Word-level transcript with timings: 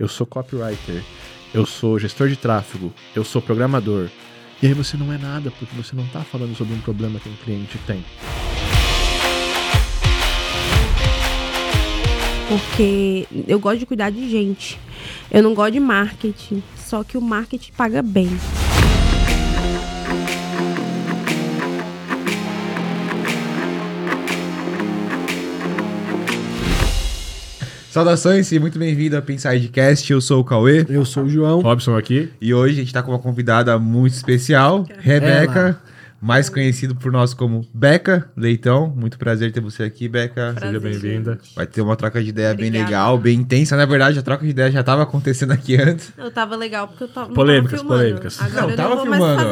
eu 0.00 0.08
sou 0.08 0.26
copywriter, 0.26 1.04
eu 1.52 1.66
sou 1.66 1.98
gestor 1.98 2.26
de 2.26 2.36
tráfego, 2.36 2.90
eu 3.14 3.22
sou 3.22 3.42
programador. 3.42 4.08
E 4.62 4.66
aí 4.66 4.72
você 4.72 4.96
não 4.96 5.12
é 5.12 5.18
nada, 5.18 5.52
porque 5.58 5.76
você 5.76 5.94
não 5.94 6.04
está 6.04 6.22
falando 6.22 6.56
sobre 6.56 6.74
um 6.74 6.80
problema 6.80 7.20
que 7.20 7.28
um 7.28 7.36
cliente 7.44 7.78
tem. 7.86 8.02
Porque 12.48 13.28
eu 13.46 13.60
gosto 13.60 13.78
de 13.78 13.86
cuidar 13.86 14.10
de 14.10 14.28
gente. 14.28 14.78
Eu 15.30 15.42
não 15.42 15.54
gosto 15.54 15.72
de 15.72 15.80
marketing, 15.80 16.62
só 16.76 17.04
que 17.04 17.18
o 17.18 17.20
marketing 17.20 17.72
paga 17.72 18.00
bem. 18.00 18.28
Saudações 27.90 28.52
e 28.52 28.58
muito 28.60 28.78
bem-vindo 28.78 29.16
ao 29.16 29.22
Pensidecast. 29.22 30.12
Eu 30.12 30.20
sou 30.20 30.40
o 30.40 30.44
Cauê. 30.44 30.86
Eu 30.88 31.04
sou 31.04 31.24
o 31.24 31.28
João. 31.28 31.60
Robson 31.60 31.96
aqui. 31.96 32.30
E 32.40 32.54
hoje 32.54 32.74
a 32.74 32.76
gente 32.76 32.86
está 32.86 33.02
com 33.02 33.10
uma 33.10 33.18
convidada 33.18 33.76
muito 33.80 34.12
especial, 34.12 34.86
Rebeca, 35.00 35.76
mais 36.22 36.48
conhecido 36.48 36.94
por 36.94 37.10
nós 37.10 37.34
como 37.34 37.66
Beca 37.74 38.30
Leitão. 38.36 38.88
Muito 38.96 39.18
prazer 39.18 39.50
ter 39.50 39.60
você 39.60 39.82
aqui, 39.82 40.08
Beca. 40.08 40.52
Prazer, 40.54 40.60
Seja 40.60 40.78
bem-vinda. 40.80 41.38
Vai 41.56 41.66
ter 41.66 41.80
uma 41.80 41.96
troca 41.96 42.22
de 42.22 42.28
ideia 42.28 42.54
bem 42.54 42.68
Obrigada. 42.68 42.88
legal, 42.90 43.18
bem 43.18 43.40
intensa. 43.40 43.76
Na 43.76 43.86
verdade, 43.86 44.16
a 44.20 44.22
troca 44.22 44.44
de 44.44 44.50
ideia 44.50 44.70
já 44.70 44.80
estava 44.80 45.02
acontecendo 45.02 45.50
aqui 45.50 45.74
antes. 45.74 46.12
Eu 46.16 46.30
tava 46.30 46.54
legal 46.54 46.86
porque 46.86 47.02
eu 47.02 47.08
tava. 47.08 47.26
não 47.26 47.34
Polêmicas, 47.34 47.80
tava 47.82 47.88
polêmicas. 47.92 48.40
Agora 48.40 48.62
Não, 48.62 48.70
eu 48.70 48.76
tava 48.76 48.94
não 48.94 49.02
filmando. 49.02 49.42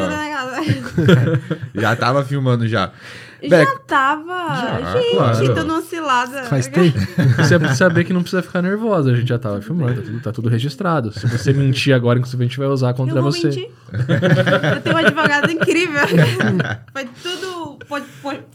Já 1.75 1.93
estava 1.93 2.25
filmando 2.25 2.69
já. 2.69 2.93
Já 3.43 3.79
tava. 3.87 4.57
Já, 4.57 4.93
gente, 5.01 5.11
claro. 5.15 5.55
tô 5.55 5.65
numa 5.65 5.83
cilada. 5.83 6.43
Faz 6.45 6.67
tempo. 6.67 6.99
Você 7.39 7.59
precisa 7.59 7.75
saber 7.77 8.05
que 8.05 8.13
não 8.13 8.23
precisa 8.23 8.43
ficar 8.43 8.63
nervosa. 8.63 9.13
A 9.13 9.15
gente 9.15 9.29
já 9.29 9.39
tava 9.39 9.61
filmando, 9.63 9.95
tá 9.95 10.03
tudo, 10.03 10.21
tá 10.21 10.33
tudo 10.33 10.49
registrado. 10.49 11.13
Se 11.13 11.27
você 11.27 11.53
mentir 11.53 11.95
agora, 11.95 12.19
inclusive, 12.19 12.43
a 12.43 12.47
gente 12.47 12.59
vai 12.59 12.69
usar 12.69 12.91
Eu 12.91 12.95
contra 12.95 13.23
vou 13.23 13.31
você. 13.31 13.47
mentir. 13.49 13.71
eu 14.75 14.81
tenho 14.81 14.97
um 14.97 14.99
advogado 14.99 15.51
incrível. 15.51 16.03
Foi 16.93 17.09
tudo 17.23 17.79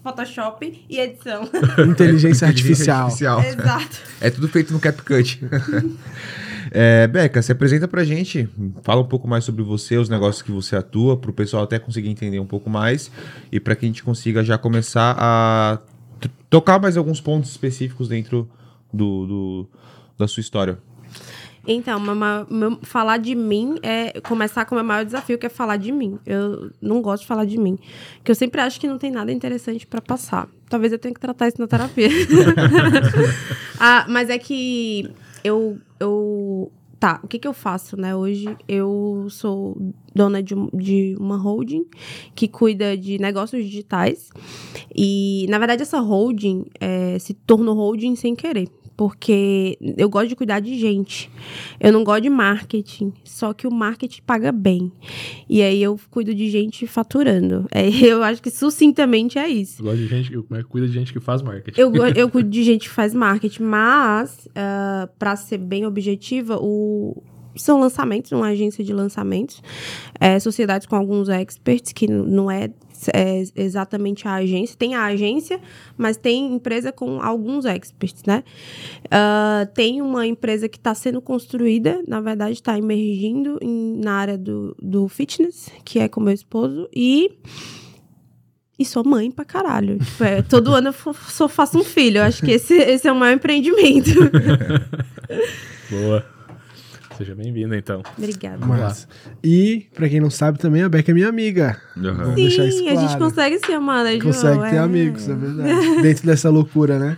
Photoshop 0.04 0.86
e 0.90 1.00
edição. 1.00 1.50
Inteligência 1.88 2.48
artificial. 2.48 3.10
Exato. 3.42 3.98
É 4.22 4.30
tudo 4.30 4.48
feito 4.48 4.74
no 4.74 4.80
CapCut. 4.80 5.40
é, 6.74 7.08
Beca, 7.08 7.42
se 7.42 7.52
apresenta 7.52 7.88
pra 7.88 8.04
gente. 8.04 8.50
Fala 8.82 9.02
um 9.02 9.06
pouco 9.08 9.28
mais 9.28 9.44
sobre 9.44 9.64
você, 9.64 9.98
os 9.98 10.10
negócios 10.10 10.42
que 10.42 10.52
você 10.52 10.76
atua, 10.76 11.16
pro 11.16 11.32
pessoal 11.32 11.64
até 11.64 11.78
conseguir 11.80 12.10
entender 12.10 12.40
um 12.40 12.46
pouco 12.46 12.70
mais. 12.70 13.12
E 13.52 13.60
para 13.60 13.76
que 13.76 13.86
a 13.86 13.88
gente 13.88 14.04
consiga 14.04 14.44
já 14.44 14.58
começar 14.58 15.16
a 15.18 15.80
tocar 16.50 16.80
mais 16.80 16.98
alguns 16.98 17.22
pontos 17.22 17.52
específicos 17.52 18.08
dentro 18.08 18.50
do, 18.92 19.26
do- 19.28 19.70
da 20.18 20.28
sua 20.28 20.42
história. 20.42 20.78
Então, 21.66 21.98
falar 22.82 23.18
de 23.18 23.36
mim 23.36 23.78
é 23.82 24.20
começar 24.20 24.66
com 24.66 24.76
o 24.76 24.78
meu 24.78 24.84
maior 24.84 25.06
desafio, 25.06 25.38
que 25.38 25.46
é 25.46 25.50
falar 25.50 25.78
de 25.78 25.94
mim. 25.94 26.20
Eu 26.26 26.72
não 26.82 27.02
gosto 27.02 27.22
de 27.22 27.28
falar 27.28 27.46
de 27.46 27.58
mim. 27.58 27.78
Porque 28.18 28.32
eu 28.32 28.36
sempre 28.36 28.60
acho 28.60 28.80
que 28.80 28.88
não 28.88 28.98
tem 28.98 29.10
nada 29.12 29.32
interessante 29.32 29.88
pra 29.88 30.02
passar. 30.02 30.48
Talvez 30.70 30.92
eu 30.92 31.00
tenha 31.00 31.14
que 31.14 31.22
tratar 31.22 31.48
isso 31.48 31.62
na 31.62 31.68
terapia. 31.68 32.10
ah, 33.80 34.06
mas 34.10 34.30
é 34.30 34.38
que 34.38 35.10
eu, 35.44 35.78
eu. 36.00 36.72
Tá, 37.00 37.20
o 37.22 37.28
que, 37.28 37.38
que 37.38 37.48
eu 37.48 37.54
faço, 37.54 37.98
né? 37.98 38.16
Hoje 38.16 38.46
eu 38.66 39.28
sou 39.30 39.78
dona 40.16 40.42
de, 40.42 40.56
de 40.74 41.18
uma 41.20 41.36
holding 41.36 41.86
que 42.34 42.48
cuida 42.48 42.98
de 42.98 43.20
negócios 43.20 43.62
digitais. 43.66 44.30
E, 44.96 45.46
na 45.50 45.60
verdade, 45.60 45.82
essa 45.82 46.00
holding 46.00 46.66
eh, 46.80 47.18
se 47.20 47.34
tornou 47.34 47.76
holding 47.76 48.16
sem 48.16 48.34
querer. 48.34 48.70
Porque 48.96 49.78
eu 49.98 50.10
gosto 50.10 50.30
de 50.30 50.36
cuidar 50.36 50.60
de 50.60 50.78
gente. 50.80 51.30
Eu 51.80 51.92
não 51.92 52.04
gosto 52.04 52.24
de 52.24 52.30
marketing. 52.30 53.12
Só 53.24 53.54
que 53.54 53.68
o 53.68 53.72
marketing 53.72 54.22
paga 54.22 54.52
bem. 54.52 54.92
E 55.50 55.62
aí 55.62 55.82
eu 55.82 56.00
cuido 56.10 56.34
de 56.34 56.50
gente 56.50 56.88
faturando. 56.88 57.68
É, 57.76 57.90
eu 57.90 58.22
acho 58.22 58.42
que 58.42 58.52
sucintamente 58.52 59.40
é 59.40 59.48
isso. 59.48 59.82
Eu 59.82 59.86
gosto 59.86 59.98
de 59.98 60.08
gente 60.08 60.30
que 60.30 60.38
como 60.38 60.60
é 60.60 60.64
que 60.64 60.70
cuida 60.70 60.88
de 60.88 60.94
gente 60.94 61.12
que 61.12 61.20
faz 61.20 61.42
marketing. 61.42 61.80
Eu, 61.80 61.92
eu 62.16 62.30
cuido 62.32 62.50
de 62.50 62.64
gente 62.64 62.88
que 62.88 62.94
faz 62.94 63.14
marketing, 63.16 63.64
mas, 63.64 64.48
ah, 64.56 65.10
pra 65.18 65.36
ser 65.36 65.58
bem 65.58 65.86
objetiva, 65.86 66.58
o, 66.62 67.22
são 67.56 67.80
lançamentos, 67.80 68.32
uma 68.32 68.48
agência 68.48 68.84
de 68.84 68.94
lançamentos, 68.94 69.62
é, 70.20 70.40
sociedades 70.40 70.88
com 70.88 70.96
alguns 70.96 71.30
experts, 71.30 71.94
que 71.94 72.08
não 72.08 72.50
é, 72.50 72.70
é 73.14 73.44
exatamente 73.56 74.28
a 74.28 74.34
agência. 74.36 74.76
Tem 74.78 74.94
a 74.96 75.06
agência, 75.06 75.60
mas 75.98 76.18
tem 76.18 76.54
empresa 76.54 76.92
com 76.92 77.20
alguns 77.22 77.66
experts, 77.66 78.24
né? 78.26 78.44
Ah, 79.10 79.68
tem 79.74 80.02
uma 80.02 80.28
empresa 80.28 80.70
que 80.70 80.78
está 80.78 80.94
sendo 80.94 81.22
construída, 81.22 82.02
na 82.08 82.22
verdade, 82.22 82.54
está 82.54 82.78
emergindo 82.78 83.58
em- 83.62 84.00
na 84.04 84.14
área 84.14 84.38
do, 84.38 84.76
do 84.82 85.08
fitness, 85.08 85.70
que 85.84 86.00
é 86.00 86.08
com 86.08 86.22
meu 86.22 86.34
esposo, 86.34 86.88
e 86.96 87.32
e 88.78 88.84
sou 88.84 89.04
mãe 89.06 89.30
pra 89.30 89.46
caralho. 89.46 90.00
Tipo, 90.00 90.24
é, 90.24 90.42
todo 90.42 90.74
ano 90.74 90.90
eu 90.90 91.14
só 91.14 91.48
faço 91.48 91.78
um 91.78 91.84
filho. 91.84 92.18
Eu 92.18 92.24
acho 92.24 92.44
que 92.44 92.52
esse, 92.52 92.74
esse 92.74 93.08
é 93.08 93.12
o 93.12 93.16
maior 93.16 93.36
empreendimento. 93.36 94.10
Boa. 95.90 96.26
Seja 97.18 97.36
bem-vinda, 97.36 97.78
então. 97.78 98.02
Obrigada. 98.18 98.66
Massa. 98.66 99.08
E, 99.44 99.86
pra 99.94 100.10
quem 100.10 100.20
não 100.20 100.30
sabe 100.30 100.58
também, 100.58 100.82
a 100.82 100.90
Beca 100.90 101.12
é 101.12 101.14
minha 101.14 101.30
amiga. 101.30 101.80
Vamos 101.96 102.36
deixar 102.36 102.66
isso 102.66 102.80
Sim, 102.80 102.86
claro. 102.86 103.00
a 103.00 103.02
gente 103.08 103.18
consegue 103.18 103.60
se 103.66 103.72
amar, 103.72 104.04
né, 104.04 104.12
João? 104.20 104.22
Consegue 104.34 104.60
ter 104.70 104.76
É. 104.76 104.80
amigos, 104.80 105.30
é 105.30 105.36
verdade. 105.36 106.02
Dentro 106.02 106.26
dessa 106.26 106.50
loucura, 106.50 106.98
né? 106.98 107.18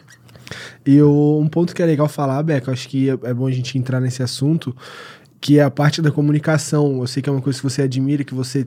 E 0.86 1.02
o- 1.02 1.40
um 1.42 1.48
ponto 1.48 1.74
que 1.74 1.82
é 1.82 1.86
legal 1.86 2.08
falar, 2.08 2.42
Beca, 2.44 2.72
acho 2.72 2.88
que 2.90 3.10
é, 3.10 3.14
é 3.24 3.34
bom 3.34 3.48
a 3.48 3.52
gente 3.52 3.78
entrar 3.78 4.00
nesse 4.00 4.22
assunto, 4.22 4.76
que 5.42 5.60
é 5.60 5.64
a 5.64 5.72
parte 5.72 6.02
da 6.02 6.12
comunicação. 6.12 7.00
Eu 7.00 7.08
sei 7.08 7.24
que 7.24 7.30
é 7.30 7.32
uma 7.32 7.42
coisa 7.42 7.58
que 7.60 7.64
você 7.64 7.82
admira, 7.84 8.24
que 8.24 8.34
você 8.36 8.66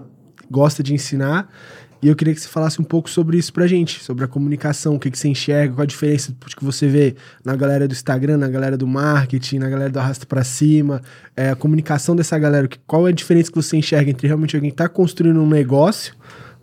gosta 0.51 0.83
de 0.83 0.95
ensinar. 0.95 1.49
E 2.01 2.09
eu 2.09 2.15
queria 2.15 2.33
que 2.33 2.41
você 2.41 2.49
falasse 2.49 2.81
um 2.81 2.85
pouco 2.85 3.11
sobre 3.11 3.37
isso 3.37 3.53
pra 3.53 3.67
gente, 3.67 4.03
sobre 4.05 4.25
a 4.25 4.29
comunicação, 4.29 4.95
o 4.95 5.01
que, 5.01 5.11
que 5.11 5.19
você 5.19 5.29
enxerga, 5.29 5.75
qual 5.75 5.83
a 5.83 5.87
diferença 5.87 6.31
do 6.33 6.47
que 6.57 6.65
você 6.65 6.87
vê 6.87 7.17
na 7.45 7.57
galera 7.57 7.89
do 7.89 7.93
Instagram, 7.93 8.37
na 8.37 8.49
galera 8.49 8.77
do 8.77 8.87
marketing, 8.87 9.59
na 9.59 9.69
galera 9.69 9.91
do 9.91 9.99
arrasta 9.99 10.25
pra 10.25 10.45
cima, 10.45 11.03
é, 11.37 11.51
a 11.51 11.57
comunicação 11.57 12.15
dessa 12.15 12.39
galera, 12.39 12.69
que- 12.69 12.79
qual 12.87 13.07
é 13.07 13.11
a 13.11 13.15
diferença 13.15 13.51
que 13.51 13.57
você 13.57 13.77
enxerga 13.77 14.11
entre 14.11 14.27
realmente 14.29 14.55
alguém 14.55 14.71
que 14.71 14.77
tá 14.77 14.89
construindo 14.89 15.41
um 15.43 15.49
negócio 15.49 16.15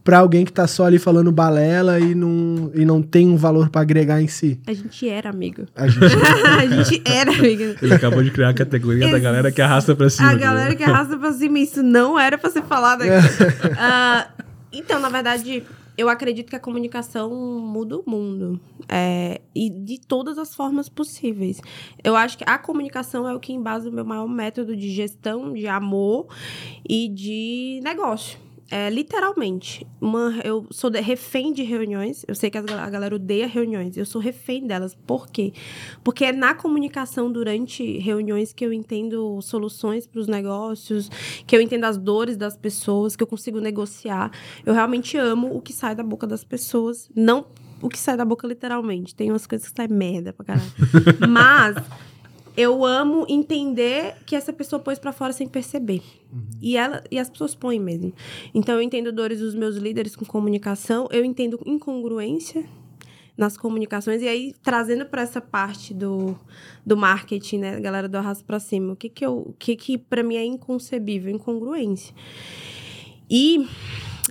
pra 0.05 0.19
alguém 0.19 0.45
que 0.45 0.53
tá 0.53 0.67
só 0.67 0.85
ali 0.85 0.99
falando 0.99 1.31
balela 1.31 1.99
e 1.99 2.13
não, 2.13 2.69
e 2.75 2.85
não 2.85 3.01
tem 3.01 3.27
um 3.27 3.35
valor 3.35 3.69
pra 3.69 3.81
agregar 3.81 4.21
em 4.21 4.27
si. 4.27 4.59
A 4.67 4.71
gente 4.71 5.09
era 5.09 5.31
amigo. 5.31 5.63
A 5.75 5.87
gente, 5.87 6.05
a 6.45 6.65
gente 6.67 7.01
era 7.03 7.31
amigo. 7.31 7.75
Ele 7.81 7.91
acabou 7.93 8.23
de 8.23 8.29
criar 8.29 8.49
a 8.49 8.53
categoria 8.53 9.09
da 9.11 9.17
galera 9.17 9.51
que 9.51 9.59
arrasta 9.63 9.95
pra 9.95 10.07
cima. 10.07 10.27
A 10.27 10.31
aqui, 10.33 10.41
galera 10.41 10.69
né? 10.69 10.75
que 10.75 10.83
arrasta 10.83 11.17
pra 11.17 11.33
cima, 11.33 11.57
isso 11.57 11.81
não 11.81 12.19
era 12.19 12.37
pra 12.37 12.51
ser 12.51 12.61
falado 12.63 13.01
aqui. 13.01 13.11
Ah, 13.79 14.27
então, 14.77 14.99
na 14.99 15.09
verdade, 15.09 15.63
eu 15.97 16.09
acredito 16.09 16.49
que 16.49 16.55
a 16.55 16.59
comunicação 16.59 17.31
muda 17.59 17.97
o 17.97 18.03
mundo. 18.05 18.59
É, 18.89 19.41
e 19.55 19.69
de 19.69 19.99
todas 19.99 20.37
as 20.37 20.53
formas 20.53 20.89
possíveis. 20.89 21.61
Eu 22.03 22.15
acho 22.15 22.37
que 22.37 22.43
a 22.45 22.57
comunicação 22.57 23.27
é 23.27 23.33
o 23.33 23.39
que 23.39 23.53
embasa 23.53 23.89
o 23.89 23.93
meu 23.93 24.05
maior 24.05 24.27
método 24.27 24.75
de 24.75 24.89
gestão, 24.89 25.53
de 25.53 25.67
amor 25.67 26.27
e 26.87 27.07
de 27.07 27.79
negócio. 27.83 28.44
É, 28.71 28.89
literalmente. 28.89 29.85
Uma, 30.01 30.39
eu 30.43 30.65
sou 30.71 30.89
de- 30.89 30.99
refém 30.99 31.53
de 31.53 31.61
reuniões. 31.61 32.25
Eu 32.27 32.33
sei 32.33 32.49
que 32.49 32.57
a 32.57 32.89
galera 32.89 33.15
odeia 33.15 33.45
reuniões. 33.47 33.95
Eu 33.95 34.05
sou 34.05 34.19
refém 34.19 34.65
delas. 34.65 34.95
Por 34.95 35.27
quê? 35.29 35.53
Porque 36.03 36.25
é 36.25 36.31
na 36.31 36.55
comunicação 36.55 37.31
durante 37.31 37.99
reuniões 37.99 38.51
que 38.53 38.65
eu 38.65 38.73
entendo 38.73 39.39
soluções 39.41 40.07
para 40.07 40.19
os 40.19 40.27
negócios, 40.27 41.09
que 41.45 41.55
eu 41.55 41.61
entendo 41.61 41.83
as 41.83 41.97
dores 41.97 42.35
das 42.37 42.57
pessoas, 42.57 43.15
que 43.15 43.21
eu 43.21 43.27
consigo 43.27 43.59
negociar. 43.59 44.31
Eu 44.65 44.73
realmente 44.73 45.15
amo 45.15 45.55
o 45.55 45.61
que 45.61 45.71
sai 45.71 45.93
da 45.93 46.03
boca 46.03 46.25
das 46.25 46.43
pessoas. 46.43 47.07
Não 47.15 47.45
o 47.81 47.87
que 47.89 47.99
sai 47.99 48.17
da 48.17 48.25
boca 48.25 48.47
literalmente. 48.47 49.13
Tem 49.13 49.29
umas 49.31 49.45
coisas 49.45 49.69
que 49.69 49.75
saem 49.75 49.89
merda 49.91 50.33
pra 50.33 50.43
caralho. 50.43 50.71
Mas 51.29 51.75
eu 52.57 52.85
amo 52.85 53.25
entender 53.27 54.15
que 54.25 54.35
essa 54.35 54.53
pessoa 54.53 54.79
pôs 54.79 54.97
pra 54.97 55.11
fora 55.11 55.33
sem 55.33 55.47
perceber. 55.47 56.01
E, 56.61 56.77
ela, 56.77 57.03
e 57.11 57.19
as 57.19 57.29
pessoas 57.29 57.53
põem 57.53 57.79
mesmo. 57.79 58.13
Então, 58.53 58.75
eu 58.75 58.81
entendo 58.81 59.11
dores 59.11 59.39
dos 59.39 59.53
meus 59.53 59.75
líderes 59.75 60.15
com 60.15 60.25
comunicação, 60.25 61.07
eu 61.11 61.23
entendo 61.23 61.59
incongruência 61.65 62.65
nas 63.37 63.57
comunicações, 63.57 64.21
e 64.21 64.27
aí 64.27 64.53
trazendo 64.63 65.05
para 65.05 65.21
essa 65.21 65.41
parte 65.41 65.93
do, 65.93 66.39
do 66.85 66.95
marketing, 66.95 67.57
né, 67.57 67.79
galera 67.81 68.07
do 68.07 68.17
arrasto 68.17 68.45
pra 68.45 68.59
cima, 68.59 68.93
o 68.93 68.95
que 68.95 69.09
que, 69.09 69.25
eu, 69.25 69.39
o 69.39 69.53
que, 69.59 69.75
que 69.75 69.97
para 69.97 70.23
mim 70.23 70.37
é 70.37 70.45
inconcebível? 70.45 71.33
Incongruência. 71.33 72.15
E 73.29 73.67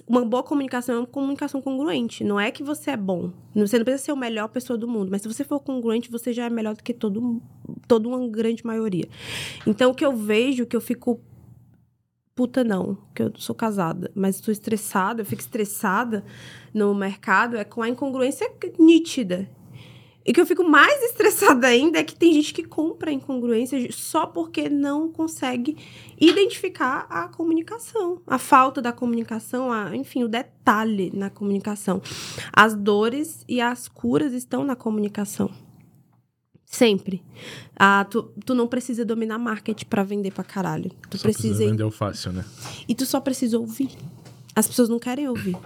uma 0.07 0.25
boa 0.25 0.43
comunicação 0.43 0.97
é 0.97 0.99
uma 0.99 1.07
comunicação 1.07 1.63
congruente. 1.63 2.23
Não 2.23 2.39
é 2.39 2.51
que 2.51 2.63
você 2.63 2.91
é 2.91 2.97
bom. 2.97 3.33
Você 3.55 3.79
não 3.79 3.85
precisa 3.85 4.05
ser 4.05 4.11
a 4.13 4.17
melhor 4.17 4.49
pessoa 4.49 4.79
do 4.79 4.87
mundo. 4.87 5.11
Mas 5.11 5.23
se 5.23 5.29
você 5.29 5.45
for 5.45 5.61
congruente, 5.61 6.11
você 6.11 6.33
já 6.33 6.45
é 6.45 6.51
melhor 6.51 6.75
do 6.75 6.83
que 6.83 6.93
todo, 6.93 7.43
toda 7.89 8.09
uma 8.09 8.29
grande 8.29 8.65
maioria. 8.67 9.09
Então, 9.67 9.91
o 9.91 9.95
que 9.95 10.05
eu 10.05 10.15
vejo, 10.15 10.67
que 10.67 10.77
eu 10.77 10.81
fico... 10.81 11.21
Puta 12.35 12.65
não, 12.65 12.99
que 13.15 13.23
eu 13.23 13.33
sou 13.37 13.55
casada. 13.55 14.11
Mas 14.15 14.37
estou 14.37 14.53
estressada, 14.53 15.23
eu 15.23 15.27
fico 15.27 15.41
estressada 15.41 16.25
no 16.75 16.95
mercado, 16.95 17.57
é 17.57 17.65
com 17.65 17.81
a 17.81 17.89
incongruência 17.89 18.51
nítida. 18.79 19.49
E 20.27 20.33
que 20.33 20.41
eu 20.41 20.47
fico 20.47 20.65
mais 20.65 21.03
estressada 21.03 21.67
ainda 21.67 21.99
é 21.99 22.05
que 22.05 22.17
tem 22.17 22.33
gente 22.33 22.55
que 22.55 22.65
compra 22.65 23.13
incongruência 23.13 23.79
só 23.93 24.27
porque 24.27 24.71
não 24.71 25.13
consegue 25.13 25.77
identificar 26.19 27.07
a 27.11 27.29
comunicação, 27.29 28.23
a 28.27 28.39
falta 28.39 28.81
da 28.81 28.91
comunicação, 28.91 29.71
a, 29.71 29.95
enfim, 29.95 30.25
o 30.25 30.29
detalhe 30.29 31.11
na 31.15 31.29
comunicação. 31.29 32.01
As 32.53 32.75
dores 32.75 33.45
e 33.47 33.61
as 33.61 33.87
curas 33.87 34.33
estão 34.33 34.65
na 34.65 34.75
comunicação. 34.75 35.51
Sempre. 36.65 37.23
Ah, 37.79 38.05
tu, 38.11 38.33
tu 38.45 38.55
não 38.55 38.67
precisa 38.67 39.05
dominar 39.05 39.39
marketing 39.39 39.85
para 39.85 40.03
vender 40.03 40.33
pra 40.33 40.43
caralho. 40.43 40.91
Tu 41.11 41.19
Só 41.19 41.23
precisa 41.23 41.49
precisa. 41.49 41.71
vender 41.71 41.85
o 41.85 41.91
fácil, 41.91 42.33
né? 42.33 42.45
E 42.89 42.95
tu 42.95 43.05
só 43.05 43.21
precisa 43.21 43.59
ouvir. 43.59 43.91
As 44.57 44.67
pessoas 44.67 44.89
não 44.89 44.99
querem 44.99 45.29
ouvir. 45.29 45.57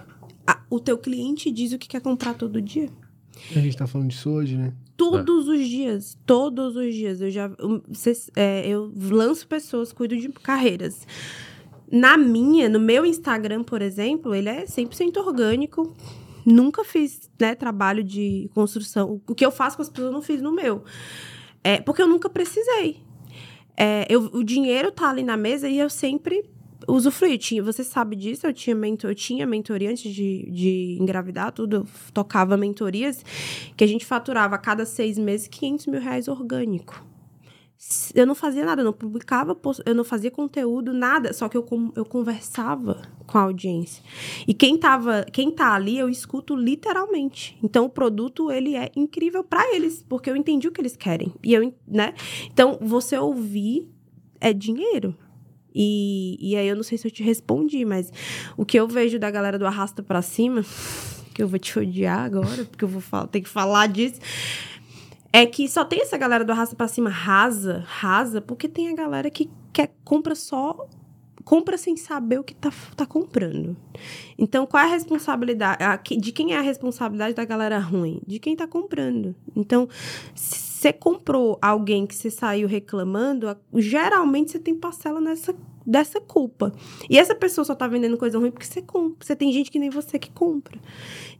Ah, 0.45 0.61
o 0.69 0.79
teu 0.79 0.97
cliente 0.97 1.49
diz 1.49 1.71
o 1.71 1.79
que 1.79 1.87
quer 1.87 2.01
comprar 2.01 2.33
todo 2.33 2.61
dia. 2.61 2.89
A 3.55 3.59
gente 3.59 3.77
tá 3.77 3.87
falando 3.87 4.09
disso 4.09 4.29
hoje, 4.29 4.55
né? 4.57 4.73
Todos 4.97 5.47
os 5.47 5.67
dias. 5.67 6.17
Todos 6.25 6.75
os 6.75 6.93
dias. 6.93 7.21
Eu 7.21 7.29
já. 7.31 7.49
cês- 7.93 8.29
é, 8.35 8.67
eu 8.67 8.91
lanço 9.09 9.47
pessoas, 9.47 9.91
cuido 9.93 10.15
de 10.17 10.29
carreiras. 10.29 11.07
Na 11.91 12.17
minha, 12.17 12.69
no 12.69 12.79
meu 12.79 13.05
Instagram, 13.05 13.63
por 13.63 13.81
exemplo, 13.81 14.35
ele 14.35 14.49
é 14.49 14.65
100% 14.65 15.17
orgânico. 15.17 15.93
Nunca 16.45 16.83
fiz 16.83 17.29
né, 17.39 17.55
trabalho 17.55 18.03
de 18.03 18.49
construção. 18.53 19.21
O 19.27 19.33
que 19.35 19.45
eu 19.45 19.51
faço 19.51 19.75
com 19.75 19.81
as 19.81 19.89
pessoas, 19.89 20.07
eu 20.07 20.13
não 20.13 20.21
fiz 20.21 20.41
no 20.41 20.51
meu. 20.51 20.83
É, 21.63 21.79
porque 21.81 22.01
eu 22.01 22.07
nunca 22.07 22.29
precisei. 22.29 22.97
É, 23.75 24.05
eu- 24.09 24.29
o 24.33 24.43
dinheiro 24.43 24.91
tá 24.91 25.09
ali 25.09 25.23
na 25.23 25.37
mesa 25.37 25.67
e 25.69 25.79
eu 25.79 25.89
sempre 25.89 26.43
usufruí. 26.93 27.37
Tinha, 27.37 27.63
você 27.63 27.83
sabe 27.83 28.15
disso, 28.15 28.47
eu 28.47 28.53
tinha, 28.53 28.75
mentor, 28.75 29.11
eu 29.11 29.15
tinha 29.15 29.45
mentoria 29.45 29.89
antes 29.91 30.13
de, 30.13 30.49
de 30.51 30.97
engravidar, 30.99 31.51
tudo. 31.51 31.77
Eu 31.77 31.87
tocava 32.13 32.57
mentorias 32.57 33.23
que 33.75 33.83
a 33.83 33.87
gente 33.87 34.05
faturava 34.05 34.55
a 34.55 34.59
cada 34.59 34.85
seis 34.85 35.17
meses 35.17 35.47
500 35.47 35.87
mil 35.87 36.01
reais 36.01 36.27
orgânico. 36.27 37.09
Eu 38.13 38.27
não 38.27 38.35
fazia 38.35 38.65
nada, 38.65 38.81
eu 38.81 38.85
não 38.85 38.91
publicava, 38.91 39.57
eu 39.85 39.95
não 39.95 40.03
fazia 40.03 40.29
conteúdo, 40.29 40.91
nada. 40.91 41.31
Só 41.31 41.47
que 41.47 41.55
eu, 41.55 41.65
eu 41.95 42.03
conversava 42.03 43.01
com 43.25 43.37
a 43.37 43.43
audiência. 43.43 44.03
E 44.45 44.53
quem, 44.53 44.77
tava, 44.77 45.25
quem 45.31 45.49
tá 45.49 45.73
ali, 45.73 45.97
eu 45.97 46.09
escuto 46.09 46.57
literalmente. 46.57 47.57
Então, 47.63 47.85
o 47.85 47.89
produto, 47.89 48.51
ele 48.51 48.75
é 48.75 48.91
incrível 48.97 49.45
para 49.45 49.73
eles, 49.73 50.03
porque 50.09 50.29
eu 50.29 50.35
entendi 50.35 50.67
o 50.67 50.73
que 50.73 50.81
eles 50.81 50.97
querem. 50.97 51.33
E 51.41 51.53
eu, 51.53 51.73
né? 51.87 52.13
Então, 52.51 52.77
você 52.81 53.17
ouvir 53.17 53.89
é 54.41 54.51
dinheiro. 54.51 55.15
E, 55.73 56.37
e 56.39 56.55
aí, 56.55 56.67
eu 56.67 56.75
não 56.75 56.83
sei 56.83 56.97
se 56.97 57.07
eu 57.07 57.11
te 57.11 57.23
respondi, 57.23 57.85
mas 57.85 58.11
o 58.57 58.65
que 58.65 58.79
eu 58.79 58.87
vejo 58.87 59.19
da 59.19 59.29
galera 59.29 59.57
do 59.57 59.65
Arrasta 59.65 60.01
pra 60.01 60.21
Cima, 60.21 60.63
que 61.33 61.41
eu 61.41 61.47
vou 61.47 61.59
te 61.59 61.77
odiar 61.77 62.19
agora, 62.19 62.65
porque 62.65 62.83
eu 62.83 62.89
vou 62.89 63.27
ter 63.27 63.41
que 63.41 63.49
falar 63.49 63.87
disso, 63.87 64.19
é 65.31 65.45
que 65.45 65.67
só 65.67 65.85
tem 65.85 66.01
essa 66.01 66.17
galera 66.17 66.43
do 66.43 66.51
Arrasta 66.51 66.75
pra 66.75 66.87
Cima 66.87 67.09
rasa, 67.09 67.83
rasa, 67.87 68.41
porque 68.41 68.67
tem 68.67 68.89
a 68.89 68.95
galera 68.95 69.29
que 69.29 69.49
quer, 69.71 69.93
compra 70.03 70.35
só. 70.35 70.87
Compra 71.45 71.79
sem 71.79 71.97
saber 71.97 72.39
o 72.39 72.43
que 72.43 72.53
tá, 72.53 72.71
tá 72.95 73.07
comprando. 73.07 73.75
Então, 74.37 74.67
qual 74.67 74.83
é 74.83 74.85
a 74.85 74.89
responsabilidade? 74.89 75.83
a 75.83 75.95
De 75.95 76.31
quem 76.31 76.53
é 76.53 76.59
a 76.59 76.61
responsabilidade 76.61 77.33
da 77.33 77.43
galera 77.43 77.79
ruim? 77.79 78.21
De 78.27 78.37
quem 78.37 78.55
tá 78.55 78.67
comprando. 78.67 79.35
Então, 79.55 79.89
se 80.35 80.68
você 80.79 80.93
comprou 80.93 81.59
alguém 81.61 82.07
que 82.07 82.15
você 82.15 82.31
saiu 82.31 82.65
reclamando, 82.65 83.53
geralmente 83.75 84.51
você 84.51 84.59
tem 84.59 84.73
parcela 84.73 85.19
nessa, 85.19 85.53
dessa 85.85 86.21
culpa. 86.21 86.71
E 87.09 87.19
essa 87.19 87.35
pessoa 87.35 87.65
só 87.65 87.75
tá 87.75 87.85
vendendo 87.85 88.17
coisa 88.17 88.39
ruim 88.39 88.49
porque 88.49 88.65
você 88.65 88.81
compra. 88.81 89.17
Você 89.19 89.35
tem 89.35 89.51
gente 89.51 89.69
que 89.69 89.77
nem 89.77 89.89
você 89.89 90.17
que 90.17 90.31
compra. 90.31 90.79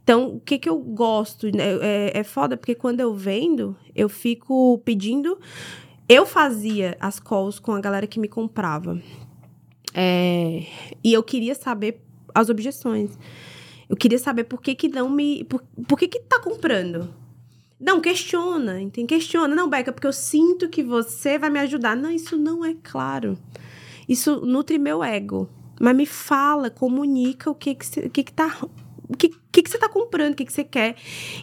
Então, 0.04 0.34
o 0.34 0.40
que 0.40 0.58
que 0.58 0.68
eu 0.68 0.78
gosto? 0.78 1.46
né? 1.46 1.72
É, 1.80 2.18
é 2.18 2.22
foda 2.22 2.54
porque 2.54 2.74
quando 2.74 3.00
eu 3.00 3.14
vendo, 3.14 3.74
eu 3.96 4.10
fico 4.10 4.76
pedindo. 4.84 5.38
Eu 6.06 6.26
fazia 6.26 6.98
as 7.00 7.18
calls 7.18 7.58
com 7.58 7.72
a 7.72 7.80
galera 7.80 8.06
que 8.06 8.20
me 8.20 8.28
comprava. 8.28 9.00
É, 9.94 10.66
e 11.02 11.14
eu 11.14 11.22
queria 11.22 11.54
saber 11.54 12.02
as 12.34 12.50
objeções. 12.50 13.18
Eu 13.88 13.96
queria 13.96 14.18
saber 14.18 14.44
por 14.44 14.60
que 14.60 14.74
que 14.74 14.88
não 14.88 15.08
me... 15.08 15.44
Por, 15.44 15.64
por 15.88 15.98
que 15.98 16.08
que 16.08 16.20
tá 16.20 16.38
comprando? 16.38 17.19
Não, 17.80 18.00
questiona, 18.00 18.80
entende? 18.80 19.06
Questiona. 19.08 19.54
Não, 19.54 19.68
Beca, 19.68 19.90
porque 19.92 20.06
eu 20.06 20.12
sinto 20.12 20.68
que 20.68 20.82
você 20.82 21.38
vai 21.38 21.48
me 21.48 21.58
ajudar. 21.60 21.96
Não, 21.96 22.10
isso 22.10 22.36
não 22.36 22.64
é 22.64 22.74
claro. 22.82 23.38
Isso 24.08 24.44
nutre 24.44 24.78
meu 24.78 25.02
ego. 25.02 25.48
Mas 25.80 25.96
me 25.96 26.04
fala, 26.04 26.68
comunica 26.68 27.50
o 27.50 27.54
que 27.54 27.74
que, 27.74 27.86
cê- 27.86 28.00
o 28.06 28.10
que, 28.10 28.22
que 28.24 28.32
tá... 28.32 28.54
O 29.08 29.16
que, 29.16 29.30
que, 29.50 29.62
que 29.62 29.68
você 29.70 29.76
tá 29.78 29.88
comprando, 29.88 30.34
o 30.34 30.36
que, 30.36 30.44
que 30.44 30.52
você 30.52 30.62
quer. 30.62 30.94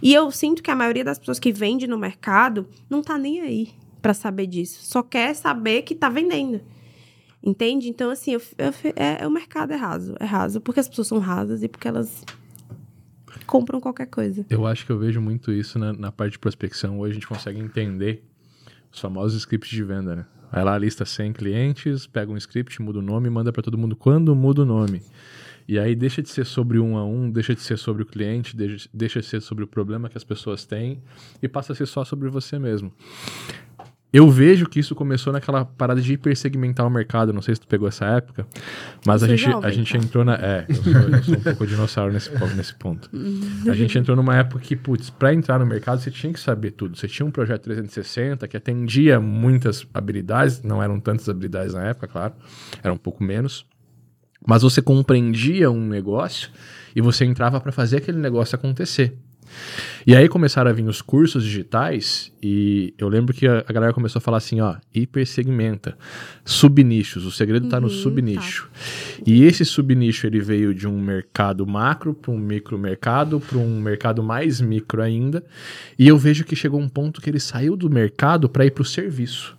E 0.01 0.13
eu 0.13 0.31
sinto 0.31 0.63
que 0.63 0.71
a 0.71 0.75
maioria 0.75 1.03
das 1.03 1.19
pessoas 1.19 1.37
que 1.39 1.51
vende 1.51 1.85
no 1.85 1.97
mercado 1.97 2.65
não 2.89 3.01
tá 3.01 3.17
nem 3.17 3.41
aí 3.41 3.69
pra 4.01 4.13
saber 4.13 4.47
disso. 4.47 4.79
Só 4.83 5.03
quer 5.03 5.33
saber 5.35 5.81
que 5.81 5.93
tá 5.93 6.07
vendendo. 6.07 6.61
Entende? 7.43 7.89
Então, 7.89 8.09
assim, 8.09 8.31
eu, 8.31 8.41
eu, 8.57 8.73
é, 8.95 9.27
o 9.27 9.29
mercado 9.31 9.73
é 9.73 9.75
raso. 9.75 10.15
É 10.19 10.23
raso 10.23 10.61
porque 10.61 10.79
as 10.79 10.87
pessoas 10.87 11.07
são 11.07 11.19
rasas 11.19 11.61
e 11.61 11.67
porque 11.67 11.87
elas 11.89 12.23
compram 13.45 13.79
qualquer 13.79 14.07
coisa. 14.07 14.45
Eu 14.49 14.65
acho 14.65 14.85
que 14.85 14.91
eu 14.91 14.97
vejo 14.97 15.21
muito 15.21 15.51
isso 15.51 15.77
na, 15.77 15.93
na 15.93 16.11
parte 16.11 16.33
de 16.33 16.39
prospecção. 16.39 16.99
Hoje 16.99 17.11
a 17.11 17.13
gente 17.15 17.27
consegue 17.27 17.59
entender 17.59 18.23
os 18.91 18.99
famosos 18.99 19.39
scripts 19.39 19.69
de 19.69 19.83
venda, 19.83 20.15
né? 20.15 20.25
Vai 20.51 20.63
lá, 20.63 20.77
lista 20.77 21.05
100 21.05 21.33
clientes, 21.33 22.07
pega 22.07 22.31
um 22.31 22.37
script, 22.37 22.81
muda 22.81 22.99
o 22.99 23.01
nome 23.01 23.29
manda 23.29 23.51
para 23.51 23.61
todo 23.61 23.77
mundo 23.77 23.95
quando 23.95 24.33
muda 24.35 24.61
o 24.61 24.65
nome. 24.65 25.01
E 25.67 25.77
aí 25.77 25.93
deixa 25.93 26.21
de 26.21 26.29
ser 26.29 26.45
sobre 26.45 26.79
um 26.79 26.97
a 26.97 27.05
um, 27.05 27.29
deixa 27.29 27.53
de 27.53 27.59
ser 27.59 27.77
sobre 27.77 28.01
o 28.01 28.05
cliente, 28.05 28.55
deixa 28.93 29.19
de 29.19 29.25
ser 29.25 29.41
sobre 29.41 29.65
o 29.65 29.67
problema 29.67 30.07
que 30.07 30.17
as 30.17 30.23
pessoas 30.23 30.65
têm 30.65 31.03
e 31.43 31.47
passa 31.49 31.73
a 31.73 31.75
ser 31.75 31.85
só 31.85 32.05
sobre 32.05 32.29
você 32.29 32.57
mesmo. 32.57 32.93
Eu 34.11 34.29
vejo 34.31 34.65
que 34.67 34.79
isso 34.79 34.95
começou 34.95 35.33
naquela 35.33 35.65
parada 35.65 35.99
de 35.99 36.13
hipersegmentar 36.13 36.87
o 36.87 36.89
mercado. 36.89 37.33
Não 37.33 37.41
sei 37.41 37.55
se 37.55 37.61
tu 37.61 37.67
pegou 37.67 37.87
essa 37.89 38.05
época, 38.05 38.47
mas 39.05 39.21
a 39.21 39.25
é 39.25 39.35
gente, 39.35 39.65
a 39.65 39.69
gente 39.69 39.91
tá? 39.91 39.97
entrou 39.97 40.23
na. 40.23 40.35
É, 40.35 40.65
eu 40.69 40.75
sou, 40.75 40.93
eu 40.93 41.23
sou 41.23 41.35
um 41.35 41.41
pouco 41.41 41.67
dinossauro 41.67 42.13
nesse, 42.13 42.31
nesse 42.55 42.73
ponto. 42.75 43.09
A 43.69 43.73
gente 43.73 43.97
entrou 43.97 44.15
numa 44.15 44.35
época 44.37 44.61
que, 44.61 44.77
putz, 44.77 45.09
pra 45.09 45.33
entrar 45.33 45.59
no 45.59 45.65
mercado 45.65 45.99
você 45.99 46.09
tinha 46.09 46.31
que 46.31 46.39
saber 46.39 46.71
tudo. 46.71 46.97
Você 46.97 47.07
tinha 47.07 47.25
um 47.25 47.31
projeto 47.31 47.63
360 47.63 48.47
que 48.47 48.55
atendia 48.55 49.19
muitas 49.19 49.85
habilidades, 49.93 50.63
não 50.63 50.81
eram 50.81 51.01
tantas 51.01 51.27
habilidades 51.27 51.73
na 51.73 51.83
época, 51.87 52.07
claro, 52.07 52.33
era 52.81 52.93
um 52.93 52.97
pouco 52.97 53.21
menos. 53.21 53.65
Mas 54.47 54.61
você 54.61 54.81
compreendia 54.81 55.69
um 55.69 55.85
negócio 55.85 56.49
e 56.95 57.01
você 57.01 57.25
entrava 57.25 57.59
para 57.59 57.73
fazer 57.73 57.97
aquele 57.97 58.17
negócio 58.17 58.55
acontecer. 58.55 59.17
E 60.05 60.15
aí 60.15 60.29
começaram 60.29 60.69
a 60.69 60.73
vir 60.73 60.87
os 60.87 61.01
cursos 61.01 61.43
digitais 61.43 62.31
e 62.41 62.93
eu 62.97 63.09
lembro 63.09 63.33
que 63.33 63.45
a, 63.45 63.63
a 63.67 63.73
galera 63.73 63.93
começou 63.93 64.19
a 64.19 64.21
falar 64.21 64.37
assim, 64.37 64.61
ó, 64.61 64.75
hipersegmenta, 64.93 65.97
subnichos, 66.45 67.25
o 67.25 67.31
segredo 67.31 67.67
tá 67.67 67.79
no 67.79 67.87
Uhum, 67.87 67.93
subnicho. 67.93 68.69
E 69.25 69.43
esse 69.43 69.65
subnicho 69.65 70.27
ele 70.27 70.39
veio 70.39 70.73
de 70.73 70.87
um 70.87 70.99
mercado 71.01 71.65
macro 71.65 72.13
para 72.13 72.31
um 72.31 72.37
micromercado, 72.37 73.39
para 73.39 73.57
um 73.57 73.81
mercado 73.81 74.23
mais 74.23 74.61
micro 74.61 75.01
ainda, 75.01 75.43
e 75.97 76.07
eu 76.07 76.17
vejo 76.17 76.45
que 76.45 76.55
chegou 76.55 76.79
um 76.79 76.87
ponto 76.87 77.21
que 77.21 77.29
ele 77.29 77.39
saiu 77.39 77.75
do 77.75 77.89
mercado 77.89 78.47
para 78.47 78.65
ir 78.65 78.71
para 78.71 78.83
o 78.83 78.85
serviço. 78.85 79.57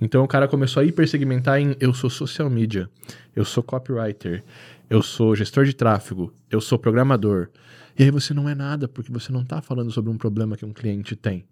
Então 0.00 0.24
o 0.24 0.28
cara 0.28 0.48
começou 0.48 0.80
a 0.80 0.84
hipersegmentar 0.84 1.60
em 1.60 1.76
eu 1.80 1.92
sou 1.92 2.08
social 2.08 2.48
media, 2.48 2.88
eu 3.34 3.44
sou 3.44 3.62
copywriter, 3.62 4.42
eu 4.88 5.02
sou 5.02 5.36
gestor 5.36 5.64
de 5.64 5.74
tráfego, 5.74 6.32
eu 6.50 6.60
sou 6.60 6.78
programador. 6.78 7.48
E 7.98 8.02
aí 8.02 8.10
você 8.10 8.32
não 8.34 8.48
é 8.48 8.54
nada, 8.54 8.88
porque 8.88 9.10
você 9.12 9.32
não 9.32 9.42
está 9.42 9.60
falando 9.60 9.90
sobre 9.90 10.10
um 10.10 10.16
problema 10.16 10.56
que 10.56 10.64
um 10.64 10.72
cliente 10.72 11.14
tem. 11.16 11.44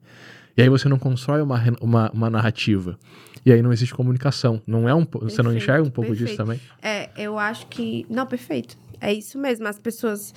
E 0.57 0.63
aí 0.63 0.69
você 0.69 0.89
não 0.89 0.99
constrói 0.99 1.41
uma, 1.41 1.61
uma, 1.81 2.11
uma 2.11 2.31
narrativa. 2.31 2.99
E 3.47 3.53
aí 3.53 3.63
não 3.63 3.73
existe 3.73 3.95
comunicação. 3.95 4.61
Não 4.67 4.89
é 4.89 4.95
um, 4.95 5.05
po- 5.05 5.21
você 5.21 5.37
não 5.43 5.51
Perfeito, 5.51 5.57
enxerga 5.63 5.83
um 5.87 5.91
pouco 5.91 6.11
disso 6.13 6.37
perfeito. 6.37 6.39
também? 6.45 6.61
É, 6.83 7.11
eu 7.17 7.39
acho 7.39 7.67
que. 7.69 8.05
Não, 8.11 8.27
perfeito. 8.27 8.77
É 9.01 9.13
isso 9.13 9.39
mesmo. 9.39 9.67
As 9.69 9.79
pessoas. 9.79 10.35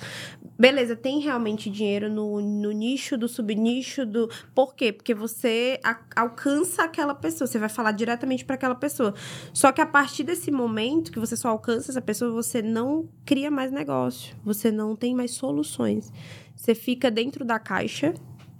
Beleza, 0.58 0.94
tem 0.94 1.18
realmente 1.20 1.68
dinheiro 1.68 2.08
no, 2.08 2.40
no 2.40 2.70
nicho, 2.70 3.16
do 3.18 3.26
subnicho, 3.28 4.06
do. 4.06 4.28
Por 4.54 4.74
quê? 4.74 4.92
Porque 4.92 5.12
você 5.14 5.80
a- 5.82 5.98
alcança 6.14 6.84
aquela 6.84 7.14
pessoa. 7.14 7.46
Você 7.48 7.58
vai 7.58 7.68
falar 7.68 7.92
diretamente 7.92 8.44
para 8.44 8.54
aquela 8.54 8.74
pessoa. 8.74 9.14
Só 9.52 9.72
que 9.72 9.80
a 9.80 9.86
partir 9.86 10.22
desse 10.24 10.50
momento 10.50 11.10
que 11.10 11.18
você 11.18 11.36
só 11.36 11.48
alcança 11.48 11.90
essa 11.90 12.00
pessoa, 12.02 12.30
você 12.30 12.62
não 12.62 13.08
cria 13.24 13.50
mais 13.50 13.72
negócio. 13.72 14.36
Você 14.44 14.70
não 14.70 14.94
tem 14.94 15.14
mais 15.14 15.32
soluções. 15.32 16.12
Você 16.54 16.74
fica 16.74 17.10
dentro 17.10 17.44
da 17.44 17.58
caixa. 17.58 18.14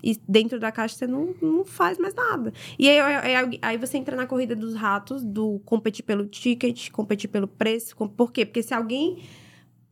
E 0.05 0.19
dentro 0.29 0.59
da 0.59 0.73
caixa 0.73 0.97
você 0.97 1.07
não, 1.07 1.33
não 1.41 1.65
faz 1.65 1.97
mais 1.97 2.13
nada. 2.13 2.53
E 2.77 2.89
aí, 2.91 2.99
aí, 2.99 3.59
aí 3.63 3.77
você 3.79 3.97
entra 3.99 4.17
na 4.17 4.27
corrida 4.27 4.57
dos 4.57 4.75
ratos, 4.75 5.23
do 5.23 5.61
competir 5.65 6.03
pelo 6.05 6.27
ticket, 6.27 6.91
competir 6.91 7.31
pelo 7.31 7.47
preço. 7.47 7.95
com- 7.95 8.09
Por 8.09 8.33
quê? 8.33 8.45
Porque 8.45 8.65
se 8.65 8.75
alguém 8.75 9.23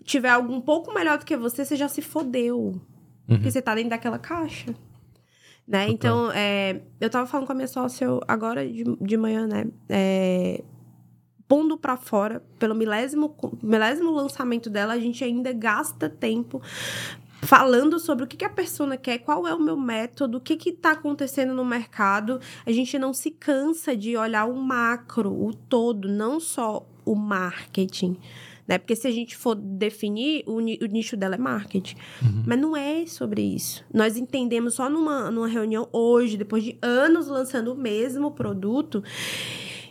tiver 0.05 0.31
algo 0.31 0.53
um 0.53 0.61
pouco 0.61 0.93
melhor 0.93 1.19
do 1.19 1.25
que 1.25 1.37
você, 1.37 1.65
você 1.65 1.77
já 1.77 1.89
se 1.89 2.03
fodeu. 2.03 2.59
Uhum. 2.59 2.81
Porque 3.27 3.51
você 3.51 3.63
tá 3.63 3.75
dentro 3.75 3.91
daquela 3.91 4.19
caixa. 4.19 4.75
Né? 5.67 5.87
Total. 5.87 5.91
Então, 5.91 6.33
é, 6.33 6.81
eu 7.01 7.09
tava 7.09 7.27
falando 7.27 7.47
com 7.47 7.53
a 7.53 7.55
minha 7.55 7.69
sócia 7.69 8.09
agora 8.27 8.67
de, 8.67 8.85
de 9.01 9.17
manhã, 9.17 9.47
né? 9.47 9.67
É, 9.89 10.65
pondo 11.47 11.77
pra 11.77 11.97
fora, 11.97 12.43
pelo 12.59 12.75
milésimo, 12.75 13.37
milésimo 13.63 14.11
lançamento 14.11 14.69
dela, 14.71 14.95
a 14.95 14.99
gente 14.99 15.23
ainda 15.23 15.53
gasta 15.53 16.09
tempo 16.09 16.61
falando 17.43 17.99
sobre 17.99 18.25
o 18.25 18.27
que, 18.27 18.37
que 18.37 18.45
a 18.45 18.51
persona 18.51 18.97
quer, 18.97 19.19
qual 19.19 19.47
é 19.47 19.55
o 19.55 19.61
meu 19.61 19.77
método, 19.77 20.39
o 20.39 20.41
que 20.41 20.69
está 20.69 20.93
acontecendo 20.93 21.55
no 21.55 21.65
mercado. 21.65 22.41
A 22.67 22.71
gente 22.71 22.99
não 22.99 23.13
se 23.13 23.31
cansa 23.31 23.97
de 23.97 24.17
olhar 24.17 24.45
o 24.45 24.57
macro, 24.57 25.33
o 25.33 25.55
todo, 25.55 26.09
não 26.09 26.39
só 26.39 26.87
o 27.05 27.15
marketing. 27.15 28.17
Né? 28.71 28.79
Porque 28.79 28.95
se 28.95 29.09
a 29.09 29.11
gente 29.11 29.37
for 29.37 29.57
definir, 29.57 30.45
o, 30.47 30.59
o 30.59 30.87
nicho 30.87 31.17
dela 31.17 31.35
é 31.35 31.39
marketing. 31.39 31.97
Uhum. 32.23 32.45
Mas 32.47 32.61
não 32.61 32.77
é 32.77 33.05
sobre 33.05 33.43
isso. 33.43 33.85
Nós 33.93 34.17
entendemos 34.17 34.75
só 34.75 34.89
numa, 34.89 35.29
numa 35.29 35.49
reunião 35.49 35.89
hoje, 35.93 36.37
depois 36.37 36.63
de 36.63 36.79
anos 36.81 37.27
lançando 37.27 37.73
o 37.73 37.77
mesmo 37.77 38.31
produto, 38.31 39.03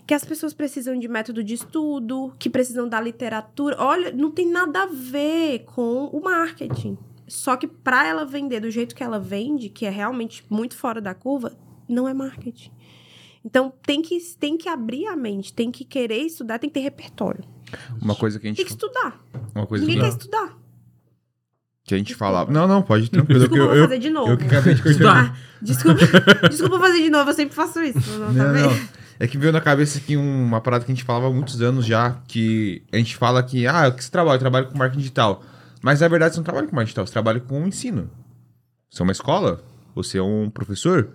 que 0.08 0.14
as 0.14 0.24
pessoas 0.24 0.54
precisam 0.54 0.98
de 0.98 1.10
método 1.10 1.44
de 1.44 1.56
estudo, 1.56 2.34
que 2.40 2.50
precisam 2.50 2.88
da 2.88 3.02
literatura. 3.02 3.76
Olha, 3.78 4.14
não 4.14 4.32
tem 4.32 4.50
nada 4.50 4.84
a 4.84 4.86
ver 4.86 5.66
com 5.66 6.06
o 6.06 6.24
marketing. 6.24 6.98
Só 7.28 7.58
que 7.58 7.68
para 7.68 8.08
ela 8.08 8.24
vender 8.24 8.62
do 8.62 8.72
jeito 8.72 8.96
que 8.96 9.04
ela 9.04 9.20
vende, 9.20 9.68
que 9.68 9.86
é 9.86 9.90
realmente 9.90 10.42
muito 10.50 10.78
fora 10.78 11.02
da 11.02 11.14
curva, 11.14 11.52
não 11.86 12.08
é 12.08 12.14
marketing. 12.14 12.72
Então 13.44 13.72
tem 13.86 14.02
que, 14.02 14.20
tem 14.40 14.58
que 14.58 14.68
abrir 14.68 15.08
a 15.08 15.16
mente, 15.16 15.54
tem 15.54 15.72
que 15.72 15.86
querer 15.86 16.20
estudar, 16.20 16.60
tem 16.60 16.70
que 16.70 16.74
ter 16.74 16.82
repertório. 16.82 17.44
Uma 18.02 18.16
coisa 18.16 18.40
que 18.40 18.48
a 18.48 18.50
gente. 18.50 18.58
Tem 18.58 18.66
que 18.66 18.72
estudar. 18.72 19.20
Uma 19.56 19.66
coisa 19.66 19.86
Ninguém 19.86 20.02
que... 20.02 20.06
quer 20.06 20.18
estudar. 20.18 20.58
Que 21.84 21.96
a 21.96 21.98
gente 21.98 22.14
falava. 22.14 22.52
Não, 22.52 22.68
não, 22.68 22.82
pode 22.82 23.10
tranquilo. 23.10 23.40
Desculpa, 23.40 23.64
eu, 23.64 23.70
vou 23.70 23.84
fazer 23.84 24.00
de 24.00 24.10
novo. 24.10 24.32
eu 24.32 24.38
que 24.38 24.46
acabei 24.46 24.76
de 24.76 25.08
Ah, 25.08 25.34
desculpa, 25.62 26.00
desculpa 26.50 26.80
fazer 26.80 27.02
de 27.02 27.10
novo, 27.10 27.30
eu 27.30 27.34
sempre 27.34 27.56
faço 27.56 27.82
isso. 27.82 28.00
Não, 28.12 28.28
tá 28.28 28.32
Não, 28.32 28.54
não. 28.54 28.90
É 29.20 29.28
que 29.28 29.38
veio 29.38 29.52
na 29.52 29.60
cabeça 29.60 29.98
aqui 29.98 30.16
uma 30.16 30.62
parada 30.62 30.86
que 30.86 30.92
a 30.92 30.96
gente 30.96 31.04
falava 31.04 31.28
há 31.28 31.32
muitos 31.32 31.62
anos 31.62 31.86
já, 31.86 32.22
que 32.28 32.84
a 32.92 32.98
gente 32.98 33.18
fala 33.18 33.44
que, 33.44 33.68
ah, 33.68 33.90
o 33.90 33.92
que 33.94 34.04
você 34.04 34.10
trabalha? 34.10 34.36
Eu 34.36 34.40
trabalho 34.40 34.68
com 34.68 34.78
marketing 34.78 35.00
digital. 35.00 35.44
Mas 35.82 36.00
na 36.00 36.08
verdade 36.08 36.34
você 36.34 36.40
não 36.40 36.46
trabalha 36.46 36.68
com 36.68 36.76
marketing 36.76 36.90
digital, 36.90 37.08
você 37.08 37.14
trabalha 37.14 37.40
com 37.40 37.68
ensino. 37.68 38.10
Você 38.90 39.02
é 39.02 39.04
uma 39.04 39.12
escola, 39.12 39.62
você 39.94 40.20
é 40.20 40.24
um 40.24 40.50
professor, 40.50 41.10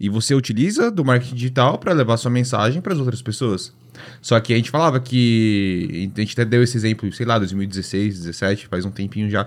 e 0.00 0.08
você 0.08 0.34
utiliza 0.34 0.90
do 0.90 1.04
marketing 1.04 1.34
digital 1.34 1.78
para 1.78 1.92
levar 1.92 2.16
sua 2.16 2.30
mensagem 2.30 2.80
para 2.80 2.92
as 2.92 2.98
outras 2.98 3.22
pessoas. 3.22 3.72
Só 4.20 4.38
que 4.40 4.52
a 4.52 4.56
gente 4.56 4.70
falava 4.70 5.00
que. 5.00 6.10
A 6.16 6.20
gente 6.20 6.32
até 6.32 6.44
deu 6.44 6.62
esse 6.62 6.76
exemplo, 6.76 7.10
sei 7.12 7.26
lá, 7.26 7.38
2016, 7.38 8.14
2017, 8.14 8.66
faz 8.68 8.84
um 8.84 8.90
tempinho 8.90 9.28
já. 9.30 9.46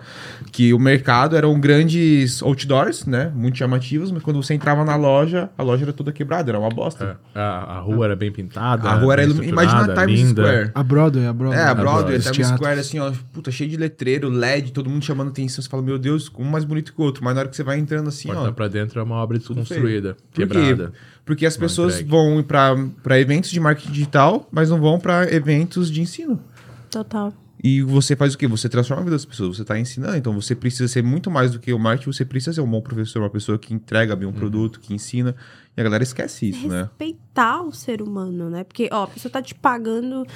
Que 0.52 0.74
o 0.74 0.80
mercado 0.80 1.36
eram 1.36 1.60
grandes 1.60 2.42
outdoors, 2.42 3.06
né? 3.06 3.32
Muito 3.36 3.58
chamativos, 3.58 4.12
mas 4.12 4.24
quando 4.24 4.42
você 4.42 4.54
entrava 4.54 4.84
na 4.84 4.96
loja, 4.96 5.50
a 5.58 5.64
loja 5.64 5.86
era 5.86 5.94
toda 5.94 6.12
quebrada, 6.12 6.52
era 6.52 6.60
uma 6.60 6.70
bosta. 6.70 7.20
É, 7.36 7.40
a, 7.40 7.78
a 7.78 7.80
rua 7.80 8.06
era 8.06 8.16
bem 8.16 8.32
pintada. 8.32 8.90
A 8.90 8.96
rua 8.96 9.14
era 9.14 9.26
bem 9.26 9.36
ilum... 9.36 9.44
Imagina 9.44 9.94
a 9.94 10.06
Times 10.06 10.20
linda. 10.20 10.42
Square. 10.42 10.72
A 10.74 10.84
Broadway, 10.84 11.26
a 11.28 11.34
Broadway. 11.34 11.60
É, 11.60 11.64
a 11.64 11.76
Broadway, 11.76 11.94
Broadway, 11.94 12.18
os 12.18 12.24
Times 12.24 12.38
teatros. 12.38 12.58
Square, 12.58 12.80
assim, 12.80 13.00
ó, 13.00 13.12
puta, 13.32 13.52
cheio 13.52 13.70
de 13.70 13.78
letreiro, 13.78 14.30
LED, 14.30 14.72
todo 14.72 14.90
mundo 14.90 15.04
chamando 15.04 15.30
atenção. 15.30 15.62
Você 15.62 15.70
fala, 15.70 15.84
meu 15.84 15.98
Deus, 15.98 16.32
um 16.38 16.44
mais 16.44 16.64
bonito 16.64 16.94
que 16.94 17.02
o 17.02 17.04
outro. 17.04 17.24
Mas 17.24 17.36
na 17.36 17.42
hora 17.42 17.50
que 17.50 17.56
você 17.56 17.64
vai 17.64 17.78
entrando 17.78 18.10
assim, 18.10 18.28
Porta 18.28 18.50
ó. 18.50 18.52
pra 18.52 18.68
dentro 18.68 19.00
é 19.00 19.04
uma 19.04 19.16
obra 19.16 19.40
Tudo 19.40 19.62
desconstruída, 19.62 20.18
Por 20.34 20.48
quê? 20.48 20.90
Porque 21.32 21.46
as 21.46 21.56
Mal 21.56 21.70
pessoas 21.70 21.94
entregue. 21.94 22.10
vão 22.10 22.44
para 22.44 23.18
eventos 23.18 23.52
de 23.52 23.58
marketing 23.58 23.94
digital, 23.94 24.50
mas 24.52 24.70
não 24.70 24.82
vão 24.82 25.00
para 25.00 25.34
eventos 25.34 25.90
de 25.90 26.02
ensino. 26.02 26.44
Total. 26.90 27.34
E 27.64 27.82
você 27.82 28.18
faz 28.18 28.34
o 28.34 28.38
quê? 28.38 28.46
Você 28.50 28.68
transforma 28.68 29.02
a 29.04 29.06
vida 29.06 29.16
das 29.16 29.24
pessoas, 29.24 29.56
você 29.56 29.62
está 29.62 29.80
ensinando. 29.80 30.18
Então 30.18 30.34
você 30.34 30.54
precisa 30.54 30.90
ser 30.90 31.02
muito 31.02 31.32
mais 31.32 31.54
do 31.54 31.60
que 31.60 31.72
o 31.72 31.80
marketing, 31.80 32.12
você 32.12 32.26
precisa 32.26 32.52
ser 32.52 32.60
um 32.60 32.70
bom 32.70 32.82
professor, 32.82 33.22
uma 33.22 33.30
pessoa 33.30 33.58
que 33.58 33.74
entrega 33.74 34.14
bem 34.14 34.28
um 34.28 34.34
produto, 34.34 34.82
que 34.82 34.94
ensina. 34.94 35.34
E 35.78 35.80
a 35.80 35.84
galera 35.86 36.04
esquece 36.04 36.50
isso, 36.50 36.68
né? 36.68 36.82
Respeitar 36.82 37.62
o 37.62 37.72
ser 37.72 38.02
humano, 38.02 38.50
né? 38.50 38.66
Porque, 38.66 38.90
ó, 38.92 39.04
a 39.04 39.08
pessoa 39.08 39.32
tá 39.32 39.42
te 39.42 39.56
pagando. 39.56 40.28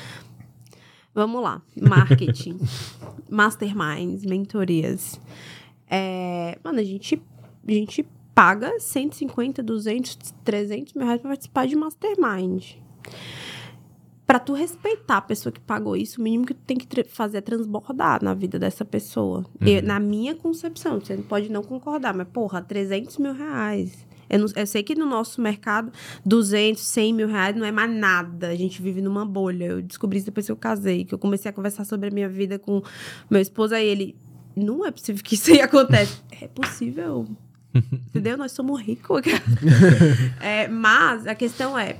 Vamos 1.13 1.43
lá. 1.43 1.61
Marketing, 1.77 2.57
masterminds, 3.29 4.23
mentorias. 4.23 5.19
É, 5.89 6.57
Mano, 6.63 6.79
a 6.79 6.83
gente, 6.85 7.21
a 7.67 7.71
gente 7.71 8.05
paga 8.35 8.79
150, 8.79 9.63
200, 9.63 10.17
300 10.43 10.93
mil 10.93 11.05
reais 11.05 11.21
pra 11.21 11.29
participar 11.29 11.65
de 11.65 11.75
mastermind. 11.75 12.73
Pra 14.27 14.39
tu 14.39 14.53
respeitar 14.53 15.17
a 15.17 15.21
pessoa 15.21 15.53
que 15.53 15.59
pagou 15.61 15.95
isso, 15.95 16.19
o 16.19 16.23
mínimo 16.23 16.45
que 16.47 16.53
tu 16.55 16.61
tem 16.65 16.75
que 16.77 17.03
fazer 17.03 17.37
é 17.37 17.41
transbordar 17.41 18.23
na 18.23 18.33
vida 18.33 18.57
dessa 18.57 18.83
pessoa. 18.83 19.45
Eu- 19.61 19.83
na 19.83 19.99
minha 19.99 20.33
concepção, 20.35 20.99
você 20.99 21.15
pode 21.17 21.49
não 21.49 21.61
concordar, 21.63 22.11
mas, 22.13 22.27
porra, 22.27 22.59
300 22.61 23.17
mil 23.19 23.33
reais. 23.33 24.05
Eu, 24.27 24.39
não- 24.39 24.47
eu 24.55 24.65
sei 24.65 24.81
que 24.81 24.95
no 24.95 25.05
nosso 25.05 25.39
mercado, 25.39 25.91
200, 26.25 26.81
100 26.81 27.13
mil 27.13 27.27
reais 27.27 27.55
não 27.55 27.63
é 27.63 27.71
mais 27.71 27.91
nada. 27.91 28.47
A 28.47 28.55
gente 28.55 28.81
vive 28.81 28.99
numa 28.99 29.23
bolha. 29.23 29.65
Eu 29.65 29.81
descobri 29.83 30.17
isso 30.17 30.25
depois 30.25 30.47
que 30.47 30.51
eu 30.51 30.57
casei, 30.57 31.05
que 31.05 31.13
eu 31.13 31.19
comecei 31.19 31.47
a 31.51 31.53
conversar 31.53 31.85
sobre 31.85 32.07
a 32.09 32.11
minha 32.11 32.27
vida 32.27 32.57
com 32.57 32.81
meu 33.29 33.39
esposo. 33.39 33.75
Aí 33.75 33.87
ele, 33.87 34.15
não 34.55 34.83
é 34.83 34.89
possível 34.89 35.23
que 35.23 35.35
isso 35.35 35.51
aí 35.51 35.61
aconteça. 35.61 36.19
é 36.41 36.47
possível. 36.47 37.27
Entendeu? 38.09 38.37
Nós 38.37 38.51
somos 38.53 38.81
ricos. 38.81 39.21
É, 40.41 40.67
mas 40.67 41.27
a 41.27 41.35
questão 41.35 41.77
é: 41.77 41.97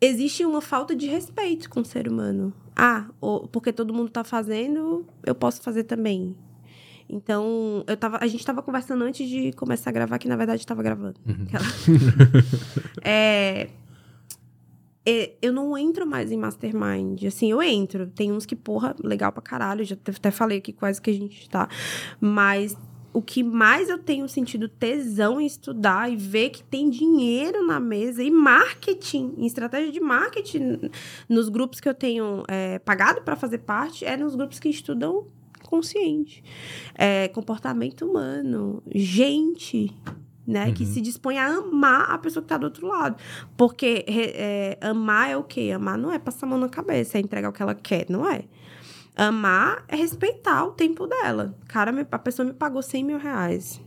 existe 0.00 0.44
uma 0.44 0.60
falta 0.60 0.94
de 0.94 1.06
respeito 1.06 1.68
com 1.70 1.80
o 1.80 1.84
ser 1.84 2.08
humano. 2.08 2.52
Ah, 2.76 3.06
porque 3.52 3.72
todo 3.72 3.92
mundo 3.94 4.10
tá 4.10 4.24
fazendo, 4.24 5.06
eu 5.24 5.34
posso 5.34 5.62
fazer 5.62 5.84
também. 5.84 6.34
Então, 7.08 7.84
eu 7.86 7.96
tava, 7.96 8.18
a 8.20 8.26
gente 8.26 8.44
tava 8.44 8.62
conversando 8.62 9.04
antes 9.04 9.28
de 9.28 9.52
começar 9.52 9.90
a 9.90 9.92
gravar, 9.92 10.18
que 10.18 10.26
na 10.26 10.36
verdade 10.36 10.66
tava 10.66 10.82
gravando. 10.82 11.20
Aquela- 11.46 11.64
É, 13.04 13.68
é, 15.06 15.32
eu 15.42 15.52
não 15.52 15.76
entro 15.76 16.06
mais 16.06 16.32
em 16.32 16.36
mastermind. 16.38 17.22
Assim, 17.24 17.50
eu 17.50 17.62
entro. 17.62 18.06
Tem 18.06 18.32
uns 18.32 18.46
que, 18.46 18.56
porra, 18.56 18.96
legal 19.04 19.30
pra 19.30 19.42
caralho. 19.42 19.84
Já 19.84 19.94
até- 19.94 20.12
até 20.12 20.30
falei 20.30 20.58
aqui 20.58 20.72
quase 20.72 21.00
que 21.00 21.10
a 21.10 21.14
gente 21.14 21.48
tá. 21.48 21.68
Mas 22.20 22.74
o 23.14 23.22
que 23.22 23.44
mais 23.44 23.88
eu 23.88 23.96
tenho 23.96 24.28
sentido 24.28 24.68
tesão 24.68 25.40
em 25.40 25.46
estudar 25.46 26.10
e 26.10 26.16
ver 26.16 26.50
que 26.50 26.64
tem 26.64 26.90
dinheiro 26.90 27.64
na 27.64 27.78
mesa 27.78 28.24
e 28.24 28.30
marketing, 28.30 29.34
em 29.38 29.46
estratégia 29.46 29.92
de 29.92 30.00
marketing 30.00 30.90
nos 31.28 31.48
grupos 31.48 31.78
que 31.78 31.88
eu 31.88 31.94
tenho 31.94 32.42
é, 32.48 32.80
pagado 32.80 33.22
para 33.22 33.36
fazer 33.36 33.58
parte, 33.58 34.04
é 34.04 34.16
nos 34.16 34.34
grupos 34.34 34.58
que 34.58 34.68
estudam 34.68 35.28
consciente. 35.62 36.42
É, 36.94 37.28
comportamento 37.28 38.04
humano, 38.04 38.82
gente. 38.92 39.96
Né, 40.46 40.72
Que 40.72 40.84
se 40.84 41.00
dispõe 41.00 41.38
a 41.38 41.46
amar 41.46 42.10
a 42.10 42.18
pessoa 42.18 42.42
que 42.42 42.48
tá 42.50 42.58
do 42.58 42.64
outro 42.64 42.86
lado. 42.86 43.16
Porque 43.56 44.04
é, 44.06 44.76
amar 44.78 45.30
é 45.30 45.36
o 45.38 45.42
quê? 45.42 45.72
Amar 45.74 45.96
não 45.96 46.12
é 46.12 46.18
passar 46.18 46.44
a 46.44 46.50
mão 46.50 46.58
na 46.58 46.68
cabeça, 46.68 47.16
é 47.16 47.20
entregar 47.22 47.48
o 47.48 47.52
que 47.52 47.62
ela 47.62 47.74
quer, 47.74 48.04
não 48.10 48.28
é? 48.28 48.44
Amar 49.16 49.84
é 49.88 49.96
respeitar 49.96 50.64
o 50.64 50.72
tempo 50.72 51.06
dela. 51.06 51.56
Cara, 51.68 52.06
a 52.10 52.18
pessoa 52.18 52.46
me 52.46 52.52
pagou 52.52 52.82
100 52.82 53.04
mil 53.04 53.18
reais. 53.18 53.80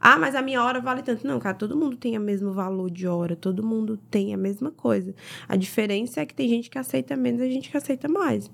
Ah, 0.00 0.18
mas 0.18 0.34
a 0.34 0.42
minha 0.42 0.62
hora 0.62 0.80
vale 0.80 1.02
tanto. 1.02 1.26
Não, 1.26 1.38
cara, 1.38 1.54
todo 1.54 1.76
mundo 1.76 1.96
tem 1.96 2.16
o 2.16 2.20
mesmo 2.20 2.52
valor 2.52 2.90
de 2.90 3.06
hora, 3.06 3.36
todo 3.36 3.62
mundo 3.62 3.98
tem 4.10 4.32
a 4.32 4.36
mesma 4.36 4.70
coisa. 4.70 5.14
A 5.48 5.56
diferença 5.56 6.20
é 6.20 6.26
que 6.26 6.34
tem 6.34 6.48
gente 6.48 6.70
que 6.70 6.78
aceita 6.78 7.16
menos 7.16 7.40
e 7.40 7.50
gente 7.50 7.70
que 7.70 7.76
aceita 7.76 8.08
mais. 8.08 8.50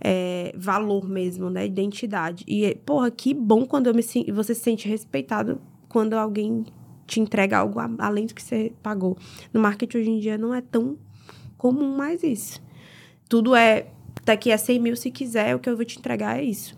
É, 0.00 0.52
valor 0.56 1.08
mesmo, 1.08 1.50
né? 1.50 1.66
Identidade. 1.66 2.44
E, 2.46 2.74
porra, 2.86 3.10
que 3.10 3.34
bom 3.34 3.66
quando 3.66 3.88
eu 3.88 3.94
me, 3.94 4.02
você 4.02 4.54
se 4.54 4.60
sente 4.60 4.88
respeitado 4.88 5.60
quando 5.88 6.14
alguém 6.14 6.64
te 7.06 7.20
entrega 7.20 7.58
algo 7.58 7.78
além 7.98 8.26
do 8.26 8.34
que 8.34 8.42
você 8.42 8.72
pagou. 8.82 9.16
No 9.52 9.60
marketing 9.60 9.98
hoje 9.98 10.10
em 10.10 10.18
dia 10.18 10.38
não 10.38 10.54
é 10.54 10.60
tão 10.60 10.96
comum 11.58 11.96
mais 11.96 12.22
isso. 12.22 12.62
Tudo 13.28 13.54
é 13.54 13.88
daqui 14.24 14.52
a 14.52 14.58
100 14.58 14.78
mil 14.78 14.96
se 14.96 15.10
quiser, 15.10 15.54
o 15.54 15.58
que 15.58 15.68
eu 15.68 15.76
vou 15.76 15.84
te 15.84 15.98
entregar 15.98 16.38
é 16.38 16.44
isso. 16.44 16.76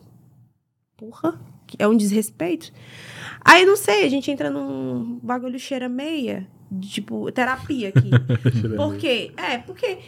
Porra, 0.97 1.41
é 1.79 1.87
um 1.87 1.97
desrespeito. 1.97 2.73
Aí, 3.45 3.65
não 3.65 3.77
sei, 3.77 4.05
a 4.05 4.09
gente 4.09 4.31
entra 4.31 4.51
num 4.51 5.19
bagulho 5.23 5.59
cheira 5.59 5.89
meia, 5.89 6.47
de, 6.71 6.89
tipo, 6.89 7.31
terapia 7.33 7.91
aqui. 7.91 8.11
Por 8.77 8.97
quê? 8.97 9.33
É, 9.37 9.59
porque... 9.59 9.99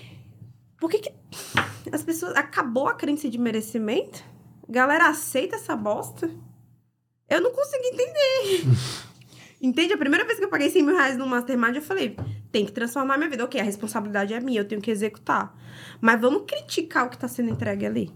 Por 0.78 0.90
que 0.90 1.10
as 1.90 2.02
pessoas... 2.02 2.36
Acabou 2.36 2.86
a 2.86 2.94
crença 2.94 3.28
de 3.28 3.38
merecimento? 3.38 4.22
Galera 4.68 5.08
aceita 5.08 5.56
essa 5.56 5.74
bosta? 5.74 6.30
Eu 7.28 7.40
não 7.40 7.52
consegui 7.52 7.88
entender. 7.88 8.66
Entende? 9.60 9.94
A 9.94 9.98
primeira 9.98 10.24
vez 10.24 10.38
que 10.38 10.44
eu 10.44 10.50
paguei 10.50 10.68
100 10.68 10.82
mil 10.82 10.94
reais 10.94 11.16
no 11.16 11.26
Mastermind, 11.26 11.76
eu 11.76 11.82
falei, 11.82 12.16
tem 12.52 12.64
que 12.64 12.72
transformar 12.72 13.16
minha 13.16 13.30
vida. 13.30 13.44
Ok, 13.44 13.60
a 13.60 13.64
responsabilidade 13.64 14.34
é 14.34 14.40
minha, 14.40 14.60
eu 14.60 14.64
tenho 14.64 14.80
que 14.80 14.90
executar. 14.90 15.56
Mas 16.00 16.20
vamos 16.20 16.42
criticar 16.46 17.06
o 17.06 17.10
que 17.10 17.18
tá 17.18 17.26
sendo 17.26 17.50
entregue 17.50 17.86
ali. 17.86 18.12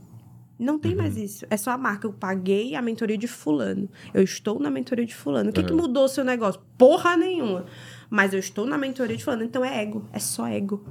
Não 0.60 0.78
tem 0.78 0.94
mais 0.94 1.16
isso. 1.16 1.46
É 1.48 1.56
só 1.56 1.70
a 1.70 1.78
marca. 1.78 2.06
Eu 2.06 2.12
paguei 2.12 2.74
a 2.74 2.82
mentoria 2.82 3.16
de 3.16 3.26
fulano. 3.26 3.88
Eu 4.12 4.22
estou 4.22 4.60
na 4.60 4.70
mentoria 4.70 5.06
de 5.06 5.14
fulano. 5.14 5.48
O 5.48 5.52
que, 5.54 5.62
que 5.62 5.72
mudou 5.72 6.04
o 6.04 6.08
seu 6.08 6.22
negócio? 6.22 6.60
Porra 6.76 7.16
nenhuma. 7.16 7.64
Mas 8.10 8.34
eu 8.34 8.38
estou 8.38 8.66
na 8.66 8.76
mentoria 8.76 9.16
de 9.16 9.24
fulano. 9.24 9.42
Então 9.42 9.64
é 9.64 9.80
ego. 9.80 10.04
É 10.12 10.18
só 10.18 10.46
ego. 10.46 10.84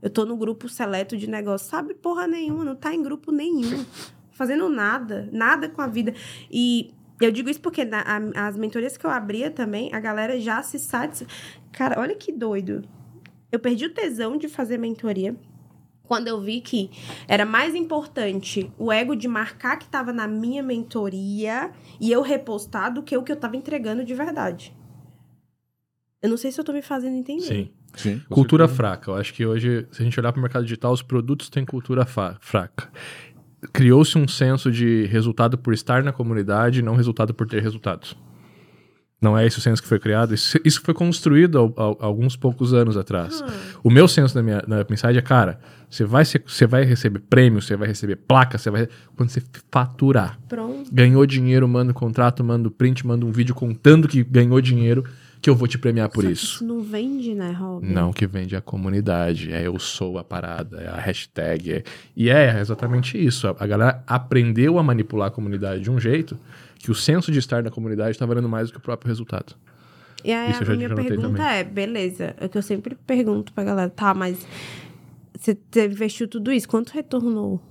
Eu 0.00 0.08
tô 0.08 0.24
no 0.24 0.36
grupo 0.36 0.68
seleto 0.68 1.16
de 1.16 1.28
negócio. 1.28 1.68
Sabe 1.68 1.94
porra 1.94 2.28
nenhuma. 2.28 2.64
Não 2.64 2.76
tá 2.76 2.94
em 2.94 3.02
grupo 3.02 3.32
nenhum. 3.32 3.84
Fazendo 4.30 4.68
nada. 4.68 5.28
Nada 5.32 5.68
com 5.68 5.82
a 5.82 5.88
vida. 5.88 6.14
E 6.48 6.94
eu 7.20 7.30
digo 7.32 7.48
isso 7.50 7.60
porque 7.60 7.84
na- 7.84 8.02
a- 8.02 8.46
as 8.48 8.56
mentorias 8.56 8.96
que 8.96 9.04
eu 9.04 9.10
abria 9.10 9.50
também, 9.50 9.90
a 9.92 10.00
galera 10.00 10.38
já 10.40 10.62
se 10.62 10.78
satisfaz. 10.78 11.28
Cara, 11.72 12.00
olha 12.00 12.14
que 12.14 12.32
doido. 12.32 12.82
Eu 13.50 13.58
perdi 13.58 13.86
o 13.86 13.94
tesão 13.94 14.36
de 14.36 14.48
fazer 14.48 14.78
mentoria 14.78 15.34
quando 16.02 16.28
eu 16.28 16.40
vi 16.40 16.60
que 16.60 16.90
era 17.26 17.44
mais 17.44 17.74
importante 17.74 18.70
o 18.78 18.90
ego 18.92 19.14
de 19.14 19.28
marcar 19.28 19.76
que 19.78 19.84
estava 19.84 20.12
na 20.12 20.26
minha 20.26 20.62
mentoria 20.62 21.70
e 22.00 22.10
eu 22.10 22.22
repostar 22.22 22.92
do 22.92 23.02
que 23.02 23.16
o 23.16 23.22
que 23.22 23.30
eu 23.32 23.36
estava 23.36 23.56
entregando 23.56 24.04
de 24.04 24.14
verdade. 24.14 24.74
Eu 26.20 26.28
não 26.30 26.36
sei 26.36 26.50
se 26.50 26.60
eu 26.60 26.64
tô 26.64 26.72
me 26.72 26.82
fazendo 26.82 27.14
entender. 27.16 27.42
Sim. 27.42 27.70
Sim. 27.94 28.20
Cultura 28.28 28.64
certeza. 28.64 28.76
fraca. 28.76 29.10
Eu 29.10 29.14
acho 29.16 29.32
que 29.32 29.46
hoje, 29.46 29.86
se 29.90 30.02
a 30.02 30.04
gente 30.04 30.18
olhar 30.20 30.30
para 30.32 30.38
o 30.38 30.42
mercado 30.42 30.62
digital, 30.62 30.92
os 30.92 31.00
produtos 31.02 31.48
têm 31.48 31.64
cultura 31.64 32.04
fraca. 32.04 32.90
Criou-se 33.72 34.16
um 34.16 34.28
senso 34.28 34.70
de 34.70 35.06
resultado 35.06 35.58
por 35.58 35.74
estar 35.74 36.02
na 36.02 36.12
comunidade, 36.12 36.80
não 36.82 36.94
resultado 36.94 37.34
por 37.34 37.46
ter 37.46 37.60
resultados. 37.62 38.16
Não 39.20 39.36
é 39.36 39.44
esse 39.44 39.58
o 39.58 39.60
senso 39.60 39.82
que 39.82 39.88
foi 39.88 39.98
criado. 39.98 40.32
Isso, 40.32 40.56
isso 40.64 40.80
foi 40.80 40.94
construído 40.94 41.74
há- 41.76 42.06
alguns 42.06 42.36
poucos 42.36 42.72
anos 42.72 42.96
atrás. 42.96 43.42
O 43.82 43.90
meu 43.90 44.06
senso 44.06 44.36
na 44.36 44.42
minha, 44.44 44.62
na 44.64 44.86
mensagem 44.88 45.18
é, 45.18 45.22
cara, 45.22 45.58
você 45.90 46.04
vai, 46.04 46.24
ser- 46.24 46.44
você 46.46 46.68
vai 46.68 46.84
receber 46.84 47.18
prêmio, 47.28 47.60
você 47.60 47.74
vai 47.76 47.88
receber 47.88 48.14
placa, 48.14 48.56
você 48.56 48.70
vai. 48.70 48.88
Quando 49.16 49.28
você 49.30 49.42
faturar. 49.72 50.38
Pronto. 50.48 50.88
Ganhou 50.92 51.26
dinheiro, 51.26 51.66
manda 51.66 51.90
um 51.90 51.94
contrato, 51.94 52.44
manda 52.44 52.68
um 52.68 52.70
print, 52.70 53.04
manda 53.04 53.26
um 53.26 53.32
vídeo 53.32 53.56
contando 53.56 54.06
que 54.06 54.22
ganhou 54.22 54.60
dinheiro, 54.60 55.02
que 55.40 55.48
eu 55.48 55.54
vou 55.54 55.68
te 55.68 55.78
premiar 55.78 56.08
por 56.08 56.24
Só 56.24 56.30
isso. 56.30 56.44
Isso 56.46 56.64
não 56.64 56.80
vende, 56.80 57.34
né, 57.34 57.50
Rob? 57.52 57.86
Não, 57.86 58.12
que 58.12 58.26
vende 58.26 58.56
a 58.56 58.60
comunidade, 58.60 59.52
é 59.52 59.66
eu 59.66 59.78
sou 59.78 60.18
a 60.18 60.24
parada, 60.24 60.80
é 60.80 60.88
a 60.88 60.96
hashtag. 60.96 61.72
é- 61.72 61.82
E 62.16 62.28
é 62.28 62.58
exatamente 62.60 63.16
isso. 63.22 63.46
A, 63.46 63.56
a 63.58 63.66
galera 63.66 64.02
aprendeu 64.06 64.78
a 64.78 64.82
manipular 64.82 65.28
a 65.28 65.30
comunidade 65.30 65.82
de 65.82 65.90
um 65.90 65.98
jeito 66.00 66.36
que 66.78 66.90
o 66.90 66.94
senso 66.94 67.30
de 67.30 67.38
estar 67.38 67.62
na 67.62 67.70
comunidade 67.70 68.12
está 68.12 68.26
valendo 68.26 68.48
mais 68.48 68.68
do 68.68 68.72
que 68.72 68.78
o 68.78 68.82
próprio 68.82 69.08
resultado. 69.08 69.54
E 70.24 70.32
aí 70.32 70.50
Isso 70.50 70.64
a 70.64 70.74
minha 70.74 70.94
pergunta 70.94 71.28
também. 71.28 71.46
é, 71.46 71.62
beleza, 71.64 72.34
é 72.38 72.48
que 72.48 72.58
eu 72.58 72.62
sempre 72.62 72.96
pergunto 73.06 73.52
pra 73.52 73.62
galera, 73.62 73.88
tá, 73.88 74.12
mas 74.14 74.44
você 75.38 75.56
investiu 75.84 76.26
tudo 76.26 76.52
isso, 76.52 76.68
quanto 76.68 76.90
retornou? 76.90 77.62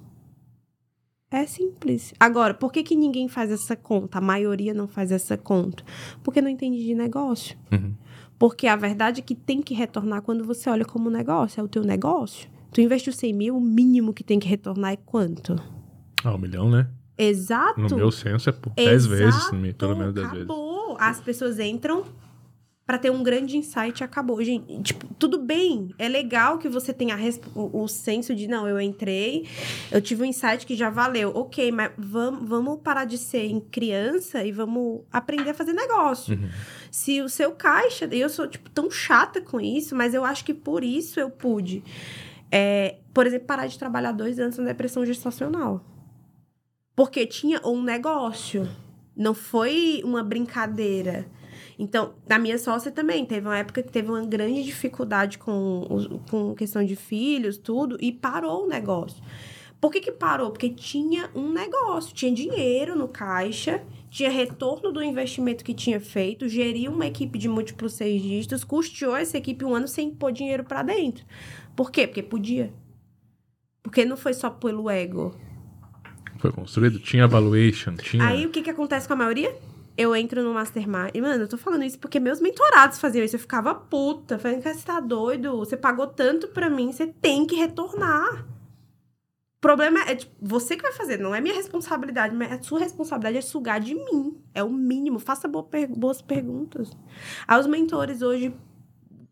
É 1.30 1.46
simples. 1.46 2.14
Agora, 2.20 2.54
por 2.54 2.72
que, 2.72 2.84
que 2.84 2.96
ninguém 2.96 3.28
faz 3.28 3.52
essa 3.52 3.76
conta? 3.76 4.18
A 4.18 4.22
maioria 4.22 4.74
não 4.74 4.88
faz 4.88 5.12
essa 5.12 5.38
conta. 5.38 5.84
Porque 6.24 6.42
não 6.42 6.50
entende 6.50 6.82
de 6.84 6.96
negócio. 6.96 7.58
Uhum. 7.72 7.94
Porque 8.40 8.68
a 8.68 8.76
verdade 8.76 9.20
é 9.20 9.24
que 9.24 9.36
tem 9.36 9.62
que 9.62 9.74
retornar 9.74 10.22
quando 10.22 10.46
você 10.46 10.70
olha 10.70 10.86
como 10.86 11.10
negócio, 11.10 11.60
é 11.60 11.64
o 11.64 11.68
teu 11.68 11.84
negócio. 11.84 12.50
Tu 12.72 12.82
investiu 12.82 13.12
100 13.12 13.34
mil, 13.34 13.58
o 13.58 13.62
mínimo 13.62 14.14
que 14.14 14.24
tem 14.24 14.40
que 14.40 14.48
retornar 14.48 14.94
é 14.94 14.96
quanto? 14.96 15.56
Ah, 16.24 16.34
um 16.34 16.38
milhão, 16.38 16.70
né? 16.70 16.88
Exato. 17.18 17.82
No 17.82 17.96
meu 17.96 18.12
senso 18.12 18.50
é 18.50 18.54
por 18.54 18.72
10 18.74 19.06
vezes, 19.08 19.50
pelo 19.78 19.98
menos 19.98 20.14
10 20.14 20.28
vezes. 20.32 20.46
acabou. 20.46 20.96
As 21.00 21.20
pessoas 21.20 21.60
entram 21.60 22.04
pra 22.88 22.98
ter 22.98 23.12
um 23.12 23.22
grande 23.22 23.58
insight 23.58 24.02
acabou. 24.02 24.42
Gente, 24.42 24.82
tipo, 24.82 25.14
tudo 25.16 25.38
bem. 25.38 25.94
É 26.00 26.08
legal 26.08 26.58
que 26.58 26.70
você 26.70 26.94
tenha 26.94 27.18
o, 27.54 27.84
o 27.84 27.88
senso 27.90 28.34
de, 28.34 28.48
não, 28.48 28.66
eu 28.66 28.80
entrei, 28.80 29.46
eu 29.92 30.02
tive 30.02 30.24
um 30.24 30.26
insight 30.26 30.66
que 30.66 30.74
já 30.74 30.90
valeu. 30.90 31.34
Ok, 31.36 31.70
mas 31.70 31.92
vamos, 31.98 32.48
vamos 32.48 32.80
parar 32.82 33.04
de 33.04 33.18
ser 33.18 33.44
em 33.44 33.60
criança 33.60 34.42
e 34.46 34.54
vamos 34.54 35.02
aprender 35.12 35.50
a 35.50 35.54
fazer 35.54 35.74
negócio. 35.74 36.40
Uhum. 36.40 36.50
Se 36.90 37.22
o 37.22 37.28
seu 37.28 37.52
caixa, 37.52 38.08
e 38.10 38.22
eu 38.22 38.30
sou, 38.30 38.48
tipo, 38.48 38.70
tão 38.70 38.90
chata 38.90 39.42
com 39.42 39.60
isso, 39.60 39.94
mas 39.94 40.14
eu 40.14 40.24
acho 40.24 40.46
que 40.46 40.54
por 40.54 40.82
isso 40.82 41.20
eu 41.20 41.30
pude. 41.30 41.84
É, 42.50 43.00
por 43.14 43.28
exemplo, 43.28 43.48
parar 43.48 43.68
de 43.68 43.78
trabalhar 43.78 44.14
dois 44.14 44.40
anos 44.40 44.58
na 44.58 44.64
depressão 44.64 45.06
gestacional. 45.06 45.84
Porque 46.96 47.28
tinha 47.28 47.60
um 47.68 47.84
negócio. 47.84 48.66
Não 49.14 49.34
foi 49.34 50.02
uma 50.06 50.24
brincadeira. 50.24 51.26
Então, 51.80 52.16
a 52.28 52.40
minha 52.40 52.58
sócia 52.58 52.92
também 52.92 53.24
teve 53.26 53.48
uma 53.48 53.58
época 53.58 53.84
que 53.84 53.92
teve 53.92 54.10
uma 54.10 54.26
grande 54.26 54.64
dificuldade 54.64 55.38
com, 55.38 56.20
com 56.30 56.56
questão 56.56 56.84
de 56.84 56.96
filhos, 56.96 57.58
tudo, 57.58 57.98
e 58.02 58.12
parou 58.12 58.66
o 58.66 58.68
negócio. 58.68 59.22
Por 59.80 59.92
que, 59.92 60.00
que 60.00 60.12
parou? 60.12 60.50
Porque 60.50 60.70
tinha 60.70 61.30
um 61.36 61.52
negócio, 61.52 62.16
tinha 62.16 62.34
dinheiro 62.34 62.96
no 62.96 63.08
caixa, 63.08 63.84
tinha 64.10 64.30
retorno 64.30 64.92
do 64.92 65.04
investimento 65.04 65.64
que 65.64 65.74
tinha 65.74 66.00
feito, 66.00 66.50
geria 66.50 66.90
uma 66.90 67.06
equipe 67.06 67.38
de 67.38 67.48
múltiplos 67.48 67.94
seis 67.94 68.22
dígitos, 68.22 68.64
custeou 68.64 69.16
essa 69.16 69.38
equipe 69.38 69.64
um 69.64 69.76
ano 69.76 69.88
sem 69.88 70.10
pôr 70.10 70.32
dinheiro 70.32 70.64
pra 70.64 70.82
dentro. 70.82 71.24
Por 71.76 71.92
quê? 71.92 72.08
Porque 72.08 72.24
podia. 72.24 72.74
Porque 73.84 74.04
não 74.04 74.18
foi 74.18 74.34
só 74.34 74.50
pelo 74.50 74.90
ego. 74.90 75.36
Foi 76.40 76.52
construído, 76.52 77.00
tinha 77.00 77.28
valuation, 77.28 77.96
tinha. 77.96 78.26
Aí 78.26 78.48
o 78.48 78.50
que 78.50 78.64
que 78.64 78.70
acontece 78.72 79.08
com 79.08 79.14
a 79.14 79.18
maioria? 79.18 79.56
Eu 79.98 80.16
entro 80.16 80.44
no 80.44 80.54
Mastermind. 80.54 81.10
E, 81.14 81.20
mano, 81.22 81.44
eu 81.44 81.48
tô 81.48 81.58
falando 81.58 81.84
isso 81.84 81.98
porque 81.98 82.20
meus 82.20 82.40
mentorados 82.40 83.00
faziam 83.00 83.26
isso. 83.26 83.36
Eu 83.36 83.40
ficava 83.40 83.74
puta. 83.74 84.38
Falando 84.38 84.62
que 84.62 84.72
você 84.74 84.86
tá 84.86 85.00
doido. 85.00 85.58
Você 85.58 85.76
pagou 85.76 86.06
tanto 86.06 86.48
pra 86.50 86.70
mim, 86.70 86.92
você 86.92 87.08
tem 87.08 87.48
que 87.48 87.56
retornar. 87.56 88.46
O 89.58 89.60
problema 89.60 90.00
é, 90.02 90.16
tipo, 90.16 90.32
você 90.40 90.76
que 90.76 90.84
vai 90.84 90.94
fazer, 90.94 91.18
não 91.18 91.34
é 91.34 91.42
minha 91.42 91.56
responsabilidade, 91.56 92.36
mas 92.36 92.52
a 92.52 92.62
sua 92.62 92.78
responsabilidade 92.80 93.38
é 93.38 93.42
sugar 93.42 93.80
de 93.80 93.96
mim. 93.96 94.38
É 94.54 94.64
o 94.64 94.70
mínimo. 94.70 95.18
Faça 95.18 95.48
boa 95.48 95.64
per- 95.64 95.90
boas 95.90 96.22
perguntas. 96.22 96.92
Aí 97.48 97.60
os 97.60 97.66
mentores 97.66 98.22
hoje 98.22 98.54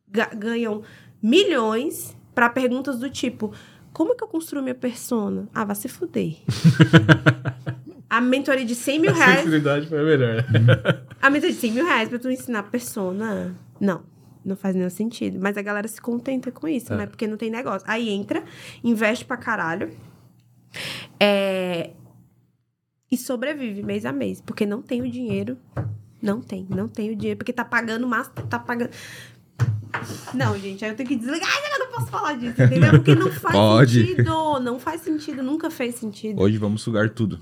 ga- 0.10 0.32
ganham 0.34 0.82
milhões 1.22 2.18
pra 2.34 2.50
perguntas 2.50 2.98
do 2.98 3.08
tipo: 3.10 3.54
como 3.94 4.16
que 4.16 4.24
eu 4.24 4.28
construo 4.28 4.64
minha 4.64 4.74
persona? 4.74 5.48
Ah, 5.54 5.64
vai 5.64 5.76
se 5.76 5.88
fuder. 5.88 6.38
a 8.10 8.22
mentoria 8.22 8.66
de 8.66 8.76
100 8.76 9.00
mil 9.00 9.12
a 9.12 9.14
reais. 9.14 9.36
sensibilidade 9.38 9.88
foi 9.88 10.00
a 10.00 10.04
melhor. 10.04 10.46
A 11.22 11.30
mentoria 11.30 11.54
de 11.56 11.60
100 11.62 11.72
mil 11.72 11.86
reais 11.86 12.10
pra 12.10 12.20
tu 12.20 12.30
ensinar 12.30 12.64
persona. 12.64 13.56
Não. 13.80 14.04
Não 14.44 14.56
faz 14.56 14.76
nenhum 14.76 14.90
sentido. 14.92 15.40
Mas 15.42 15.58
a 15.58 15.62
galera 15.62 15.88
se 15.88 16.00
contenta 16.00 16.52
com 16.52 16.68
isso, 16.68 16.94
É. 16.94 16.98
né? 16.98 17.06
Porque 17.08 17.26
não 17.26 17.36
tem 17.36 17.50
negócio. 17.50 17.86
Aí 17.90 18.10
entra, 18.10 18.44
investe 18.84 19.26
pra 19.26 19.38
caralho. 19.38 19.90
É... 21.20 21.92
E 23.12 23.18
sobrevive 23.18 23.82
mês 23.84 24.06
a 24.06 24.12
mês. 24.12 24.42
Porque 24.42 24.66
não 24.66 24.82
tem 24.82 25.02
o 25.02 25.10
dinheiro. 25.10 25.58
Não 26.22 26.42
tem, 26.42 26.66
não 26.70 26.88
tem 26.88 27.12
o 27.12 27.16
dinheiro. 27.16 27.38
Porque 27.38 27.54
tá 27.54 27.66
pagando 27.66 28.08
mas 28.08 28.28
tá 28.50 28.60
pagando. 28.60 28.90
Não, 30.34 30.58
gente, 30.60 30.84
aí 30.84 30.92
eu 30.92 30.96
tenho 30.96 31.08
que 31.08 31.16
desligar. 31.16 31.48
Ai, 31.50 31.74
eu 31.74 31.80
não 31.80 31.92
posso 31.92 32.08
falar 32.08 32.34
disso, 32.34 32.62
entendeu? 32.62 32.92
Porque 32.92 33.16
não 33.16 33.32
faz 33.32 33.56
Pode. 33.56 34.06
sentido. 34.06 34.60
Não 34.60 34.80
faz 34.80 35.02
sentido, 35.02 35.42
nunca 35.42 35.70
fez 35.72 35.96
sentido. 35.96 36.40
Hoje 36.42 36.58
vamos 36.58 36.82
sugar 36.82 37.10
tudo. 37.10 37.40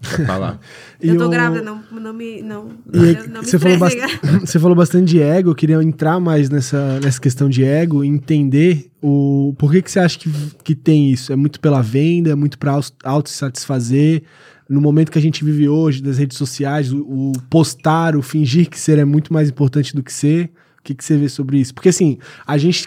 Falar. 0.00 0.58
Eu 1.00 1.16
tô 1.18 1.28
grávida, 1.28 1.62
não, 1.62 1.82
não 2.00 2.12
me. 2.12 2.42
Não, 2.42 2.68
E 2.92 3.28
não 3.28 3.40
me 3.42 3.46
você, 3.46 3.58
falou 3.58 3.78
bast- 3.78 3.98
você 4.40 4.58
falou 4.58 4.76
bastante 4.76 5.10
de 5.10 5.20
ego, 5.22 5.50
eu 5.50 5.54
queria 5.54 5.82
entrar 5.82 6.18
mais 6.20 6.48
nessa, 6.50 6.98
nessa 7.00 7.20
questão 7.20 7.48
de 7.48 7.62
ego 7.64 8.02
e 8.04 8.08
entender 8.08 8.90
o 9.02 9.54
por 9.58 9.70
que, 9.72 9.82
que 9.82 9.90
você 9.90 9.98
acha 10.00 10.18
que, 10.18 10.30
que 10.64 10.74
tem 10.74 11.10
isso? 11.10 11.32
É 11.32 11.36
muito 11.36 11.60
pela 11.60 11.82
venda, 11.82 12.30
é 12.30 12.34
muito 12.34 12.58
para 12.58 12.78
auto-satisfazer? 13.04 14.22
No 14.68 14.80
momento 14.80 15.10
que 15.10 15.18
a 15.18 15.22
gente 15.22 15.44
vive 15.44 15.68
hoje, 15.68 16.02
das 16.02 16.16
redes 16.18 16.38
sociais, 16.38 16.92
o, 16.92 17.00
o 17.00 17.32
postar, 17.50 18.14
o 18.16 18.22
fingir 18.22 18.68
que 18.70 18.78
ser 18.78 18.98
é 18.98 19.04
muito 19.04 19.32
mais 19.32 19.48
importante 19.48 19.94
do 19.96 20.02
que 20.02 20.12
ser. 20.12 20.50
O 20.78 20.82
que, 20.82 20.94
que 20.94 21.04
você 21.04 21.16
vê 21.16 21.28
sobre 21.28 21.58
isso? 21.58 21.74
Porque 21.74 21.88
assim, 21.88 22.18
a 22.46 22.56
gente 22.56 22.86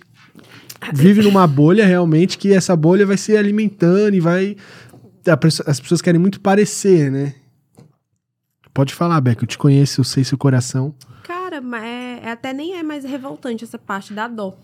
vive 0.94 1.22
numa 1.22 1.46
bolha 1.46 1.86
realmente 1.86 2.38
que 2.38 2.54
essa 2.54 2.76
bolha 2.76 3.06
vai 3.06 3.18
se 3.18 3.36
alimentando 3.36 4.16
e 4.16 4.20
vai. 4.20 4.56
As 5.66 5.80
pessoas 5.80 6.02
querem 6.02 6.20
muito 6.20 6.40
parecer, 6.40 7.12
né? 7.12 7.36
Pode 8.74 8.94
falar, 8.94 9.22
Beca, 9.22 9.44
eu 9.44 9.48
te 9.48 9.58
conheço, 9.58 10.02
eu 10.02 10.06
sei 10.06 10.24
seu 10.24 10.38
coração. 10.38 10.96
Cara, 11.24 11.62
mas 11.62 11.84
é, 11.84 12.22
é 12.24 12.32
até 12.32 12.52
nem 12.52 12.76
é 12.76 12.84
mais 12.84 13.04
revoltante 13.04 13.64
essa 13.64 13.78
parte 13.78 14.14
da 14.14 14.28
dó. 14.28 14.58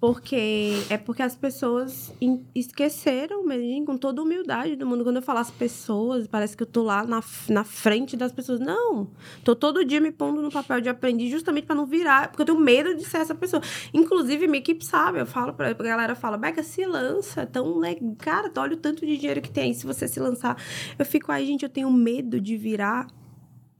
Porque 0.00 0.82
é 0.88 0.96
porque 0.96 1.22
as 1.22 1.36
pessoas 1.36 2.12
esqueceram, 2.54 3.44
mesmo, 3.44 3.86
com 3.86 3.96
toda 3.96 4.22
humildade 4.22 4.76
do 4.76 4.86
mundo. 4.86 5.04
Quando 5.04 5.16
eu 5.16 5.22
falo 5.22 5.38
as 5.38 5.50
pessoas, 5.50 6.26
parece 6.26 6.56
que 6.56 6.62
eu 6.62 6.66
tô 6.66 6.82
lá 6.82 7.04
na, 7.04 7.22
na 7.48 7.64
frente 7.64 8.16
das 8.16 8.32
pessoas. 8.32 8.60
Não. 8.60 9.10
Tô 9.44 9.54
todo 9.54 9.84
dia 9.84 10.00
me 10.00 10.10
pondo 10.10 10.42
no 10.42 10.50
papel 10.50 10.80
de 10.80 10.88
aprendiz 10.88 11.30
justamente 11.30 11.66
pra 11.66 11.74
não 11.74 11.86
virar, 11.86 12.28
porque 12.28 12.42
eu 12.42 12.46
tenho 12.46 12.58
medo 12.58 12.94
de 12.94 13.04
ser 13.04 13.18
essa 13.18 13.34
pessoa. 13.34 13.62
Inclusive, 13.94 14.46
minha 14.46 14.58
equipe 14.58 14.84
sabe, 14.84 15.20
eu 15.20 15.26
falo 15.26 15.52
pra 15.52 15.70
a 15.70 15.72
galera, 15.74 16.14
fala, 16.14 16.36
Beca, 16.36 16.62
se 16.62 16.84
lança, 16.84 17.46
tão 17.46 17.78
legal. 17.78 18.16
Cara, 18.18 18.52
olha 18.56 18.74
o 18.74 18.78
tanto 18.78 19.06
de 19.06 19.16
dinheiro 19.16 19.40
que 19.40 19.50
tem. 19.50 19.72
Se 19.74 19.86
você 19.86 20.08
se 20.08 20.20
lançar, 20.20 20.56
eu 20.98 21.04
fico 21.04 21.30
aí, 21.30 21.46
gente, 21.46 21.62
eu 21.62 21.68
tenho 21.68 21.90
medo 21.90 22.40
de 22.40 22.56
virar 22.56 23.06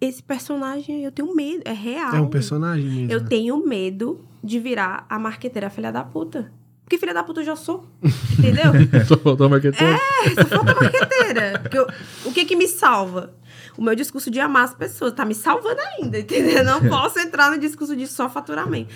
esse 0.03 0.21
personagem. 0.23 1.05
Eu 1.05 1.13
tenho 1.13 1.35
medo, 1.35 1.63
é 1.65 1.73
real. 1.73 2.13
É 2.15 2.21
um 2.21 2.27
personagem 2.29 2.85
mesmo. 2.85 3.13
Eu 3.13 3.21
né? 3.21 3.27
tenho 3.29 3.65
medo 3.67 4.21
de 4.43 4.59
virar 4.59 5.07
a 5.09 5.17
marqueteira 5.19 5.71
filha 5.71 5.93
da 5.93 6.03
puta. 6.03 6.51
Porque 6.85 6.99
filha 6.99 7.15
da 7.15 7.23
puta 7.23 7.41
eu 7.41 7.45
já 7.45 7.55
sou. 7.55 7.87
Entendeu? 8.37 8.73
Só 9.07 9.17
faltou 9.17 9.49
marqueteiro. 9.49 9.95
é, 9.95 10.35
só 10.35 10.45
falta 10.57 10.75
marqueteira. 10.75 11.61
Porque 11.63 11.79
eu- 11.79 11.87
o 12.25 12.33
que 12.33 12.45
que 12.45 12.57
me 12.57 12.67
salva? 12.67 13.33
O 13.79 13.83
meu 13.83 13.95
discurso 13.95 14.31
de 14.31 14.41
amar 14.41 14.65
as 14.65 14.75
pessoas. 14.75 15.13
Tá 15.13 15.25
me 15.25 15.35
salvando 15.35 15.81
ainda, 15.81 16.19
entendeu? 16.19 16.65
Não 16.65 16.81
posso 16.91 17.21
entrar 17.21 17.51
no 17.53 17.59
discurso 17.59 17.95
de 17.97 18.07
só 18.09 18.29
faturamento. 18.29 18.93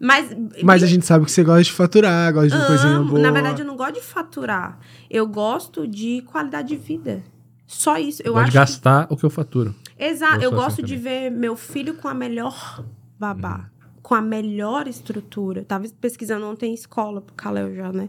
Mas. 0.00 0.36
Mas 0.62 0.82
a 0.82 0.86
gente 0.86 1.06
sabe 1.06 1.24
que 1.24 1.30
você 1.30 1.44
gosta 1.44 1.62
de 1.62 1.72
faturar, 1.72 2.32
gosta 2.32 2.58
de 2.58 2.66
coisinha 2.66 2.98
boa. 2.98 3.20
Na 3.20 3.30
verdade, 3.30 3.62
eu 3.62 3.66
não 3.66 3.76
gosto 3.76 3.94
de 3.94 4.00
faturar. 4.02 4.78
Eu 5.08 5.26
gosto 5.26 5.86
de 5.86 6.22
qualidade 6.22 6.68
de 6.68 6.76
vida. 6.76 7.22
Só 7.66 7.96
isso. 7.96 8.20
Eu 8.24 8.32
Pode 8.32 8.42
acho 8.42 8.52
que 8.52 8.58
gastar 8.58 9.06
o 9.08 9.16
que 9.16 9.24
eu 9.24 9.30
faturo. 9.30 9.72
Exato. 10.00 10.36
Eu 10.36 10.42
Eu 10.42 10.48
assim 10.48 10.56
gosto 10.56 10.82
de 10.82 10.96
ver 10.96 11.30
meu 11.30 11.54
filho 11.54 11.94
com 11.94 12.08
a 12.08 12.14
melhor 12.14 12.84
babá, 13.18 13.70
com 14.02 14.14
a 14.14 14.22
melhor 14.22 14.88
estrutura. 14.88 15.62
Tava 15.64 15.86
pesquisando 16.00 16.46
ontem 16.46 16.72
escola 16.72 17.20
pro 17.20 17.34
Kalel 17.34 17.74
já, 17.74 17.92
né? 17.92 18.08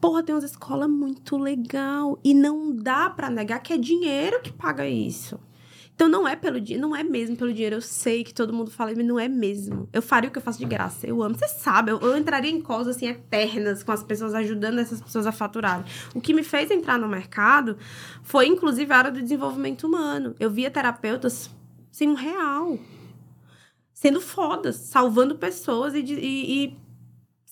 Porra, 0.00 0.22
tem 0.22 0.34
umas 0.34 0.44
escolas 0.44 0.88
muito 0.88 1.36
legal. 1.36 2.18
E 2.24 2.34
não 2.34 2.74
dá 2.74 3.10
pra 3.10 3.30
negar 3.30 3.60
que 3.60 3.72
é 3.72 3.78
dinheiro 3.78 4.40
que 4.40 4.52
paga 4.52 4.88
isso. 4.88 5.38
Então 6.02 6.10
não 6.10 6.26
é 6.26 6.34
pelo 6.34 6.60
dinheiro, 6.60 6.82
não 6.88 6.96
é 6.96 7.04
mesmo 7.04 7.36
pelo 7.36 7.52
dinheiro. 7.52 7.76
Eu 7.76 7.80
sei 7.80 8.24
que 8.24 8.34
todo 8.34 8.52
mundo 8.52 8.72
fala, 8.72 8.92
mas 8.96 9.06
não 9.06 9.20
é 9.20 9.28
mesmo. 9.28 9.88
Eu 9.92 10.02
faria 10.02 10.28
o 10.28 10.32
que 10.32 10.38
eu 10.38 10.42
faço 10.42 10.58
de 10.58 10.64
graça. 10.64 11.06
Eu 11.06 11.22
amo. 11.22 11.36
Você 11.36 11.46
sabe, 11.46 11.92
eu, 11.92 12.00
eu 12.00 12.16
entraria 12.16 12.50
em 12.50 12.60
causas 12.60 12.96
assim 12.96 13.06
eternas 13.06 13.84
com 13.84 13.92
as 13.92 14.02
pessoas 14.02 14.34
ajudando 14.34 14.80
essas 14.80 15.00
pessoas 15.00 15.28
a 15.28 15.30
faturarem. 15.32 15.84
O 16.12 16.20
que 16.20 16.34
me 16.34 16.42
fez 16.42 16.72
entrar 16.72 16.98
no 16.98 17.06
mercado 17.06 17.78
foi, 18.24 18.48
inclusive, 18.48 18.92
a 18.92 18.96
área 18.98 19.12
do 19.12 19.22
desenvolvimento 19.22 19.86
humano. 19.86 20.34
Eu 20.40 20.50
via 20.50 20.72
terapeutas 20.72 21.48
sem 21.92 22.08
um 22.08 22.14
real. 22.14 22.80
Sendo 23.94 24.20
fodas, 24.20 24.74
salvando 24.74 25.36
pessoas 25.36 25.94
e, 25.94 26.00
e- 26.00 26.64
e 26.64 26.76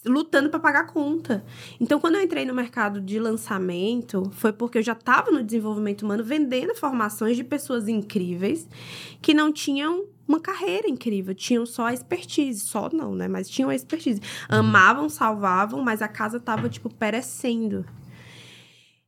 lutando 0.05 0.49
para 0.49 0.59
pagar 0.59 0.81
a 0.81 0.87
conta. 0.87 1.45
Então, 1.79 2.01
quando 2.01 2.15
eu 2.15 2.23
entrei 2.23 2.45
no 2.45 2.55
mercado 2.55 3.01
de 3.01 3.19
lançamento, 3.19 4.31
foi 4.33 4.53
porque 4.53 4.79
eu 4.79 4.83
já 4.83 4.93
estava 4.93 5.31
no 5.31 5.43
desenvolvimento 5.43 6.03
humano 6.03 6.25
vendendo 6.25 6.75
formações 6.75 7.37
de 7.37 7.45
pessoas 7.45 7.89
incríveis 7.89 8.69
que 9.21 9.35
não 9.35 9.53
tinham 9.53 10.07
uma 10.27 10.41
carreira 10.41 10.89
incrível, 10.89 11.35
tinham 11.35 11.67
só 11.67 11.87
a 11.87 11.93
expertise, 11.93 12.61
só 12.61 12.89
não, 12.93 13.15
né? 13.15 13.27
Mas 13.27 13.49
tinham 13.49 13.69
a 13.69 13.75
expertise. 13.75 14.21
Amavam, 14.49 15.09
salvavam, 15.09 15.83
mas 15.83 16.01
a 16.01 16.09
casa 16.09 16.39
tava 16.39 16.69
tipo 16.69 16.89
perecendo. 16.89 17.85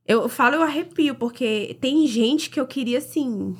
Eu 0.05 0.27
falo, 0.27 0.55
eu 0.55 0.63
arrepio, 0.63 1.15
porque 1.15 1.77
tem 1.79 2.05
gente 2.07 2.49
que 2.49 2.59
eu 2.59 2.67
queria 2.67 2.97
assim 2.97 3.55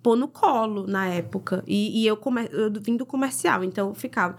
pôr 0.00 0.16
no 0.16 0.28
colo 0.28 0.86
na 0.86 1.08
época. 1.08 1.64
E, 1.66 2.02
e 2.02 2.06
eu, 2.06 2.16
comer, 2.16 2.48
eu 2.52 2.72
vim 2.80 2.96
do 2.96 3.04
comercial, 3.04 3.64
então 3.64 3.88
eu 3.88 3.94
ficava. 3.94 4.36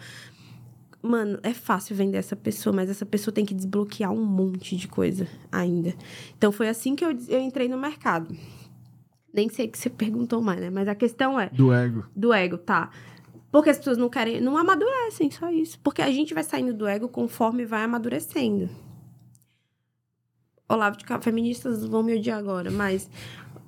Mano, 1.01 1.39
é 1.43 1.53
fácil 1.53 1.95
vender 1.95 2.17
essa 2.17 2.35
pessoa, 2.35 2.75
mas 2.75 2.89
essa 2.89 3.05
pessoa 3.05 3.33
tem 3.33 3.45
que 3.45 3.53
desbloquear 3.53 4.11
um 4.11 4.23
monte 4.25 4.75
de 4.75 4.87
coisa 4.87 5.27
ainda. 5.51 5.93
Então 6.37 6.51
foi 6.51 6.67
assim 6.67 6.95
que 6.95 7.05
eu, 7.05 7.17
eu 7.29 7.39
entrei 7.39 7.69
no 7.69 7.77
mercado. 7.77 8.35
Nem 9.33 9.47
sei 9.47 9.67
o 9.67 9.71
que 9.71 9.77
você 9.77 9.89
perguntou 9.89 10.41
mais, 10.41 10.59
né? 10.59 10.69
Mas 10.69 10.87
a 10.87 10.95
questão 10.95 11.39
é 11.39 11.49
Do 11.49 11.71
ego. 11.71 12.05
do 12.15 12.33
ego, 12.33 12.57
tá? 12.57 12.89
Porque 13.51 13.69
as 13.69 13.77
pessoas 13.77 13.97
não 13.97 14.09
querem, 14.09 14.41
não 14.41 14.57
amadurecem, 14.57 15.31
só 15.31 15.49
isso. 15.49 15.79
Porque 15.79 16.01
a 16.01 16.11
gente 16.11 16.33
vai 16.33 16.43
saindo 16.43 16.73
do 16.73 16.85
ego 16.85 17.07
conforme 17.07 17.65
vai 17.65 17.83
amadurecendo. 17.83 18.69
Olavo 20.67 20.97
de 20.97 21.05
feministas 21.21 21.83
vão 21.83 22.03
me 22.03 22.15
odiar 22.15 22.37
agora, 22.37 22.69
mas 22.69 23.09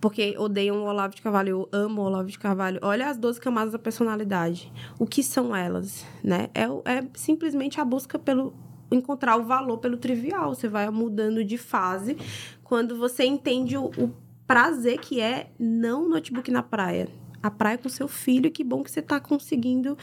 porque 0.02 0.36
odeiam 0.38 0.78
o 0.78 0.86
Olavo 0.86 1.14
de 1.14 1.22
Carvalho, 1.22 1.50
eu 1.50 1.70
amo 1.72 2.02
o 2.02 2.06
Olavo 2.06 2.28
de 2.28 2.40
Carvalho. 2.40 2.80
Olha 2.82 3.08
as 3.08 3.18
12 3.18 3.40
camadas 3.40 3.72
da 3.72 3.80
personalidade. 3.80 4.74
O 4.98 5.06
que 5.06 5.22
são 5.22 5.56
elas, 5.56 6.04
né? 6.24 6.50
É, 6.56 6.64
é 6.64 7.08
simplesmente 7.14 7.80
a 7.80 7.86
busca 7.86 8.18
pelo 8.18 8.52
encontrar 8.92 9.38
o 9.38 9.44
valor 9.44 9.78
pelo 9.78 9.98
trivial. 9.98 10.56
Você 10.56 10.68
vai 10.68 10.90
mudando 10.90 11.46
de 11.46 11.58
fase 11.58 12.18
quando 12.64 12.98
você 12.98 13.24
entende 13.24 13.78
o, 13.78 13.86
o 13.86 14.12
prazer 14.48 15.00
que 15.00 15.22
é 15.22 15.52
não 15.60 16.10
notebook 16.10 16.50
na 16.50 16.64
praia. 16.64 17.08
A 17.43 17.49
praia 17.49 17.77
com 17.77 17.89
seu 17.89 18.08
filho, 18.08 18.47
e 18.47 18.51
que 18.51 18.63
bom 18.63 18.84
que 18.84 18.91
você 18.91 18.99
está 18.99 19.19
conseguindo 19.19 19.97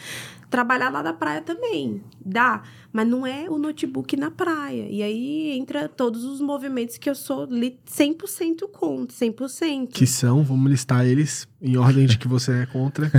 trabalhar 0.51 0.89
lá 0.91 1.03
da 1.03 1.13
praia 1.13 1.41
também. 1.41 2.03
Dá, 2.25 2.63
mas 2.93 3.07
não 3.07 3.27
é 3.27 3.49
o 3.49 3.59
notebook 3.59 4.17
na 4.17 4.31
praia. 4.31 4.87
E 4.91 5.03
aí 5.03 5.57
entra 5.59 5.89
todos 5.89 6.25
os 6.25 6.41
movimentos 6.41 6.97
que 6.97 7.09
eu 7.09 7.15
sou 7.15 7.45
li- 7.45 7.79
100% 7.87 8.69
contra, 8.73 9.15
100%. 9.17 9.89
Que 9.93 10.07
são, 10.07 10.43
vamos 10.43 10.71
listar 10.71 11.07
eles 11.07 11.47
em 11.61 11.77
ordem 11.77 12.07
de 12.07 12.19
que 12.19 12.27
você 12.27 12.63
é 12.63 12.67
contra. 12.67 13.11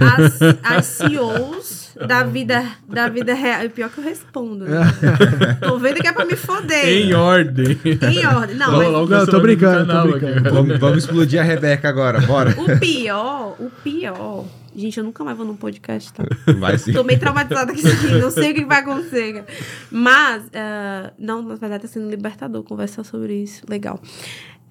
As, 0.00 0.40
as 0.62 0.86
CEOs 0.86 1.79
da 2.06 2.22
vida, 2.24 2.64
da 2.88 3.08
vida 3.08 3.34
real. 3.34 3.64
E 3.64 3.68
pior 3.68 3.90
que 3.90 3.98
eu 3.98 4.04
respondo. 4.04 4.64
Né? 4.64 4.80
Tô 5.60 5.78
vendo 5.78 6.00
que 6.00 6.06
é 6.06 6.12
pra 6.12 6.24
me 6.24 6.36
foder. 6.36 6.86
Em 6.88 7.12
ordem. 7.14 7.78
Em 7.84 8.26
ordem. 8.26 8.56
Não, 8.56 8.66
Vamos 8.66 8.84
mas 8.84 8.92
lá, 8.92 9.02
o 9.02 9.06
Não, 9.08 9.26
tô 9.26 9.40
brincando, 9.40 9.92
tô 9.92 10.08
brincando. 10.08 10.50
Vamos, 10.50 10.78
vamos 10.78 10.98
explodir 11.04 11.40
a 11.40 11.44
Rebeca 11.44 11.88
agora, 11.88 12.20
bora. 12.20 12.54
o 12.58 12.78
pior, 12.78 13.56
o 13.58 13.70
pior. 13.82 14.44
Gente, 14.74 14.98
eu 14.98 15.04
nunca 15.04 15.24
mais 15.24 15.36
vou 15.36 15.44
num 15.44 15.56
podcast, 15.56 16.12
tá? 16.12 16.24
Vai 16.58 16.78
sim. 16.78 16.92
Tô 16.92 17.02
meio 17.02 17.18
traumatizada 17.18 17.72
com 17.72 17.78
isso 17.78 17.88
aqui, 17.88 18.18
não 18.18 18.30
sei 18.30 18.52
o 18.52 18.54
que 18.54 18.64
vai 18.64 18.80
acontecer. 18.80 19.32
cara. 19.32 19.46
Mas, 19.90 20.44
ah, 20.54 21.12
não, 21.18 21.42
na 21.42 21.56
verdade, 21.56 21.82
tá 21.82 21.88
sendo 21.88 22.08
libertador 22.08 22.62
conversar 22.62 23.02
sobre 23.02 23.34
isso. 23.34 23.64
Legal. 23.68 24.00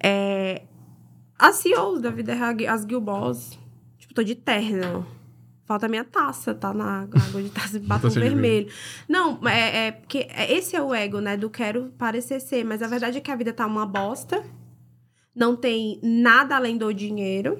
É, 0.02 0.62
as 1.38 1.56
CEOs 1.56 2.00
da 2.00 2.10
vida 2.10 2.32
real, 2.34 2.54
as 2.68 2.82
Gilboss, 2.88 3.58
tipo, 3.98 4.14
tô 4.14 4.22
de 4.22 4.34
terno. 4.34 5.06
Falta 5.70 5.86
a 5.86 5.88
minha 5.88 6.02
taça, 6.02 6.52
tá 6.52 6.74
na 6.74 7.02
água 7.02 7.40
de 7.40 7.48
taça 7.48 7.78
de 7.78 7.86
batom 7.86 8.08
vermelho. 8.08 8.68
Não, 9.08 9.38
é, 9.46 9.86
é 9.86 9.92
porque 9.92 10.26
esse 10.48 10.74
é 10.74 10.82
o 10.82 10.92
ego, 10.92 11.20
né? 11.20 11.36
Do 11.36 11.48
quero 11.48 11.92
parecer 11.96 12.40
ser. 12.40 12.64
Mas 12.64 12.82
a 12.82 12.88
verdade 12.88 13.18
é 13.18 13.20
que 13.20 13.30
a 13.30 13.36
vida 13.36 13.52
tá 13.52 13.64
uma 13.66 13.86
bosta. 13.86 14.42
Não 15.32 15.54
tem 15.54 16.00
nada 16.02 16.56
além 16.56 16.76
do 16.76 16.92
dinheiro. 16.92 17.56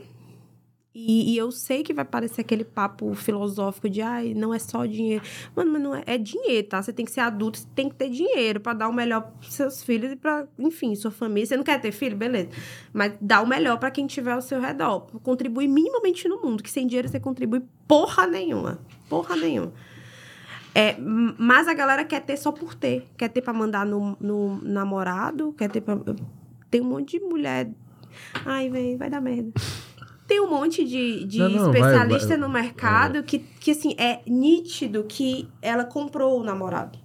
E, 0.92 1.34
e 1.34 1.36
eu 1.38 1.52
sei 1.52 1.84
que 1.84 1.94
vai 1.94 2.04
parecer 2.04 2.40
aquele 2.40 2.64
papo 2.64 3.14
filosófico 3.14 3.88
de, 3.88 4.02
ai, 4.02 4.34
não 4.34 4.52
é 4.52 4.58
só 4.58 4.84
dinheiro. 4.84 5.22
Mano, 5.54 5.70
mas 5.70 5.82
não 5.82 5.94
é, 5.94 6.02
é 6.04 6.18
dinheiro, 6.18 6.66
tá? 6.66 6.82
Você 6.82 6.92
tem 6.92 7.04
que 7.04 7.12
ser 7.12 7.20
adulto, 7.20 7.58
você 7.58 7.66
tem 7.76 7.88
que 7.88 7.94
ter 7.94 8.10
dinheiro 8.10 8.58
pra 8.58 8.72
dar 8.72 8.88
o 8.88 8.92
melhor 8.92 9.30
pros 9.38 9.54
seus 9.54 9.84
filhos 9.84 10.10
e 10.10 10.16
pra, 10.16 10.48
enfim, 10.58 10.96
sua 10.96 11.12
família. 11.12 11.46
Você 11.46 11.56
não 11.56 11.62
quer 11.62 11.80
ter 11.80 11.92
filho? 11.92 12.16
Beleza. 12.16 12.48
Mas 12.92 13.12
dá 13.20 13.40
o 13.40 13.46
melhor 13.46 13.78
pra 13.78 13.88
quem 13.90 14.06
tiver 14.08 14.32
ao 14.32 14.42
seu 14.42 14.60
redor. 14.60 15.06
Contribui 15.22 15.68
minimamente 15.68 16.28
no 16.28 16.42
mundo, 16.42 16.60
que 16.60 16.70
sem 16.70 16.88
dinheiro 16.88 17.08
você 17.08 17.20
contribui 17.20 17.62
porra 17.86 18.26
nenhuma. 18.26 18.80
Porra 19.08 19.36
nenhuma. 19.36 19.72
É, 20.74 20.96
mas 20.98 21.68
a 21.68 21.74
galera 21.74 22.04
quer 22.04 22.20
ter 22.20 22.36
só 22.36 22.50
por 22.50 22.74
ter. 22.74 23.06
Quer 23.16 23.28
ter 23.28 23.42
pra 23.42 23.52
mandar 23.52 23.86
no, 23.86 24.16
no 24.20 24.60
namorado, 24.62 25.52
quer 25.52 25.70
ter 25.70 25.80
pra. 25.80 25.96
Tem 26.68 26.80
um 26.80 26.84
monte 26.84 27.18
de 27.18 27.24
mulher. 27.24 27.70
Ai, 28.44 28.68
velho, 28.68 28.98
vai 28.98 29.08
dar 29.08 29.20
merda. 29.20 29.52
Tem 30.30 30.40
um 30.40 30.48
monte 30.48 30.84
de, 30.84 31.24
de 31.24 31.38
Não, 31.40 31.48
não, 31.50 31.72
vai, 31.72 31.80
especialista 31.80 32.28
vai. 32.28 32.36
no 32.36 32.48
mercado 32.48 33.24
que, 33.24 33.40
que, 33.40 33.72
assim, 33.72 33.96
é 33.98 34.20
nítido 34.24 35.02
que 35.02 35.48
ela 35.60 35.84
comprou 35.84 36.38
o 36.38 36.44
namorado. 36.44 36.96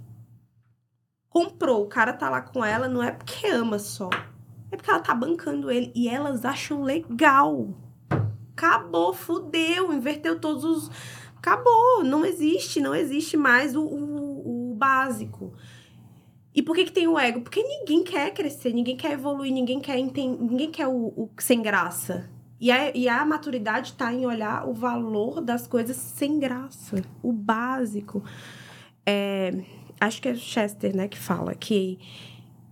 Comprou. 1.27 1.81
O 1.81 1.87
cara 1.87 2.13
tá 2.13 2.29
lá 2.29 2.41
com 2.41 2.63
ela, 2.63 2.87
não 2.87 3.01
é 3.01 3.09
porque 3.09 3.47
ama 3.47 3.79
só. 3.79 4.11
É 4.71 4.77
porque 4.77 4.91
ela 4.91 4.99
tá 4.99 5.15
bancando 5.15 5.71
ele. 5.71 5.91
E 5.95 6.07
elas 6.07 6.45
acham 6.45 6.83
legal. 6.83 7.69
Acabou, 8.55 9.11
fudeu, 9.11 9.91
inverteu 9.91 10.39
todos 10.39 10.63
os. 10.63 10.91
Acabou, 11.35 12.03
não 12.03 12.23
existe, 12.23 12.79
não 12.79 12.93
existe 12.93 13.35
mais 13.35 13.75
o, 13.75 13.81
o, 13.81 14.71
o 14.71 14.75
básico. 14.75 15.51
E 16.53 16.61
por 16.61 16.75
que, 16.75 16.85
que 16.85 16.91
tem 16.91 17.07
o 17.07 17.17
ego? 17.17 17.41
Porque 17.41 17.63
ninguém 17.63 18.03
quer 18.03 18.31
crescer, 18.35 18.71
ninguém 18.71 18.95
quer 18.95 19.13
evoluir, 19.13 19.51
ninguém 19.51 19.79
quer 19.79 19.97
entender, 19.97 20.37
ninguém 20.39 20.69
quer 20.69 20.85
o, 20.85 21.07
o 21.07 21.31
sem 21.39 21.63
graça. 21.63 22.34
E 22.59 22.71
a, 22.71 22.95
e 22.95 23.09
a 23.09 23.25
maturidade 23.25 23.93
tá 23.93 24.13
em 24.13 24.25
olhar 24.25 24.67
o 24.67 24.73
valor 24.73 25.41
das 25.41 25.67
coisas 25.67 25.95
sem 25.95 26.39
graça, 26.39 27.01
o 27.21 27.31
básico. 27.31 28.23
É, 29.05 29.53
acho 29.99 30.21
que 30.21 30.29
é 30.29 30.35
Chester, 30.35 30.95
né, 30.95 31.07
que 31.07 31.17
fala 31.17 31.53
que 31.53 31.99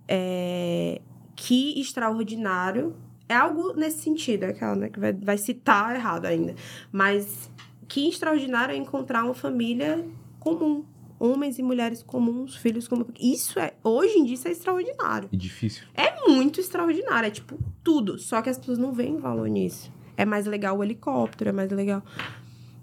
é, 0.07 1.01
que 1.35 1.79
extraordinário 1.79 2.95
é 3.27 3.35
algo 3.35 3.73
nesse 3.73 3.99
sentido, 4.03 4.43
é 4.43 4.49
aquela 4.49 4.75
né, 4.75 4.89
que 4.89 4.99
vai, 4.99 5.13
vai 5.13 5.37
citar 5.37 5.95
errado 5.95 6.25
ainda, 6.25 6.55
mas 6.91 7.49
que 7.87 8.07
extraordinário 8.07 8.73
é 8.73 8.77
encontrar 8.77 9.23
uma 9.23 9.33
família 9.33 10.05
comum, 10.39 10.83
homens 11.23 11.57
e 11.57 11.63
mulheres 11.63 12.03
comuns, 12.03 12.55
filhos 12.57 12.85
comuns. 12.85 13.07
Isso 13.17 13.57
é 13.57 13.73
hoje 13.81 14.17
em 14.17 14.25
dia 14.25 14.33
isso 14.33 14.47
é 14.47 14.51
extraordinário. 14.51 15.29
E 15.31 15.37
difícil. 15.37 15.85
É 15.95 16.27
muito 16.27 16.59
extraordinário, 16.59 17.27
é 17.27 17.31
tipo 17.31 17.57
tudo. 17.81 18.19
Só 18.19 18.41
que 18.41 18.49
as 18.49 18.57
pessoas 18.57 18.77
não 18.77 18.91
veem 18.91 19.17
valor 19.17 19.47
nisso. 19.47 19.89
É 20.17 20.25
mais 20.25 20.45
legal 20.45 20.77
o 20.77 20.83
helicóptero, 20.83 21.49
é 21.49 21.53
mais 21.53 21.71
legal. 21.71 22.03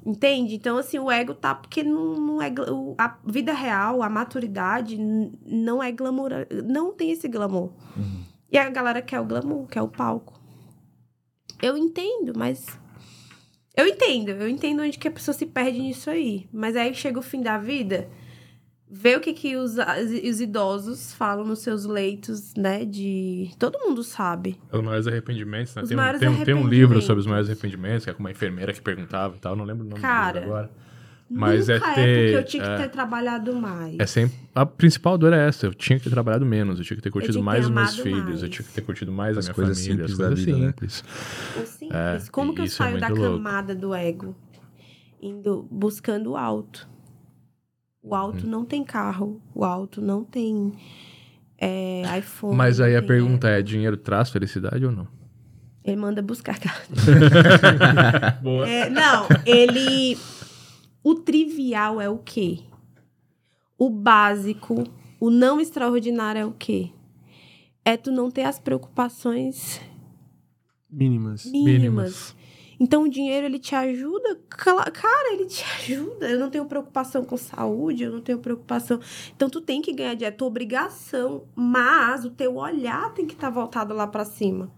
Entende? 0.05 0.55
Então, 0.55 0.79
assim, 0.79 0.98
o 0.98 1.11
ego 1.11 1.35
tá 1.35 1.55
porque 1.55 1.83
não, 1.83 2.14
não 2.14 2.42
é. 2.42 2.50
A 2.96 3.18
vida 3.26 3.53
real, 3.53 4.03
a 4.03 4.09
maturidade, 4.09 4.96
não 5.44 5.83
é 5.83 5.92
glamour. 5.92 6.31
Não 6.64 6.94
tem 6.94 7.11
esse 7.11 7.29
glamour. 7.29 7.70
E 8.50 8.57
a 8.57 8.70
galera 8.70 9.03
quer 9.03 9.20
o 9.20 9.26
glamour, 9.26 9.66
quer 9.66 9.83
o 9.83 9.88
palco. 9.88 10.40
Eu 11.61 11.76
entendo, 11.76 12.33
mas. 12.35 12.66
Eu 13.76 13.87
entendo, 13.87 14.31
eu 14.31 14.48
entendo 14.48 14.83
onde 14.83 14.98
que 14.98 15.07
a 15.07 15.11
pessoa 15.11 15.35
se 15.35 15.46
perde 15.46 15.79
nisso 15.79 16.09
aí. 16.09 16.48
Mas 16.50 16.74
aí 16.74 16.94
chega 16.94 17.18
o 17.18 17.22
fim 17.22 17.42
da 17.42 17.59
vida, 17.59 18.09
vê 18.90 19.16
o 19.16 19.20
que, 19.20 19.33
que 19.33 19.57
os, 19.57 19.79
as- 19.79 20.11
os 20.11 20.40
idosos 20.40 21.14
falam 21.14 21.44
nos 21.44 21.61
seus 21.61 21.85
leitos, 21.85 22.53
né? 22.57 22.85
De. 22.85 23.50
Todo 23.59 23.79
mundo 23.79 24.03
sabe. 24.03 24.59
Os 24.72 24.81
maiores 24.83 25.07
arrependimentos, 25.07 25.74
né? 25.74 25.83
Os 25.83 25.88
Tem, 25.88 25.96
um, 25.96 26.00
maiores 26.00 26.20
tem, 26.20 26.29
um, 26.29 26.44
tem 26.44 26.55
um 26.55 26.59
livro 26.59 26.64
arrependimentos. 26.68 27.05
sobre 27.05 27.20
os 27.20 27.26
maiores 27.26 27.48
arrependimentos, 27.48 28.05
que 28.05 28.11
é 28.11 28.12
com 28.14 28.20
uma 28.20 28.31
enfermeira 28.31 28.72
que 28.72 28.81
perguntava 28.83 29.37
e 29.37 29.38
tal, 29.38 29.55
não 29.57 29.64
lembro 29.64 29.87
o 29.87 29.88
nome 29.88 30.00
Cara, 30.03 30.33
do 30.33 30.38
livro 30.40 30.55
agora. 30.55 30.70
Mas 31.33 31.68
é 31.68 31.74
Nunca 31.74 31.90
é, 31.92 31.94
ter- 31.94 32.22
porque 32.24 32.37
eu 32.38 32.44
tinha 32.44 32.62
que 32.64 32.68
é. 32.70 32.76
ter 32.79 32.88
trabalhado 32.88 33.55
mais. 33.55 33.94
É 34.00 34.05
sempre. 34.07 34.37
A 34.53 34.66
principal 34.66 35.16
dor 35.16 35.33
é 35.33 35.46
essa. 35.46 35.64
Eu 35.64 35.72
tinha 35.72 35.96
que 35.96 36.03
ter 36.03 36.11
trabalhado 36.11 36.44
menos, 36.44 36.81
eu 36.81 36.85
tinha 36.85 36.96
que 36.96 37.03
ter 37.05 37.11
curtido 37.12 37.40
mais 37.40 37.61
ter 37.61 37.66
os 37.66 37.70
meus 37.72 37.96
filhos, 38.00 38.24
mais. 38.24 38.42
eu 38.42 38.48
tinha 38.48 38.66
que 38.66 38.72
ter 38.74 38.81
curtido 38.81 39.12
mais 39.12 39.38
As 39.38 39.44
a 39.44 39.48
minha 39.48 39.55
coisas 39.55 39.79
família, 39.81 40.05
as 40.07 40.11
simples 40.11 40.18
da 40.18 40.26
coisas 40.26 40.44
vida, 40.44 40.59
né? 40.59 40.66
simples. 40.66 41.05
O 41.57 41.66
simples. 41.66 42.26
É, 42.26 42.31
Como 42.33 42.53
que 42.53 42.61
eu 42.62 42.64
é 42.64 42.68
saio 42.68 42.98
da 42.98 43.07
muito 43.11 43.20
louco. 43.20 43.37
camada 43.37 43.76
do 43.76 43.94
ego? 43.94 44.35
Indo, 45.22 45.68
buscando 45.70 46.33
o 46.33 46.37
alto. 46.37 46.89
O 48.03 48.15
alto 48.15 48.47
Hum. 48.47 48.51
não 48.51 48.65
tem 48.65 48.83
carro, 48.83 49.41
o 49.55 49.65
alto 49.65 50.01
não 50.01 50.25
tem 50.25 50.73
é, 51.59 52.03
iPhone. 52.19 52.57
Mas 52.57 52.81
aí 52.81 52.97
a 52.97 53.03
pergunta 53.03 53.49
é: 53.49 53.61
dinheiro 53.63 53.97
traz 53.97 54.31
felicidade 54.31 54.85
ou 54.85 54.91
não? 54.93 55.07
é, 55.85 55.93
ele 55.93 56.01
manda 56.01 56.23
buscar 56.23 56.59
carta. 56.59 56.87
Boa. 58.43 58.69
É, 58.69 58.89
não, 58.91 59.27
ele. 59.47 60.17
O 61.03 61.15
trivial 61.15 62.01
é 62.01 62.09
o 62.09 62.19
quê? 62.19 62.61
O 63.79 63.89
básico, 63.89 64.85
o 65.19 65.31
não 65.31 65.59
extraordinário 65.61 66.39
é 66.41 66.45
o 66.45 66.53
quê? 66.53 66.91
É 67.85 67.97
tu 67.97 68.11
não 68.13 68.31
ter 68.31 68.43
as 68.45 68.59
preocupações 68.59 69.81
Mínimas. 70.91 71.47
mínimas. 71.47 72.37
Então 72.81 73.03
o 73.03 73.09
dinheiro 73.11 73.45
ele 73.45 73.59
te 73.59 73.75
ajuda, 73.75 74.40
cara, 74.49 75.35
ele 75.35 75.45
te 75.45 75.62
ajuda. 75.77 76.27
Eu 76.27 76.40
não 76.40 76.49
tenho 76.49 76.64
preocupação 76.64 77.23
com 77.23 77.37
saúde, 77.37 78.05
eu 78.05 78.11
não 78.11 78.23
tenho 78.23 78.38
preocupação. 78.38 78.99
Então 79.37 79.51
tu 79.51 79.61
tem 79.61 79.83
que 79.83 79.93
ganhar 79.93 80.14
dinheiro, 80.14 80.35
é 80.35 80.37
tua 80.37 80.49
obrigação, 80.49 81.45
mas 81.55 82.25
o 82.25 82.31
teu 82.31 82.57
olhar 82.57 83.12
tem 83.12 83.27
que 83.27 83.35
estar 83.35 83.51
voltado 83.51 83.93
lá 83.93 84.07
pra 84.07 84.25
cima. 84.25 84.73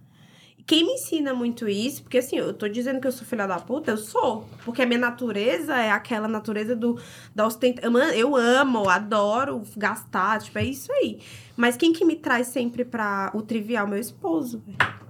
Quem 0.65 0.85
me 0.85 0.93
ensina 0.93 1.35
muito 1.35 1.69
isso, 1.69 2.03
porque 2.03 2.19
assim, 2.19 2.37
eu 2.37 2.55
tô 2.55 2.69
dizendo 2.69 3.01
que 3.01 3.07
eu 3.07 3.12
sou 3.12 3.27
filha 3.27 3.47
da 3.47 3.59
puta, 3.59 3.91
eu 3.91 3.97
sou. 3.97 4.47
Porque 4.65 4.83
a 4.83 4.87
minha 4.87 4.99
natureza 4.99 5.77
é 5.77 5.91
aquela 5.91 6.29
natureza 6.29 6.75
do 6.77 7.01
da 7.35 7.47
ostentação. 7.47 7.97
Eu 8.11 8.37
amo, 8.37 8.88
adoro 8.88 9.62
gastar, 9.77 10.41
tipo, 10.41 10.59
é 10.59 10.65
isso 10.65 10.93
aí. 10.93 11.21
Mas 11.57 11.77
quem 11.77 11.93
que 11.93 12.05
me 12.05 12.15
traz 12.15 12.47
sempre 12.49 12.85
pra 12.85 13.33
o 13.35 13.43
trivial? 13.43 13.88
Meu 13.88 13.99
esposo, 13.99 14.62
velho. 14.65 15.02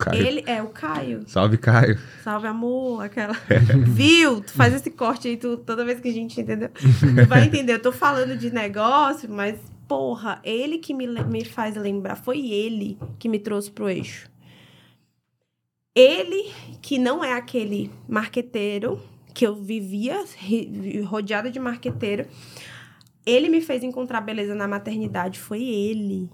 Caio. 0.00 0.26
Ele 0.26 0.42
é 0.46 0.62
o 0.62 0.68
Caio. 0.68 1.22
Salve, 1.26 1.58
Caio. 1.58 1.98
Salve, 2.24 2.46
amor. 2.46 3.04
Aquela. 3.04 3.34
Viu? 3.86 4.40
Tu 4.40 4.52
faz 4.52 4.74
esse 4.74 4.90
corte 4.90 5.28
aí 5.28 5.36
tu, 5.36 5.58
toda 5.58 5.84
vez 5.84 6.00
que 6.00 6.08
a 6.08 6.12
gente 6.12 6.40
entendeu. 6.40 6.70
Tu 6.70 7.28
vai 7.28 7.44
entender. 7.44 7.74
Eu 7.74 7.82
tô 7.82 7.92
falando 7.92 8.36
de 8.36 8.50
negócio, 8.50 9.28
mas, 9.30 9.58
porra, 9.86 10.40
ele 10.42 10.78
que 10.78 10.94
me, 10.94 11.06
me 11.06 11.44
faz 11.44 11.76
lembrar. 11.76 12.16
Foi 12.16 12.50
ele 12.50 12.98
que 13.18 13.28
me 13.28 13.38
trouxe 13.38 13.70
pro 13.70 13.88
eixo. 13.88 14.28
Ele, 15.94 16.50
que 16.80 16.98
não 16.98 17.22
é 17.22 17.34
aquele 17.34 17.90
marqueteiro 18.08 19.00
que 19.34 19.46
eu 19.46 19.54
vivia 19.54 20.24
rodeada 21.04 21.50
de 21.50 21.58
marqueteiro, 21.58 22.26
ele 23.24 23.48
me 23.48 23.60
fez 23.60 23.82
encontrar 23.82 24.20
beleza 24.20 24.54
na 24.54 24.66
maternidade. 24.66 25.38
Foi 25.38 25.62
ele. 25.62 26.28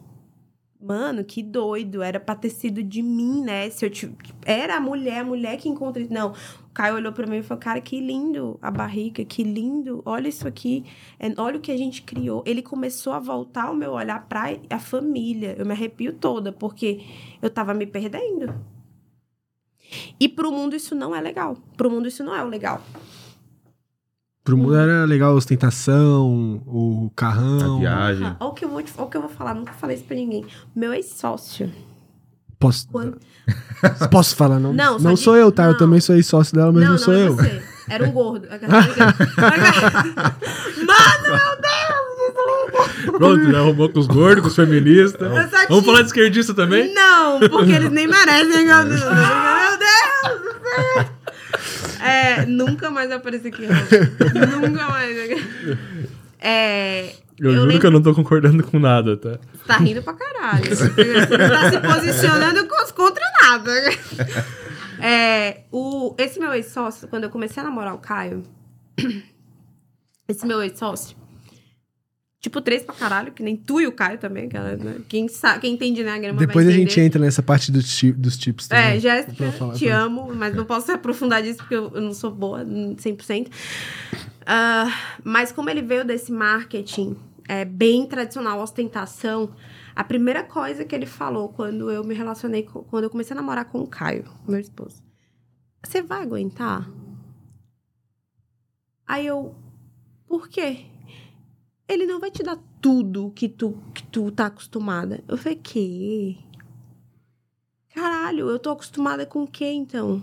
Mano, 0.81 1.25
que 1.25 1.43
doido. 1.43 2.03
Era 2.03 2.21
pra 2.21 2.35
ter 2.35 2.51
sido 2.51 2.83
de 2.83 3.03
mim, 3.03 3.43
né? 3.43 3.71
Se 3.71 3.85
eu 3.87 3.91
tiv- 3.91 4.15
Era 4.45 4.77
a 4.77 4.81
mulher, 4.81 5.21
a 5.21 5.25
mulher 5.25 5.57
que 5.57 5.69
encontrei. 5.69 6.07
Não. 6.11 6.31
O 6.33 6.71
Caio 6.75 6.97
olhou 6.97 7.13
pra 7.13 7.27
mim 7.27 7.39
e 7.39 7.43
falou: 7.43 7.61
Cara, 7.61 7.81
que 7.81 7.99
lindo 7.99 8.59
a 8.61 8.71
barriga, 8.71 9.25
que 9.25 9.43
lindo. 9.43 10.03
Olha 10.05 10.29
isso 10.29 10.47
aqui. 10.47 10.85
É, 11.19 11.33
olha 11.39 11.57
o 11.57 11.61
que 11.61 11.73
a 11.73 11.77
gente 11.77 12.03
criou. 12.03 12.43
Ele 12.47 12.61
começou 12.63 13.15
a 13.15 13.19
voltar 13.19 13.71
o 13.71 13.75
meu 13.75 13.93
olhar 13.93 14.29
pra 14.29 14.45
a 14.69 14.79
família. 14.79 15.55
Eu 15.59 15.65
me 15.65 15.73
arrepio 15.73 16.13
toda, 16.13 16.53
porque 16.53 17.01
eu 17.41 17.49
tava 17.49 17.73
me 17.73 17.87
perdendo. 17.87 18.55
E 20.21 20.29
pro 20.29 20.53
mundo 20.53 20.77
isso 20.77 20.95
não 20.95 21.15
é 21.15 21.21
legal. 21.21 21.57
Pro 21.77 21.91
mundo 21.91 22.07
isso 22.09 22.23
não 22.23 22.35
é 22.35 22.45
o 22.45 22.49
legal. 22.49 22.83
Pro 24.47 24.57
mundo 24.57 24.77
era 24.77 25.05
legal 25.05 25.33
a 25.33 25.35
ostentação, 25.35 26.63
o 26.67 27.11
carrão. 27.17 27.77
A 27.77 27.81
viagem. 27.81 28.27
Ah, 28.29 28.37
Olha 28.41 28.49
o 28.51 28.55
que 28.55 28.65
eu 28.65 28.69
vou, 28.71 28.81
te- 28.83 28.93
olha 28.97 29.07
o 29.07 29.11
que 29.11 29.17
eu 29.17 29.21
vou 29.21 29.29
falar, 29.31 29.55
nunca 29.55 29.73
falei 29.75 29.97
isso 29.97 30.05
pra 30.07 30.17
ninguém. 30.17 30.47
Meu 30.75 30.95
ex-sócio. 30.95 31.71
Posso, 32.59 32.89
Quando- 32.91 33.19
posso 34.11 34.35
falar, 34.37 34.59
não? 34.61 34.73
Não, 34.73 34.99
não 35.01 35.15
de- 35.15 35.21
sou 35.21 35.37
eu, 35.37 35.51
tá? 35.53 35.65
Eu 35.65 35.73
não. 35.73 35.79
também 35.79 36.01
sou 36.01 36.15
ex-sócio 36.15 36.55
dela, 36.55 36.71
mas 36.73 36.89
não, 36.89 36.97
sou 36.97 37.13
é 37.13 37.27
eu. 37.27 37.35
você. 37.37 37.61
Era 37.89 38.05
um 38.05 38.13
gordo. 38.13 38.47
Mano, 40.87 41.23
meu 41.25 41.57
Deus! 41.61 43.19
Pronto, 43.19 43.51
já 43.51 43.59
arrumou 43.59 43.89
com 43.89 43.99
os 44.01 44.07
gordos, 44.07 44.43
com 44.43 44.49
os 44.49 44.55
feministas. 44.57 45.21
Eu 45.23 45.29
só 45.29 45.35
Vamos 45.51 45.67
tinha- 45.69 45.83
falar 45.83 46.01
de 46.03 46.07
esquerdista 46.07 46.55
também? 46.55 46.93
Não, 46.95 47.41
porque 47.41 47.73
eles 47.73 47.91
nem 47.91 48.07
merecem. 48.07 48.65
Meu 48.65 48.85
Deus, 48.85 49.05
meu 49.05 49.79
Deus 49.79 50.41
do 50.41 50.53
céu. 50.95 51.16
É, 52.01 52.45
nunca 52.47 52.91
mais 52.91 53.11
aparecer 53.11 53.49
aqui. 53.49 53.63
Nunca 53.67 54.89
mais. 54.89 55.17
É, 56.39 57.07
Eu, 57.39 57.47
Eu 57.51 57.53
juro 57.53 57.65
lembro- 57.67 57.81
que 57.81 57.87
eu 57.87 57.91
não 57.91 58.03
tô 58.03 58.15
concordando 58.15 58.63
com 58.63 58.79
nada, 58.79 59.17
tá? 59.17 59.39
tá 59.67 59.77
rindo 59.79 60.03
pra 60.03 60.15
caralho. 60.15 60.65
Você 60.75 60.89
tá 61.39 61.71
se 61.71 61.81
posicionando 61.81 62.67
contra 62.95 63.25
nada. 63.43 63.73
É, 65.01 65.61
o, 65.71 66.15
esse 66.19 66.39
meu 66.41 66.53
ex-sócio, 66.55 67.07
quando 67.09 67.25
eu 67.25 67.31
comecei 67.31 67.63
a 67.63 67.67
namorar 67.67 67.95
o 67.95 67.99
Caio, 67.99 68.43
esse 70.29 70.47
meu 70.47 70.63
ex-sócio, 70.63 71.17
tipo, 72.47 72.61
três 72.61 72.85
pra 72.85 72.95
caralho, 72.95 73.33
que 73.33 73.43
nem 73.43 73.57
tu 73.57 73.81
e 73.81 73.89
o 73.89 73.93
Caio 73.93 74.19
também, 74.19 74.49
cara, 74.49 74.77
né? 74.77 75.01
Quem, 75.09 75.27
sabe, 75.27 75.61
quem 75.63 75.75
entende 75.75 76.01
diagrama 76.05 76.39
Depois 76.39 76.65
vai 76.65 76.75
a 76.75 76.79
gente 76.79 77.01
entra 77.01 77.21
nessa 77.21 77.43
parte 77.43 77.73
dos, 77.73 77.97
ti- 77.97 78.13
dos 78.13 78.37
tips 78.37 78.69
também. 78.69 78.85
É, 78.97 79.01
Jéssica, 79.01 79.53
te 79.75 79.89
amo, 79.89 80.33
mas 80.33 80.55
não 80.55 80.65
posso 80.65 80.93
aprofundar 80.93 81.43
disso 81.43 81.59
porque 81.59 81.75
eu, 81.75 81.91
eu 81.93 82.01
não 82.01 82.15
sou 82.15 82.31
boa 82.31 82.63
hum, 82.63 82.95
100%. 82.97 83.51
Ah, 84.47 84.87
mas 85.25 85.51
como 85.51 85.69
ele 85.69 85.83
veio 85.83 86.05
desse 86.05 86.31
marketing 86.31 87.17
é, 87.49 87.65
bem 87.65 88.07
tradicional, 88.07 88.61
ostentação, 88.61 89.51
a 89.95 90.05
primeira 90.05 90.45
coisa 90.45 90.85
que 90.85 90.95
ele 90.95 91.07
falou 91.07 91.49
quando 91.49 91.91
eu 91.91 92.05
me 92.05 92.15
relacionei, 92.15 92.63
com, 92.63 92.85
quando 92.85 93.05
eu 93.05 93.11
comecei 93.11 93.35
a 93.35 93.41
namorar 93.41 93.65
com 93.65 93.81
o 93.81 93.89
Caio, 93.89 94.25
meu 94.47 94.61
esposo, 94.61 95.03
você 95.85 96.01
vai 96.01 96.23
aguentar? 96.23 96.89
Aí 99.05 99.27
eu, 99.27 99.53
por 100.29 100.49
quê? 100.49 100.87
Ele 101.89 102.07
não 102.07 102.19
vai 102.21 102.31
te 102.31 102.43
dar 102.43 102.59
tudo 102.81 103.31
que 103.35 103.49
tu, 103.49 103.77
que 103.95 104.03
tu 104.05 104.31
tá 104.31 104.47
acostumada. 104.47 105.23
Eu 105.29 105.37
falei, 105.37 105.57
que? 105.57 106.39
Caralho, 107.93 108.49
eu 108.49 108.59
tô 108.61 108.71
acostumada 108.71 109.27
com 109.27 109.43
o 109.43 109.47
quê, 109.49 109.67
então? 109.73 110.23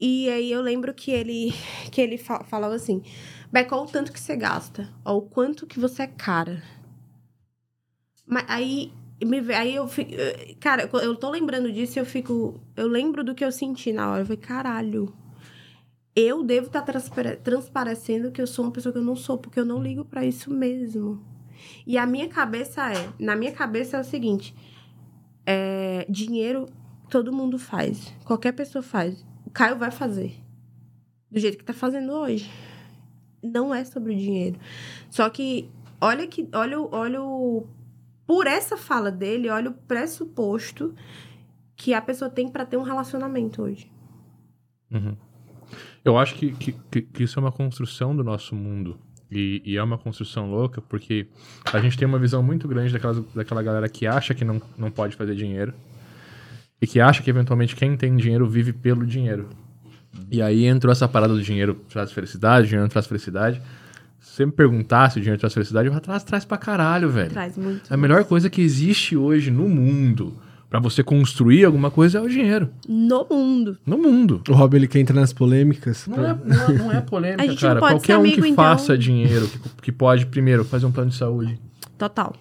E 0.00 0.28
aí 0.28 0.50
eu 0.52 0.60
lembro 0.60 0.92
que 0.94 1.10
ele, 1.10 1.52
que 1.90 2.00
ele 2.00 2.18
fa- 2.18 2.44
falava 2.44 2.74
assim, 2.74 3.02
Beca, 3.50 3.74
olha 3.76 3.84
o 3.84 3.90
tanto 3.90 4.12
que 4.12 4.20
você 4.20 4.36
gasta, 4.36 4.92
olha 5.04 5.16
o 5.16 5.22
quanto 5.22 5.66
que 5.66 5.78
você 5.80 6.02
é 6.02 6.06
cara. 6.06 6.62
Mas 8.26 8.44
aí, 8.48 8.92
me, 9.24 9.38
aí 9.54 9.74
eu 9.74 9.86
fico, 9.88 10.10
cara, 10.60 10.88
eu 11.02 11.16
tô 11.16 11.30
lembrando 11.30 11.72
disso 11.72 11.98
e 11.98 12.00
eu 12.00 12.06
fico, 12.06 12.60
eu 12.76 12.88
lembro 12.88 13.22
do 13.24 13.34
que 13.34 13.44
eu 13.44 13.52
senti 13.52 13.92
na 13.92 14.10
hora, 14.10 14.22
eu 14.22 14.26
falei, 14.26 14.40
caralho, 14.40 15.14
eu 16.16 16.42
devo 16.42 16.68
estar 16.68 16.82
transparecendo 17.44 18.32
que 18.32 18.40
eu 18.40 18.46
sou 18.46 18.64
uma 18.64 18.72
pessoa 18.72 18.90
que 18.90 18.98
eu 18.98 19.04
não 19.04 19.14
sou, 19.14 19.36
porque 19.36 19.60
eu 19.60 19.66
não 19.66 19.82
ligo 19.82 20.02
pra 20.02 20.24
isso 20.24 20.50
mesmo. 20.50 21.22
E 21.86 21.98
a 21.98 22.06
minha 22.06 22.26
cabeça 22.26 22.90
é, 22.90 23.10
na 23.20 23.36
minha 23.36 23.52
cabeça 23.52 23.98
é 23.98 24.00
o 24.00 24.04
seguinte, 24.04 24.54
é, 25.44 26.06
dinheiro 26.08 26.66
todo 27.10 27.32
mundo 27.32 27.58
faz. 27.58 28.14
Qualquer 28.24 28.52
pessoa 28.52 28.82
faz. 28.82 29.24
O 29.44 29.50
Caio 29.50 29.76
vai 29.76 29.90
fazer. 29.90 30.34
Do 31.30 31.38
jeito 31.38 31.58
que 31.58 31.64
tá 31.64 31.74
fazendo 31.74 32.12
hoje. 32.12 32.50
Não 33.42 33.74
é 33.74 33.84
sobre 33.84 34.14
o 34.14 34.16
dinheiro. 34.16 34.58
Só 35.10 35.28
que, 35.28 35.70
olha 36.00 36.26
que. 36.26 36.48
Olha, 36.52 36.80
olha 36.80 37.22
o. 37.22 37.66
Por 38.26 38.46
essa 38.46 38.76
fala 38.76 39.10
dele, 39.10 39.48
olha 39.48 39.70
o 39.70 39.74
pressuposto 39.74 40.94
que 41.76 41.94
a 41.94 42.00
pessoa 42.00 42.30
tem 42.30 42.48
pra 42.48 42.64
ter 42.64 42.76
um 42.76 42.82
relacionamento 42.82 43.62
hoje. 43.62 43.90
Uhum. 44.90 45.16
Eu 46.06 46.16
acho 46.16 46.34
que, 46.36 46.52
que, 46.52 46.72
que- 47.02 47.22
isso 47.24 47.38
é 47.38 47.42
uma 47.42 47.50
construção 47.52 48.14
do 48.14 48.22
nosso 48.22 48.54
mundo. 48.54 48.96
E, 49.30 49.60
e 49.64 49.76
é 49.76 49.82
uma 49.82 49.98
construção 49.98 50.48
louca, 50.48 50.80
porque 50.80 51.26
a 51.72 51.80
gente 51.80 51.98
tem 51.98 52.06
uma 52.06 52.18
visão 52.18 52.42
muito 52.44 52.68
grande 52.68 52.92
daquelas, 52.92 53.20
daquela 53.34 53.60
galera 53.60 53.88
que 53.88 54.06
acha 54.06 54.32
que 54.32 54.44
não, 54.44 54.62
não 54.78 54.88
pode 54.88 55.16
fazer 55.16 55.34
dinheiro. 55.34 55.74
E 56.80 56.86
que 56.86 57.00
acha 57.00 57.22
que, 57.24 57.28
eventualmente, 57.30 57.74
quem 57.74 57.96
tem 57.96 58.14
dinheiro 58.16 58.46
vive 58.48 58.72
pelo 58.72 59.04
dinheiro. 59.04 59.48
E 60.30 60.40
aí 60.40 60.64
entrou 60.66 60.92
essa 60.92 61.08
parada 61.08 61.34
do 61.34 61.42
dinheiro 61.42 61.74
traz 61.88 62.12
felicidade, 62.12 62.68
dinheiro 62.68 62.84
não 62.84 62.88
traz 62.88 63.06
felicidade. 63.08 63.60
Se 64.20 64.36
você 64.36 64.46
me 64.46 64.52
perguntar 64.52 65.10
se 65.10 65.18
o 65.18 65.20
dinheiro 65.20 65.40
traz 65.40 65.52
felicidade, 65.52 65.86
eu 65.88 65.92
vou 65.92 66.00
traz, 66.00 66.22
traz 66.22 66.44
pra 66.44 66.56
caralho, 66.56 67.10
velho. 67.10 67.30
Traz 67.30 67.58
muito. 67.58 67.92
A 67.92 67.96
melhor 67.96 68.24
coisa 68.24 68.48
que 68.48 68.60
existe 68.62 69.16
hoje 69.16 69.50
no 69.50 69.68
mundo 69.68 70.36
pra 70.68 70.78
você 70.80 71.02
construir 71.02 71.64
alguma 71.64 71.90
coisa 71.90 72.18
é 72.18 72.20
o 72.20 72.28
dinheiro. 72.28 72.68
No 72.88 73.26
mundo. 73.30 73.78
No 73.86 73.96
mundo. 73.98 74.42
O 74.48 74.52
Rob, 74.52 74.74
ele 74.76 74.86
quer 74.88 75.00
entrar 75.00 75.14
nas 75.20 75.32
polêmicas. 75.32 76.06
Não 76.06 76.24
é, 76.24 76.36
não, 76.44 76.64
é- 76.68 76.72
não 76.78 76.92
é 76.92 77.00
polêmica, 77.00 77.42
A 77.44 77.46
gente 77.46 77.60
cara. 77.60 77.74
não 77.74 77.80
pode 77.80 77.94
Qualquer 77.94 78.12
ser 78.12 78.16
um 78.16 78.20
amigo, 78.20 78.42
que 78.42 78.48
então. 78.48 78.64
faça 78.64 78.98
dinheiro, 78.98 79.46
que, 79.48 79.58
que 79.82 79.92
pode, 79.92 80.26
primeiro, 80.26 80.64
fazer 80.64 80.86
um 80.86 80.92
plano 80.92 81.10
de 81.10 81.16
saúde, 81.16 81.58
Total. 81.96 82.34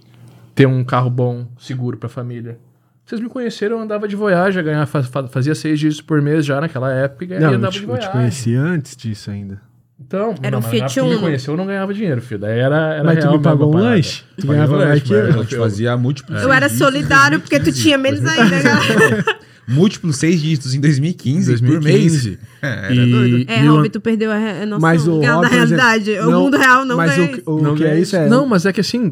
ter 0.54 0.66
um 0.68 0.84
carro 0.84 1.10
bom, 1.10 1.46
seguro 1.60 1.98
pra 1.98 2.10
família. 2.10 2.58
Vocês 3.06 3.22
me 3.22 3.30
conheceram, 3.30 3.78
eu 3.78 3.84
andava 3.84 4.08
de 4.08 4.16
Voyage, 4.16 4.60
ganhava, 4.64 4.88
fa- 4.88 5.04
fa- 5.04 5.28
fazia 5.28 5.54
seis 5.54 5.80
dígitos 5.80 6.02
por 6.02 6.20
mês 6.24 6.44
já 6.44 6.60
naquela 6.60 6.92
época 6.92 7.24
e 7.24 7.28
ganhava- 7.28 7.46
Não, 7.46 7.54
eu 7.54 7.58
andava 7.60 7.72
te, 7.74 7.78
de 7.80 7.84
eu 7.84 7.88
Voyage. 7.90 8.08
te 8.08 8.12
conheci 8.12 8.56
antes 8.56 8.96
disso 8.98 9.30
ainda. 9.30 9.62
Então, 10.00 10.36
Era 10.44 10.58
um 10.58 10.62
mas 10.62 10.72
na 10.72 10.78
Fiat 10.80 10.96
tu 10.96 11.06
me 11.06 11.12
Uno. 11.12 11.20
conheceu, 11.22 11.54
eu 11.54 11.58
não 11.58 11.66
ganhava 11.66 11.94
dinheiro, 11.94 12.22
filho. 12.22 12.42
Daí 12.42 12.60
era, 12.60 12.96
era 12.96 13.04
Mas 13.04 13.16
tu 13.18 13.22
real 13.22 13.32
me 13.32 13.38
mesmo 13.38 13.44
pagou 13.44 13.74
um 13.74 13.78
lanche? 13.78 14.24
Tu 14.38 14.46
ganhava 14.48 14.74
um 14.74 14.78
lanche, 14.78 15.02
que 15.02 15.14
eu? 15.14 15.26
A 15.26 15.32
gente 15.32 15.56
fazia 15.56 15.98
múltiplos 15.98 16.42
Eu 16.44 16.52
era 16.52 16.68
solidário 16.70 17.40
porque 17.40 17.60
tu 17.60 17.72
tinha 17.72 17.98
menos 17.98 18.20
2015. 18.20 18.56
ainda, 18.56 18.70
galera. 18.70 19.26
Múltiplos 19.68 20.18
seis 20.18 20.40
dígitos 20.42 20.76
em 20.76 20.80
2015, 20.82 21.54
por 21.58 21.80
2015. 21.80 22.30
mês. 22.30 22.40
É, 22.62 22.68
era 22.86 22.94
E- 22.94 23.12
doido. 23.12 23.46
É, 23.52 23.64
e 23.64 23.68
o- 23.70 23.76
Rob, 23.78 23.90
tu 23.90 24.00
perdeu 24.00 24.32
a, 24.32 24.36
a 24.36 24.66
noção 24.66 24.80
Mas 24.80 25.08
o 25.08 25.20
da 25.22 25.38
por 25.40 25.48
realidade. 25.48 26.12
o 26.20 26.30
não- 26.30 26.44
mundo 26.44 26.58
real 26.58 26.86
não 26.86 26.98
Mas 26.98 27.16
ganha 27.16 27.42
o, 27.48 27.56
o 27.56 27.62
Não 27.64 27.76
que 27.76 27.84
é 27.84 28.00
isso 28.00 28.16
é... 28.16 28.28
Não, 28.30 28.46
mas 28.46 28.66
é 28.68 28.74
que 28.74 28.82
assim, 28.82 29.12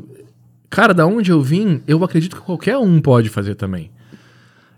Cara, 0.69 0.93
da 0.93 1.05
onde 1.07 1.31
eu 1.31 1.41
vim, 1.41 1.81
eu 1.87 2.03
acredito 2.03 2.35
que 2.35 2.41
qualquer 2.41 2.77
um 2.77 2.99
pode 3.01 3.29
fazer 3.29 3.55
também. 3.55 3.89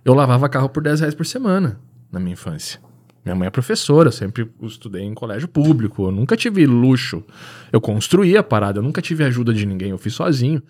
Eu 0.06 0.14
lavava 0.14 0.48
carro 0.48 0.70
por 0.70 0.84
10 0.84 1.00
reais 1.02 1.16
por 1.16 1.26
semana 1.26 1.78
na 2.12 2.20
minha 2.20 2.34
infância. 2.34 2.80
Minha 3.26 3.36
mãe 3.36 3.48
é 3.48 3.50
professora, 3.50 4.12
sempre 4.12 4.48
estudei 4.62 5.02
em 5.02 5.16
colégio 5.16 5.48
público, 5.48 6.06
eu 6.06 6.12
nunca 6.12 6.38
tive 6.38 6.64
luxo. 6.68 7.24
Eu 7.72 7.82
construí 7.82 8.38
a 8.38 8.44
parada, 8.44 8.78
eu 8.78 8.84
nunca 8.84 9.02
tive 9.02 9.24
ajuda 9.24 9.52
de 9.52 9.66
ninguém, 9.66 9.90
eu 9.90 9.98
fiz 9.98 10.14
sozinho. 10.14 10.62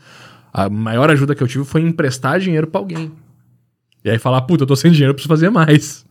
A 0.54 0.70
maior 0.70 1.12
ajuda 1.12 1.36
que 1.36 1.44
eu 1.44 1.48
tive 1.50 1.65
foi 1.65 1.82
emprestar 1.82 2.39
dinheiro 2.39 2.68
pra 2.68 2.80
alguém. 2.80 3.12
E 4.06 4.10
aí 4.10 4.18
falar, 4.18 4.41
puta, 4.44 4.63
eu 4.63 4.68
tô 4.68 4.76
sem 4.76 4.89
dinheiro, 4.89 5.10
eu 5.12 5.13
preciso 5.13 5.34
fazer 5.34 5.50
mais. 5.50 6.06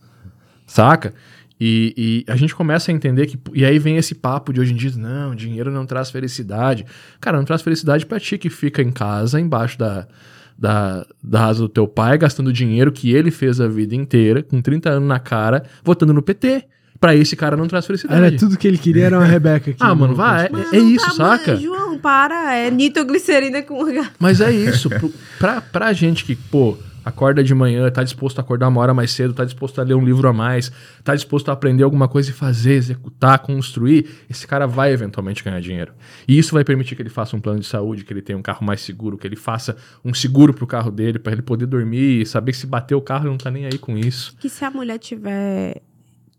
Saca? 0.67 1.15
E, 1.59 2.23
e 2.27 2.31
a 2.31 2.35
gente 2.35 2.53
começa 2.53 2.91
a 2.91 2.93
entender 2.93 3.25
que. 3.25 3.39
E 3.53 3.65
aí 3.65 3.79
vem 3.79 3.97
esse 3.97 4.13
papo 4.13 4.53
de 4.53 4.59
hoje 4.59 4.73
em 4.73 4.75
dia: 4.75 4.91
não, 4.95 5.33
dinheiro 5.33 5.71
não 5.71 5.85
traz 5.85 6.11
felicidade. 6.11 6.85
Cara, 7.19 7.37
não 7.37 7.45
traz 7.45 7.61
felicidade 7.61 8.05
pra 8.05 8.19
ti 8.19 8.37
que 8.37 8.49
fica 8.49 8.81
em 8.81 8.91
casa, 8.91 9.39
embaixo 9.39 9.79
da, 9.79 10.07
da, 10.57 11.05
da 11.23 11.45
asa 11.45 11.61
do 11.61 11.69
teu 11.69 11.87
pai, 11.87 12.17
gastando 12.17 12.51
dinheiro 12.53 12.91
que 12.91 13.13
ele 13.13 13.31
fez 13.31 13.59
a 13.59 13.67
vida 13.67 13.95
inteira, 13.95 14.41
com 14.41 14.61
30 14.61 14.89
anos 14.89 15.07
na 15.07 15.19
cara, 15.19 15.63
votando 15.83 16.13
no 16.13 16.21
PT. 16.21 16.65
Pra 16.97 17.13
esse 17.13 17.35
cara 17.35 17.57
não 17.57 17.67
traz 17.67 17.85
felicidade. 17.85 18.25
Era 18.25 18.37
tudo 18.37 18.57
que 18.57 18.65
ele 18.65 18.77
queria, 18.77 19.07
era 19.07 19.17
uma 19.19 19.25
Rebeca 19.25 19.69
aqui. 19.69 19.79
Ah, 19.81 19.93
mano, 19.93 20.15
vai. 20.15 20.47
É, 20.71 20.77
é 20.77 20.79
isso, 20.79 21.05
tá, 21.05 21.11
saca? 21.11 21.51
mano, 21.51 21.61
João, 21.61 21.97
para. 21.99 22.55
É 22.55 22.71
nitroglicerina 22.71 23.61
com 23.61 23.83
Mas 24.17 24.39
é 24.39 24.49
isso. 24.51 24.89
pra, 25.37 25.59
pra 25.59 25.91
gente 25.91 26.23
que, 26.23 26.35
pô, 26.35 26.77
acorda 27.05 27.43
de 27.43 27.53
manhã, 27.53 27.89
tá 27.91 28.03
disposto 28.03 28.39
a 28.39 28.41
acordar 28.41 28.67
uma 28.67 28.81
hora 28.81 28.93
mais 28.93 29.11
cedo, 29.11 29.33
tá 29.33 29.45
disposto 29.45 29.79
a 29.79 29.83
ler 29.83 29.93
um 29.93 30.03
livro 30.03 30.27
a 30.27 30.33
mais, 30.33 30.71
tá 31.03 31.13
disposto 31.13 31.49
a 31.49 31.53
aprender 31.53 31.83
alguma 31.83 32.07
coisa 32.07 32.31
e 32.31 32.33
fazer, 32.33 32.73
executar, 32.73 33.37
construir, 33.39 34.09
esse 34.27 34.47
cara 34.47 34.65
vai 34.65 34.91
eventualmente 34.91 35.43
ganhar 35.43 35.61
dinheiro. 35.61 35.93
E 36.27 36.37
isso 36.37 36.53
vai 36.53 36.63
permitir 36.63 36.95
que 36.95 37.03
ele 37.03 37.09
faça 37.09 37.35
um 37.35 37.39
plano 37.39 37.59
de 37.59 37.67
saúde, 37.67 38.03
que 38.03 38.11
ele 38.11 38.23
tenha 38.23 38.37
um 38.37 38.41
carro 38.41 38.65
mais 38.65 38.81
seguro, 38.81 39.17
que 39.17 39.27
ele 39.27 39.35
faça 39.35 39.77
um 40.03 40.13
seguro 40.13 40.53
pro 40.53 40.65
carro 40.65 40.89
dele, 40.89 41.19
pra 41.19 41.31
ele 41.31 41.43
poder 41.43 41.67
dormir 41.67 42.21
e 42.21 42.25
saber 42.25 42.51
que 42.51 42.57
se 42.57 42.65
bater 42.65 42.95
o 42.95 43.01
carro 43.01 43.25
ele 43.25 43.31
não 43.31 43.37
tá 43.37 43.51
nem 43.51 43.65
aí 43.65 43.77
com 43.77 43.95
isso. 43.95 44.35
que 44.39 44.49
se 44.49 44.65
a 44.65 44.71
mulher 44.71 44.97
tiver 44.97 45.81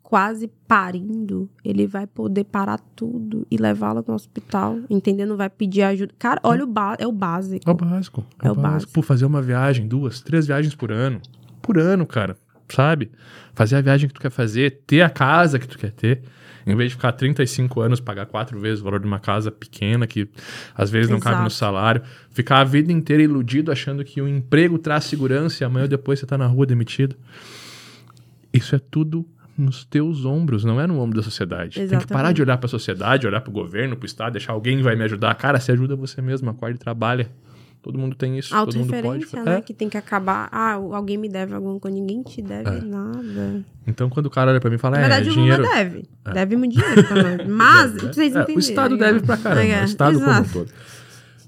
quase 0.06 0.48
parindo, 0.68 1.50
ele 1.64 1.84
vai 1.84 2.06
poder 2.06 2.44
parar 2.44 2.78
tudo 2.94 3.44
e 3.50 3.56
levá-la 3.56 4.04
no 4.06 4.14
hospital, 4.14 4.78
entendeu? 4.88 5.26
Não 5.26 5.36
vai 5.36 5.50
pedir 5.50 5.82
ajuda. 5.82 6.14
Cara, 6.16 6.40
olha 6.44 6.62
o 6.62 6.66
ba 6.66 6.94
é 6.96 7.04
o 7.04 7.10
básico. 7.10 7.68
É 7.68 7.72
o 7.72 7.74
básico. 7.74 8.24
É 8.40 8.50
o 8.52 8.54
básico. 8.54 8.92
Por 8.92 9.02
fazer 9.02 9.26
uma 9.26 9.42
viagem, 9.42 9.88
duas, 9.88 10.20
três 10.20 10.46
viagens 10.46 10.76
por 10.76 10.92
ano. 10.92 11.20
Por 11.60 11.76
ano, 11.76 12.06
cara. 12.06 12.36
Sabe? 12.68 13.10
Fazer 13.52 13.74
a 13.74 13.80
viagem 13.80 14.06
que 14.06 14.14
tu 14.14 14.20
quer 14.20 14.30
fazer, 14.30 14.82
ter 14.86 15.02
a 15.02 15.10
casa 15.10 15.58
que 15.58 15.66
tu 15.66 15.76
quer 15.76 15.90
ter. 15.90 16.22
Em 16.64 16.76
vez 16.76 16.90
de 16.90 16.96
ficar 16.96 17.10
35 17.10 17.80
anos, 17.80 17.98
pagar 17.98 18.26
quatro 18.26 18.60
vezes 18.60 18.80
o 18.80 18.84
valor 18.84 19.00
de 19.00 19.06
uma 19.08 19.18
casa 19.18 19.50
pequena, 19.50 20.06
que 20.06 20.28
às 20.72 20.88
vezes 20.88 21.10
não 21.10 21.18
cabe 21.18 21.40
no 21.40 21.48
Exato. 21.48 21.54
salário. 21.54 22.02
Ficar 22.30 22.60
a 22.60 22.64
vida 22.64 22.92
inteira 22.92 23.24
iludido, 23.24 23.72
achando 23.72 24.04
que 24.04 24.22
o 24.22 24.28
emprego 24.28 24.78
traz 24.78 25.02
segurança 25.02 25.64
e 25.64 25.66
amanhã 25.66 25.82
ou 25.82 25.88
depois 25.88 26.20
você 26.20 26.26
tá 26.26 26.38
na 26.38 26.46
rua 26.46 26.64
demitido. 26.64 27.16
Isso 28.52 28.76
é 28.76 28.78
tudo 28.78 29.26
nos 29.56 29.84
teus 29.84 30.24
ombros, 30.24 30.64
não 30.64 30.80
é 30.80 30.86
no 30.86 30.98
ombro 31.00 31.16
da 31.18 31.22
sociedade. 31.22 31.74
Tem 31.76 31.86
que 31.88 31.94
Exatamente. 31.94 32.12
parar 32.12 32.32
de 32.32 32.42
olhar 32.42 32.58
pra 32.58 32.68
sociedade, 32.68 33.26
olhar 33.26 33.40
pro 33.40 33.52
governo, 33.52 33.96
pro 33.96 34.06
estado, 34.06 34.32
deixar 34.32 34.52
alguém 34.52 34.82
vai 34.82 34.94
me 34.96 35.04
ajudar. 35.04 35.34
Cara, 35.34 35.58
se 35.60 35.72
ajuda 35.72 35.96
você 35.96 36.20
mesmo, 36.20 36.50
acorda 36.50 36.76
e 36.76 36.78
trabalha. 36.78 37.30
Todo 37.82 37.98
mundo 38.00 38.16
tem 38.16 38.36
isso, 38.36 38.50
todo 38.52 38.76
mundo 38.78 38.92
pode. 39.00 39.26
Né? 39.44 39.58
É. 39.58 39.60
Que 39.60 39.72
tem 39.72 39.88
que 39.88 39.96
acabar. 39.96 40.48
Ah, 40.50 40.72
alguém 40.72 41.16
me 41.16 41.28
deve 41.28 41.54
alguma 41.54 41.78
coisa. 41.78 41.96
Ninguém 41.96 42.20
te 42.20 42.42
deve 42.42 42.68
É. 42.68 42.80
nada. 42.80 43.64
Então, 43.86 44.10
quando 44.10 44.26
o 44.26 44.30
cara 44.30 44.50
olha 44.50 44.60
pra 44.60 44.68
mim 44.68 44.74
e 44.74 44.78
fala, 44.78 44.96
Na 44.98 45.04
é, 45.04 45.08
verdade, 45.08 45.30
o 45.30 45.32
dinheiro... 45.32 45.62
Lula 45.62 45.74
deve. 45.76 46.04
Deve 46.34 46.56
muito 46.56 46.76
dinheiro 46.76 47.04
pra 47.04 47.22
nós. 47.22 47.46
Mas, 47.48 47.92
né? 47.94 47.98
vocês 48.12 48.34
É, 48.34 48.40
entenderam. 48.40 48.56
O 48.56 48.58
Estado 48.58 48.96
né? 48.96 49.06
deve 49.06 49.20
pra 49.24 49.36
caramba, 49.36 49.62
É, 49.62 49.82
o 49.82 49.84
Estado 49.84 50.14
como 50.18 50.26
um 50.26 50.30
exato. 50.32 50.48
todo. 50.52 50.70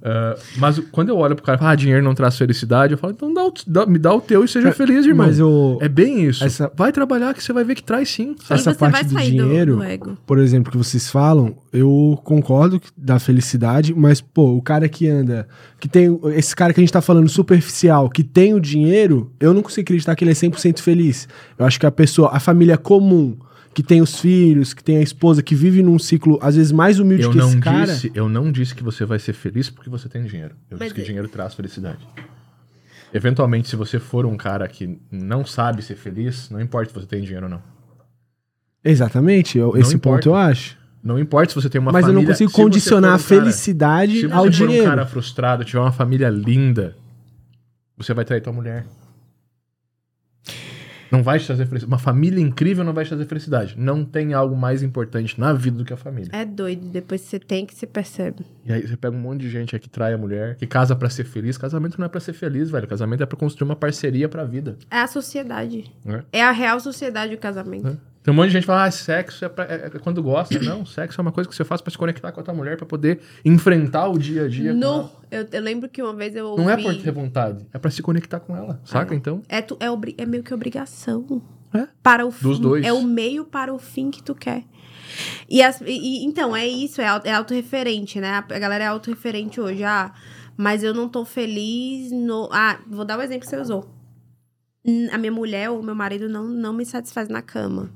Ah, 0.03 0.37
mas 0.57 0.79
quando 0.93 1.09
eu 1.09 1.17
olho 1.17 1.35
pro 1.35 1.45
cara 1.45 1.57
e 1.57 1.59
falo, 1.59 1.71
ah, 1.73 1.75
dinheiro 1.75 2.03
não 2.05 2.15
traz 2.15 2.37
felicidade, 2.39 2.93
eu 2.93 2.99
falo, 2.99 3.13
então 3.13 3.33
dá 3.35 3.45
o- 3.45 3.53
dá- 3.67 3.87
me 3.87 3.99
dá 3.99 4.15
o 4.15 4.21
teu 4.21 4.45
e 4.45 4.49
seja 4.49 4.71
feliz, 4.73 5.05
irmão. 5.05 5.27
Mas 5.27 5.39
eu, 5.39 5.79
É 5.81 5.89
bem 5.89 6.25
isso. 6.25 6.45
Essa- 6.45 6.71
Vai 6.77 6.93
trabalhar 6.93 7.35
que 7.35 7.43
você 7.43 7.53
vai 7.53 7.65
ver 7.65 7.75
que 7.75 7.83
traz 7.83 8.09
sim. 8.09 8.35
E 8.49 8.53
essa 8.53 8.73
você 8.73 8.79
parte 8.79 8.93
vai 8.93 9.05
do 9.05 9.13
sair 9.13 9.37
do- 9.37 9.45
dinheiro, 9.45 9.77
do 9.77 9.83
ego. 9.83 10.17
por 10.27 10.39
exemplo, 10.39 10.71
que 10.71 10.79
vocês 10.79 11.11
falam, 11.11 11.57
eu 11.73 12.19
concordo 12.25 12.79
que- 12.81 12.89
da 12.97 13.19
felicidade, 13.19 13.95
mas, 13.95 14.21
pô, 14.21 14.53
o 14.57 14.63
cara 14.63 14.89
que 14.89 15.09
anda, 15.09 15.49
que 15.81 15.89
tem, 15.89 16.19
esse 16.37 16.55
cara 16.55 16.73
que 16.73 16.81
a 16.81 16.83
gente 16.83 16.93
tá 16.93 17.01
falando 17.01 17.29
superficial, 17.29 18.09
que 18.09 18.23
tem 18.23 18.55
o 18.55 18.61
dinheiro, 18.61 19.33
eu 19.41 19.53
não 19.53 19.63
consigo 19.63 19.83
acreditar 19.85 20.15
que 20.15 20.25
ele 20.25 20.31
é 20.31 20.35
100% 20.35 20.81
feliz. 20.83 21.29
Eu 21.59 21.67
acho 21.67 21.79
que 21.81 21.87
a 21.87 21.91
pessoa, 21.91 22.31
a 22.33 22.41
família 22.41 22.77
comum, 22.77 23.37
que 23.79 23.83
tem 23.85 24.03
os 24.03 24.19
filhos, 24.19 24.75
que 24.75 24.83
tem 24.83 24.97
a 24.97 25.01
esposa, 25.01 25.41
que 25.41 25.55
vive 25.55 25.85
num 25.85 26.01
ciclo, 26.01 26.37
às 26.43 26.57
vezes, 26.57 26.73
mais 26.73 26.99
humilde 26.99 27.23
Eu 27.23 27.31
que 27.31 27.37
não, 27.39 27.47
esse 27.49 27.59
cara... 27.61 27.87
disse, 27.87 28.11
eu 28.13 28.29
não 28.29 28.51
disse 28.51 28.75
que 28.75 28.83
você 28.83 29.05
vai 29.05 29.21
ser 29.21 29.33
feliz 29.33 29.71
porque 29.71 29.89
você 29.89 30.09
tem 30.09 30.25
dinheiro. 30.25 30.57
Eu 30.69 30.77
Mas 30.77 30.89
disse 30.89 30.95
que 30.97 31.01
é- 31.03 31.05
dinheiro 31.05 31.29
traz 31.29 31.55
felicidade. 31.55 32.05
Eventualmente, 33.15 33.69
se 33.69 33.77
você 33.77 34.01
for 34.01 34.27
um 34.27 34.37
cara 34.37 34.67
que 34.67 34.99
não 35.13 35.47
sabe 35.47 35.81
ser 35.81 35.95
feliz, 35.95 36.51
não 36.51 36.61
importa 36.61 36.89
se 36.93 36.95
você 36.99 37.07
tem 37.07 37.23
dinheiro 37.23 37.45
ou 37.47 37.51
não. 37.51 37.63
Exatamente, 38.85 39.57
eu- 39.57 39.73
Não 39.73 39.77
esse 39.81 39.95
importa. 39.95 40.17
ponto 40.25 40.29
eu 40.31 40.35
acho. 40.35 40.77
Não 41.01 41.17
importa 41.17 41.51
se 41.51 41.55
você 41.55 41.69
tem 41.71 41.81
uma 41.81 41.93
mas 41.93 42.03
família... 42.05 42.19
eu 42.19 42.23
não 42.25 42.29
consigo 42.33 42.51
condicionar 42.51 43.13
a 43.13 43.15
um 43.15 43.19
cara- 43.19 43.29
felicidade 43.29 44.21
Se 44.23 44.27
você 44.27 44.35
ao 44.35 44.43
for 44.45 44.51
dinheiro. 44.51 44.83
um 44.83 44.89
cara 44.89 45.07
frustrado, 45.07 45.65
tiver 45.65 45.79
uma 45.79 45.93
família 45.93 46.29
linda, 46.29 46.97
você 47.97 48.13
vai 48.13 48.25
trair 48.25 48.41
tua 48.41 48.53
mulher. 48.53 48.85
Não 51.11 51.23
vai 51.23 51.39
te 51.39 51.47
trazer 51.47 51.67
felicidade. 51.67 51.93
Uma 51.93 51.99
família 51.99 52.41
incrível 52.41 52.85
não 52.85 52.93
vai 52.93 53.05
te 53.05 53.09
trazer 53.09 53.27
felicidade. 53.27 53.75
Não 53.79 54.05
tem 54.05 54.35
algo 54.35 54.57
mais 54.57 54.83
importante 54.83 55.39
na 55.39 55.53
vida 55.53 55.79
do 55.79 55.85
que 55.85 55.93
a 55.93 55.97
família. 55.97 56.31
É 56.33 56.45
doido. 56.45 56.89
Depois 56.89 57.21
você 57.21 57.39
tem 57.39 57.65
que 57.65 57.75
se 57.75 57.87
percebe. 57.87 58.45
E 58.65 58.73
aí 58.73 58.87
você 58.87 58.97
pega 58.97 59.17
um 59.17 59.21
monte 59.21 59.41
de 59.41 59.51
gente 59.51 59.75
aí 59.75 59.81
que 59.81 59.89
trai 59.89 60.13
a 60.13 60.19
mulher, 60.19 60.57
que 60.57 60.67
casa 60.67 60.95
pra 60.95 61.09
ser 61.09 61.25
feliz. 61.25 61.57
Casamento 61.57 61.99
não 61.99 62.07
é 62.07 62.09
pra 62.09 62.21
ser 62.21 62.33
feliz, 62.33 62.71
velho. 62.71 62.87
Casamento 62.87 63.23
é 63.23 63.27
pra 63.27 63.39
construir 63.39 63.69
uma 63.69 63.77
parceria 63.77 64.29
pra 64.29 64.45
vida. 64.45 64.77
É 64.91 65.01
a 65.01 65.07
sociedade. 65.07 65.85
É. 66.07 66.23
É 66.33 66.43
a 66.43 66.51
real 66.51 66.79
sociedade 66.81 67.35
o 67.35 67.39
casamento. 67.39 67.89
É. 67.89 68.18
Tem 68.23 68.33
um 68.33 68.37
monte 68.37 68.47
de 68.49 68.53
gente 68.53 68.63
que 68.63 68.67
fala, 68.67 68.85
ah, 68.85 68.91
sexo 68.91 69.45
é, 69.45 69.49
pra- 69.49 69.65
é- 69.65 69.87
é 69.87 69.99
quando 69.99 70.23
gosta. 70.23 70.59
Não, 70.61 70.85
sexo 70.85 71.21
é 71.21 71.23
uma 71.23 71.33
coisa 71.33 71.49
que 71.49 71.55
você 71.57 71.65
faz 71.65 71.81
pra 71.81 71.91
se 71.91 71.97
conectar 71.97 72.31
com 72.33 72.41
a 72.41 72.43
tua 72.43 72.53
mulher, 72.55 72.77
pra 72.77 72.85
poder 72.87 73.21
enfrentar 73.45 74.09
o 74.09 74.19
dia 74.19 74.45
a 74.45 74.49
dia. 74.49 74.73
ela. 74.73 75.11
eu, 75.31 75.47
eu 75.51 75.63
lembro 75.63 75.89
que 75.89 76.03
uma 76.03 76.13
vez 76.15 76.35
eu 76.37 76.47
ouvi... 76.49 76.63
Não 76.63 76.69
é 76.71 76.77
por 76.77 76.95
ter 76.97 77.11
vontade, 77.11 77.67
é 77.73 77.79
pra 77.79 77.91
se 77.91 78.03
conectar 78.03 78.41
com 78.41 78.57
ela, 78.57 78.81
saca? 78.85 79.15
É. 79.15 79.17
Então, 79.17 79.43
É, 79.49 79.63
tu- 79.63 79.77
é, 79.81 79.91
obri- 79.91 80.15
é 80.19 80.27
meio 80.27 80.43
que 80.43 80.53
obrigação. 80.53 81.41
É. 81.73 81.87
Para 82.03 82.25
o 82.27 82.31
Dos 82.31 82.57
fim- 82.57 82.63
dois. 82.63 82.85
É 82.87 82.93
o 82.93 83.03
meio 83.03 83.45
para 83.45 83.73
o 83.73 83.79
fim 83.79 84.11
que 84.11 84.23
tu 84.23 84.35
quer. 84.35 84.65
E, 85.49 85.63
as- 85.63 85.81
e- 85.83 86.25
então, 86.25 86.55
é 86.57 86.67
isso, 86.67 87.01
é, 87.01 87.05
é 87.25 87.33
autorreferente, 87.35 88.21
né? 88.21 88.31
A, 88.31 88.39
a 88.39 88.59
galera 88.59 88.85
é 88.85 88.87
autorreferente 88.89 89.61
hoje. 89.61 89.83
Ah, 89.85 90.13
mas 90.57 90.83
eu 90.83 90.93
não 90.95 91.09
tô 91.09 91.25
feliz 91.25 92.11
no. 92.11 92.49
Ah, 92.53 92.79
vou 92.87 93.05
dar 93.05 93.19
o 93.19 93.23
exemplo 93.23 93.43
que 93.43 93.49
você 93.49 93.57
usou. 93.61 93.89
A 95.13 95.19
minha 95.19 95.33
mulher 95.33 95.71
ou 95.71 95.83
meu 95.83 95.95
marido 95.95 96.29
não, 96.29 96.47
não 96.49 96.73
me 96.73 96.87
satisfaz 96.87 97.29
na 97.29 97.43
cama. 97.43 97.93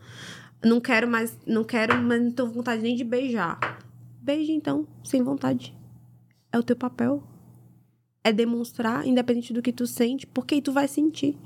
Não 0.64 0.80
quero 0.80 1.08
mais, 1.08 1.36
não 1.46 1.64
quero, 1.64 2.00
mas 2.00 2.22
não 2.22 2.32
com 2.32 2.52
vontade 2.52 2.82
nem 2.82 2.94
de 2.94 3.02
beijar. 3.02 3.58
Beija 4.20 4.52
então, 4.52 4.86
sem 5.02 5.22
vontade. 5.22 5.74
É 6.52 6.58
o 6.58 6.62
teu 6.62 6.76
papel. 6.76 7.22
É 8.22 8.32
demonstrar, 8.32 9.04
independente 9.04 9.52
do 9.52 9.60
que 9.60 9.72
tu 9.72 9.86
sente, 9.86 10.26
porque 10.26 10.62
tu 10.62 10.72
vai 10.72 10.86
sentir. 10.86 11.36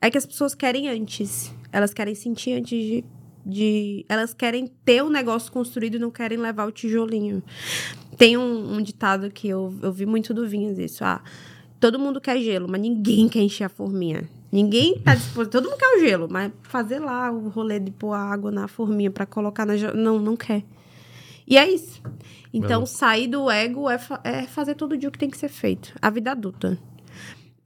É 0.00 0.10
que 0.10 0.18
as 0.18 0.26
pessoas 0.26 0.54
querem 0.54 0.88
antes. 0.88 1.54
Elas 1.70 1.94
querem 1.94 2.14
sentir 2.14 2.54
antes 2.54 2.70
de. 2.70 3.04
de 3.46 4.06
elas 4.08 4.34
querem 4.34 4.66
ter 4.84 5.02
o 5.02 5.10
negócio 5.10 5.52
construído 5.52 5.94
e 5.94 5.98
não 6.00 6.10
querem 6.10 6.38
levar 6.38 6.66
o 6.66 6.72
tijolinho. 6.72 7.42
Tem 8.16 8.36
um, 8.36 8.74
um 8.74 8.82
ditado 8.82 9.30
que 9.30 9.48
eu, 9.48 9.72
eu 9.80 9.92
vi 9.92 10.06
muito 10.06 10.34
do 10.34 10.48
Vinhas 10.48 10.78
isso. 10.78 11.04
Ah, 11.04 11.22
todo 11.78 12.00
mundo 12.00 12.20
quer 12.20 12.40
gelo, 12.40 12.66
mas 12.68 12.80
ninguém 12.80 13.28
quer 13.28 13.40
encher 13.40 13.64
a 13.64 13.68
forminha. 13.68 14.28
Ninguém 14.50 14.98
tá 15.00 15.14
disposto. 15.14 15.50
Todo 15.50 15.68
mundo 15.68 15.78
quer 15.78 15.96
o 15.96 16.00
gelo, 16.00 16.26
mas 16.30 16.50
fazer 16.62 16.98
lá 17.00 17.30
o 17.30 17.48
rolê 17.48 17.78
de 17.78 17.90
pôr 17.90 18.12
a 18.14 18.18
água 18.20 18.50
na 18.50 18.66
forminha 18.66 19.10
pra 19.10 19.26
colocar 19.26 19.66
na. 19.66 19.74
Não, 19.94 20.18
não 20.18 20.36
quer. 20.36 20.64
E 21.46 21.56
é 21.58 21.70
isso. 21.70 22.00
Então, 22.52 22.80
sair 22.86 23.26
do 23.26 23.50
ego 23.50 23.88
é, 23.90 23.98
fa- 23.98 24.20
é 24.24 24.42
fazer 24.42 24.74
todo 24.74 24.96
dia 24.96 25.08
o 25.08 25.12
que 25.12 25.18
tem 25.18 25.28
que 25.30 25.36
ser 25.38 25.48
feito. 25.48 25.94
A 26.00 26.08
vida 26.10 26.30
adulta. 26.32 26.78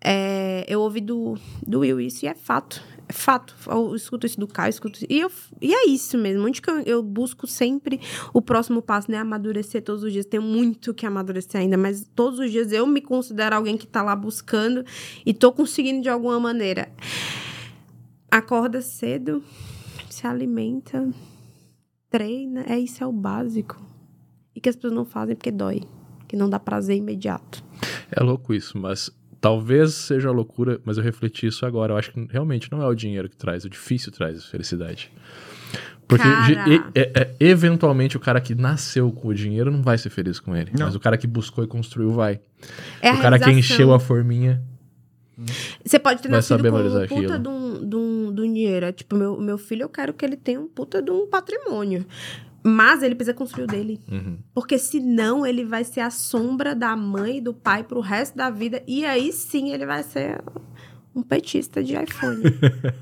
É, 0.05 0.65
eu 0.69 0.81
ouvi 0.81 1.01
do, 1.01 1.39
do 1.65 1.81
Will 1.81 2.01
isso 2.01 2.25
e 2.25 2.29
é 2.29 2.35
fato. 2.35 2.83
É 3.13 3.15
fato. 3.15 3.55
Eu 3.67 3.95
escuto 3.95 4.27
isso 4.27 4.41
do 4.41 4.47
Caio, 4.47 4.71
escuto 4.71 4.97
isso. 4.97 5.07
E, 5.09 5.21
eu, 5.21 5.31
e 5.61 5.75
é 5.75 5.87
isso 5.87 6.17
mesmo. 6.17 6.47
Onde 6.47 6.63
que 6.63 6.71
eu, 6.71 6.81
eu 6.81 7.03
busco 7.03 7.47
sempre 7.47 8.01
o 8.33 8.41
próximo 8.41 8.81
passo, 8.81 9.11
né? 9.11 9.19
Amadurecer 9.19 9.83
todos 9.83 10.03
os 10.03 10.11
dias. 10.11 10.25
Tenho 10.25 10.43
muito 10.43 10.95
que 10.95 11.05
amadurecer 11.05 11.61
ainda, 11.61 11.77
mas 11.77 12.07
todos 12.15 12.39
os 12.39 12.51
dias 12.51 12.73
eu 12.73 12.87
me 12.87 13.03
considero 13.03 13.55
alguém 13.55 13.77
que 13.77 13.87
tá 13.87 14.03
lá 14.03 14.17
buscando 14.17 14.83
e 15.27 15.35
tô 15.35 15.53
conseguindo 15.53 16.01
de 16.01 16.09
alguma 16.09 16.41
maneira. 16.41 16.91
Acorda 18.31 18.81
cedo, 18.81 19.45
se 20.09 20.27
alimenta, 20.27 21.07
treina. 22.09 22.65
É 22.67 22.79
isso, 22.79 23.05
é 23.05 23.07
o 23.07 23.13
básico. 23.13 23.79
E 24.57 24.61
que 24.61 24.71
as 24.71 24.75
pessoas 24.75 24.95
não 24.95 25.05
fazem 25.05 25.37
porque 25.37 25.51
dói. 25.51 25.83
Que 26.27 26.35
não 26.35 26.49
dá 26.49 26.59
prazer 26.59 26.97
imediato. 26.97 27.63
É 28.11 28.23
louco 28.23 28.55
isso, 28.55 28.79
mas 28.79 29.11
talvez 29.43 29.93
seja 29.95 30.31
loucura, 30.31 30.81
mas 30.85 30.97
eu 30.97 31.03
refleti 31.03 31.49
isso 31.49 31.67
agora. 31.67 31.93
Eu 31.93 31.97
acho 31.99 32.13
que 32.13 32.29
realmente 32.31 32.71
não 32.71 32.81
é 32.81 32.87
o 32.87 32.95
dinheiro 32.95 33.29
que 33.29 33.37
traz, 33.37 33.65
o 33.65 33.69
difícil 33.69 34.11
traz 34.13 34.47
felicidade. 34.47 35.13
Porque 36.07 36.25
Cara. 36.25 36.47
de- 36.65 36.75
e- 36.75 36.83
é- 36.95 37.11
é- 37.15 37.35
eventualmente 37.41 38.17
o 38.17 38.21
cara 38.21 38.41
que 38.41 38.55
nasceu 38.55 39.11
com 39.11 39.29
o 39.29 39.35
dinheiro 39.35 39.71
não 39.71 39.83
vai 39.83 39.99
ser 39.99 40.11
feliz 40.11 40.39
com 40.39 40.55
ele. 40.57 40.71
Não. 40.79 40.87
Mas 40.87 40.95
o 40.95 41.01
cara 41.01 41.19
que 41.19 41.27
buscou 41.27 41.65
e 41.65 41.67
construiu 41.67 42.13
vai. 42.13 42.41
É 43.01 43.13
o 43.13 43.21
cara 43.21 43.39
que 43.39 43.51
encheu 43.51 43.93
a 43.93 43.99
forminha. 43.99 44.63
Você 45.85 45.99
pode 45.99 46.23
ter 46.23 46.29
Vai 46.29 46.37
nascido 46.39 46.63
com 46.63 46.79
um 46.79 47.07
puta 47.09 47.39
de 47.39 47.49
um, 47.49 47.89
de, 47.89 47.97
um, 47.97 48.35
de 48.35 48.41
um 48.43 48.53
dinheiro. 48.53 48.87
É 48.87 48.93
Tipo, 48.93 49.17
meu, 49.17 49.41
meu 49.41 49.59
filho, 49.59 49.83
eu 49.83 49.89
quero 49.89 50.13
que 50.13 50.25
ele 50.25 50.37
tenha 50.37 50.61
um 50.61 50.69
puta 50.69 51.03
de 51.03 51.11
um 51.11 51.27
patrimônio. 51.27 52.07
Mas 52.65 53.03
ele 53.03 53.15
precisa 53.15 53.35
construir 53.35 53.65
o 53.65 53.67
dele. 53.67 54.01
Uhum. 54.11 54.39
Porque 54.55 54.79
senão 54.79 55.45
ele 55.45 55.65
vai 55.65 55.83
ser 55.85 56.01
a 56.01 56.11
sombra 56.11 56.75
da 56.75 56.95
mãe 56.95 57.39
e 57.39 57.41
do 57.41 57.53
pai 57.53 57.83
pro 57.83 58.01
resto 58.01 58.37
da 58.37 58.51
vida. 58.51 58.83
E 58.87 59.05
aí 59.05 59.33
sim 59.33 59.73
ele 59.73 59.85
vai 59.85 60.03
ser 60.03 60.41
um 61.15 61.23
petista 61.23 61.83
de 61.83 61.95
iPhone. 61.95 62.43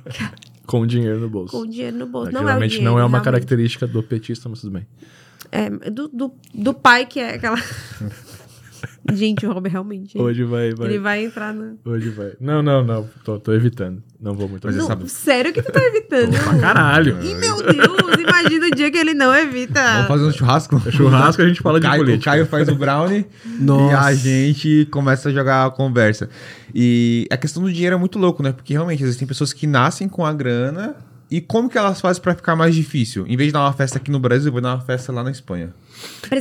Com 0.67 0.87
dinheiro 0.87 1.19
no 1.19 1.29
bolso. 1.29 1.59
com 1.59 1.67
dinheiro 1.67 1.97
no 1.97 2.07
bolso. 2.07 2.29
É, 2.29 2.33
Não 2.33 2.49
é 2.49 2.59
dinheiro, 2.61 2.85
não 2.85 2.93
é 2.93 2.95
uma 2.95 3.09
realmente. 3.09 3.25
característica 3.25 3.89
do 3.89 4.03
petista, 4.05 4.49
mas 4.49 4.61
tudo 4.61 4.73
bem. 4.75 4.87
É, 5.51 5.69
do, 5.69 6.07
do, 6.07 6.33
do 6.55 6.73
pai 6.73 7.07
que 7.07 7.19
é 7.19 7.35
aquela... 7.35 7.57
Gente, 9.15 9.47
o 9.47 9.53
Robert 9.53 9.73
realmente... 9.73 10.19
Hoje 10.19 10.45
vai, 10.45 10.73
vai. 10.75 10.89
Ele 10.89 10.99
vai 10.99 11.25
entrar 11.25 11.53
no... 11.55 11.79
Hoje 11.85 12.11
vai. 12.11 12.33
Não, 12.41 12.63
não, 12.63 12.85
não. 12.85 13.09
Tô, 13.25 13.39
tô 13.39 13.53
evitando. 13.53 14.03
Não 14.21 14.35
vou 14.35 14.49
muito. 14.49 14.67
Mas 14.67 14.77
essa- 14.77 14.95
Não, 14.95 15.07
sério 15.09 15.53
que 15.53 15.63
tu 15.63 15.73
tá 15.73 15.81
evitando? 15.83 16.31
Pra 16.43 16.59
caralho. 16.59 17.19
Ih, 17.23 17.35
meu 17.35 17.57
Deus, 17.57 18.19
imagina 18.19 18.67
o 18.67 18.71
dia 18.71 18.91
que 18.91 18.99
ele 18.99 19.15
não 19.15 19.35
evita. 19.35 19.83
Vamos 19.83 20.09
fazer 20.09 20.25
um 20.25 20.33
churrasco? 20.33 20.93
Churrasco 20.93 21.43
a 21.43 21.49
gente 21.49 21.61
fala 21.63 21.79
o 21.79 21.81
de 21.81 21.87
Caio, 21.87 22.05
política. 22.05 22.21
O 22.21 22.25
Caio 22.33 22.47
faz 22.47 22.69
o 22.69 22.75
brownie 22.75 23.27
Nossa. 23.59 23.93
e 23.95 23.97
a 23.97 24.15
gente 24.15 24.89
começa 24.91 25.29
a 25.31 25.33
jogar 25.33 25.67
a 25.67 25.71
conversa. 25.71 26.29
E 26.75 27.27
a 27.31 27.37
questão 27.37 27.63
do 27.63 27.73
dinheiro 27.73 27.97
é 27.97 27.99
muito 27.99 28.19
louco, 28.19 28.43
né? 28.43 28.53
Porque 28.53 28.73
realmente 28.75 29.03
existem 29.03 29.27
pessoas 29.27 29.53
que 29.53 29.67
nascem 29.67 30.09
com 30.09 30.25
a 30.25 30.33
grana 30.33 30.97
e 31.31 31.41
como 31.41 31.71
que 31.71 31.79
elas 31.79 32.01
fazem 32.01 32.21
pra 32.23 32.35
ficar 32.35 32.57
mais 32.57 32.75
difícil? 32.75 33.25
Em 33.27 33.37
vez 33.37 33.49
de 33.49 33.53
dar 33.53 33.61
uma 33.61 33.73
festa 33.73 33.99
aqui 33.99 34.11
no 34.11 34.19
Brasil, 34.19 34.49
eu 34.49 34.53
vou 34.53 34.61
dar 34.61 34.75
uma 34.75 34.81
festa 34.81 35.13
lá 35.13 35.23
na 35.23 35.31
Espanha. 35.31 35.71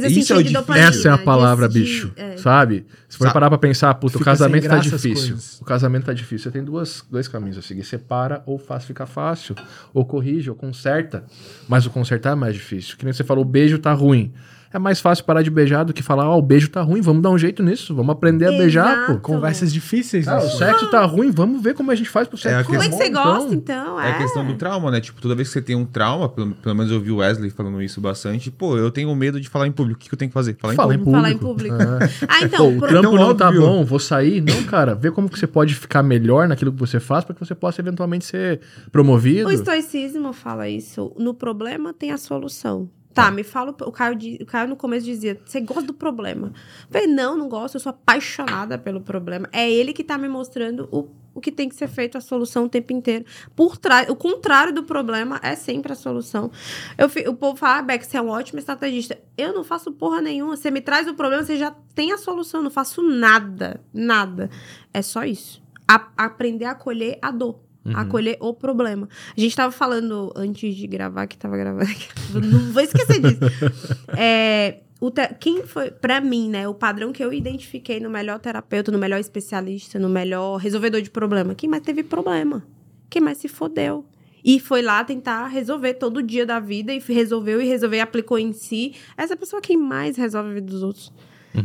Isso 0.07 0.33
é 0.33 0.43
dopamina, 0.43 0.87
Essa 0.87 1.09
é 1.09 1.11
a 1.11 1.17
palavra, 1.17 1.67
de- 1.67 1.79
bicho. 1.79 2.11
é. 2.15 2.37
Sabe? 2.37 2.85
Se 3.07 3.17
for 3.17 3.31
parar 3.33 3.49
pra 3.49 3.57
pensar, 3.57 3.93
puta, 3.95 4.17
o 4.17 4.21
casamento 4.21 4.67
tá 4.67 4.77
difícil. 4.77 5.37
O 5.61 5.65
casamento 5.65 6.05
tá 6.05 6.13
difícil. 6.13 6.43
Você 6.43 6.51
tem 6.51 6.63
duas, 6.63 7.03
dois 7.09 7.27
caminhos 7.27 7.57
a 7.57 7.61
seguir. 7.61 7.83
Separa 7.83 8.43
ou 8.45 8.57
faz 8.57 8.85
ficar 8.85 9.05
fácil. 9.05 9.55
Ou 9.93 10.05
corrige, 10.05 10.49
ou 10.49 10.55
conserta. 10.55 11.23
Mas 11.67 11.85
o 11.85 11.89
consertar 11.89 12.33
é 12.33 12.35
mais 12.35 12.53
difícil. 12.53 12.97
Que 12.97 13.03
nem 13.05 13.13
você 13.13 13.23
falou, 13.23 13.43
o 13.43 13.47
beijo 13.47 13.79
tá 13.79 13.91
ruim. 13.93 14.31
É 14.71 14.77
mais 14.77 14.99
fácil 15.01 15.23
parar 15.25 15.41
de 15.41 15.49
beijar 15.49 15.83
do 15.83 15.91
que 15.93 16.03
falar, 16.03 16.29
ó, 16.29 16.37
o 16.37 16.41
beijo 16.43 16.69
tá 16.69 16.81
ruim, 16.81 17.01
vamos 17.01 17.23
dar 17.23 17.31
um 17.31 17.37
jeito 17.39 17.63
nisso. 17.63 17.95
Vamos 17.95 18.11
aprender 18.13 18.45
a 18.45 18.51
beijar, 18.51 18.95
pô. 19.07 19.11
Exato. 19.13 19.19
Conversas 19.21 19.73
difíceis, 19.73 20.27
Ah, 20.27 20.37
né? 20.37 20.45
o 20.45 20.49
sexo 20.49 20.91
tá 20.91 21.03
ruim, 21.05 21.31
vamos 21.31 21.61
ver 21.63 21.73
como 21.73 21.89
a 21.89 21.95
gente 21.95 22.09
faz 22.09 22.27
pro 22.27 22.37
sexo. 22.37 22.55
É 22.55 22.61
a 22.61 22.63
Como 22.63 22.81
é 22.83 22.87
que 22.87 22.95
você 22.95 23.07
então. 23.07 23.23
gosta, 23.23 23.55
então? 23.55 23.99
É 23.99 24.09
É, 24.09 24.11
a 24.11 24.17
questão 24.19 24.45
do 24.45 24.53
trauma, 24.53 24.91
né? 24.91 25.01
Tipo, 25.01 25.19
toda 25.21 25.33
vez 25.33 25.47
que 25.47 25.53
você 25.53 25.61
tem 25.61 25.75
um 25.75 25.85
trauma, 25.85 26.29
pelo, 26.29 26.51
pelo 26.53 26.75
menos 26.75 26.91
eu 26.91 27.01
vi 27.01 27.09
o 27.11 27.15
Wesley 27.17 27.49
falando 27.49 27.81
isso 27.81 27.99
bastante, 27.99 28.51
pô, 28.51 28.77
eu 28.77 28.91
tenho 28.91 29.13
medo 29.15 29.41
de 29.41 29.49
falar 29.49 29.65
em 29.65 29.71
público. 29.71 29.99
O 29.99 30.03
que 30.03 30.07
que 30.09 30.13
eu 30.13 30.19
tenho 30.19 30.29
que 30.29 30.33
fazer? 30.35 30.55
Falar 30.59 30.73
em 30.73 30.75
Fala 30.75 30.93
em 30.93 30.97
público. 30.99 31.39
público. 31.39 31.77
Falar 31.77 31.89
em 31.89 31.97
público. 31.97 32.23
É. 32.23 32.25
Ah, 32.27 32.39
Pô, 32.39 32.45
então, 32.45 32.67
o 32.69 32.77
pro- 32.77 32.87
trampo 32.89 33.07
Então, 33.07 33.27
não 33.27 33.35
tá 33.35 33.47
óbvio. 33.47 33.61
bom, 33.61 33.83
vou 33.83 33.99
sair. 33.99 34.39
Não, 34.41 34.63
cara, 34.65 34.93
vê 34.93 35.09
como 35.09 35.27
que 35.29 35.39
você 35.39 35.47
pode 35.47 35.73
ficar 35.73 36.03
melhor 36.03 36.47
naquilo 36.47 36.71
que 36.71 36.79
você 36.79 36.99
faz 36.99 37.25
para 37.25 37.33
que 37.33 37.43
você 37.43 37.55
possa 37.55 37.81
eventualmente 37.81 38.23
ser 38.25 38.61
promovido. 38.91 39.49
o 39.49 39.51
estoicismo 39.51 40.31
fala 40.31 40.69
isso. 40.69 41.11
No 41.17 41.33
problema 41.33 41.91
tem 41.91 42.11
a 42.11 42.17
solução. 42.17 42.87
Tá, 43.13 43.31
me 43.31 43.43
fala. 43.43 43.71
O 43.81 43.91
Caio, 43.91 44.17
o 44.41 44.45
Caio 44.45 44.67
no 44.69 44.75
começo 44.75 45.05
dizia: 45.05 45.39
você 45.43 45.59
gosta 45.59 45.83
do 45.83 45.93
problema? 45.93 46.47
Eu 46.53 46.91
falei, 46.91 47.07
não, 47.07 47.35
não 47.35 47.49
gosto, 47.49 47.75
eu 47.75 47.79
sou 47.79 47.89
apaixonada 47.89 48.77
pelo 48.77 49.01
problema. 49.01 49.49
É 49.51 49.69
ele 49.69 49.93
que 49.93 50.03
tá 50.03 50.17
me 50.17 50.29
mostrando 50.29 50.87
o, 50.91 51.09
o 51.33 51.41
que 51.41 51.51
tem 51.51 51.67
que 51.67 51.75
ser 51.75 51.87
feito, 51.87 52.17
a 52.17 52.21
solução 52.21 52.65
o 52.65 52.69
tempo 52.69 52.93
inteiro. 52.93 53.25
Por 53.55 53.77
trás, 53.77 54.07
o 54.09 54.15
contrário 54.15 54.71
do 54.71 54.83
problema 54.83 55.39
é 55.41 55.55
sempre 55.55 55.91
a 55.91 55.95
solução. 55.95 56.51
Eu, 56.97 57.07
o 57.31 57.35
povo 57.35 57.57
fala, 57.57 57.79
ah, 57.79 57.81
Beck, 57.81 58.05
você 58.05 58.17
é 58.17 58.21
um 58.21 58.29
ótimo 58.29 58.59
estrategista. 58.59 59.17
Eu 59.35 59.53
não 59.53 59.63
faço 59.63 59.91
porra 59.91 60.21
nenhuma. 60.21 60.55
Você 60.55 60.69
me 60.69 60.79
traz 60.79 61.07
o 61.07 61.15
problema, 61.15 61.43
você 61.43 61.57
já 61.57 61.71
tem 61.95 62.11
a 62.11 62.17
solução. 62.17 62.59
Eu 62.59 62.65
não 62.65 62.71
faço 62.71 63.01
nada. 63.01 63.81
Nada. 63.91 64.51
É 64.93 65.01
só 65.01 65.23
isso. 65.23 65.61
A- 65.87 66.09
aprender 66.15 66.65
a 66.65 66.71
acolher 66.71 67.17
a 67.23 67.31
dor. 67.31 67.59
Uhum. 67.89 67.97
Acolher 67.97 68.37
o 68.39 68.53
problema. 68.53 69.07
A 69.35 69.39
gente 69.39 69.55
tava 69.55 69.71
falando 69.71 70.31
antes 70.35 70.75
de 70.75 70.87
gravar, 70.87 71.27
que 71.27 71.37
tava 71.37 71.57
gravando. 71.57 71.89
não 72.45 72.71
vou 72.71 72.81
esquecer 72.83 73.19
disso. 73.19 73.39
É, 74.17 74.79
o 74.99 75.09
te- 75.11 75.33
quem 75.39 75.63
foi, 75.65 75.91
pra 75.91 76.19
mim, 76.21 76.49
né, 76.49 76.67
o 76.67 76.73
padrão 76.73 77.11
que 77.13 77.23
eu 77.23 77.31
identifiquei 77.33 77.99
no 77.99 78.09
melhor 78.09 78.39
terapeuta, 78.39 78.91
no 78.91 78.97
melhor 78.97 79.19
especialista, 79.19 79.97
no 79.99 80.09
melhor 80.09 80.57
resolvedor 80.57 81.01
de 81.01 81.09
problema? 81.09 81.55
Quem 81.55 81.69
mais 81.69 81.83
teve 81.83 82.03
problema? 82.03 82.65
Quem 83.09 83.21
mais 83.21 83.37
se 83.37 83.47
fodeu? 83.47 84.05
E 84.43 84.59
foi 84.59 84.81
lá 84.81 85.03
tentar 85.03 85.47
resolver 85.47 85.95
todo 85.95 86.23
dia 86.23 86.45
da 86.45 86.59
vida 86.59 86.93
e 86.93 86.99
resolveu 86.99 87.61
e 87.61 87.65
resolveu 87.67 87.97
e 87.97 88.01
aplicou 88.01 88.37
em 88.39 88.53
si. 88.53 88.93
Essa 89.17 89.35
pessoa 89.35 89.59
é 89.59 89.61
quem 89.61 89.75
mais 89.77 90.15
resolve 90.15 90.49
a 90.51 90.53
vida 90.53 90.67
dos 90.67 90.81
outros. 90.83 91.11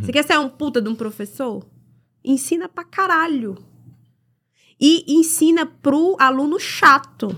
Você 0.01 0.11
quer 0.11 0.25
ser 0.25 0.39
um 0.39 0.49
puta 0.49 0.81
de 0.83 0.89
um 0.89 0.95
professor? 0.95 1.64
Ensina 2.25 2.68
pra 2.68 2.83
caralho. 2.85 3.57
E 4.81 5.05
ensina 5.18 5.64
pro 5.66 6.16
aluno 6.18 6.59
chato. 6.59 7.37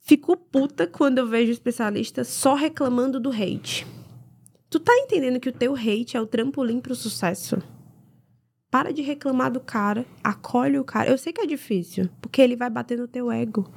Fico 0.00 0.36
puta 0.36 0.86
quando 0.86 1.18
eu 1.18 1.26
vejo 1.26 1.50
especialista 1.50 2.22
só 2.22 2.54
reclamando 2.54 3.18
do 3.18 3.30
hate. 3.30 3.86
Tu 4.70 4.78
tá 4.78 4.92
entendendo 4.96 5.40
que 5.40 5.48
o 5.48 5.52
teu 5.52 5.74
hate 5.74 6.16
é 6.16 6.20
o 6.20 6.26
trampolim 6.26 6.80
pro 6.80 6.94
sucesso? 6.94 7.60
Para 8.70 8.92
de 8.92 9.02
reclamar 9.02 9.50
do 9.50 9.60
cara, 9.60 10.04
acolhe 10.22 10.78
o 10.78 10.84
cara. 10.84 11.10
Eu 11.10 11.18
sei 11.18 11.32
que 11.32 11.40
é 11.40 11.46
difícil, 11.46 12.08
porque 12.20 12.42
ele 12.42 12.56
vai 12.56 12.68
bater 12.68 12.98
no 12.98 13.08
teu 13.08 13.30
ego. 13.30 13.68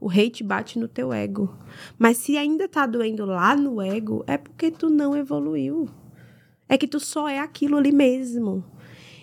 O 0.00 0.10
hate 0.10 0.44
bate 0.44 0.78
no 0.78 0.88
teu 0.88 1.12
ego. 1.12 1.56
Mas 1.98 2.18
se 2.18 2.36
ainda 2.36 2.68
tá 2.68 2.86
doendo 2.86 3.24
lá 3.24 3.56
no 3.56 3.80
ego, 3.80 4.24
é 4.26 4.36
porque 4.36 4.70
tu 4.70 4.88
não 4.88 5.16
evoluiu. 5.16 5.88
É 6.68 6.76
que 6.76 6.86
tu 6.86 7.00
só 7.00 7.28
é 7.28 7.38
aquilo 7.38 7.76
ali 7.76 7.92
mesmo. 7.92 8.64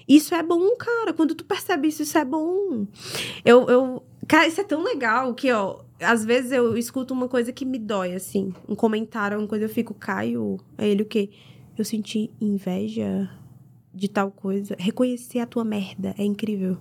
Isso 0.08 0.36
é 0.36 0.44
bom, 0.44 0.76
cara. 0.76 1.14
Quando 1.14 1.34
tu 1.36 1.46
percebe 1.46 1.88
isso, 1.88 2.04
isso 2.04 2.18
é 2.18 2.26
bom. 2.26 2.86
Eu, 3.44 3.68
eu... 3.68 4.04
Cara, 4.28 4.48
isso 4.48 4.62
é 4.62 4.64
tão 4.64 4.84
legal 4.84 5.34
que, 5.34 5.52
ó... 5.52 5.84
Às 6.00 6.26
vezes 6.26 6.52
eu 6.52 6.78
escuto 6.78 7.14
uma 7.14 7.28
coisa 7.28 7.52
que 7.54 7.64
me 7.66 7.80
dói, 7.80 8.14
assim. 8.14 8.54
Um 8.68 8.76
comentário, 8.76 9.38
uma 9.38 9.48
coisa, 9.48 9.66
eu 9.66 9.70
fico, 9.70 9.94
Caio... 9.94 10.60
É 10.78 10.88
ele 10.88 11.04
o 11.04 11.06
quê? 11.06 11.30
Eu 11.78 11.86
senti 11.86 12.32
inveja 12.40 13.30
de 13.94 14.10
tal 14.10 14.30
coisa. 14.30 14.76
Reconhecer 14.78 15.40
a 15.40 15.46
tua 15.46 15.64
merda 15.64 16.14
é 16.18 16.24
incrível. 16.24 16.78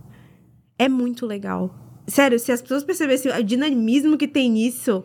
É 0.79 0.89
muito 0.89 1.27
legal. 1.27 1.75
Sério, 2.07 2.39
se 2.39 2.53
as 2.53 2.61
pessoas 2.61 2.85
percebessem 2.85 3.33
o 3.33 3.43
dinamismo 3.43 4.19
que 4.19 4.29
tem 4.29 4.51
nisso... 4.51 5.03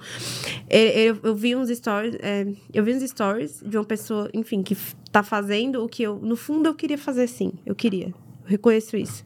é, 0.70 1.04
Eu, 1.04 1.18
eu 1.24 1.36
vi 1.36 1.56
uns 1.56 1.70
stories... 1.70 2.16
é, 2.20 2.46
eu 2.74 2.84
vi 2.84 2.94
uns 2.94 3.04
stories 3.04 3.64
de 3.66 3.78
uma 3.78 3.86
pessoa, 3.86 4.30
enfim, 4.34 4.62
que 4.62 4.76
tá 5.12 5.24
fazendo 5.24 5.84
o 5.84 5.88
que 5.88 6.04
eu... 6.04 6.18
No 6.18 6.36
fundo, 6.36 6.68
eu 6.68 6.76
queria 6.76 6.98
fazer 6.98 7.28
sim. 7.28 7.54
Eu 7.66 7.74
queria. 7.74 8.08
Eu 8.08 8.14
reconheço 8.46 8.98
isso. 8.98 9.24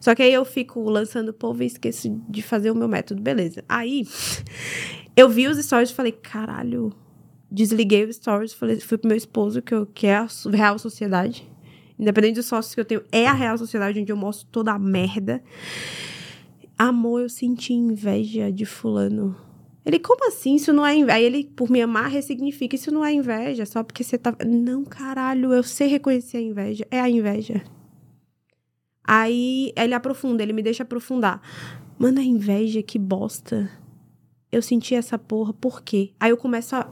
Só 0.00 0.14
que 0.14 0.22
aí 0.22 0.32
eu 0.32 0.44
fico 0.44 0.80
lançando 0.88 1.30
o 1.30 1.34
povo 1.34 1.62
e 1.62 1.66
esqueço 1.66 2.08
de 2.28 2.40
fazer 2.42 2.70
o 2.70 2.74
meu 2.74 2.86
método. 2.86 3.20
Beleza. 3.20 3.64
Aí, 3.68 4.06
eu 5.16 5.28
vi 5.28 5.48
os 5.48 5.58
stories 5.58 5.90
e 5.90 5.94
falei, 5.94 6.12
caralho... 6.12 6.92
Desliguei 7.50 8.04
os 8.04 8.16
stories, 8.16 8.52
falei, 8.52 8.78
fui 8.78 8.98
pro 8.98 9.08
meu 9.08 9.16
esposo, 9.16 9.62
que, 9.62 9.72
eu, 9.72 9.86
que 9.86 10.06
é 10.06 10.16
a 10.16 10.28
real 10.52 10.78
sociedade. 10.78 11.50
Independente 11.98 12.34
dos 12.34 12.44
sócios 12.44 12.74
que 12.74 12.80
eu 12.82 12.84
tenho, 12.84 13.02
é 13.10 13.26
a 13.26 13.32
real 13.32 13.56
sociedade 13.56 13.98
onde 13.98 14.12
eu 14.12 14.16
mostro 14.18 14.46
toda 14.52 14.70
a 14.70 14.78
merda. 14.78 15.42
Amor, 16.78 17.22
eu 17.22 17.28
senti 17.28 17.72
inveja 17.72 18.52
de 18.52 18.64
fulano. 18.64 19.36
Ele, 19.84 19.98
como 19.98 20.28
assim? 20.28 20.54
Isso 20.54 20.72
não 20.72 20.86
é 20.86 20.94
inveja. 20.94 21.16
Aí 21.16 21.24
ele, 21.24 21.44
por 21.44 21.70
me 21.70 21.82
amar, 21.82 22.08
ressignifica. 22.08 22.76
Isso 22.76 22.92
não 22.92 23.04
é 23.04 23.12
inveja, 23.12 23.66
só 23.66 23.82
porque 23.82 24.04
você 24.04 24.16
tá. 24.16 24.32
Não, 24.46 24.84
caralho, 24.84 25.52
eu 25.52 25.62
sei 25.62 25.88
reconhecer 25.88 26.36
a 26.36 26.42
inveja. 26.42 26.86
É 26.90 27.00
a 27.00 27.10
inveja. 27.10 27.64
Aí 29.02 29.72
ele 29.74 29.94
aprofunda, 29.94 30.42
ele 30.42 30.52
me 30.52 30.62
deixa 30.62 30.82
aprofundar. 30.82 31.40
Mano, 31.98 32.20
a 32.20 32.22
inveja, 32.22 32.82
que 32.82 32.98
bosta. 32.98 33.70
Eu 34.52 34.62
senti 34.62 34.94
essa 34.94 35.18
porra, 35.18 35.52
por 35.52 35.82
quê? 35.82 36.12
Aí 36.20 36.30
eu 36.30 36.36
começo 36.36 36.76
a 36.76 36.88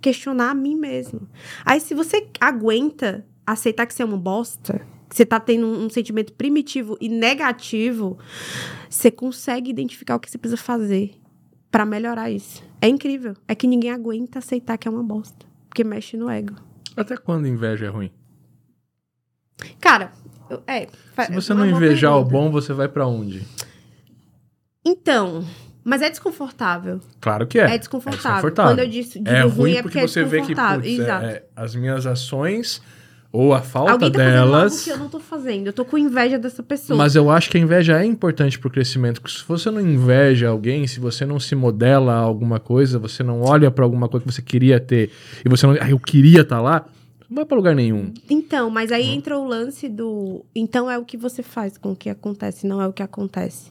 questionar 0.00 0.50
a 0.50 0.54
mim 0.54 0.74
mesmo. 0.74 1.28
Aí 1.64 1.78
se 1.78 1.94
você 1.94 2.26
aguenta 2.40 3.26
aceitar 3.46 3.86
que 3.86 3.94
você 3.94 4.02
é 4.02 4.06
uma 4.06 4.16
bosta, 4.16 4.84
você 5.10 5.24
tá 5.24 5.40
tendo 5.40 5.66
um, 5.66 5.88
sentimento 5.88 6.32
primitivo 6.32 6.96
e 7.00 7.08
negativo, 7.08 8.18
você 8.88 9.10
consegue 9.10 9.70
identificar 9.70 10.16
o 10.16 10.20
que 10.20 10.30
você 10.30 10.38
precisa 10.38 10.60
fazer 10.60 11.14
pra 11.70 11.84
melhorar 11.84 12.30
isso. 12.30 12.62
É 12.80 12.88
incrível. 12.88 13.34
É 13.46 13.54
que 13.54 13.66
ninguém 13.66 13.90
aguenta 13.90 14.38
aceitar 14.38 14.76
que 14.78 14.86
é 14.86 14.90
uma 14.90 15.02
bosta, 15.02 15.46
porque 15.68 15.82
mexe 15.84 16.16
no 16.16 16.28
ego. 16.30 16.54
Até 16.96 17.16
quando 17.16 17.46
inveja 17.46 17.86
é 17.86 17.88
ruim? 17.88 18.10
Cara, 19.80 20.12
é. 20.66 20.86
Se 21.26 21.32
você 21.32 21.52
é 21.52 21.54
não 21.54 21.64
uma 21.66 21.76
invejar 21.76 22.16
o 22.16 22.24
bom, 22.24 22.50
você 22.50 22.72
vai 22.72 22.88
pra 22.88 23.06
onde? 23.06 23.46
Então, 24.84 25.44
mas 25.84 26.02
é 26.02 26.10
desconfortável. 26.10 27.00
Claro 27.20 27.46
que 27.46 27.58
é. 27.58 27.74
É, 27.74 27.78
desconfortável. 27.78 28.22
desconfortável. 28.22 28.72
Quando 28.72 28.78
eu 28.80 28.88
disse 28.88 29.18
digo 29.18 29.30
É 29.30 29.42
ruim, 29.42 29.50
ruim 29.52 29.72
é 29.72 29.82
porque 29.82 29.98
porque 30.00 30.08
você 30.08 30.20
é 30.20 30.24
vê 30.24 30.40
que 30.42 30.54
putz, 30.54 30.84
é- 30.84 30.88
Exato. 30.88 31.24
é, 31.26 31.44
as 31.56 31.74
minhas 31.74 32.06
ações 32.06 32.82
Ou 33.30 33.52
a 33.52 33.60
falta 33.60 33.92
Alguém 33.92 34.10
tá 34.10 34.18
fazendo 34.18 34.38
algo 34.38 34.52
delas. 34.52 34.84
que 34.84 34.90
eu 34.90 34.96
não 34.98 35.08
tô 35.08 35.20
fazendo. 35.20 35.66
Eu 35.66 35.72
tô 35.72 35.84
com 35.84 35.98
inveja 35.98 36.38
dessa 36.38 36.62
pessoa. 36.62 36.96
Mas 36.96 37.14
eu 37.14 37.30
acho 37.30 37.50
que 37.50 37.58
a 37.58 37.60
inveja 37.60 38.00
é 38.00 38.04
importante 38.06 38.58
pro 38.58 38.70
crescimento. 38.70 39.20
Porque 39.20 39.36
se 39.36 39.44
você 39.46 39.70
não 39.70 39.80
inveja 39.82 40.48
alguém, 40.48 40.86
se 40.86 40.98
você 40.98 41.26
não 41.26 41.38
se 41.38 41.54
modela 41.54 42.14
a 42.14 42.18
alguma 42.18 42.58
coisa, 42.58 42.98
você 42.98 43.22
não 43.22 43.42
olha 43.42 43.70
pra 43.70 43.84
alguma 43.84 44.08
coisa 44.08 44.24
que 44.24 44.32
você 44.32 44.40
queria 44.42 44.80
ter 44.80 45.10
e 45.44 45.48
você 45.48 45.66
não. 45.66 45.74
Ah, 45.78 45.90
eu 45.90 45.98
queria 45.98 46.40
estar 46.40 46.60
lá, 46.62 46.86
não 47.28 47.36
vai 47.36 47.44
pra 47.44 47.56
lugar 47.56 47.74
nenhum. 47.74 48.14
Então, 48.30 48.70
mas 48.70 48.90
aí 48.90 49.06
entra 49.06 49.38
o 49.38 49.46
lance 49.46 49.88
do. 49.90 50.42
Então 50.56 50.90
é 50.90 50.96
o 50.96 51.04
que 51.04 51.18
você 51.18 51.42
faz 51.42 51.76
com 51.76 51.92
o 51.92 51.96
que 51.96 52.08
acontece, 52.08 52.66
não 52.66 52.80
é 52.80 52.86
o 52.86 52.92
que 52.94 53.02
acontece. 53.02 53.70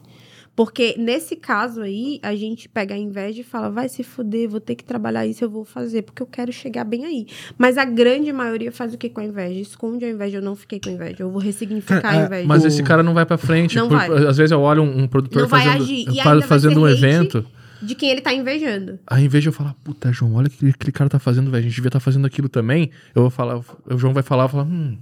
Porque 0.58 0.96
nesse 0.98 1.36
caso 1.36 1.82
aí, 1.82 2.18
a 2.20 2.34
gente 2.34 2.68
pega 2.68 2.92
a 2.92 2.98
inveja 2.98 3.42
e 3.42 3.44
fala, 3.44 3.70
vai 3.70 3.88
se 3.88 4.02
fuder, 4.02 4.48
vou 4.48 4.58
ter 4.58 4.74
que 4.74 4.82
trabalhar 4.82 5.24
isso, 5.24 5.44
eu 5.44 5.48
vou 5.48 5.64
fazer, 5.64 6.02
porque 6.02 6.20
eu 6.20 6.26
quero 6.26 6.50
chegar 6.52 6.82
bem 6.82 7.04
aí. 7.04 7.28
Mas 7.56 7.78
a 7.78 7.84
grande 7.84 8.32
maioria 8.32 8.72
faz 8.72 8.92
o 8.92 8.98
que 8.98 9.08
com 9.08 9.20
a 9.20 9.24
inveja? 9.24 9.60
Esconde 9.60 10.04
a 10.04 10.10
inveja, 10.10 10.38
eu 10.38 10.42
não 10.42 10.56
fiquei 10.56 10.80
com 10.80 10.88
a 10.88 10.92
inveja, 10.92 11.18
eu 11.20 11.30
vou 11.30 11.40
ressignificar 11.40 12.10
a 12.10 12.16
É, 12.22 12.26
inveja. 12.26 12.48
Mas 12.48 12.64
O- 12.64 12.66
esse 12.66 12.82
cara 12.82 13.04
não 13.04 13.14
vai 13.14 13.24
pra 13.24 13.38
frente. 13.38 13.76
Não 13.76 13.88
por- 13.88 13.98
vai. 13.98 14.26
Às 14.26 14.36
vezes 14.36 14.50
eu 14.50 14.60
olho 14.60 14.82
um, 14.82 15.02
um 15.02 15.06
produtor 15.06 15.42
Não 15.42 15.48
fazendo, 15.48 16.42
fazendo 16.42 16.80
um 16.80 16.88
evento. 16.88 17.46
De 17.80 17.94
quem 17.94 18.10
ele 18.10 18.20
tá 18.20 18.34
invejando. 18.34 18.98
Aí, 19.06 19.26
em 19.26 19.28
vez 19.28 19.44
de 19.44 19.50
eu 19.50 19.52
falar, 19.52 19.74
puta, 19.84 20.10
João, 20.12 20.34
olha 20.34 20.48
o 20.48 20.50
que 20.50 20.70
aquele 20.70 20.90
cara 20.90 21.08
tá 21.08 21.20
fazendo, 21.20 21.52
velho. 21.52 21.60
A 21.60 21.62
gente 21.68 21.76
devia 21.76 21.88
estar 21.88 22.00
fazendo 22.00 22.26
aquilo 22.26 22.48
também. 22.48 22.90
Eu 23.14 23.22
vou 23.22 23.30
falar, 23.30 23.56
o 23.60 23.96
João 23.96 24.12
vai 24.12 24.24
falar, 24.24 24.48
falar, 24.48 24.64
hum, 24.64 24.98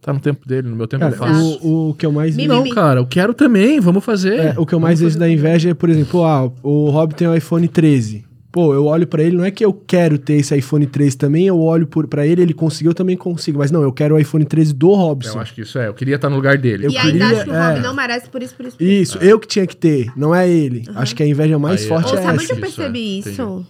tá 0.00 0.12
no 0.12 0.20
tempo 0.20 0.46
dele, 0.48 0.68
no 0.68 0.76
meu 0.76 0.86
tempo 0.88 1.04
eu 1.04 1.10
Cara, 1.12 1.32
faço. 1.34 1.58
o, 1.62 1.90
o 1.90 1.94
que 1.94 2.06
eu 2.06 2.12
mais 2.12 2.36
Mimimi. 2.36 2.68
Não, 2.68 2.74
cara, 2.74 3.00
eu 3.00 3.06
quero 3.06 3.34
também, 3.34 3.80
vamos 3.80 4.04
fazer. 4.04 4.38
É, 4.38 4.54
o 4.56 4.64
que 4.66 4.74
eu 4.74 4.80
mais 4.80 4.98
Vamos 4.98 5.14
vejo 5.14 5.18
fazer 5.18 5.18
da 5.18 5.28
inveja 5.30 5.70
é, 5.70 5.74
por 5.74 5.88
exemplo, 5.88 6.24
ah, 6.24 6.50
o 6.62 6.90
Rob 6.90 7.14
tem 7.14 7.28
o 7.28 7.34
iPhone 7.34 7.66
13. 7.68 8.24
Pô, 8.52 8.74
eu 8.74 8.86
olho 8.86 9.06
pra 9.06 9.22
ele, 9.22 9.36
não 9.36 9.44
é 9.44 9.50
que 9.52 9.64
eu 9.64 9.72
quero 9.72 10.18
ter 10.18 10.32
esse 10.34 10.56
iPhone 10.56 10.84
13 10.84 11.16
também, 11.16 11.46
eu 11.46 11.60
olho 11.60 11.86
por, 11.86 12.08
pra 12.08 12.26
ele, 12.26 12.42
ele 12.42 12.52
conseguiu, 12.52 12.90
eu 12.90 12.94
também 12.94 13.16
consigo. 13.16 13.58
Mas 13.58 13.70
não, 13.70 13.80
eu 13.80 13.92
quero 13.92 14.16
o 14.16 14.18
iPhone 14.18 14.44
13 14.44 14.72
do 14.74 14.92
Robson. 14.92 15.36
Eu 15.38 15.40
acho 15.42 15.54
que 15.54 15.60
isso 15.60 15.78
é, 15.78 15.86
eu 15.86 15.94
queria 15.94 16.16
estar 16.16 16.28
no 16.28 16.34
lugar 16.34 16.58
dele. 16.58 16.86
Eu 16.86 16.90
e 16.90 16.96
ainda 16.98 17.12
queria- 17.12 17.26
acho 17.28 17.44
que 17.44 17.50
o 17.50 17.54
é. 17.54 17.68
Rob 17.74 17.80
não 17.80 17.94
merece 17.94 18.28
por 18.28 18.42
isso, 18.42 18.54
por 18.56 18.66
isso, 18.66 18.76
por 18.76 18.82
isso. 18.82 19.16
Isso, 19.16 19.18
eu 19.18 19.38
que 19.38 19.46
tinha 19.46 19.64
que 19.68 19.76
ter, 19.76 20.10
não 20.16 20.34
é 20.34 20.48
ele. 20.48 20.82
Acho 20.96 21.14
que 21.14 21.22
a 21.22 21.26
inveja 21.28 21.60
mais 21.60 21.80
Aí 21.82 21.86
é- 21.86 21.88
forte 21.88 22.12
Ô, 22.12 22.18
é 22.18 22.22
sabe 22.22 22.42
essa. 22.42 22.42
onde 22.42 22.52
eu 22.62 22.66
Isso, 22.68 22.76
percebi 22.76 22.98
é, 22.98 23.18
isso? 23.30 23.66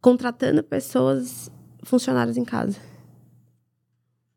Contratando 0.00 0.62
pessoas, 0.64 1.48
funcionários 1.84 2.36
em 2.36 2.44
casa. 2.44 2.76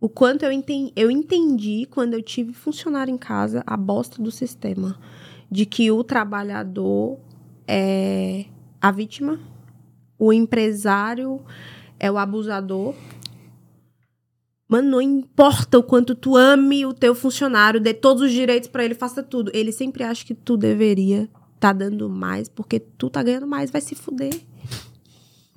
O 0.06 0.10
quanto 0.10 0.44
eu 0.44 0.52
entendi, 0.52 0.94
eu 0.96 1.10
entendi 1.10 1.88
quando 1.90 2.14
eu 2.14 2.22
tive 2.22 2.54
funcionário 2.54 3.12
em 3.12 3.18
casa 3.18 3.64
a 3.66 3.76
bosta 3.76 4.22
do 4.22 4.30
sistema. 4.30 5.00
De 5.50 5.66
que 5.66 5.90
o 5.90 6.04
trabalhador 6.04 7.18
é 7.68 8.46
a 8.80 8.92
vítima, 8.92 9.40
o 10.20 10.32
empresário 10.32 11.42
é 12.00 12.12
o 12.12 12.20
abusador. 12.20 12.94
Mano, 14.68 14.92
não 14.92 15.02
importa 15.02 15.80
o 15.80 15.84
quanto 15.84 16.14
tu 16.14 16.36
ame 16.36 16.86
o 16.86 16.94
teu 16.94 17.16
funcionário, 17.16 17.82
dê 17.82 17.92
todos 17.92 18.22
os 18.22 18.32
direitos 18.32 18.70
pra 18.70 18.86
ele, 18.86 18.94
faça 18.94 19.24
tudo. 19.24 19.50
Ele 19.56 19.72
sempre 19.72 20.04
acha 20.04 20.24
que 20.24 20.36
tu 20.36 20.56
deveria 20.56 21.28
tá 21.60 21.74
dando 21.74 22.08
mais, 22.08 22.48
porque 22.48 22.80
tu 22.80 23.10
tá 23.10 23.24
ganhando 23.24 23.48
mais, 23.48 23.72
vai 23.72 23.82
se 23.82 23.96
fuder. 23.96 24.40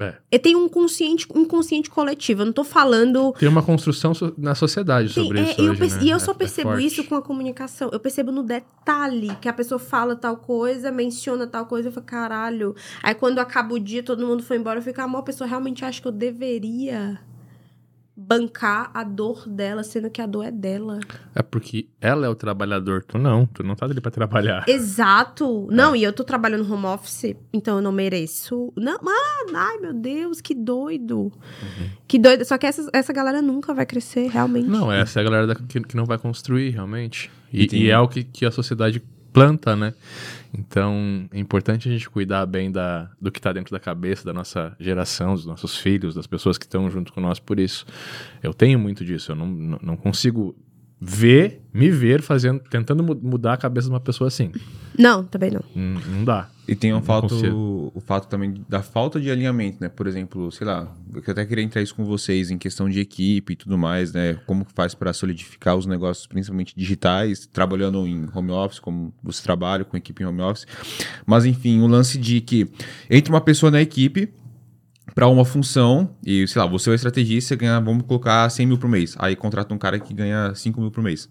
É. 0.01 0.14
E 0.30 0.38
tem 0.38 0.55
um 0.55 0.68
consciente, 0.68 1.26
um 1.34 1.44
consciente 1.44 1.90
coletivo. 1.90 2.42
Eu 2.42 2.46
não 2.46 2.53
tô 2.53 2.62
falando. 2.62 3.32
Tem 3.32 3.49
uma 3.49 3.62
construção 3.62 4.14
so- 4.14 4.32
na 4.38 4.55
sociedade 4.55 5.12
Tem- 5.12 5.24
sobre 5.24 5.40
é, 5.40 5.42
isso 5.51 5.61
eu 5.61 5.72
hoje, 5.72 5.80
né? 5.80 5.99
E 6.03 6.11
eu 6.11 6.16
É- 6.16 6.20
só 6.20 6.30
é 6.30 6.34
percebo 6.34 6.78
isso 6.78 7.03
com 7.05 7.16
a 7.16 7.22
comunicação. 7.22 7.90
Eu 7.92 7.99
percebo 7.99 8.30
no 8.30 8.42
detalhe 8.44 9.34
que 9.40 9.49
a 9.49 9.53
pessoa 9.53 9.78
fala 9.78 10.14
tal 10.14 10.36
coisa, 10.36 10.92
menciona 10.92 11.46
tal 11.49 11.66
coisa, 11.66 11.88
eu 11.88 11.92
falo, 11.92 12.07
caralho. 12.07 12.76
Aí 13.03 13.14
quando 13.14 13.40
acaba 13.40 13.74
o 13.74 13.78
dia, 13.80 14.03
todo 14.03 14.24
mundo 14.26 14.42
foi 14.42 14.57
embora, 14.57 14.78
eu 14.78 14.82
fico, 14.82 15.01
amor, 15.01 15.18
a 15.18 15.22
pessoa 15.22 15.49
realmente 15.49 15.84
acha 15.84 16.01
que 16.01 16.07
eu 16.07 16.12
deveria 16.12 17.18
bancar 18.21 18.91
a 18.93 19.05
dor 19.05 19.49
dela, 19.49 19.85
sendo 19.85 20.11
que 20.11 20.21
a 20.21 20.27
dor 20.27 20.45
é 20.45 20.51
dela. 20.51 20.99
É 21.35 21.41
porque 21.43 21.89
ela 22.01 22.27
é 22.27 22.29
o 22.29 22.35
trabalhador, 22.35 23.05
tu 23.05 23.16
não. 23.16 23.47
Tu 23.47 23.62
não 23.62 23.77
tá 23.77 23.87
ali 23.87 24.01
pra 24.01 24.11
trabalhar. 24.11 24.64
Exato. 24.69 25.69
Não, 25.71 25.95
e 25.95 26.03
eu 26.03 26.12
tô 26.12 26.25
trabalhando 26.25 26.71
home 26.71 26.87
office, 26.87 27.37
então 27.53 27.77
eu 27.77 27.83
não 27.83 27.93
mereço. 27.93 28.73
Não, 28.77 28.99
mano, 29.01 29.57
ai 29.57 29.79
meu 29.79 29.95
Deus, 29.95 30.41
que 30.41 30.55
doido. 30.55 31.33
Que 32.09 32.19
doido. 32.19 32.45
Só 32.45 32.59
que 32.59 32.66
essa, 32.66 32.91
essa 32.93 33.12
galera 33.12 33.41
nunca 33.41 33.73
vai 33.73 33.87
crescer, 33.87 34.29
realmente. 34.29 34.66
Não, 34.69 34.91
essa 34.91 35.21
é 35.21 35.23
a 35.23 35.25
galera 35.25 35.47
da- 35.47 35.55
que, 35.55 35.81
que 35.81 35.97
não 35.97 36.05
vai 36.05 36.19
construir, 36.19 36.71
realmente. 36.71 37.31
E, 37.53 37.64
E 37.73 37.85
e 37.85 37.91
é 37.91 37.99
o 37.99 38.09
que, 38.09 38.25
que 38.25 38.45
a 38.45 38.51
sociedade 38.51 39.01
planta, 39.33 39.77
né? 39.77 39.95
Então, 40.59 41.28
é 41.32 41.38
importante 41.38 41.88
a 41.88 41.92
gente 41.92 42.11
cuidar 42.11 42.44
bem 42.44 42.70
da, 42.70 43.09
do 43.20 43.30
que 43.30 43.40
tá 43.40 43.52
dentro 43.52 43.70
da 43.70 43.78
cabeça 43.78 44.24
da 44.24 44.32
nossa 44.32 44.74
geração, 44.80 45.34
dos 45.34 45.46
nossos 45.46 45.78
filhos, 45.78 46.16
das 46.16 46.26
pessoas 46.26 46.59
que 46.59 46.64
estão 46.64 46.90
junto 46.90 47.12
com 47.12 47.20
nós 47.20 47.38
por 47.38 47.61
isso. 47.61 47.86
Eu 48.42 48.52
tenho 48.52 48.76
muito 48.76 49.04
disso, 49.04 49.30
eu 49.30 49.36
não, 49.36 49.46
não 49.46 49.96
consigo 49.96 50.56
ver, 51.01 51.61
me 51.72 51.90
ver 51.90 52.22
fazendo, 52.22 52.61
tentando 52.70 53.03
mu- 53.03 53.18
mudar 53.22 53.53
a 53.55 53.57
cabeça 53.57 53.86
de 53.86 53.92
uma 53.92 54.01
pessoa 54.01 54.28
assim. 54.28 54.51
Não, 54.99 55.22
também 55.24 55.51
não. 55.51 55.62
Não, 55.74 56.01
não 56.01 56.24
dá. 56.24 56.49
E 56.66 56.74
tem 56.74 56.92
um 56.92 57.01
fato, 57.01 57.34
o 57.94 58.01
fato 58.01 58.28
também 58.28 58.55
da 58.68 58.82
falta 58.82 59.18
de 59.18 59.30
alinhamento, 59.30 59.78
né? 59.80 59.88
Por 59.88 60.07
exemplo, 60.07 60.53
sei 60.53 60.66
lá, 60.66 60.92
eu 61.14 61.22
até 61.26 61.46
queria 61.46 61.64
entrar 61.64 61.80
isso 61.80 61.94
com 61.94 62.05
vocês 62.05 62.51
em 62.51 62.59
questão 62.59 62.90
de 62.90 63.01
equipe 63.01 63.55
e 63.55 63.57
tudo 63.57 63.78
mais, 63.78 64.12
né? 64.12 64.34
Como 64.46 64.64
que 64.66 64.72
faz 64.74 64.94
para 64.94 65.12
solidificar 65.14 65.76
os 65.76 65.86
negócios, 65.86 66.26
principalmente 66.26 66.74
digitais, 66.76 67.46
trabalhando 67.46 68.07
em 68.07 68.28
home 68.34 68.51
office, 68.51 68.80
como 68.80 69.14
você 69.22 69.42
trabalha 69.42 69.82
com 69.84 69.96
equipe 69.96 70.22
em 70.22 70.26
home 70.26 70.42
office. 70.42 70.66
Mas 71.24 71.46
enfim, 71.46 71.80
o 71.80 71.86
lance 71.86 72.18
de 72.18 72.40
que 72.42 72.68
entra 73.09 73.32
uma 73.32 73.40
pessoa 73.40 73.70
na 73.70 73.80
equipe 73.80 74.28
para 75.14 75.28
uma 75.28 75.44
função 75.44 76.11
e, 76.24 76.46
sei 76.46 76.61
lá, 76.61 76.68
você 76.68 76.90
é 76.90 76.92
o 76.92 76.94
estrategista, 76.94 77.56
ganha, 77.56 77.80
vamos 77.80 78.04
colocar 78.06 78.48
100 78.48 78.66
mil 78.66 78.78
por 78.78 78.88
mês. 78.88 79.14
Aí 79.18 79.34
contrata 79.34 79.74
um 79.74 79.78
cara 79.78 79.98
que 79.98 80.14
ganha 80.14 80.54
5 80.54 80.80
mil 80.80 80.90
por 80.90 81.02
mês. 81.02 81.28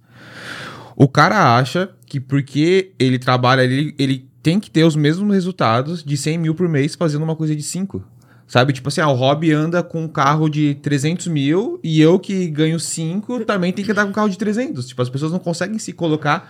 O 0.95 1.07
cara 1.07 1.57
acha 1.57 1.89
que 2.05 2.19
porque 2.19 2.91
ele 2.97 3.19
trabalha 3.19 3.63
ali, 3.63 3.93
ele 3.99 4.27
tem 4.41 4.59
que 4.59 4.71
ter 4.71 4.83
os 4.83 4.95
mesmos 4.95 5.33
resultados 5.33 6.03
de 6.03 6.17
100 6.17 6.37
mil 6.37 6.55
por 6.55 6.67
mês 6.67 6.95
fazendo 6.95 7.23
uma 7.23 7.35
coisa 7.35 7.55
de 7.55 7.61
5. 7.61 8.03
Sabe? 8.47 8.71
Tipo 8.71 8.87
assim, 8.87 9.01
ah, 9.01 9.09
o 9.09 9.13
Rob 9.13 9.51
anda 9.51 9.83
com 9.83 10.03
um 10.03 10.07
carro 10.07 10.47
de 10.47 10.75
300 10.75 11.27
mil 11.27 11.79
e 11.83 11.99
eu 11.99 12.17
que 12.17 12.47
ganho 12.47 12.79
5 12.79 13.43
também 13.43 13.73
tenho 13.73 13.85
que 13.85 13.91
andar 13.91 14.05
com 14.05 14.09
um 14.09 14.13
carro 14.13 14.29
de 14.29 14.37
300. 14.37 14.87
Tipo, 14.87 15.01
as 15.01 15.09
pessoas 15.09 15.33
não 15.33 15.39
conseguem 15.39 15.77
se 15.77 15.91
colocar 15.91 16.49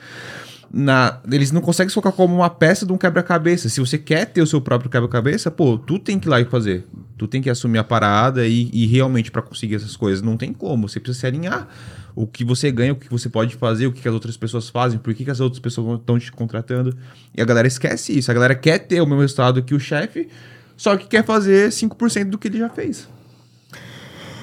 na... 0.71 1.19
Eles 1.31 1.51
não 1.51 1.61
conseguem 1.61 1.89
se 1.89 1.95
colocar 1.95 2.11
como 2.11 2.35
uma 2.35 2.49
peça 2.49 2.85
de 2.85 2.91
um 2.91 2.97
quebra-cabeça. 2.97 3.69
Se 3.69 3.79
você 3.79 3.97
quer 3.97 4.25
ter 4.25 4.41
o 4.41 4.47
seu 4.47 4.61
próprio 4.61 4.89
quebra-cabeça, 4.89 5.49
pô, 5.49 5.77
tu 5.77 5.97
tem 5.97 6.19
que 6.19 6.27
ir 6.27 6.29
lá 6.29 6.41
e 6.41 6.45
fazer. 6.45 6.85
Tu 7.17 7.27
tem 7.27 7.41
que 7.41 7.49
assumir 7.49 7.79
a 7.79 7.83
parada 7.83 8.45
e, 8.47 8.69
e 8.73 8.85
realmente 8.85 9.31
para 9.31 9.41
conseguir 9.41 9.75
essas 9.75 9.95
coisas. 9.95 10.21
Não 10.21 10.37
tem 10.37 10.53
como. 10.53 10.87
Você 10.87 10.99
precisa 10.99 11.19
se 11.19 11.25
alinhar. 11.27 11.67
O 12.15 12.25
que 12.25 12.43
você 12.43 12.71
ganha, 12.71 12.93
o 12.93 12.95
que 12.95 13.09
você 13.09 13.29
pode 13.29 13.55
fazer, 13.55 13.87
o 13.87 13.91
que, 13.91 14.01
que 14.01 14.07
as 14.07 14.13
outras 14.13 14.35
pessoas 14.35 14.69
fazem, 14.69 14.97
por 14.99 15.13
que, 15.13 15.23
que 15.23 15.31
as 15.31 15.39
outras 15.39 15.59
pessoas 15.59 15.99
estão 15.99 16.17
te 16.17 16.31
contratando. 16.31 16.97
E 17.35 17.41
a 17.41 17.45
galera 17.45 17.67
esquece 17.67 18.17
isso. 18.17 18.29
A 18.31 18.33
galera 18.33 18.55
quer 18.55 18.79
ter 18.79 19.01
o 19.01 19.05
mesmo 19.05 19.21
resultado 19.21 19.61
que 19.61 19.75
o 19.75 19.79
chefe, 19.79 20.27
só 20.75 20.97
que 20.97 21.07
quer 21.07 21.23
fazer 21.23 21.69
5% 21.69 22.29
do 22.29 22.37
que 22.37 22.47
ele 22.47 22.59
já 22.59 22.69
fez. 22.69 23.07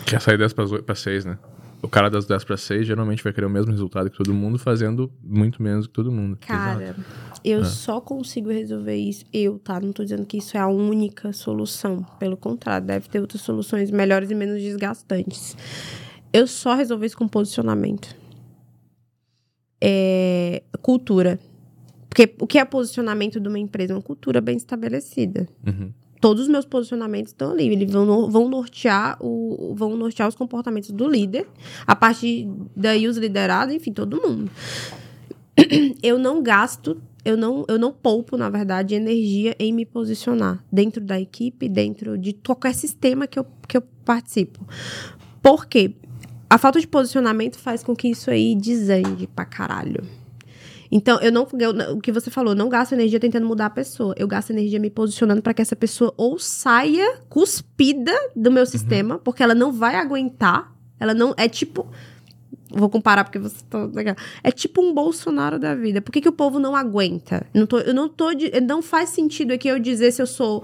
Quer 0.07 0.21
sair 0.21 0.39
10 0.39 0.53
para 0.53 0.95
6, 0.95 1.25
né? 1.25 1.39
O 1.85 1.89
cara 1.89 2.09
das 2.09 2.25
10 2.27 2.45
para 2.45 2.57
6 2.57 2.87
geralmente 2.87 3.23
vai 3.23 3.33
querer 3.33 3.47
o 3.47 3.51
mesmo 3.51 3.71
resultado 3.71 4.11
que 4.11 4.17
todo 4.17 4.33
mundo, 4.33 4.59
fazendo 4.59 5.13
muito 5.23 5.63
menos 5.63 5.87
que 5.87 5.93
todo 5.93 6.11
mundo. 6.11 6.37
Cara, 6.41 6.97
eu 7.45 7.61
É. 7.61 7.65
só 7.65 8.01
consigo 8.01 8.51
resolver 8.51 8.97
isso. 8.97 9.25
Eu, 9.33 9.59
tá? 9.59 9.79
Não 9.81 9.93
tô 9.93 10.03
dizendo 10.03 10.25
que 10.25 10.39
isso 10.39 10.57
é 10.57 10.61
a 10.61 10.67
única 10.69 11.33
solução. 11.33 12.03
Pelo 12.19 12.37
contrário, 12.37 12.87
deve 12.87 13.09
ter 13.09 13.21
outras 13.21 13.43
soluções 13.43 13.91
melhores 13.91 14.31
e 14.31 14.35
menos 14.35 14.61
desgastantes. 14.63 15.57
Eu 16.33 16.47
só 16.47 16.75
resolvi 16.75 17.07
isso 17.07 17.17
com 17.19 17.29
posicionamento. 17.29 18.15
É, 19.81 20.63
cultura. 20.81 21.39
Porque 22.09 22.35
o 22.41 22.47
que 22.47 22.59
é 22.59 22.65
posicionamento 22.65 23.39
de 23.41 23.49
uma 23.49 23.59
empresa? 23.59 23.95
Uma 23.95 24.03
cultura 24.03 24.41
bem 24.41 24.57
estabelecida. 24.57 25.47
Uhum. 25.67 25.93
Todos 26.25 26.45
os 26.45 26.49
meus 26.49 26.65
posicionamentos 26.65 27.33
estão 27.33 27.51
ali. 27.51 27.69
Eles 27.69 27.93
vão, 27.93 28.31
vão, 28.31 28.49
nortear 28.49 29.19
o, 29.21 29.75
vão 29.77 29.95
nortear 29.95 30.27
os 30.27 30.35
comportamentos 30.35 30.91
do 30.91 31.07
líder. 31.07 31.47
A 31.87 31.95
partir 31.95 32.49
daí, 32.75 33.07
os 33.07 33.19
liderados, 33.19 33.75
enfim, 33.75 33.93
todo 33.93 34.23
mundo. 34.27 34.51
Eu 36.03 36.19
não 36.19 36.43
gasto, 36.43 36.99
eu 37.27 37.37
não, 37.37 37.67
eu 37.69 37.79
não 37.79 37.93
poupo, 37.93 38.39
na 38.39 38.49
verdade, 38.49 38.95
energia 38.95 39.55
em 39.59 39.71
me 39.71 39.85
posicionar 39.85 40.65
dentro 40.73 41.03
da 41.03 41.21
equipe, 41.21 41.69
dentro 41.69 42.17
de 42.17 42.33
qualquer 42.33 42.75
sistema 42.75 43.27
que 43.27 43.39
eu, 43.39 43.47
que 43.69 43.77
eu 43.77 43.83
participo. 44.03 44.67
Por 45.43 45.67
quê? 45.67 45.95
A 46.49 46.57
falta 46.57 46.81
de 46.81 46.87
posicionamento 46.87 47.59
faz 47.59 47.83
com 47.83 47.95
que 47.95 48.09
isso 48.09 48.31
aí 48.31 48.55
desande 48.55 49.27
pra 49.27 49.45
caralho. 49.45 50.03
Então, 50.97 51.19
eu 51.21 51.33
não, 51.33 51.45
eu- 51.59 51.97
o 51.97 52.01
que 52.01 52.13
você 52.13 52.31
falou, 52.31 52.53
eu 52.53 52.57
não 52.57 52.69
gasto 52.69 52.93
energia 52.93 53.19
tentando 53.19 53.45
mudar 53.45 53.67
a 53.67 53.71
pessoa. 53.71 54.15
Eu 54.17 54.29
gasto 54.29 54.51
energia 54.51 54.79
me 54.79 54.89
posicionando 54.89 55.43
para 55.43 55.53
que 55.53 55.61
essa 55.61 55.75
pessoa 55.75 56.15
ou 56.17 56.39
saia 56.39 57.19
cuspida 57.29 58.13
do 58.37 58.49
meu 58.49 58.65
sistema, 58.65 59.19
porque 59.19 59.43
ela 59.43 59.57
não 59.57 59.73
vai 59.73 59.97
aguentar. 59.97 60.73
Ela 61.01 61.13
não. 61.13 61.35
É 61.37 61.49
tipo. 61.49 61.89
Vou 62.71 62.89
comparar 62.89 63.25
porque 63.25 63.39
você 63.41 63.57
tá 63.69 63.85
legal. 63.87 64.15
É 64.43 64.51
tipo 64.53 64.81
um 64.83 64.95
Bolsonaro 64.95 65.59
da 65.59 65.75
vida. 65.75 66.01
Por 66.01 66.13
que, 66.13 66.21
que 66.21 66.29
o 66.29 66.33
povo 66.33 66.59
não 66.61 66.77
aguenta? 66.77 67.45
Não 67.53 67.67
tô, 67.67 67.79
eu 67.79 67.93
não 67.95 68.09
tô. 68.09 68.33
de- 68.33 68.61
Não 68.61 68.81
faz 68.81 69.09
sentido 69.11 69.53
aqui 69.53 69.67
eu 69.67 69.81
dizer 69.81 70.13
se 70.13 70.23
eu 70.23 70.27
sou 70.29 70.63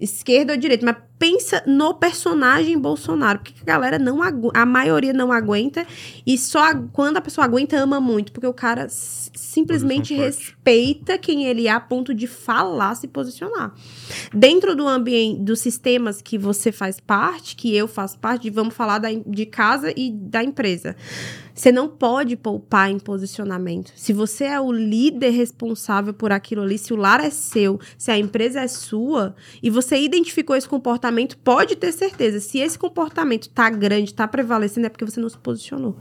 esquerda 0.00 0.52
ou 0.52 0.58
direita, 0.58 0.84
mas 0.84 0.96
pensa 1.18 1.62
no 1.66 1.94
personagem 1.94 2.76
Bolsonaro, 2.78 3.38
porque 3.38 3.54
a 3.62 3.64
galera 3.64 3.98
não 3.98 4.22
agu- 4.22 4.50
a 4.54 4.66
maioria 4.66 5.12
não 5.12 5.30
aguenta 5.32 5.86
e 6.26 6.36
só 6.36 6.70
a- 6.70 6.74
quando 6.92 7.16
a 7.16 7.20
pessoa 7.20 7.44
aguenta 7.44 7.76
ama 7.78 8.00
muito, 8.00 8.32
porque 8.32 8.46
o 8.46 8.52
cara 8.52 8.86
simplesmente 8.88 10.14
respeita 10.14 11.16
quem 11.18 11.44
ele 11.46 11.66
é 11.66 11.70
a 11.70 11.80
ponto 11.80 12.12
de 12.12 12.26
falar, 12.26 12.94
se 12.96 13.06
posicionar. 13.08 13.72
Dentro 14.32 14.74
do 14.74 14.86
ambiente 14.86 15.40
dos 15.40 15.60
sistemas 15.60 16.20
que 16.20 16.36
você 16.36 16.72
faz 16.72 16.98
parte, 17.00 17.54
que 17.56 17.74
eu 17.74 17.86
faço 17.88 18.18
parte, 18.18 18.50
vamos 18.50 18.74
falar 18.74 18.98
da, 18.98 19.08
de 19.12 19.46
casa 19.46 19.92
e 19.96 20.10
da 20.10 20.42
empresa. 20.42 20.96
Você 21.54 21.70
não 21.70 21.88
pode 21.88 22.36
poupar 22.36 22.90
em 22.90 22.98
posicionamento. 22.98 23.92
Se 23.94 24.12
você 24.12 24.44
é 24.44 24.60
o 24.60 24.72
líder 24.72 25.30
responsável 25.30 26.12
por 26.12 26.32
aquilo 26.32 26.62
ali, 26.62 26.76
se 26.76 26.92
o 26.92 26.96
lar 26.96 27.24
é 27.24 27.30
seu, 27.30 27.78
se 27.96 28.10
a 28.10 28.18
empresa 28.18 28.60
é 28.60 28.66
sua, 28.66 29.36
e 29.62 29.70
você 29.70 29.96
identificou 29.96 30.56
esse 30.56 30.68
comportamento, 30.68 31.38
pode 31.38 31.76
ter 31.76 31.92
certeza. 31.92 32.40
Se 32.40 32.58
esse 32.58 32.76
comportamento 32.76 33.48
tá 33.48 33.70
grande, 33.70 34.12
tá 34.12 34.26
prevalecendo, 34.26 34.86
é 34.86 34.90
porque 34.90 35.04
você 35.04 35.20
não 35.20 35.28
se 35.28 35.38
posicionou. 35.38 35.96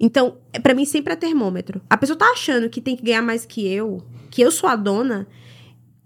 Então, 0.00 0.38
é- 0.52 0.58
pra 0.58 0.72
mim 0.74 0.86
sempre 0.86 1.12
é 1.12 1.16
termômetro. 1.16 1.82
A 1.90 1.96
pessoa 1.98 2.16
tá 2.16 2.26
achando 2.32 2.70
que 2.70 2.80
tem 2.80 2.96
que 2.96 3.04
ganhar 3.04 3.22
mais 3.22 3.44
que 3.44 3.66
eu, 3.70 4.02
que 4.30 4.40
eu 4.40 4.50
sou 4.50 4.68
a 4.70 4.74
dona, 4.74 5.26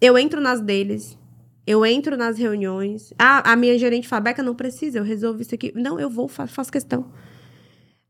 eu 0.00 0.18
entro 0.18 0.40
nas 0.40 0.60
deles. 0.60 1.16
Eu 1.64 1.84
entro 1.86 2.16
nas 2.16 2.36
reuniões. 2.38 3.12
Ah, 3.18 3.52
a 3.52 3.56
minha 3.56 3.76
gerente 3.78 4.06
fala, 4.06 4.20
Beca, 4.20 4.42
não 4.42 4.54
precisa, 4.54 4.98
eu 4.98 5.04
resolvo 5.04 5.40
isso 5.42 5.54
aqui. 5.54 5.72
Não, 5.74 5.98
eu 5.98 6.08
vou, 6.10 6.28
fa- 6.28 6.46
faço 6.46 6.70
questão. 6.70 7.06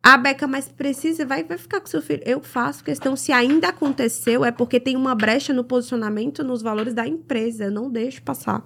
A 0.07 0.17
Beca, 0.17 0.47
mas 0.47 0.69
precisa, 0.69 1.27
vai, 1.27 1.43
vai 1.43 1.59
ficar 1.59 1.81
com 1.81 1.89
seu 1.89 2.01
filho. 2.01 2.23
Eu 2.25 2.41
faço 2.41 2.85
questão. 2.85 3.17
Se 3.17 3.33
ainda 3.33 3.71
aconteceu, 3.71 4.45
é 4.45 4.53
porque 4.53 4.79
tem 4.79 4.95
uma 4.95 5.17
brecha 5.17 5.53
no 5.53 5.65
posicionamento, 5.65 6.45
nos 6.45 6.63
valores 6.63 6.95
da 6.95 7.05
empresa. 7.09 7.65
Eu 7.65 7.73
não 7.73 7.91
deixo 7.91 8.23
passar. 8.23 8.65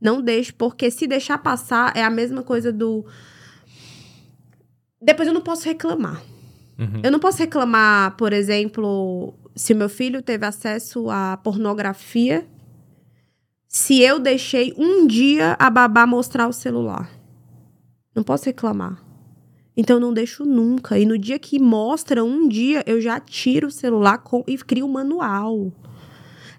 Não 0.00 0.22
deixo, 0.22 0.54
porque 0.54 0.90
se 0.90 1.06
deixar 1.06 1.36
passar, 1.36 1.94
é 1.94 2.02
a 2.02 2.08
mesma 2.08 2.42
coisa 2.42 2.72
do. 2.72 3.04
Depois 5.02 5.28
eu 5.28 5.34
não 5.34 5.42
posso 5.42 5.66
reclamar. 5.66 6.22
Uhum. 6.78 7.02
Eu 7.04 7.12
não 7.12 7.18
posso 7.18 7.36
reclamar, 7.40 8.16
por 8.16 8.32
exemplo, 8.32 9.34
se 9.54 9.74
meu 9.74 9.90
filho 9.90 10.22
teve 10.22 10.46
acesso 10.46 11.10
à 11.10 11.36
pornografia, 11.36 12.46
se 13.66 14.00
eu 14.00 14.18
deixei 14.18 14.72
um 14.78 15.06
dia 15.06 15.56
a 15.58 15.68
babá 15.68 16.06
mostrar 16.06 16.48
o 16.48 16.54
celular. 16.54 17.06
Não 18.14 18.22
posso 18.22 18.46
reclamar. 18.46 19.07
Então 19.80 19.96
eu 19.96 20.00
não 20.00 20.12
deixo 20.12 20.44
nunca. 20.44 20.98
E 20.98 21.06
no 21.06 21.16
dia 21.16 21.38
que 21.38 21.56
mostra 21.60 22.24
um 22.24 22.48
dia, 22.48 22.82
eu 22.84 23.00
já 23.00 23.20
tiro 23.20 23.68
o 23.68 23.70
celular 23.70 24.18
com- 24.18 24.42
e 24.44 24.58
crio 24.58 24.84
um 24.84 24.90
manual. 24.92 25.72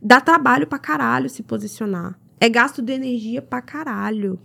Dá 0.02 0.22
trabalho 0.22 0.66
pra 0.66 0.80
caralho 0.80 1.30
se 1.30 1.44
posicionar. 1.44 2.18
É 2.40 2.48
gasto 2.48 2.82
de 2.82 2.94
energia 2.94 3.42
pra 3.42 3.62
caralho. 3.62 4.40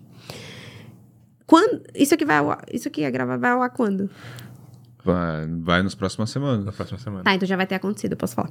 Quando, 1.46 1.82
isso 1.94 2.14
aqui 2.14 2.24
vai 2.24 2.38
ao 2.38 2.50
ar- 2.50 2.64
isso 2.72 2.88
aqui 2.88 3.04
é 3.04 3.10
gravar 3.12 3.36
vai 3.36 3.50
ao 3.52 3.62
ar 3.62 3.70
quando? 3.70 4.10
Vai, 5.04 5.46
vai 5.60 5.82
nas 5.82 5.94
próximas 5.94 6.30
semanas. 6.30 6.64
Na 6.64 6.72
próxima 6.72 6.98
semana. 6.98 7.22
Tá, 7.22 7.34
então 7.34 7.46
já 7.46 7.56
vai 7.56 7.66
ter 7.68 7.76
acontecido, 7.76 8.12
eu 8.12 8.16
posso 8.16 8.34
falar. 8.34 8.50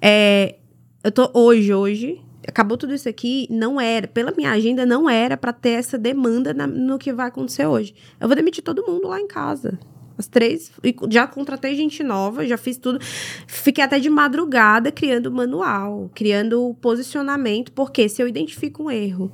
É, 0.00 0.56
eu 1.04 1.12
tô 1.12 1.30
hoje, 1.34 1.74
hoje, 1.74 2.22
acabou 2.48 2.76
tudo 2.76 2.94
isso 2.94 3.08
aqui, 3.08 3.46
não 3.50 3.80
era, 3.80 4.08
pela 4.08 4.32
minha 4.36 4.50
agenda, 4.50 4.84
não 4.86 5.08
era 5.08 5.36
pra 5.36 5.52
ter 5.52 5.70
essa 5.70 5.96
demanda 5.98 6.52
na- 6.54 6.66
no 6.66 6.98
que 6.98 7.12
vai 7.12 7.28
acontecer 7.28 7.66
hoje. 7.66 7.94
Eu 8.20 8.26
vou 8.26 8.34
demitir 8.36 8.64
todo 8.64 8.84
mundo 8.86 9.06
lá 9.08 9.20
em 9.20 9.26
casa. 9.26 9.78
As 10.16 10.26
três, 10.26 10.72
já 11.10 11.26
contratei 11.28 11.76
gente 11.76 12.02
nova, 12.02 12.44
já 12.44 12.56
fiz 12.56 12.76
tudo. 12.76 12.98
Fiquei 13.46 13.84
até 13.84 14.00
de 14.00 14.10
madrugada 14.10 14.90
criando 14.90 15.30
manual, 15.30 16.10
criando 16.14 16.74
posicionamento, 16.80 17.70
porque 17.70 18.08
se 18.08 18.20
eu 18.20 18.26
identifico 18.26 18.82
um 18.84 18.90
erro 18.90 19.30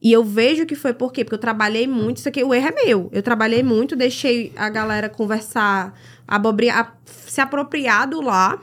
e 0.00 0.10
eu 0.12 0.24
vejo 0.24 0.64
que 0.64 0.74
foi 0.74 0.94
por 0.94 1.12
quê? 1.12 1.22
Porque 1.24 1.34
eu 1.34 1.38
trabalhei 1.40 1.86
muito, 1.86 2.18
isso 2.18 2.28
aqui, 2.30 2.42
o 2.42 2.54
erro 2.54 2.68
é 2.68 2.84
meu. 2.86 3.08
Eu 3.12 3.22
trabalhei 3.22 3.62
muito, 3.62 3.94
deixei 3.94 4.52
a 4.56 4.70
galera 4.70 5.08
conversar, 5.10 5.92
abobrinha, 6.26 6.74
a- 6.80 6.92
se 7.04 7.40
apropriado 7.42 8.20
lá. 8.22 8.58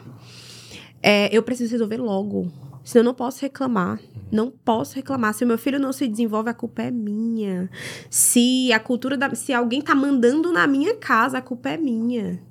É, 1.04 1.30
eu 1.36 1.44
preciso 1.44 1.72
resolver 1.74 1.98
logo. 1.98 2.52
Senão 2.84 3.02
eu 3.02 3.06
não 3.06 3.14
posso 3.14 3.42
reclamar. 3.42 4.00
Não 4.32 4.52
posso 4.52 4.96
reclamar. 4.96 5.34
Se 5.34 5.44
o 5.44 5.48
meu 5.48 5.58
filho 5.58 5.80
não 5.80 5.94
se 5.94 6.08
desenvolve, 6.08 6.50
a 6.50 6.54
culpa 6.54 6.82
é 6.82 6.92
minha. 6.92 7.70
Se 8.10 8.72
a 8.74 8.80
cultura 8.80 9.16
da. 9.18 9.34
Se 9.36 9.54
alguém 9.54 9.82
tá 9.82 9.96
mandando 9.96 10.52
na 10.52 10.68
minha 10.68 10.96
casa, 10.96 11.38
a 11.38 11.42
culpa 11.42 11.70
é 11.70 11.78
minha. 11.78 12.42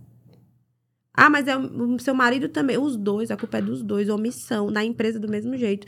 Ah, 1.14 1.28
mas 1.28 1.46
é 1.46 1.56
o 1.56 1.98
seu 1.98 2.14
marido 2.14 2.48
também. 2.48 2.78
Os 2.78 2.96
dois, 2.96 3.30
a 3.30 3.36
culpa 3.36 3.58
é 3.58 3.62
dos 3.62 3.82
dois. 3.82 4.08
Omissão. 4.08 4.70
Na 4.70 4.82
empresa, 4.84 5.20
do 5.20 5.28
mesmo 5.28 5.56
jeito. 5.56 5.86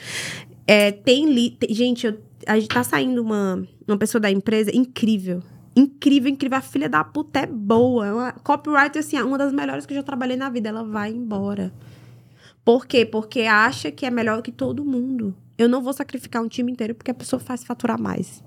É, 0.66 0.92
tem 0.92 1.32
li. 1.32 1.51
tem- 1.53 1.74
gente, 1.74 2.07
eu, 2.07 2.18
a 2.47 2.59
gente 2.59 2.68
tá 2.68 2.84
saindo 2.84 3.22
uma, 3.22 3.66
uma 3.88 3.97
pessoa 3.97 4.20
da 4.20 4.30
empresa 4.30 4.70
incrível. 4.76 5.42
Incrível, 5.74 6.30
incrível. 6.30 6.59
A 6.59 6.61
filha 6.61 6.88
da 6.88 7.03
puta 7.03 7.40
é 7.40 7.47
boa. 7.47 8.07
É 8.07 8.12
uma 8.12 8.32
copywriter, 8.32 9.01
assim, 9.01 9.20
uma 9.22 9.38
das 9.38 9.53
melhores 9.53 9.86
que 9.86 9.95
eu 9.95 9.97
já 9.97 10.03
trabalhei 10.03 10.36
na 10.36 10.51
vida. 10.51 10.68
Ela 10.68 10.84
vai 10.84 11.11
embora. 11.11 11.72
Por 12.65 12.87
quê? 12.87 13.05
Porque 13.05 13.43
acha 13.43 13.91
que 13.91 14.07
é 14.07 14.11
melhor 14.11 14.41
que 14.43 14.51
todo 14.51 14.85
mundo. 14.85 15.35
Eu 15.59 15.69
não 15.69 15.83
vou 15.83 15.93
sacrificar 15.93 16.43
um 16.43 16.49
time 16.49 16.73
inteiro 16.73 16.95
porque 16.95 17.11
a 17.11 17.15
pessoa 17.15 17.39
faz 17.39 17.62
faturar 17.62 18.01
mais. 18.01 18.43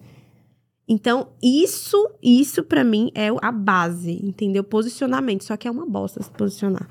Então, 0.89 1.30
isso, 1.43 2.11
isso 2.24 2.63
para 2.63 2.84
mim 2.84 3.11
é 3.13 3.28
a 3.41 3.51
base, 3.51 4.20
entendeu? 4.24 4.63
Posicionamento. 4.63 5.43
Só 5.43 5.57
que 5.57 5.68
é 5.68 5.72
uma 5.72 5.86
bosta 5.86 6.24
se 6.24 6.32
posicionar. 6.32 6.88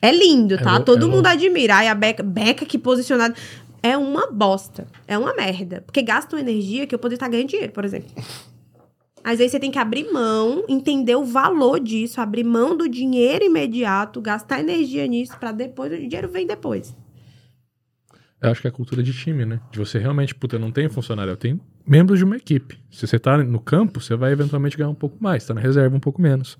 É 0.00 0.10
lindo, 0.10 0.58
tá? 0.58 0.76
É 0.76 0.80
Todo 0.80 1.06
é 1.06 1.08
mundo 1.08 1.26
admira. 1.26 1.76
Ai, 1.76 1.88
a 1.88 1.94
Beca, 1.94 2.22
Beca 2.22 2.66
que 2.66 2.78
posicionada. 2.78 3.34
É 3.82 3.96
uma 3.96 4.30
bosta. 4.30 4.86
É 5.06 5.16
uma 5.18 5.34
merda. 5.34 5.82
Porque 5.82 6.02
gasta 6.02 6.34
uma 6.34 6.40
energia 6.40 6.86
que 6.86 6.94
eu 6.94 6.98
poderia 6.98 7.16
estar 7.16 7.28
ganhando 7.28 7.48
dinheiro, 7.48 7.72
por 7.72 7.84
exemplo. 7.84 8.10
Mas 9.24 9.40
aí 9.40 9.48
você 9.48 9.60
tem 9.60 9.70
que 9.70 9.78
abrir 9.78 10.10
mão, 10.12 10.64
entender 10.68 11.14
o 11.14 11.24
valor 11.24 11.78
disso, 11.78 12.20
abrir 12.20 12.44
mão 12.44 12.76
do 12.76 12.88
dinheiro 12.88 13.44
imediato, 13.44 14.20
gastar 14.20 14.60
energia 14.60 15.06
nisso 15.06 15.36
pra 15.38 15.52
depois, 15.52 15.92
o 15.92 15.96
dinheiro 15.96 16.28
vem 16.28 16.46
depois. 16.46 16.96
Eu 18.42 18.50
acho 18.50 18.60
que 18.60 18.66
é 18.66 18.70
a 18.70 18.72
cultura 18.72 19.04
de 19.04 19.12
time, 19.12 19.46
né? 19.46 19.60
De 19.70 19.78
você 19.78 20.00
realmente, 20.00 20.34
puta, 20.34 20.56
eu 20.56 20.60
não 20.60 20.72
tenho 20.72 20.90
funcionário, 20.90 21.30
eu 21.30 21.36
tenho 21.36 21.60
membros 21.86 22.18
de 22.18 22.24
uma 22.24 22.36
equipe. 22.36 22.76
Se 22.90 23.06
você 23.06 23.16
tá 23.16 23.38
no 23.38 23.60
campo, 23.60 24.00
você 24.00 24.16
vai 24.16 24.32
eventualmente 24.32 24.76
ganhar 24.76 24.90
um 24.90 24.94
pouco 24.94 25.16
mais. 25.20 25.46
Tá 25.46 25.54
na 25.54 25.60
reserva 25.60 25.96
um 25.96 26.00
pouco 26.00 26.20
menos. 26.20 26.58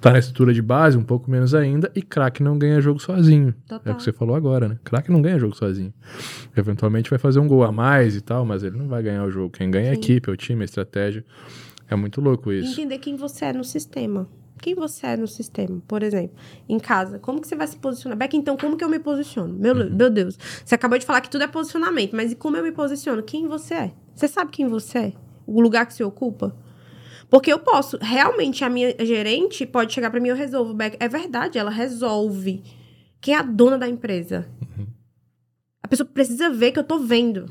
Tá 0.00 0.10
na 0.10 0.18
estrutura 0.18 0.52
de 0.52 0.60
base 0.60 0.98
um 0.98 1.04
pouco 1.04 1.30
menos 1.30 1.54
ainda. 1.54 1.90
E 1.94 2.02
craque 2.02 2.42
não 2.42 2.58
ganha 2.58 2.80
jogo 2.80 2.98
sozinho. 2.98 3.50
É 3.50 3.68
Total. 3.68 3.92
o 3.92 3.96
que 3.96 4.02
você 4.02 4.12
falou 4.12 4.34
agora, 4.34 4.68
né? 4.68 4.78
Craque 4.82 5.12
não 5.12 5.22
ganha 5.22 5.38
jogo 5.38 5.56
sozinho. 5.56 5.94
Eventualmente 6.56 7.08
vai 7.08 7.18
fazer 7.18 7.38
um 7.38 7.46
gol 7.46 7.62
a 7.62 7.70
mais 7.70 8.16
e 8.16 8.20
tal, 8.20 8.44
mas 8.44 8.64
ele 8.64 8.76
não 8.76 8.88
vai 8.88 9.00
ganhar 9.00 9.24
o 9.24 9.30
jogo. 9.30 9.50
Quem 9.50 9.70
ganha 9.70 9.86
é 9.86 9.90
a 9.90 9.94
Sim. 9.94 10.00
equipe, 10.00 10.28
é 10.28 10.32
o 10.32 10.36
time, 10.36 10.62
a 10.62 10.64
estratégia. 10.64 11.24
É 11.90 11.96
muito 11.96 12.20
louco 12.20 12.52
isso. 12.52 12.72
Entender 12.72 12.98
quem 12.98 13.16
você 13.16 13.46
é 13.46 13.52
no 13.52 13.64
sistema. 13.64 14.28
Quem 14.62 14.74
você 14.74 15.06
é 15.06 15.16
no 15.16 15.26
sistema, 15.26 15.82
por 15.88 16.02
exemplo, 16.02 16.36
em 16.68 16.78
casa. 16.78 17.18
Como 17.18 17.40
que 17.40 17.48
você 17.48 17.56
vai 17.56 17.66
se 17.66 17.76
posicionar? 17.76 18.16
Beck, 18.16 18.36
então, 18.36 18.56
como 18.56 18.76
que 18.76 18.84
eu 18.84 18.88
me 18.88 18.98
posiciono? 18.98 19.54
Meu, 19.54 19.74
meu 19.74 20.10
Deus. 20.10 20.38
Você 20.64 20.74
acabou 20.74 20.98
de 20.98 21.06
falar 21.06 21.22
que 21.22 21.30
tudo 21.30 21.44
é 21.44 21.46
posicionamento, 21.48 22.14
mas 22.14 22.30
e 22.30 22.36
como 22.36 22.56
eu 22.58 22.62
me 22.62 22.70
posiciono? 22.70 23.22
Quem 23.22 23.48
você 23.48 23.74
é? 23.74 23.92
Você 24.14 24.28
sabe 24.28 24.50
quem 24.50 24.68
você 24.68 24.98
é? 24.98 25.12
O 25.46 25.60
lugar 25.60 25.86
que 25.86 25.94
você 25.94 26.04
ocupa? 26.04 26.54
Porque 27.30 27.50
eu 27.50 27.58
posso, 27.58 27.96
realmente, 28.00 28.62
a 28.62 28.68
minha 28.68 28.94
gerente 29.00 29.64
pode 29.64 29.92
chegar 29.94 30.10
pra 30.10 30.20
mim 30.20 30.28
e 30.28 30.30
eu 30.30 30.36
resolvo. 30.36 30.74
Beck, 30.74 30.96
é 31.00 31.08
verdade, 31.08 31.58
ela 31.58 31.70
resolve. 31.70 32.62
Quem 33.20 33.34
é 33.34 33.38
a 33.38 33.42
dona 33.42 33.78
da 33.78 33.88
empresa? 33.88 34.46
A 35.82 35.88
pessoa 35.88 36.06
precisa 36.06 36.50
ver 36.50 36.72
que 36.72 36.78
eu 36.78 36.84
tô 36.84 36.98
vendo. 36.98 37.46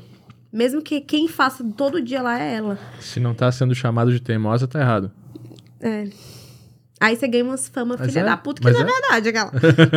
Mesmo 0.52 0.82
que 0.82 1.00
quem 1.00 1.28
faça 1.28 1.64
todo 1.76 2.02
dia 2.02 2.20
lá 2.22 2.40
é 2.40 2.54
ela. 2.56 2.78
Se 3.00 3.20
não 3.20 3.34
tá 3.34 3.50
sendo 3.52 3.74
chamado 3.74 4.12
de 4.12 4.20
teimosa, 4.20 4.66
tá 4.66 4.80
errado. 4.80 5.10
É. 5.80 6.08
Aí 7.02 7.16
você 7.16 7.26
ganha 7.26 7.42
umas 7.44 7.66
fama 7.66 7.96
Mas 7.98 8.08
filha 8.10 8.20
é, 8.20 8.24
da 8.24 8.36
puta, 8.36 8.60
que 8.60 8.70
não 8.70 8.78
é, 8.78 8.82
é. 8.82 8.84
verdade, 8.84 9.28
aquela. 9.30 9.50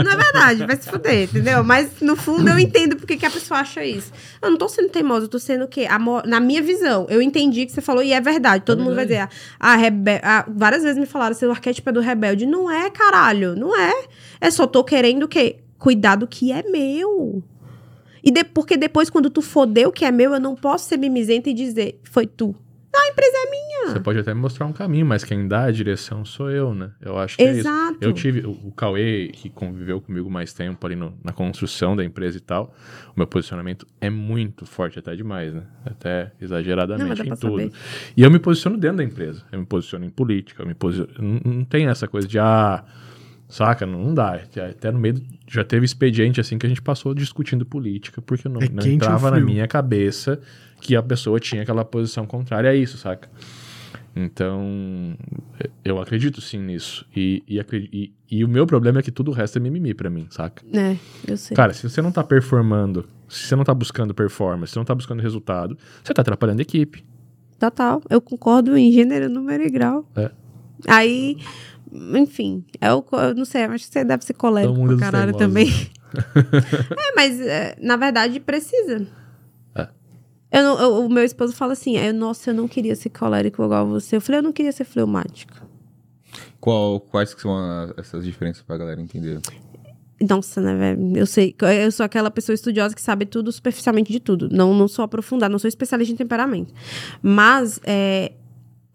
Não 0.06 0.12
é 0.14 0.16
verdade, 0.16 0.66
vai 0.66 0.78
se 0.78 0.90
fuder, 0.90 1.24
entendeu? 1.24 1.62
Mas 1.62 2.00
no 2.00 2.16
fundo 2.16 2.48
eu 2.50 2.58
entendo 2.58 2.96
porque 2.96 3.18
que 3.18 3.26
a 3.26 3.30
pessoa 3.30 3.60
acha 3.60 3.84
isso. 3.84 4.10
Eu 4.42 4.50
não 4.52 4.58
tô 4.58 4.70
sendo 4.70 4.88
teimosa, 4.88 5.26
eu 5.26 5.30
tô 5.30 5.38
sendo 5.38 5.66
o 5.66 5.68
quê? 5.68 5.86
Amo- 5.92 6.22
Na 6.26 6.40
minha 6.40 6.62
visão, 6.62 7.06
eu 7.10 7.22
entendi 7.22 7.66
que 7.66 7.74
você 7.74 7.82
falou 7.82 8.02
e 8.02 8.14
é 8.14 8.22
verdade. 8.22 8.64
Todo 8.64 8.82
mundo 8.82 8.96
vai 8.96 9.06
dizer, 9.06 9.28
ah, 9.60 9.76
rebe... 9.76 10.22
ah, 10.24 10.46
várias 10.48 10.82
vezes 10.84 10.98
me 10.98 11.06
falaram, 11.06 11.36
seu 11.36 11.52
arquétipo 11.52 11.90
é 11.90 11.92
do 11.92 12.00
rebelde. 12.00 12.46
Não 12.46 12.72
é, 12.72 12.90
caralho, 12.90 13.54
não 13.54 13.78
é. 13.78 14.06
É 14.40 14.50
só 14.50 14.66
tô 14.66 14.82
querendo 14.82 15.24
o 15.24 15.28
quê? 15.28 15.58
Cuidar 15.78 16.16
do 16.16 16.26
que 16.26 16.54
é 16.54 16.64
meu. 16.64 17.44
E 18.24 18.32
de... 18.32 18.44
porque 18.44 18.78
depois, 18.78 19.10
quando 19.10 19.30
tu 19.30 19.42
foder 19.42 19.88
o 19.88 19.92
que 19.92 20.06
é 20.06 20.12
meu, 20.12 20.34
eu 20.34 20.40
não 20.40 20.56
posso 20.56 20.88
ser 20.88 20.98
mimizenta 20.98 21.50
e 21.50 21.54
dizer, 21.54 22.00
foi 22.04 22.26
tu. 22.26 22.56
A 22.96 23.10
empresa 23.10 23.34
é 23.36 23.50
minha. 23.50 23.92
Você 23.94 24.00
pode 24.00 24.20
até 24.20 24.36
me 24.36 24.40
mostrar 24.40 24.68
um 24.68 24.72
caminho, 24.72 25.04
mas 25.04 25.24
quem 25.24 25.48
dá 25.48 25.64
a 25.64 25.72
direção 25.72 26.24
sou 26.24 26.52
eu, 26.52 26.76
né? 26.76 26.92
Eu 27.02 27.18
acho 27.18 27.36
que 27.36 27.42
é 27.44 27.50
isso. 27.50 27.60
Exato. 27.62 27.98
Eu 28.00 28.14
tive 28.14 28.46
o, 28.46 28.72
Cauê, 28.72 29.30
que 29.34 29.50
conviveu 29.50 30.00
comigo 30.00 30.30
mais 30.30 30.54
tempo 30.54 30.86
ali 30.86 30.96
no- 30.96 31.12
na 31.24 31.32
construção 31.34 31.96
da 31.96 32.06
empresa 32.06 32.38
e 32.38 32.40
tal. 32.40 32.72
O 33.08 33.14
meu 33.20 33.26
posicionamento 33.26 33.88
é 34.00 34.12
muito 34.12 34.68
forte, 34.68 35.00
até 35.00 35.16
demais, 35.16 35.52
né? 35.56 35.64
Até 35.84 36.26
Não, 36.26 36.32
exageradamente 36.40 37.16
dá 37.24 37.26
em 37.26 37.30
tudo. 37.36 37.58
saber. 37.62 37.72
E 38.16 38.22
eu 38.22 38.30
me 38.30 38.38
posiciono 38.38 38.78
dentro 38.78 38.98
da 38.98 39.04
empresa. 39.04 39.44
Eu 39.52 39.60
me 39.60 39.66
posiciono 39.66 40.06
em 40.06 40.12
política, 40.12 40.62
eu 40.62 40.68
me 40.68 40.76
posiciono. 40.76 41.10
Não, 41.18 41.52
não 41.52 41.64
tem 41.66 41.88
essa 41.88 42.08
coisa 42.08 42.28
de, 42.28 42.38
ah, 42.38 42.84
Saca? 43.54 43.86
Não, 43.86 44.00
não 44.06 44.14
dá. 44.16 44.34
Até 44.70 44.92
no 44.92 44.98
meio. 45.00 45.22
Já 45.48 45.64
teve 45.64 45.86
expediente 45.86 46.42
assim 46.42 46.58
que 46.58 46.66
a 46.66 46.70
gente 46.70 46.82
passou 46.82 47.14
discutindo 47.14 47.64
política, 47.64 48.20
porque 48.20 48.50
não, 48.50 48.60
É 48.60 48.68
não 48.68 48.84
entrava 48.88 49.30
na 49.30 49.38
minha 49.46 49.68
cabeça 49.68 50.40
que 50.82 50.96
a 50.96 51.04
pessoa 51.04 51.40
tinha 51.40 51.62
aquela 51.62 51.86
posição 51.86 52.26
contrária 52.26 52.70
a 52.72 52.76
isso, 52.76 52.98
saca? 52.98 53.30
Então, 54.16 55.16
eu 55.86 56.00
acredito 56.00 56.42
sim 56.42 56.60
nisso. 56.60 57.06
E, 57.16 57.44
e, 57.48 57.60
e- 57.92 58.14
e 58.30 58.44
o 58.44 58.48
meu 58.48 58.66
problema 58.66 59.00
é 59.00 59.04
que 59.04 59.12
tudo 59.12 59.30
o 59.30 59.34
resto 59.34 59.58
é 59.58 59.62
mimimi 59.62 59.94
pra 59.94 60.10
mim, 60.10 60.26
saca? 60.32 60.64
É, 60.74 60.98
eu 61.28 61.38
sei. 61.38 61.56
Cara, 61.56 61.74
se 61.74 61.88
você 61.88 62.02
não 62.02 62.12
tá 62.12 62.24
performando, 62.24 63.08
se 63.30 63.46
você 63.48 63.56
não 63.56 63.64
tá 63.64 63.74
buscando 63.74 64.14
performance, 64.16 64.70
se 64.70 64.74
você 64.74 64.80
não 64.80 64.86
tá 64.86 64.96
buscando 64.96 65.22
resultado, 65.22 65.78
você 66.04 66.12
tá 66.14 66.22
atrapalhando 66.24 66.60
a 66.60 66.64
equipe. 66.64 67.04
Total. 67.60 68.02
Eu 68.10 68.20
concordo 68.20 68.76
em 68.76 68.92
gênero, 68.92 69.30
número 69.30 69.64
e 69.64 69.70
grau. 69.70 70.08
É. 70.16 70.32
Aí, 70.88 71.38
enfim, 72.16 72.66
eu, 72.82 73.06
eu 73.12 73.36
não 73.36 73.46
sei, 73.46 73.64
acho 73.64 73.86
que 73.88 73.94
você 73.94 74.04
deve 74.04 74.24
ser 74.26 74.34
colérico 74.34 74.74
pra 74.88 74.98
caralho 74.98 75.34
teimoso. 75.36 75.38
também. 75.38 75.70
é, 76.98 77.16
mas 77.16 77.40
é, 77.42 77.76
na 77.82 77.96
verdade 77.98 78.40
precisa. 78.40 79.08
É. 79.76 79.88
Eu 80.52 80.64
não- 80.64 80.80
eu- 80.80 81.06
o 81.06 81.10
meu 81.10 81.24
esposo 81.24 81.54
fala 81.54 81.74
assim: 81.74 81.98
eu, 81.98 82.14
Nossa, 82.14 82.52
eu 82.52 82.54
não 82.54 82.68
queria 82.68 82.96
ser 82.96 83.10
colérico 83.10 83.64
igual 83.64 83.88
você. 83.88 84.16
Eu 84.18 84.22
falei: 84.22 84.40
Eu 84.40 84.44
não 84.44 84.52
queria 84.52 84.72
ser 84.72 84.84
fleumático. 84.86 85.54
Qual, 86.60 87.00
quais 87.00 87.34
que 87.34 87.42
são 87.42 87.56
a- 87.58 87.94
essas 87.98 88.24
diferenças 88.24 88.62
pra 88.64 88.78
galera 88.78 89.02
entender? 89.02 89.40
Nossa, 90.30 90.62
né, 90.62 90.76
velho? 90.76 91.18
Eu 91.18 91.26
sei. 91.26 91.54
Eu 91.84 91.92
sou 91.92 92.06
aquela 92.06 92.32
pessoa 92.32 92.54
estudiosa 92.54 92.96
que 92.96 93.02
sabe 93.02 93.26
tudo 93.26 93.52
superficialmente 93.52 94.12
de 94.12 94.20
tudo. 94.20 94.48
Não, 94.50 94.74
não 94.74 94.88
sou 94.88 95.04
aprofundada, 95.04 95.52
não 95.52 95.60
sou 95.60 95.68
especialista 95.68 96.14
em 96.14 96.16
temperamento. 96.16 96.74
Mas, 97.22 97.80
é, 97.84 98.32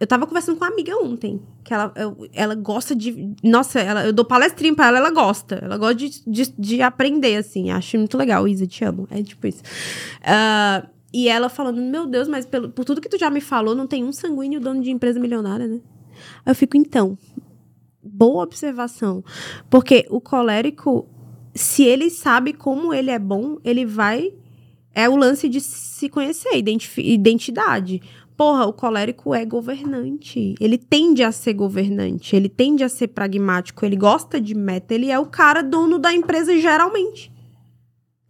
eu 0.01 0.07
tava 0.07 0.26
conversando 0.26 0.57
com 0.59 0.64
uma 0.64 0.70
amiga 0.72 0.96
ontem. 1.03 1.40
Que 1.64 1.74
ela, 1.74 1.92
eu- 1.96 2.28
ela 2.32 2.55
gosta 2.55 2.94
de. 2.94 3.34
Nossa, 3.42 3.80
ela, 3.80 4.07
eu 4.07 4.12
dou 4.12 4.24
palestrinha 4.24 4.74
pra 4.74 4.86
ela, 4.88 4.99
ela 4.99 5.11
gosta. 5.11 5.57
Ela 5.57 5.76
gosta 5.76 5.94
de, 5.96 6.22
de, 6.26 6.53
de 6.59 6.82
aprender, 6.82 7.36
assim. 7.36 7.70
Acho 7.70 7.99
muito 7.99 8.16
legal. 8.16 8.46
Isa, 8.46 8.66
te 8.66 8.84
amo. 8.84 9.07
É 9.11 9.22
tipo 9.22 9.46
isso. 9.46 9.62
Ah, 10.22 10.86
e 11.12 11.28
ela 11.28 11.49
falando: 11.49 11.80
Meu 11.80 12.07
Deus, 12.07 12.28
mas 12.28 12.46
pelo, 12.46 12.68
por 12.70 12.84
tudo 12.84 13.01
que 13.01 13.09
tu 13.09 13.18
já 13.18 13.28
me 13.30 13.40
falou, 13.40 13.74
não 13.74 13.86
tem 13.86 14.05
um 14.05 14.12
sanguíneo 14.12 14.61
dono 14.61 14.80
de 14.82 14.90
empresa 14.90 15.18
milionária, 15.18 15.66
né? 15.66 15.80
Eu 16.46 16.55
fico, 16.55 16.76
então. 16.76 17.16
Boa 18.03 18.44
observação. 18.44 19.22
Porque 19.68 20.07
o 20.09 20.20
colérico, 20.20 21.07
se 21.55 21.82
ele 21.82 22.09
sabe 22.09 22.53
como 22.53 22.94
ele 22.94 23.11
é 23.11 23.18
bom, 23.18 23.59
ele 23.64 23.84
vai. 23.84 24.32
É 24.94 25.09
o 25.09 25.14
lance 25.16 25.49
de 25.49 25.61
se 25.61 26.09
conhecer, 26.09 26.51
identidade. 26.99 28.01
Porra, 28.39 28.66
o 28.66 28.72
colérico 28.72 29.34
é 29.34 29.45
governante. 29.45 30.55
Ele 30.61 30.78
tende 30.78 31.24
a 31.24 31.32
ser 31.32 31.55
governante. 31.55 32.36
Ele 32.36 32.49
tende 32.49 32.84
a 32.84 32.89
ser 32.89 33.09
pragmático. 33.09 33.84
Ele 33.84 33.97
gosta 33.97 34.41
de 34.41 34.55
meta. 34.55 34.95
Ele 34.95 35.11
é 35.11 35.18
o 35.18 35.26
cara 35.26 35.61
dono 35.61 35.99
da 35.99 36.14
empresa, 36.14 36.57
geralmente. 36.57 37.32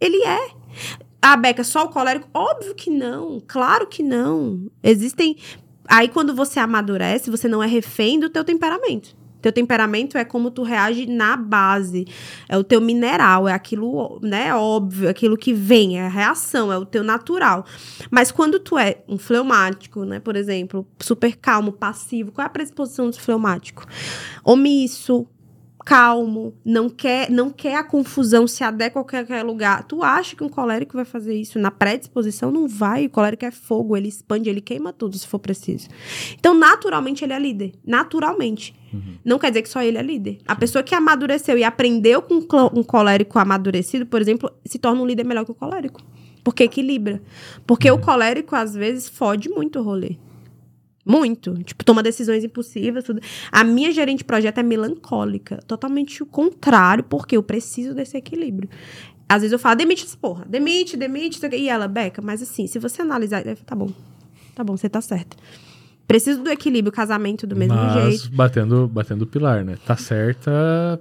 Ele 0.01 0.17
é. 0.25 0.49
Ah, 1.21 1.37
Beca, 1.37 1.63
só 1.63 1.85
o 1.85 1.89
colérico? 1.89 2.27
Óbvio 2.33 2.73
que 2.73 2.89
não. 2.89 3.39
Claro 3.47 3.85
que 3.85 4.01
não. 4.01 4.71
Existem. 4.81 5.37
Aí, 5.87 6.07
quando 6.07 6.33
você 6.33 6.59
amadurece, 6.59 7.29
você 7.29 7.47
não 7.47 7.61
é 7.61 7.67
refém 7.67 8.19
do 8.19 8.31
teu 8.31 8.43
temperamento. 8.43 9.15
Teu 9.41 9.51
temperamento 9.51 10.17
é 10.17 10.25
como 10.25 10.51
tu 10.51 10.63
reage 10.63 11.05
na 11.05 11.37
base. 11.37 12.05
É 12.47 12.57
o 12.57 12.63
teu 12.63 12.81
mineral, 12.81 13.47
é 13.47 13.53
aquilo, 13.53 14.19
né, 14.21 14.53
óbvio, 14.53 15.09
aquilo 15.09 15.37
que 15.37 15.53
vem, 15.53 15.99
é 15.99 16.05
a 16.05 16.09
reação, 16.09 16.71
é 16.71 16.77
o 16.77 16.85
teu 16.85 17.03
natural. 17.03 17.65
Mas 18.11 18.31
quando 18.31 18.59
tu 18.59 18.77
é 18.77 18.97
um 19.07 19.17
fleumático, 19.17 20.03
né, 20.03 20.19
por 20.19 20.35
exemplo, 20.35 20.87
super 20.99 21.35
calmo, 21.37 21.71
passivo, 21.71 22.31
qual 22.31 22.43
é 22.43 22.47
a 22.47 22.49
predisposição 22.49 23.09
do 23.09 23.19
fleumático? 23.19 23.85
Omisso, 24.43 25.27
calmo, 25.89 26.53
não 26.63 26.87
quer, 26.87 27.31
não 27.31 27.49
quer 27.49 27.75
a 27.75 27.83
confusão, 27.83 28.45
se 28.45 28.63
adequa 28.63 28.99
a 28.99 29.03
qualquer 29.03 29.43
lugar. 29.43 29.83
Tu 29.85 30.03
acha 30.03 30.35
que 30.35 30.43
um 30.43 30.47
colérico 30.47 30.95
vai 30.95 31.03
fazer 31.03 31.33
isso 31.33 31.57
na 31.57 31.71
predisposição? 31.71 32.51
Não 32.51 32.67
vai. 32.67 33.07
O 33.07 33.09
colérico 33.09 33.43
é 33.43 33.49
fogo, 33.49 33.97
ele 33.97 34.07
expande, 34.07 34.51
ele 34.51 34.61
queima 34.61 34.93
tudo 34.93 35.17
se 35.17 35.25
for 35.25 35.39
preciso. 35.39 35.87
Então, 36.37 36.53
naturalmente, 36.53 37.25
ele 37.25 37.33
é 37.33 37.39
líder. 37.39 37.71
Naturalmente. 37.83 38.75
Não 39.25 39.39
quer 39.39 39.49
dizer 39.49 39.63
que 39.63 39.69
só 39.69 39.81
ele 39.81 39.97
é 39.97 40.03
líder. 40.03 40.37
A 40.47 40.55
pessoa 40.55 40.83
que 40.83 40.93
amadureceu 40.93 41.57
e 41.57 41.63
aprendeu 41.63 42.21
com 42.21 42.35
um 42.35 42.79
um 42.79 42.83
colérico 42.83 43.39
amadurecido, 43.39 44.05
por 44.05 44.21
exemplo, 44.21 44.51
se 44.63 44.77
torna 44.77 45.01
um 45.01 45.07
líder 45.07 45.25
melhor 45.25 45.43
que 45.43 45.51
o 45.51 45.55
colérico. 45.55 46.03
Porque 46.43 46.65
equilibra. 46.65 47.19
Porque 47.65 47.89
o 47.89 47.97
colérico, 47.97 48.55
às 48.55 48.75
vezes, 48.75 49.09
fode 49.09 49.49
muito 49.49 49.79
o 49.79 49.83
rolê. 49.83 50.17
Muito. 51.05 51.53
Tipo, 51.63 51.83
toma 51.83 52.03
decisões 52.03 52.43
impossíveis, 52.43 53.03
tudo. 53.03 53.21
A 53.51 53.63
minha 53.63 53.91
gerente 53.91 54.19
de 54.19 54.23
projeto 54.25 54.59
é 54.59 54.63
melancólica. 54.63 55.57
Totalmente 55.65 56.21
o 56.21 56.25
contrário, 56.25 57.03
porque 57.03 57.37
eu 57.37 57.43
preciso 57.43 57.93
desse 57.93 58.17
equilíbrio. 58.17 58.69
Às 59.27 59.41
vezes 59.41 59.53
eu 59.53 59.59
falo, 59.59 59.75
demite 59.75 60.05
essa 60.05 60.17
porra. 60.17 60.45
Demite, 60.47 60.97
demite. 60.97 61.39
E 61.53 61.69
ela, 61.69 61.87
Beca, 61.87 62.21
mas 62.21 62.41
assim, 62.41 62.67
se 62.67 62.79
você 62.79 63.01
analisar... 63.01 63.43
Tá 63.65 63.75
bom. 63.75 63.89
Tá 64.55 64.63
bom, 64.63 64.75
você 64.75 64.89
tá 64.89 65.01
certa. 65.01 65.37
Preciso 66.09 66.41
do 66.41 66.49
equilíbrio, 66.49 66.91
casamento 66.91 67.45
do 67.45 67.55
mesmo 67.55 67.75
Mas 67.75 68.21
jeito. 68.21 68.35
batendo, 68.35 68.87
batendo 68.87 69.21
o 69.21 69.27
pilar, 69.27 69.63
né? 69.63 69.77
Tá 69.85 69.95
certa. 69.95 70.99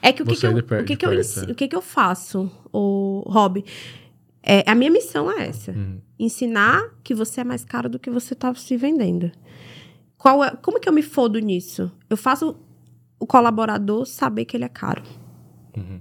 É 0.00 0.12
que 0.12 0.22
o 0.22 0.26
que, 0.26 0.36
que, 0.36 0.46
eu, 0.46 0.52
o 0.52 0.84
que, 0.84 0.96
que 0.96 1.04
eu, 1.04 1.12
é. 1.12 1.50
o 1.50 1.54
que, 1.56 1.66
que 1.66 1.74
eu 1.74 1.82
faço, 1.82 2.48
o 2.72 3.24
Rob? 3.26 3.64
É, 4.42 4.68
a 4.68 4.74
minha 4.74 4.90
missão 4.90 5.30
é 5.30 5.48
essa. 5.48 5.70
Uhum. 5.70 6.00
Ensinar 6.18 6.82
que 7.02 7.14
você 7.14 7.40
é 7.40 7.44
mais 7.44 7.64
caro 7.64 7.88
do 7.88 7.98
que 7.98 8.10
você 8.10 8.34
tá 8.34 8.52
se 8.54 8.76
vendendo. 8.76 9.30
Qual 10.16 10.42
é, 10.42 10.50
como 10.62 10.80
que 10.80 10.88
eu 10.88 10.92
me 10.92 11.02
fodo 11.02 11.38
nisso? 11.38 11.90
Eu 12.10 12.16
faço 12.16 12.56
o 13.18 13.26
colaborador 13.26 14.04
saber 14.04 14.44
que 14.44 14.56
ele 14.56 14.64
é 14.64 14.68
caro. 14.68 15.02
Uhum. 15.76 16.00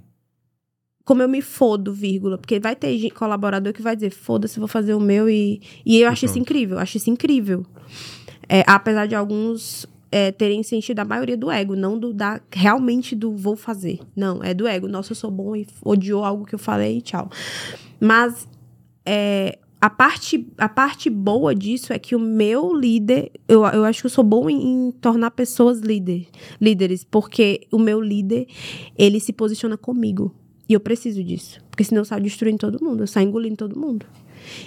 Como 1.04 1.22
eu 1.22 1.30
me 1.30 1.42
fodo, 1.42 1.94
vírgula. 1.94 2.38
Porque 2.38 2.60
vai 2.60 2.76
ter 2.76 3.12
colaborador 3.12 3.74
que 3.74 3.82
vai 3.82 3.96
dizer, 3.96 4.12
foda-se, 4.12 4.60
vou 4.60 4.68
fazer 4.68 4.94
o 4.94 5.00
meu 5.00 5.30
e... 5.30 5.62
E 5.86 6.00
eu 6.00 6.10
acho 6.10 6.26
isso 6.26 6.40
incrível, 6.40 6.78
eu 6.78 6.82
acho 6.82 6.98
isso 6.98 7.10
incrível. 7.10 7.66
É, 8.50 8.64
apesar 8.68 9.08
de 9.08 9.16
alguns 9.16 9.88
é, 10.12 10.32
terem 10.32 10.62
sentido 10.62 11.00
a 11.00 11.06
maioria 11.06 11.38
do 11.38 11.50
ego, 11.50 11.76
não 11.76 11.98
do 11.98 12.14
da 12.14 12.42
realmente 12.52 13.16
do 13.16 13.36
vou 13.36 13.56
fazer. 13.56 14.00
Não, 14.16 14.44
é 14.44 14.54
do 14.54 14.68
ego. 14.68 14.88
Nossa, 14.88 15.12
eu 15.12 15.16
sou 15.16 15.32
bom 15.32 15.56
e 15.56 15.66
odiou 15.84 16.24
algo 16.24 16.46
que 16.46 16.54
eu 16.54 16.60
falei 16.60 16.98
e 16.98 17.02
tchau. 17.02 17.30
Mas 18.02 18.48
é, 19.06 19.60
a, 19.80 19.90
parte, 19.90 20.48
a 20.58 20.68
parte 20.68 21.10
boa 21.10 21.54
disso 21.54 21.94
é 21.94 22.00
que 22.00 22.16
o 22.16 22.20
meu 22.20 22.74
líder, 22.74 23.32
eu, 23.48 23.64
eu 23.66 23.86
acho 23.86 24.02
que 24.02 24.08
eu 24.08 24.12
sou 24.12 24.24
bom 24.24 24.50
em, 24.50 24.88
em 24.88 24.92
tornar 24.92 25.32
pessoas 25.32 25.80
líder, 25.80 26.28
líderes, 26.60 27.04
porque 27.04 27.68
o 27.72 27.78
meu 27.78 28.02
líder, 28.02 28.48
ele 28.98 29.20
se 29.20 29.32
posiciona 29.32 29.78
comigo. 29.78 30.36
E 30.68 30.74
eu 30.74 30.80
preciso 30.80 31.24
disso. 31.24 31.62
Porque 31.70 31.84
senão 31.84 32.02
eu 32.02 32.06
saio 32.06 32.24
destruindo 32.24 32.58
todo 32.58 32.84
mundo, 32.84 33.04
eu 33.04 33.08
saio 33.08 33.28
engolindo 33.28 33.58
todo 33.58 33.80
mundo. 33.80 34.06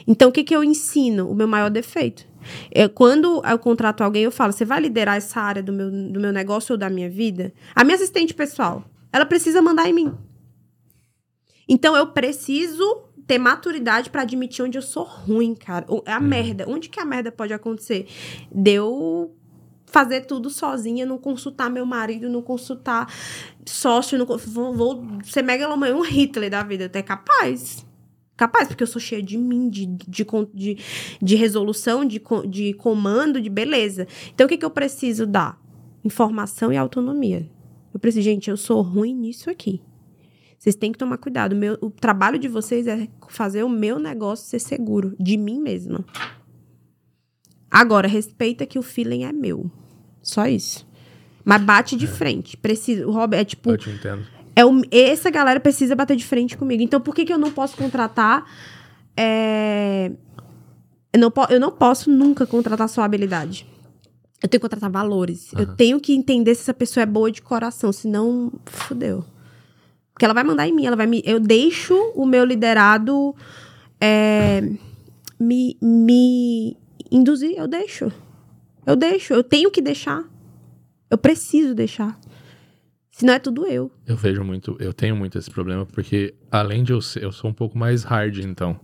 Então, 0.06 0.28
o 0.28 0.32
que, 0.32 0.44
que 0.44 0.54
eu 0.54 0.62
ensino? 0.62 1.28
O 1.28 1.34
meu 1.34 1.48
maior 1.48 1.70
defeito. 1.70 2.26
É, 2.70 2.88
quando 2.88 3.42
eu 3.44 3.58
contrato 3.58 4.02
alguém, 4.02 4.22
eu 4.22 4.30
falo: 4.30 4.52
você 4.52 4.64
vai 4.64 4.80
liderar 4.80 5.16
essa 5.16 5.40
área 5.40 5.62
do 5.62 5.72
meu, 5.72 5.90
do 5.90 6.20
meu 6.20 6.32
negócio 6.32 6.74
ou 6.74 6.78
da 6.78 6.90
minha 6.90 7.08
vida? 7.08 7.52
A 7.74 7.84
minha 7.84 7.96
assistente 7.96 8.34
pessoal, 8.34 8.84
ela 9.12 9.24
precisa 9.24 9.62
mandar 9.62 9.88
em 9.88 9.92
mim. 9.92 10.12
Então, 11.68 11.96
eu 11.96 12.08
preciso 12.08 13.03
ter 13.26 13.38
maturidade 13.38 14.10
pra 14.10 14.22
admitir 14.22 14.64
onde 14.64 14.78
eu 14.78 14.82
sou 14.82 15.04
ruim, 15.04 15.54
cara. 15.54 15.86
A 16.06 16.20
merda. 16.20 16.64
Onde 16.68 16.88
que 16.88 17.00
a 17.00 17.04
merda 17.04 17.32
pode 17.32 17.52
acontecer? 17.52 18.06
Deu 18.52 19.34
fazer 19.86 20.22
tudo 20.22 20.50
sozinha, 20.50 21.06
não 21.06 21.18
consultar 21.18 21.70
meu 21.70 21.86
marido, 21.86 22.28
não 22.28 22.42
consultar 22.42 23.08
sócio, 23.64 24.18
não, 24.18 24.26
vou, 24.26 24.74
vou 24.74 25.04
ser 25.22 25.42
megalomania, 25.42 25.96
um 25.96 26.02
Hitler 26.02 26.50
da 26.50 26.64
vida, 26.64 26.86
até 26.86 27.00
capaz. 27.00 27.86
Capaz, 28.36 28.66
porque 28.66 28.82
eu 28.82 28.88
sou 28.88 29.00
cheia 29.00 29.22
de 29.22 29.38
mim, 29.38 29.70
de, 29.70 29.86
de, 29.86 30.26
de, 30.52 30.78
de 31.22 31.36
resolução, 31.36 32.04
de, 32.04 32.20
de 32.48 32.74
comando, 32.74 33.40
de 33.40 33.48
beleza. 33.48 34.08
Então, 34.34 34.46
o 34.46 34.48
que, 34.48 34.56
que 34.56 34.64
eu 34.64 34.70
preciso 34.70 35.24
dar? 35.24 35.56
Informação 36.02 36.72
e 36.72 36.76
autonomia. 36.76 37.48
Eu 37.92 38.00
preciso, 38.00 38.24
gente, 38.24 38.50
eu 38.50 38.56
sou 38.56 38.82
ruim 38.82 39.14
nisso 39.14 39.48
aqui. 39.48 39.80
Vocês 40.64 40.76
têm 40.76 40.90
que 40.92 40.98
tomar 40.98 41.18
cuidado. 41.18 41.52
O 41.52 41.56
meu- 41.56 41.76
o 41.82 41.90
trabalho 41.90 42.38
de 42.38 42.48
vocês 42.48 42.86
é 42.86 43.06
fazer 43.28 43.62
o 43.62 43.68
meu 43.68 43.98
negócio 43.98 44.46
ser 44.48 44.58
seguro, 44.58 45.14
de 45.20 45.36
mim 45.36 45.60
mesma. 45.60 46.02
Agora, 47.70 48.08
respeita 48.08 48.64
que 48.64 48.78
o 48.78 48.82
feeling 48.82 49.24
é 49.24 49.32
meu. 49.32 49.70
Só 50.22 50.46
isso. 50.46 50.86
Mas 51.44 51.60
bate 51.62 51.96
de 51.96 52.06
frente. 52.06 52.56
Precisa. 52.56 53.06
O 53.06 53.10
Rob 53.10 53.34
é 53.36 53.44
tipo. 53.44 53.70
Eu 53.70 53.76
te 53.76 53.90
entendo. 53.90 54.24
É 54.56 54.64
o, 54.64 54.80
essa 54.90 55.28
galera 55.28 55.60
precisa 55.60 55.94
bater 55.94 56.16
de 56.16 56.24
frente 56.24 56.56
comigo. 56.56 56.82
Então, 56.82 56.98
por 56.98 57.14
que, 57.14 57.26
que 57.26 57.32
eu 57.34 57.38
não 57.38 57.50
posso 57.52 57.76
contratar? 57.76 58.50
é, 59.18 60.10
eu, 61.12 61.20
não 61.20 61.30
eu 61.50 61.60
não 61.60 61.70
posso 61.72 62.10
nunca 62.10 62.46
contratar 62.46 62.88
só 62.88 63.02
habilidade. 63.02 63.66
Eu 64.42 64.48
tenho 64.48 64.58
que 64.60 64.64
contratar 64.64 64.90
valores. 64.90 65.52
Eu 65.52 65.76
tenho 65.76 66.00
que 66.00 66.14
entender 66.14 66.54
se 66.54 66.62
essa 66.62 66.72
pessoa 66.72 67.02
é 67.02 67.06
boa 67.06 67.30
de 67.30 67.42
coração, 67.42 67.92
senão, 67.92 68.50
fudeu. 68.64 69.24
Porque 70.14 70.24
ela 70.24 70.32
vai 70.34 70.44
mandar 70.44 70.66
em 70.68 70.72
mim, 70.72 70.86
ela 70.86 70.96
vai 70.96 71.06
me. 71.06 71.20
Eu 71.26 71.40
deixo 71.40 71.94
o 72.14 72.24
meu 72.24 72.44
liderado 72.44 73.34
é, 74.00 74.60
me, 75.40 75.76
me 75.82 76.76
induzir, 77.10 77.54
eu 77.58 77.66
deixo. 77.66 78.10
Eu 78.86 78.94
deixo, 78.96 79.32
eu 79.34 79.42
tenho 79.42 79.70
que 79.70 79.82
deixar. 79.82 80.24
Eu 81.10 81.18
preciso 81.18 81.74
deixar. 81.74 82.18
Senão 83.10 83.34
é 83.34 83.38
tudo 83.38 83.66
eu. 83.66 83.90
Eu 84.06 84.16
vejo 84.16 84.42
muito, 84.44 84.76
eu 84.80 84.92
tenho 84.92 85.14
muito 85.16 85.38
esse 85.38 85.50
problema, 85.50 85.86
porque 85.86 86.34
além 86.50 86.82
de 86.82 86.92
eu 86.92 87.00
ser, 87.00 87.22
eu 87.22 87.32
sou 87.32 87.50
um 87.50 87.54
pouco 87.54 87.76
mais 87.78 88.02
hard, 88.04 88.38
então. 88.38 88.78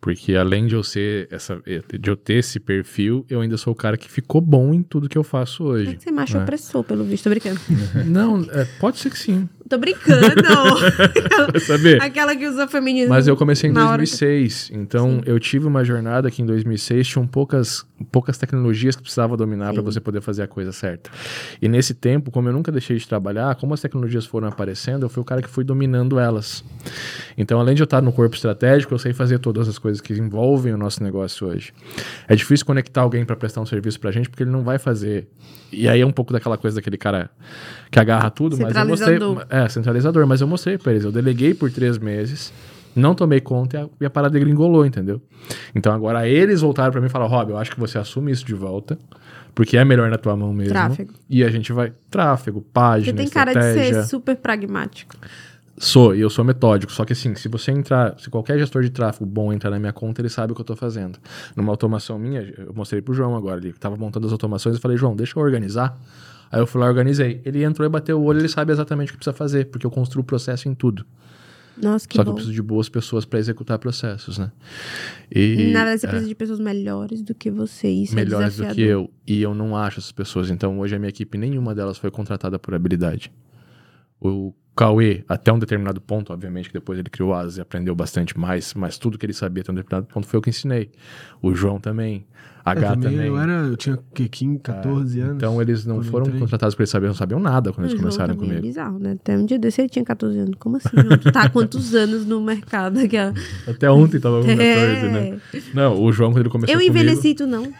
Porque 0.00 0.34
além 0.36 0.66
de 0.66 0.74
eu 0.74 0.82
ser 0.84 1.26
essa, 1.30 1.60
de 1.98 2.08
eu 2.10 2.16
ter 2.16 2.34
esse 2.34 2.60
perfil, 2.60 3.24
eu 3.28 3.40
ainda 3.40 3.56
sou 3.56 3.72
o 3.72 3.76
cara 3.76 3.96
que 3.96 4.08
ficou 4.10 4.40
bom 4.40 4.72
em 4.74 4.82
tudo 4.82 5.08
que 5.08 5.18
eu 5.18 5.24
faço 5.24 5.64
É 5.64 5.66
hoje. 5.66 5.96
que 5.96 6.02
você 6.04 6.10
macho 6.12 6.36
É. 6.36 6.42
opressor, 6.42 6.84
pelo 6.84 7.02
visto. 7.04 7.24
Tô 7.24 7.30
brincando. 7.30 7.60
Não, 8.06 8.40
é, 8.50 8.64
pode 8.78 8.98
ser 8.98 9.10
que 9.10 9.18
sim. 9.18 9.48
Tô 9.68 9.78
brincando. 9.78 10.26
Vai 11.52 11.60
saber? 11.60 12.02
Aquela 12.02 12.36
que 12.36 12.46
usa 12.46 12.68
feminismo. 12.68 13.08
Mas 13.08 13.26
eu 13.26 13.36
comecei 13.36 13.68
em 13.70 13.72
na 13.72 13.88
hora 13.90 13.98
2006, 13.98 14.70
então 14.72 15.20
eu 15.26 15.38
tive 15.40 15.66
uma 15.66 15.84
jornada 15.84 16.30
que 16.30 16.42
em 16.42 16.46
2006 16.46 17.06
tinham 17.08 17.26
poucas, 17.26 17.84
poucas 18.12 18.38
tecnologias 18.38 18.94
que 18.94 19.02
precisava 19.02 19.36
dominar 19.36 19.72
para 19.72 19.82
você 19.82 20.00
poder 20.00 20.20
fazer 20.20 20.42
a 20.42 20.46
coisa 20.46 20.72
certa. 20.72 21.10
E 21.60 21.68
nesse 21.68 21.94
tempo, 21.94 22.30
como 22.30 22.48
eu 22.48 22.52
nunca 22.52 22.70
deixei 22.70 22.96
de 22.96 23.06
trabalhar, 23.06 23.54
como 23.56 23.74
as 23.74 23.80
tecnologias 23.80 24.24
foram 24.24 24.48
aparecendo, 24.48 25.04
eu 25.04 25.08
fui 25.08 25.20
o 25.20 25.24
cara 25.24 25.42
que 25.42 25.48
fui 25.48 25.64
dominando 25.64 26.18
elas. 26.18 26.64
Então, 27.36 27.58
além 27.58 27.74
de 27.74 27.82
eu 27.82 27.84
estar 27.84 28.00
no 28.00 28.12
corpo 28.12 28.34
estratégico, 28.34 28.94
eu 28.94 28.98
sei 28.98 29.12
fazer 29.12 29.38
todas 29.38 29.68
as 29.68 29.78
coisas 29.78 30.00
que 30.00 30.12
envolvem 30.14 30.72
o 30.72 30.78
nosso 30.78 31.02
negócio 31.02 31.46
hoje. 31.46 31.72
É 32.28 32.36
difícil 32.36 32.64
conectar 32.64 33.02
alguém 33.02 33.24
para 33.24 33.36
prestar 33.36 33.60
um 33.60 33.66
serviço 33.66 33.98
pra 33.98 34.10
gente, 34.10 34.28
porque 34.28 34.42
ele 34.42 34.50
não 34.50 34.62
vai 34.62 34.78
fazer. 34.78 35.28
E 35.72 35.88
aí 35.88 36.00
é 36.00 36.06
um 36.06 36.12
pouco 36.12 36.32
daquela 36.32 36.56
coisa 36.56 36.76
daquele 36.76 36.96
cara 36.96 37.28
que 37.90 37.98
agarra 37.98 38.30
tudo, 38.30 38.56
mas 38.58 38.74
eu 38.74 38.86
mostrei. 38.86 39.18
É, 39.64 39.68
centralizador, 39.68 40.26
mas 40.26 40.40
eu 40.40 40.46
mostrei 40.46 40.76
pra 40.76 40.92
eles. 40.92 41.04
Eu 41.04 41.12
deleguei 41.12 41.54
por 41.54 41.70
três 41.70 41.98
meses, 41.98 42.52
não 42.94 43.14
tomei 43.14 43.40
conta 43.40 43.76
e 43.76 43.80
a, 43.80 43.88
e 44.02 44.06
a 44.06 44.10
parada 44.10 44.38
gringolou, 44.38 44.84
entendeu? 44.84 45.20
Então 45.74 45.92
agora 45.92 46.28
eles 46.28 46.60
voltaram 46.60 46.92
pra 46.92 47.00
mim 47.00 47.06
e 47.06 47.10
falaram: 47.10 47.30
Rob, 47.30 47.50
eu 47.50 47.58
acho 47.58 47.70
que 47.70 47.80
você 47.80 47.98
assume 47.98 48.32
isso 48.32 48.44
de 48.44 48.54
volta, 48.54 48.98
porque 49.54 49.76
é 49.76 49.84
melhor 49.84 50.10
na 50.10 50.18
tua 50.18 50.36
mão 50.36 50.52
mesmo. 50.52 50.72
Tráfego. 50.72 51.14
E 51.30 51.42
a 51.42 51.48
gente 51.48 51.72
vai. 51.72 51.92
Tráfego, 52.10 52.60
página, 52.60 53.12
Você 53.16 53.24
tem 53.24 53.28
cara 53.28 53.52
de 53.52 53.58
estratégia. 53.58 54.02
ser 54.02 54.08
super 54.08 54.36
pragmático. 54.36 55.16
Sou, 55.78 56.14
e 56.14 56.20
eu 56.20 56.30
sou 56.30 56.42
metódico. 56.44 56.90
Só 56.90 57.04
que 57.04 57.12
assim, 57.12 57.34
se 57.34 57.48
você 57.48 57.70
entrar, 57.70 58.18
se 58.18 58.30
qualquer 58.30 58.58
gestor 58.58 58.82
de 58.82 58.90
tráfego 58.90 59.26
bom 59.26 59.52
entrar 59.52 59.70
na 59.70 59.78
minha 59.78 59.92
conta, 59.92 60.22
ele 60.22 60.30
sabe 60.30 60.52
o 60.52 60.54
que 60.54 60.60
eu 60.62 60.64
tô 60.64 60.74
fazendo. 60.74 61.18
Numa 61.54 61.70
automação 61.70 62.18
minha, 62.18 62.40
eu 62.56 62.72
mostrei 62.74 63.02
pro 63.02 63.12
João 63.12 63.36
agora, 63.36 63.60
ele 63.60 63.74
tava 63.74 63.94
montando 63.96 64.26
as 64.26 64.32
automações, 64.32 64.76
eu 64.76 64.80
falei, 64.80 64.96
João, 64.96 65.14
deixa 65.14 65.38
eu 65.38 65.42
organizar. 65.42 65.94
Aí 66.50 66.60
eu 66.60 66.66
fui 66.66 66.80
lá, 66.80 66.86
organizei. 66.86 67.40
Ele 67.44 67.64
entrou 67.64 67.86
e 67.86 67.88
bateu 67.88 68.20
o 68.20 68.24
olho, 68.24 68.40
ele 68.40 68.48
sabe 68.48 68.72
exatamente 68.72 69.08
o 69.08 69.12
que 69.12 69.18
precisa 69.18 69.36
fazer, 69.36 69.66
porque 69.66 69.86
eu 69.86 69.90
construo 69.90 70.22
o 70.22 70.26
processo 70.26 70.68
em 70.68 70.74
tudo. 70.74 71.04
Nossa, 71.80 72.08
que 72.08 72.16
Só 72.16 72.22
que 72.22 72.28
eu 72.28 72.32
bom. 72.32 72.36
preciso 72.36 72.54
de 72.54 72.62
boas 72.62 72.88
pessoas 72.88 73.24
para 73.24 73.38
executar 73.38 73.78
processos, 73.78 74.38
né? 74.38 74.50
E 75.30 75.72
Na 75.72 75.80
verdade, 75.80 76.00
você 76.00 76.06
é, 76.06 76.08
precisa 76.08 76.28
de 76.28 76.34
pessoas 76.34 76.58
melhores 76.58 77.20
do 77.20 77.34
que 77.34 77.50
você. 77.50 77.88
Isso 77.88 78.14
melhores 78.14 78.58
é 78.58 78.68
do 78.68 78.74
que 78.74 78.80
eu. 78.80 79.10
E 79.26 79.42
eu 79.42 79.54
não 79.54 79.76
acho 79.76 80.00
essas 80.00 80.12
pessoas. 80.12 80.50
Então, 80.50 80.78
hoje 80.80 80.96
a 80.96 80.98
minha 80.98 81.10
equipe, 81.10 81.36
nenhuma 81.36 81.74
delas 81.74 81.98
foi 81.98 82.10
contratada 82.10 82.58
por 82.58 82.74
habilidade. 82.74 83.30
O 84.18 84.54
Cauê, 84.74 85.22
até 85.28 85.52
um 85.52 85.58
determinado 85.58 86.00
ponto, 86.00 86.32
obviamente, 86.32 86.68
que 86.68 86.74
depois 86.74 86.98
ele 86.98 87.10
criou 87.10 87.34
asas 87.34 87.58
e 87.58 87.60
aprendeu 87.60 87.94
bastante 87.94 88.38
mais, 88.38 88.72
mas 88.72 88.96
tudo 88.98 89.18
que 89.18 89.26
ele 89.26 89.34
sabia 89.34 89.62
até 89.62 89.72
um 89.72 89.74
determinado 89.74 90.06
ponto 90.06 90.26
foi 90.26 90.38
eu 90.38 90.42
que 90.42 90.50
ensinei. 90.50 90.90
O 91.42 91.54
João 91.54 91.78
também. 91.78 92.26
A 92.66 92.74
Eu 92.74 92.80
Gá 92.80 92.90
também. 92.96 93.14
Eu, 93.28 93.38
era, 93.38 93.52
eu 93.52 93.76
tinha 93.76 93.94
o 93.94 93.98
quê? 94.12 94.28
15, 94.28 94.58
14 94.58 95.20
anos. 95.20 95.36
Então 95.36 95.62
eles 95.62 95.86
não 95.86 96.02
foram 96.02 96.26
entrei. 96.26 96.40
contratados 96.40 96.74
porque 96.74 96.82
eles 96.82 96.90
sabiam, 96.90 97.08
não 97.10 97.14
sabiam 97.14 97.38
nada 97.38 97.72
quando 97.72 97.86
O 97.86 97.90
eles 97.90 97.98
começaram 98.00 98.34
É 98.34 98.36
comigo. 98.36 98.60
bizarro, 98.60 98.98
né? 98.98 99.12
Até 99.12 99.38
um 99.38 99.46
dia 99.46 99.56
desse 99.56 99.80
ele 99.80 99.88
tinha 99.88 100.04
14 100.04 100.36
anos. 100.36 100.54
Como 100.58 100.76
assim, 100.76 100.88
João? 100.92 101.16
Tu 101.16 101.30
tá 101.30 101.42
há 101.42 101.48
quantos 101.48 101.94
anos 101.94 102.26
no 102.26 102.40
mercado? 102.40 102.98
Aquela... 102.98 103.32
Até 103.68 103.88
ontem 103.88 104.18
tava 104.18 104.40
com 104.40 104.46
14, 104.48 104.62
É. 104.64 105.08
né? 105.10 105.38
Não, 105.72 106.02
o 106.02 106.12
João, 106.12 106.32
quando 106.32 106.40
ele 106.40 106.50
começou 106.50 106.74
Eu 106.74 106.80
comigo... 106.80 106.96
envelheci, 106.98 107.34
tu 107.34 107.46
não. 107.46 107.72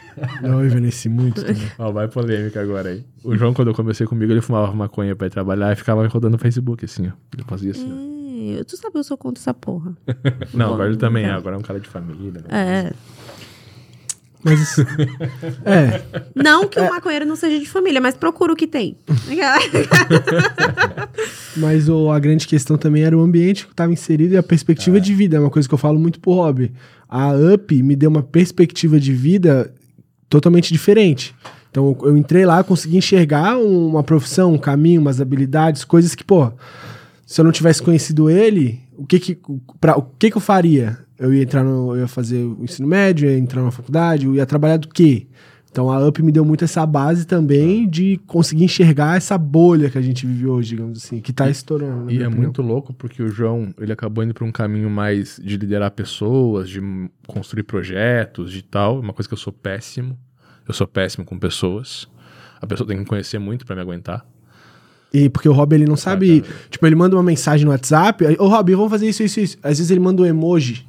Eu 0.42 0.64
envelheci 0.64 1.08
muito 1.08 1.44
também. 1.44 1.62
Ó, 1.78 1.90
vai 1.90 2.06
polêmica 2.06 2.60
agora 2.62 2.90
aí. 2.90 3.04
O 3.24 3.34
João, 3.36 3.52
quando 3.52 3.68
eu 3.68 3.74
comecei 3.74 4.06
comigo, 4.06 4.32
ele 4.32 4.40
fumava 4.40 4.72
maconha 4.72 5.16
pra 5.16 5.26
ir 5.26 5.30
trabalhar 5.30 5.72
e 5.72 5.76
ficava 5.76 6.06
rodando 6.06 6.32
no 6.34 6.38
Facebook, 6.38 6.84
assim, 6.84 7.08
ó. 7.08 7.12
Ele 7.34 7.42
fazia 7.48 7.72
assim, 7.72 7.92
ó. 7.92 8.16
É, 8.60 8.62
tu 8.62 8.76
sabe, 8.76 8.96
eu 8.96 9.02
sou 9.02 9.16
contra 9.16 9.42
essa 9.42 9.52
porra. 9.52 9.96
Não, 10.54 10.74
agora 10.74 10.88
ele 10.90 10.96
também 10.98 11.24
é. 11.24 11.30
Agora 11.32 11.56
é 11.56 11.58
um 11.58 11.62
cara 11.62 11.80
de 11.80 11.88
família. 11.88 12.42
né? 12.48 12.92
É. 12.92 12.92
Mas 14.46 14.60
isso. 14.60 14.86
É. 15.64 16.00
Não 16.34 16.68
que 16.68 16.78
o 16.78 16.88
maconheiro 16.88 17.26
não 17.26 17.34
seja 17.34 17.58
de 17.58 17.66
família, 17.66 18.00
mas 18.00 18.14
procura 18.16 18.52
o 18.52 18.56
que 18.56 18.66
tem. 18.68 18.96
Mas 21.56 21.88
o, 21.88 22.10
a 22.10 22.18
grande 22.18 22.46
questão 22.46 22.76
também 22.76 23.02
era 23.02 23.16
o 23.16 23.20
ambiente 23.20 23.64
que 23.66 23.72
estava 23.72 23.92
inserido 23.92 24.34
e 24.34 24.36
a 24.36 24.42
perspectiva 24.42 25.00
de 25.00 25.14
vida. 25.14 25.36
É 25.36 25.40
uma 25.40 25.50
coisa 25.50 25.68
que 25.68 25.74
eu 25.74 25.78
falo 25.78 25.98
muito 25.98 26.20
pro 26.20 26.32
Rob. 26.32 26.70
A 27.08 27.32
UP 27.32 27.82
me 27.82 27.96
deu 27.96 28.10
uma 28.10 28.22
perspectiva 28.22 29.00
de 29.00 29.12
vida 29.12 29.72
totalmente 30.28 30.72
diferente. 30.72 31.34
Então 31.70 31.96
eu 32.02 32.16
entrei 32.16 32.44
lá, 32.46 32.62
consegui 32.62 32.96
enxergar 32.98 33.56
um- 33.58 33.88
uma 33.88 34.02
profissão, 34.02 34.54
um 34.54 34.58
caminho, 34.58 35.00
umas 35.00 35.20
habilidades, 35.20 35.84
coisas 35.84 36.14
que, 36.14 36.24
pô, 36.24 36.50
se 37.26 37.40
eu 37.40 37.44
não 37.44 37.52
tivesse 37.52 37.82
conhecido 37.82 38.30
ele, 38.30 38.80
o 38.96 39.06
que 39.06 39.18
que, 39.18 39.38
pra, 39.80 39.96
o 39.96 40.02
que 40.02 40.30
que 40.30 40.36
eu 40.36 40.40
faria? 40.40 40.98
Eu 41.18 41.32
ia 41.32 41.42
entrar 41.42 41.64
no, 41.64 41.94
eu 41.94 42.00
ia 42.00 42.08
fazer 42.08 42.44
o 42.44 42.62
ensino 42.62 42.86
médio, 42.86 43.28
ia 43.28 43.38
entrar 43.38 43.62
na 43.62 43.70
faculdade, 43.70 44.26
eu 44.26 44.34
ia 44.34 44.44
trabalhar 44.44 44.76
do 44.76 44.88
quê? 44.88 45.26
Então 45.76 45.92
a 45.92 46.06
UP 46.06 46.22
me 46.22 46.32
deu 46.32 46.42
muito 46.42 46.64
essa 46.64 46.86
base 46.86 47.26
também 47.26 47.86
de 47.86 48.18
conseguir 48.26 48.64
enxergar 48.64 49.18
essa 49.18 49.36
bolha 49.36 49.90
que 49.90 49.98
a 49.98 50.00
gente 50.00 50.26
vive 50.26 50.46
hoje, 50.46 50.70
digamos 50.70 51.04
assim, 51.04 51.20
que 51.20 51.34
tá 51.34 51.50
estourando. 51.50 52.10
E 52.10 52.22
é 52.22 52.26
opinião. 52.26 52.32
muito 52.32 52.62
louco 52.62 52.94
porque 52.94 53.22
o 53.22 53.28
João, 53.28 53.74
ele 53.78 53.92
acabou 53.92 54.24
indo 54.24 54.32
pra 54.32 54.46
um 54.46 54.50
caminho 54.50 54.88
mais 54.88 55.38
de 55.42 55.58
liderar 55.58 55.90
pessoas, 55.90 56.70
de 56.70 56.80
construir 57.26 57.64
projetos, 57.64 58.52
de 58.52 58.62
tal. 58.62 59.00
Uma 59.00 59.12
coisa 59.12 59.28
que 59.28 59.34
eu 59.34 59.38
sou 59.38 59.52
péssimo. 59.52 60.18
Eu 60.66 60.72
sou 60.72 60.86
péssimo 60.86 61.26
com 61.26 61.38
pessoas. 61.38 62.08
A 62.58 62.66
pessoa 62.66 62.86
tem 62.86 62.96
que 62.96 63.02
me 63.02 63.06
conhecer 63.06 63.38
muito 63.38 63.66
pra 63.66 63.76
me 63.76 63.82
aguentar. 63.82 64.26
E 65.12 65.28
porque 65.28 65.48
o 65.48 65.52
Rob 65.52 65.74
ele 65.74 65.84
não 65.84 65.96
sabe, 65.96 66.42
tipo, 66.70 66.86
ele 66.86 66.96
manda 66.96 67.16
uma 67.16 67.22
mensagem 67.22 67.64
no 67.64 67.70
WhatsApp, 67.70 68.24
ô 68.38 68.48
Rob, 68.48 68.74
vamos 68.74 68.90
fazer 68.90 69.08
isso, 69.08 69.22
isso, 69.22 69.40
isso. 69.40 69.58
Às 69.62 69.78
vezes 69.78 69.90
ele 69.90 70.00
manda 70.00 70.22
um 70.22 70.26
emoji. 70.26 70.86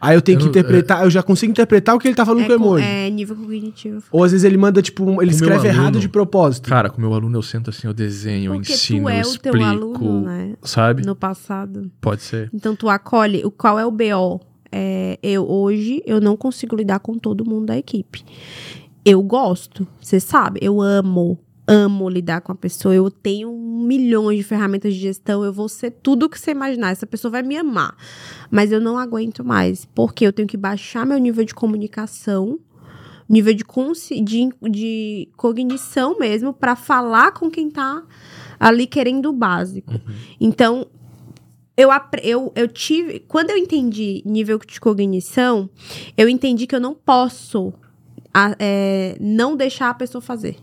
Aí 0.00 0.16
eu 0.16 0.22
tenho 0.22 0.36
Eu 0.38 0.42
que 0.42 0.48
interpretar, 0.48 1.02
eu 1.04 1.10
já 1.10 1.22
consigo 1.22 1.50
interpretar 1.50 1.94
o 1.94 1.98
que 1.98 2.06
ele 2.08 2.14
tá 2.14 2.24
falando 2.24 2.44
É, 2.44 2.46
com 2.48 2.54
o 2.54 2.58
com- 2.58 2.64
emoji. 2.78 2.84
é 2.84 3.10
nível 3.10 3.34
cognitivo. 3.36 4.02
Ou 4.12 4.22
às 4.24 4.30
vezes 4.32 4.44
ele 4.44 4.56
manda, 4.56 4.80
tipo, 4.80 5.04
um- 5.04 5.20
ele 5.20 5.30
meu 5.30 5.30
escreve 5.30 5.68
errado 5.68 5.84
aluno- 5.86 6.00
de 6.00 6.08
propósito. 6.08 6.68
Cara, 6.68 6.88
com 6.90 7.00
meu 7.00 7.12
aluno 7.14 7.36
eu 7.36 7.42
sento 7.42 7.70
assim, 7.70 7.86
eu 7.88 7.92
desenho, 7.94 8.52
eu 8.52 8.54
Porque 8.56 8.72
ensino, 8.72 9.04
tu 9.04 9.08
é 9.08 9.16
eu 9.16 9.18
o 9.18 9.30
explico. 9.30 9.58
teu 9.58 9.66
aluno, 9.66 10.20
né? 10.22 10.54
Sabe? 10.62 11.04
No 11.04 11.16
passado. 11.16 11.90
Pode 12.00 12.22
ser. 12.22 12.48
Então 12.54 12.76
tu 12.76 12.88
acolhe. 12.88 13.42
O 13.44 13.50
qual 13.50 13.78
é 13.78 13.84
o 13.84 13.90
BO? 13.90 14.40
É, 14.70 15.18
eu 15.22 15.48
hoje 15.48 16.02
eu 16.06 16.20
não 16.20 16.36
consigo 16.36 16.76
lidar 16.76 16.98
com 17.00 17.18
todo 17.18 17.44
mundo 17.44 17.66
da 17.66 17.78
equipe. 17.78 18.22
Eu 19.04 19.22
gosto, 19.22 19.86
você 20.00 20.20
sabe, 20.20 20.60
eu 20.62 20.80
amo, 20.82 21.38
amo 21.68 22.08
lidar 22.08 22.40
com 22.40 22.50
a 22.50 22.54
pessoa. 22.54 22.94
Eu 22.94 23.10
tenho 23.10 23.52
milhões 23.52 24.38
de 24.38 24.42
ferramentas 24.42 24.94
de 24.94 25.00
gestão, 25.00 25.44
eu 25.44 25.52
vou 25.52 25.68
ser 25.68 25.90
tudo 25.90 26.28
que 26.28 26.40
você 26.40 26.50
imaginar. 26.50 26.90
Essa 26.90 27.06
pessoa 27.06 27.30
vai 27.30 27.42
me 27.42 27.56
amar. 27.56 27.94
Mas 28.50 28.72
eu 28.72 28.80
não 28.80 28.98
aguento 28.98 29.44
mais, 29.44 29.84
porque 29.84 30.26
eu 30.26 30.32
tenho 30.32 30.48
que 30.48 30.56
baixar 30.56 31.06
meu 31.06 31.18
nível 31.18 31.44
de 31.44 31.54
comunicação, 31.54 32.58
nível 33.28 33.52
de, 33.54 33.64
de, 34.24 34.48
de 34.70 35.28
cognição 35.36 36.18
mesmo, 36.18 36.52
para 36.52 36.74
falar 36.74 37.32
com 37.32 37.50
quem 37.50 37.70
tá 37.70 38.02
ali 38.58 38.86
querendo 38.86 39.26
o 39.28 39.32
básico. 39.32 39.92
Então, 40.40 40.86
eu, 41.76 41.90
eu, 42.22 42.52
eu 42.56 42.66
tive. 42.66 43.20
Quando 43.20 43.50
eu 43.50 43.56
entendi 43.56 44.22
nível 44.24 44.58
de 44.58 44.80
cognição, 44.80 45.68
eu 46.16 46.28
entendi 46.28 46.66
que 46.66 46.74
eu 46.74 46.80
não 46.80 46.94
posso 46.94 47.72
a- 48.34 48.56
é, 48.58 49.16
não 49.20 49.54
deixar 49.56 49.90
a 49.90 49.94
pessoa 49.94 50.20
fazer. 50.20 50.56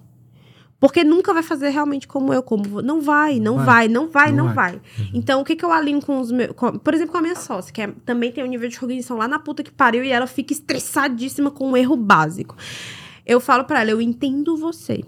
Porque 0.80 1.04
nunca 1.04 1.34
vai 1.34 1.42
fazer 1.42 1.70
realmente 1.70 2.08
como 2.08 2.34
eu, 2.34 2.44
como. 2.44 2.82
Não 2.82 3.00
vai, 3.02 3.40
não 3.40 3.56
Vai. 3.56 3.66
vai, 3.66 3.88
não 3.88 4.10
vai, 4.10 4.32
Não 4.32 4.46
não 4.48 4.54
vai. 4.54 4.74
vai. 4.74 4.82
Então, 5.14 5.42
o 5.42 5.46
que, 5.46 5.56
que 5.56 5.64
eu 5.64 5.72
alinho 5.72 6.02
com 6.02 6.20
os 6.20 6.32
meus. 6.32 6.52
com- 6.52 6.78
por 6.78 6.94
exemplo, 6.94 7.14
com 7.14 7.18
a 7.18 7.22
minha 7.22 7.36
sócia, 7.36 7.74
que 7.74 7.82
é- 7.82 7.94
também 8.06 8.32
tem 8.32 8.44
um 8.44 8.48
nível 8.48 8.68
de 8.70 8.78
cognição 8.80 9.18
lá 9.18 9.28
na 9.28 9.40
puta 9.40 9.64
que 9.64 9.72
pariu 9.72 10.04
e 10.04 10.10
ela 10.12 10.28
fica 10.28 10.52
estressadíssima 10.54 11.50
com 11.50 11.70
um 11.72 11.78
erro 11.78 11.96
básico. 11.96 12.56
Eu 13.26 13.40
falo 13.40 13.64
pra 13.64 13.82
ela, 13.82 13.92
eu 13.92 14.02
entendo 14.02 14.56
você. 14.58 15.02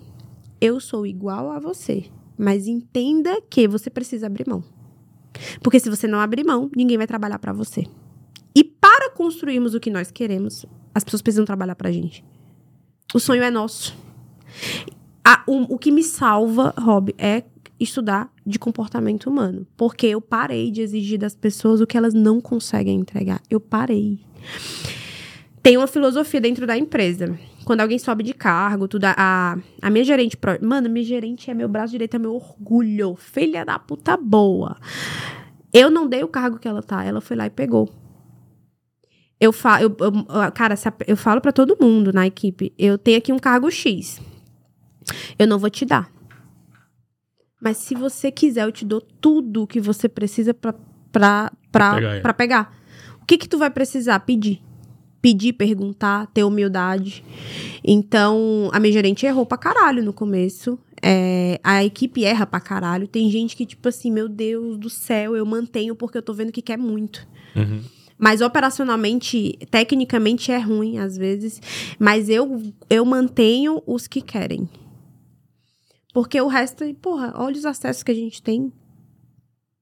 Eu 0.59 0.79
sou 0.79 1.05
igual 1.05 1.51
a 1.51 1.59
você. 1.59 2.05
Mas 2.37 2.65
entenda 2.65 3.39
que 3.49 3.67
você 3.67 3.89
precisa 3.89 4.25
abrir 4.27 4.47
mão. 4.47 4.63
Porque 5.61 5.79
se 5.79 5.89
você 5.89 6.07
não 6.07 6.19
abrir 6.19 6.43
mão, 6.45 6.71
ninguém 6.75 6.97
vai 6.97 7.05
trabalhar 7.07 7.37
pra 7.39 7.51
você. 7.53 7.85
E 8.55 8.63
para 8.63 9.11
construirmos 9.11 9.75
o 9.75 9.79
que 9.79 9.91
nós 9.91 10.09
queremos, 10.11 10.65
as 10.95 11.03
pessoas 11.03 11.21
precisam 11.21 11.45
trabalhar 11.45 11.75
pra 11.75 11.91
gente. 11.91 12.23
O 13.13 13.19
sonho 13.19 13.43
é 13.43 13.51
nosso. 13.51 13.93
A- 15.27 15.43
o, 15.45 15.75
o 15.75 15.77
que 15.77 15.91
me 15.91 16.03
salva, 16.03 16.73
Rob, 16.77 17.13
é 17.17 17.43
estudar 17.79 18.31
de 18.45 18.57
comportamento 18.57 19.29
humano. 19.29 19.67
Porque 19.75 20.07
eu 20.07 20.21
parei 20.21 20.71
de 20.71 20.81
exigir 20.81 21.19
das 21.19 21.35
pessoas 21.35 21.81
o 21.81 21.85
que 21.87 21.97
elas 21.97 22.13
não 22.13 22.39
conseguem 22.39 22.99
entregar. 22.99 23.41
Eu 23.49 23.59
parei. 23.59 24.19
Tem 25.61 25.75
uma 25.75 25.87
filosofia 25.87 26.39
dentro 26.39 26.65
da 26.65 26.77
empresa. 26.77 27.37
Quando 27.65 27.81
alguém 27.81 27.99
sobe 27.99 28.23
de 28.23 28.33
cargo, 28.33 28.87
tudo. 28.87 29.03
A, 29.05 29.57
a 29.81 29.89
minha 29.89 30.05
gerente. 30.05 30.37
Mano, 30.61 30.89
minha 30.89 31.05
gerente 31.05 31.51
é 31.51 31.53
meu 31.53 31.67
braço 31.67 31.91
direito, 31.91 32.15
é 32.15 32.19
meu 32.19 32.33
orgulho. 32.33 33.15
Filha 33.17 33.65
da 33.65 33.77
puta 33.77 34.15
boa. 34.15 34.77
Eu 35.73 35.91
não 35.91 36.07
dei 36.07 36.23
o 36.23 36.27
cargo 36.29 36.57
que 36.57 36.67
ela 36.69 36.81
tá. 36.81 37.03
Ela 37.03 37.19
foi 37.19 37.35
lá 37.35 37.45
e 37.45 37.49
pegou. 37.49 37.89
Eu 39.39 39.51
falo, 39.51 39.83
eu, 39.83 39.95
eu- 39.99 40.51
cara, 40.53 40.73
eu 41.05 41.17
falo 41.17 41.41
pra 41.41 41.51
todo 41.51 41.77
mundo 41.79 42.11
na 42.13 42.25
equipe, 42.25 42.73
eu 42.75 42.97
tenho 42.97 43.17
aqui 43.19 43.31
um 43.31 43.37
cargo 43.37 43.69
X. 43.69 44.19
Eu 45.37 45.47
não 45.47 45.59
vou 45.59 45.69
te 45.69 45.85
dar. 45.85 46.11
Mas 47.61 47.77
se 47.77 47.95
você 47.95 48.31
quiser, 48.31 48.65
eu 48.65 48.71
te 48.71 48.85
dou 48.85 49.01
tudo 49.01 49.67
que 49.67 49.81
você 49.81 50.07
precisa 50.07 50.53
pra, 50.53 50.73
pra, 51.11 51.51
pra, 51.71 51.95
pegar 51.95 52.21
pra 52.21 52.33
pegar. 52.33 52.77
O 53.21 53.25
que 53.25 53.37
que 53.37 53.49
tu 53.49 53.57
vai 53.57 53.69
precisar? 53.69 54.19
Pedir. 54.21 54.61
Pedir, 55.21 55.53
perguntar, 55.53 56.27
ter 56.27 56.43
humildade. 56.43 57.23
Então, 57.83 58.69
a 58.71 58.79
minha 58.79 58.93
gerente 58.93 59.25
errou 59.25 59.45
pra 59.45 59.57
caralho 59.57 60.03
no 60.03 60.13
começo. 60.13 60.77
É, 61.01 61.59
a 61.63 61.83
equipe 61.83 62.23
erra 62.23 62.45
pra 62.45 62.59
caralho. 62.59 63.07
Tem 63.07 63.29
gente 63.29 63.55
que, 63.55 63.65
tipo 63.65 63.89
assim, 63.89 64.11
meu 64.11 64.29
Deus 64.29 64.77
do 64.77 64.89
céu, 64.89 65.35
eu 65.35 65.45
mantenho 65.45 65.95
porque 65.95 66.17
eu 66.17 66.21
tô 66.21 66.33
vendo 66.33 66.51
que 66.51 66.61
quer 66.61 66.77
muito. 66.77 67.27
Uhum. 67.55 67.81
Mas 68.17 68.41
operacionalmente, 68.41 69.57
tecnicamente 69.69 70.51
é 70.51 70.57
ruim 70.57 70.97
às 70.97 71.17
vezes. 71.17 71.61
Mas 71.99 72.29
eu, 72.29 72.61
eu 72.89 73.05
mantenho 73.05 73.81
os 73.85 74.07
que 74.07 74.21
querem. 74.21 74.67
Porque 76.17 76.41
o 76.41 76.47
resto, 76.47 76.83
porra, 76.95 77.31
olha 77.35 77.55
os 77.55 77.63
acessos 77.63 78.01
que 78.01 78.09
a 78.09 78.15
gente 78.15 78.41
tem. 78.41 78.73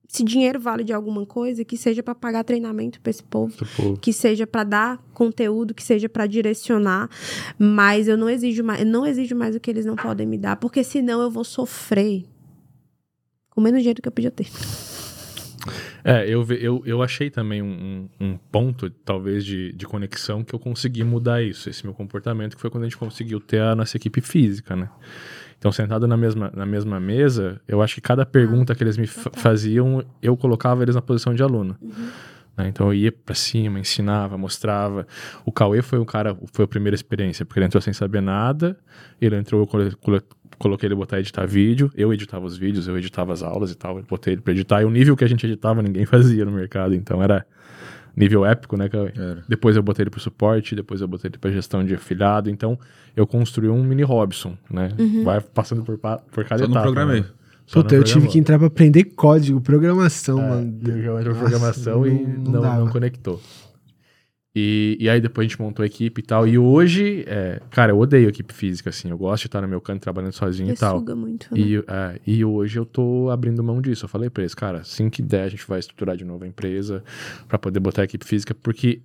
Se 0.06 0.22
dinheiro 0.22 0.60
vale 0.60 0.84
de 0.84 0.92
alguma 0.92 1.26
coisa, 1.26 1.64
que 1.64 1.78
seja 1.78 2.04
pra 2.04 2.14
pagar 2.14 2.44
treinamento 2.44 3.00
pra 3.00 3.10
esse 3.10 3.24
povo 3.24 3.56
Tipo, 3.56 3.98
que 4.00 4.12
seja 4.12 4.46
pra 4.46 4.66
dar 4.66 4.98
conteúdo, 5.14 5.74
que 5.74 5.82
seja 5.82 6.10
pra 6.10 6.28
direcionar, 6.28 7.10
mas 7.58 8.10
eu 8.10 8.18
não 8.18 8.30
exijo 8.30 8.66
mais, 8.66 8.82
eu 8.82 8.86
não 8.86 9.06
exijo 9.06 9.34
mais 9.34 9.56
o 9.56 9.62
que 9.62 9.72
eles 9.72 9.86
não 9.86 9.96
podem 9.96 10.28
me 10.28 10.38
dar, 10.38 10.58
porque 10.58 10.84
senão 10.84 11.22
eu 11.22 11.32
vou 11.32 11.46
sofrer 11.46 12.26
com 13.50 13.62
menos 13.62 13.80
dinheiro 13.80 14.02
que 14.02 14.08
eu 14.10 14.12
podia 14.12 14.30
ter. 14.32 14.48
É, 16.04 16.28
eu, 16.30 16.46
eu, 16.52 16.84
eu 16.86 17.02
achei 17.02 17.30
também 17.30 17.62
um, 17.62 18.10
um- 18.20 18.26
um 18.28 18.38
ponto, 18.52 18.90
talvez, 18.90 19.46
de, 19.46 19.72
de 19.72 19.86
conexão 19.88 20.44
que 20.44 20.54
eu 20.54 20.60
consegui 20.60 21.02
mudar 21.06 21.42
isso, 21.42 21.70
esse 21.70 21.86
meu 21.86 21.94
comportamento, 21.94 22.56
que 22.58 22.62
foi 22.62 22.70
quando 22.70 22.84
a 22.84 22.88
gente 22.88 22.98
conseguiu 22.98 23.40
ter 23.40 23.62
a 23.62 23.74
nossa 23.74 23.96
equipe 23.96 24.20
física, 24.20 24.76
né? 24.76 24.90
Então, 25.58 25.72
sentado 25.72 26.08
na 26.08 26.16
mesma, 26.18 26.52
na 26.56 26.66
mesma 26.66 27.00
mesa, 27.00 27.60
eu 27.68 27.82
acho 27.82 27.96
que 27.96 28.02
cada 28.02 28.26
pergunta 28.26 28.76
que 28.76 28.84
eles 28.84 28.98
me 28.98 29.08
total. 29.08 29.34
faziam, 29.42 30.04
eu 30.22 30.36
colocava 30.38 30.84
eles 30.84 30.96
na 30.96 31.02
posição 31.02 31.34
de 31.34 31.42
aluno. 31.42 31.76
né? 32.58 32.68
Então, 32.68 32.88
eu 32.88 32.94
ia 32.94 33.12
pra 33.12 33.34
cima, 33.36 33.80
ensinava, 33.80 34.38
mostrava. 34.38 35.08
O 35.46 35.52
Cauê 35.52 35.82
foi 35.82 35.98
o 36.00 36.06
cara, 36.06 36.38
foi 36.54 36.66
a 36.66 36.68
primeira 36.68 36.94
experiência, 36.96 37.46
porque 37.46 37.60
ele 37.60 37.66
entrou 37.66 37.82
sem 37.82 37.94
saber 37.94 38.22
nada, 38.22 38.78
ele 39.20 39.36
entrou, 39.36 39.62
eu 39.62 39.68
colo- 39.68 39.98
colo- 39.98 40.22
coloquei 40.60 40.88
ele 40.88 40.96
botar 40.96 41.20
editar 41.20 41.46
vídeo, 41.46 41.92
eu 41.96 42.14
editava 42.14 42.46
os 42.46 42.56
vídeos, 42.58 42.88
eu 42.88 42.98
editava 42.98 43.34
as 43.34 43.42
aulas 43.42 43.72
e 43.72 43.76
tal, 43.76 43.98
eu 43.98 44.04
botei 44.08 44.34
ele 44.36 44.42
pra 44.42 44.54
editar, 44.54 44.82
e 44.82 44.86
o 44.86 44.90
nível 44.90 45.16
que 45.18 45.24
a 45.24 45.28
gente 45.28 45.46
editava 45.46 45.82
ninguém 45.82 46.06
fazia 46.08 46.46
no 46.46 46.52
mercado, 46.52 46.94
então 46.96 47.22
era 47.24 47.46
nível 48.16 48.46
épico, 48.46 48.78
né, 48.78 48.88
Cauê? 48.90 49.12
Era. 49.16 49.44
Depois 49.48 49.76
eu 49.76 49.84
botei 49.84 50.04
ele 50.04 50.10
pro 50.10 50.20
suporte, 50.20 50.76
depois 50.76 51.02
eu 51.02 51.08
botei 51.08 51.30
ele 51.30 51.38
pra 51.38 51.52
gestão 51.52 51.84
de 51.84 51.94
afiliado, 51.96 52.50
então 52.50 52.78
eu 53.16 53.26
construí 53.28 53.70
um 53.70 53.84
mini 53.84 54.04
Robson, 54.04 54.58
né? 54.70 54.90
Vai 55.24 55.42
passando 55.42 55.84
por, 55.84 55.98
por 55.98 56.44
cada 56.46 56.60
Só 56.60 56.66
não 56.68 56.72
etapa. 56.72 56.82
programei. 56.84 57.22
né? 57.22 57.28
Só 57.66 57.82
Puta, 57.82 57.96
não 57.96 58.02
eu 58.02 58.06
tive 58.06 58.28
que 58.28 58.38
entrar 58.38 58.60
pra 58.60 58.68
aprender 58.68 59.06
código, 59.06 59.60
programação, 59.60 60.40
É, 60.40 60.50
mano. 60.50 60.80
Eu 60.86 61.24
já 61.24 61.34
programação 61.34 62.06
e 62.06 62.12
não- 62.12 62.20
não 62.44 62.52
não, 62.52 62.62
dava. 62.62 62.80
não 62.82 62.88
conectou. 62.90 63.42
E, 64.56 64.96
e 65.02 65.10
aí 65.10 65.20
depois 65.20 65.46
a 65.46 65.50
gente 65.50 65.62
montou 65.62 65.84
a 65.84 65.86
equipe 65.86 66.22
e 66.22 66.24
tal. 66.24 66.48
E 66.48 66.58
hoje, 66.58 67.26
é, 67.28 67.60
cara, 67.70 67.92
eu 67.92 68.00
odeio 68.00 68.30
equipe 68.30 68.54
física, 68.54 68.90
assim. 68.90 69.10
Eu 69.10 69.18
gosto 69.18 69.42
de 69.44 69.48
estar 69.48 69.62
no 69.62 69.68
meu 69.68 69.82
canto 69.82 70.02
trabalhando 70.02 70.32
sozinho 70.32 70.72
e 70.72 70.76
tal. 70.78 71.00
suga 71.00 71.14
muito. 71.14 71.48
né? 71.52 71.60
E, 71.60 71.78
é, 71.78 72.20
e 72.26 72.46
hoje 72.46 72.80
eu 72.80 72.86
tô 72.86 73.30
abrindo 73.30 73.62
mão 73.62 73.82
disso. 73.82 74.06
Eu 74.06 74.10
falei 74.10 74.30
pra 74.30 74.44
eles, 74.44 74.56
cara, 74.56 74.80
assim 74.80 75.10
que 75.10 75.22
der, 75.22 75.44
a 75.44 75.50
gente 75.50 75.68
vai 75.68 75.80
estruturar 75.80 76.16
de 76.16 76.24
novo 76.24 76.46
a 76.46 76.48
empresa 76.48 77.04
pra 77.50 77.60
poder 77.60 77.82
botar 77.82 78.04
a 78.04 78.06
equipe 78.06 78.26
física, 78.26 78.56
porque 78.56 79.02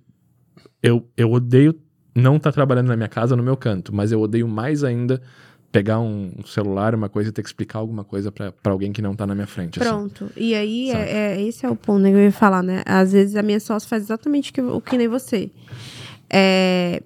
eu, 0.81 1.05
eu 1.17 1.29
odeio 1.31 1.77
não 2.15 2.37
estar 2.37 2.51
trabalhando 2.53 2.87
na 2.87 2.95
minha 2.95 3.09
casa, 3.09 3.35
no 3.35 3.43
meu 3.43 3.57
canto, 3.57 3.93
mas 3.93 4.11
eu 4.11 4.21
odeio 4.21 4.47
mais 4.47 4.83
ainda 4.83 5.21
pegar 5.71 5.99
um 5.99 6.31
celular, 6.45 6.93
uma 6.93 7.07
coisa 7.07 7.29
e 7.29 7.31
ter 7.31 7.41
que 7.41 7.47
explicar 7.47 7.79
alguma 7.79 8.03
coisa 8.03 8.31
pra 8.31 8.51
pra 8.51 8.73
alguém 8.73 8.91
que 8.91 9.01
não 9.01 9.15
tá 9.15 9.25
na 9.25 9.33
minha 9.33 9.47
frente. 9.47 9.79
assim. 9.79 9.89
Pronto. 9.89 10.29
E 10.35 10.53
aí, 10.53 10.91
é, 10.91 11.11
é- 11.37 11.41
esse 11.41 11.65
é 11.65 11.69
o 11.69 11.75
ponto 11.75 11.99
né, 12.01 12.09
que 12.11 12.15
eu 12.17 12.21
ia 12.23 12.31
falar, 12.31 12.61
né? 12.61 12.83
Às 12.85 13.11
vezes 13.13 13.35
a 13.35 13.41
minha 13.41 13.59
sócia 13.59 13.87
faz 13.87 14.03
exatamente 14.03 14.51
o 14.51 14.53
que, 14.53 14.61
o 14.61 14.81
que 14.81 14.97
nem 14.97 15.07
você. 15.07 15.49
É, 16.29 17.01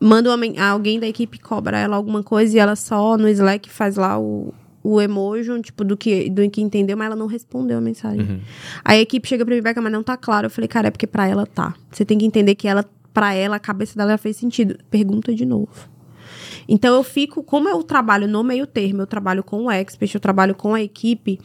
manda 0.00 0.34
uma 0.34 0.68
alguém 0.68 0.98
da 0.98 1.06
equipe 1.06 1.38
cobra 1.38 1.78
ela 1.78 1.96
alguma 1.96 2.22
coisa 2.22 2.56
e 2.56 2.58
ela 2.58 2.74
só 2.74 3.16
no 3.16 3.28
Slack 3.28 3.70
faz 3.70 3.96
lá 3.96 4.18
o, 4.18 4.52
o 4.82 5.00
emoji, 5.00 5.60
tipo, 5.62 5.84
do 5.84 5.96
que, 5.96 6.28
do 6.28 6.48
que 6.50 6.60
entendeu, 6.60 6.96
mas 6.96 7.06
ela 7.06 7.16
não 7.16 7.26
respondeu 7.26 7.78
a 7.78 7.80
mensagem. 7.80 8.20
Uhum. 8.20 8.40
Aí 8.84 8.98
a 8.98 9.02
equipe 9.02 9.28
chega 9.28 9.44
pra 9.44 9.54
mim, 9.54 9.62
Beca, 9.62 9.80
mas 9.80 9.92
não 9.92 10.02
tá 10.02 10.16
claro. 10.16 10.46
Eu 10.46 10.50
falei, 10.50 10.66
cara, 10.66 10.88
é 10.88 10.90
porque 10.90 11.06
pra 11.06 11.28
ela 11.28 11.46
tá. 11.46 11.74
Você 11.90 12.04
tem 12.04 12.18
que 12.18 12.24
entender 12.26 12.56
que 12.56 12.66
ela, 12.66 12.84
pra 13.14 13.32
ela, 13.34 13.56
a 13.56 13.60
cabeça 13.60 13.96
dela 13.96 14.18
fez 14.18 14.36
sentido. 14.36 14.76
Pergunta 14.90 15.32
de 15.32 15.46
novo. 15.46 15.91
Então 16.68 16.94
eu 16.94 17.02
fico, 17.02 17.42
como 17.42 17.68
eu 17.68 17.82
trabalho 17.82 18.28
no 18.28 18.42
meio 18.42 18.66
termo, 18.66 19.02
eu 19.02 19.06
trabalho 19.06 19.42
com 19.42 19.64
o 19.64 19.70
expert, 19.70 20.14
eu 20.14 20.20
trabalho 20.20 20.54
com 20.54 20.74
a 20.74 20.82
equipe, 20.82 21.38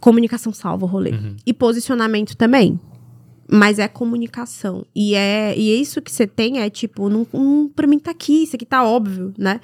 comunicação 0.00 0.52
salva 0.52 0.84
o 0.84 0.88
rolê. 0.88 1.12
E 1.46 1.52
posicionamento 1.52 2.36
também. 2.36 2.78
Mas 3.50 3.78
é 3.78 3.88
comunicação. 3.88 4.84
E 4.94 5.14
é 5.14 5.56
e 5.56 5.80
isso 5.80 6.02
que 6.02 6.12
você 6.12 6.26
tem 6.26 6.60
é 6.60 6.68
tipo, 6.68 7.08
não, 7.08 7.26
não, 7.32 7.70
pra 7.74 7.86
mim 7.86 7.98
tá 7.98 8.10
aqui, 8.10 8.42
isso 8.42 8.54
aqui 8.54 8.66
tá 8.66 8.84
óbvio, 8.84 9.32
né? 9.38 9.58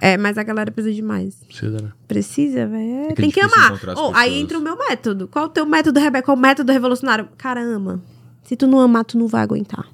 É, 0.00 0.16
mas 0.16 0.38
a 0.38 0.42
galera 0.42 0.70
precisa 0.70 0.94
de 0.94 1.02
mais. 1.02 1.34
Precisa, 1.46 1.82
né? 1.82 1.92
Precisa, 2.08 2.66
velho. 2.66 2.82
É 2.82 3.12
é 3.12 3.14
Tem 3.14 3.30
que 3.30 3.40
amar. 3.40 3.78
Oh, 3.94 4.12
aí 4.14 4.40
entra 4.40 4.58
o 4.58 4.62
meu 4.62 4.74
método. 4.74 5.28
Qual 5.28 5.44
o 5.44 5.48
teu 5.50 5.66
método, 5.66 6.00
Rebeca? 6.00 6.24
Qual 6.24 6.36
o 6.36 6.40
método 6.40 6.72
revolucionário? 6.72 7.28
Cara, 7.36 7.60
ama. 7.60 8.02
Se 8.42 8.56
tu 8.56 8.66
não 8.66 8.80
amar, 8.80 9.04
tu 9.04 9.18
não 9.18 9.26
vai 9.26 9.42
aguentar. 9.42 9.86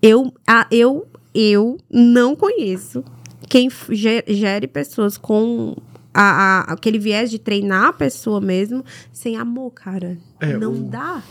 Eu, 0.00 0.32
a, 0.46 0.66
eu, 0.70 1.08
eu 1.34 1.78
não 1.90 2.34
conheço 2.36 3.04
quem 3.48 3.68
gere 4.26 4.66
pessoas 4.66 5.16
com 5.18 5.76
a, 6.12 6.22
a- 6.22 6.60
aquele 6.72 6.98
viés 6.98 7.30
de 7.30 7.38
treinar 7.38 7.86
a 7.86 7.92
pessoa 7.92 8.40
mesmo 8.40 8.84
sem 9.12 9.36
amor, 9.36 9.70
cara. 9.72 10.18
É, 10.40 10.56
não 10.56 10.72
o- 10.72 10.84
dá. 10.84 11.22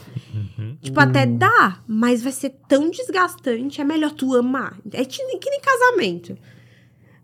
Tipo, 0.82 1.00
até 1.00 1.26
dá, 1.26 1.80
mas 1.88 2.22
vai 2.24 2.32
ser 2.32 2.56
tão 2.68 2.89
desgastante. 2.89 3.82
É 3.82 3.84
melhor 3.84 4.12
tu 4.12 4.36
amar. 4.36 4.78
É 4.93 5.04
que 5.04 5.22
nem 5.24 5.38
que 5.39 5.50
nem 5.50 5.60
casamento. 5.62 6.38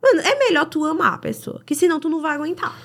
Mano, 0.03 0.21
é 0.21 0.37
melhor 0.39 0.65
tu 0.65 0.85
amar 0.85 1.13
a 1.13 1.17
pessoa, 1.17 1.61
que 1.65 1.73
senão 1.73 1.99
tu 1.99 2.09
não 2.09 2.21
vai 2.21 2.35
aguentar. 2.35 2.77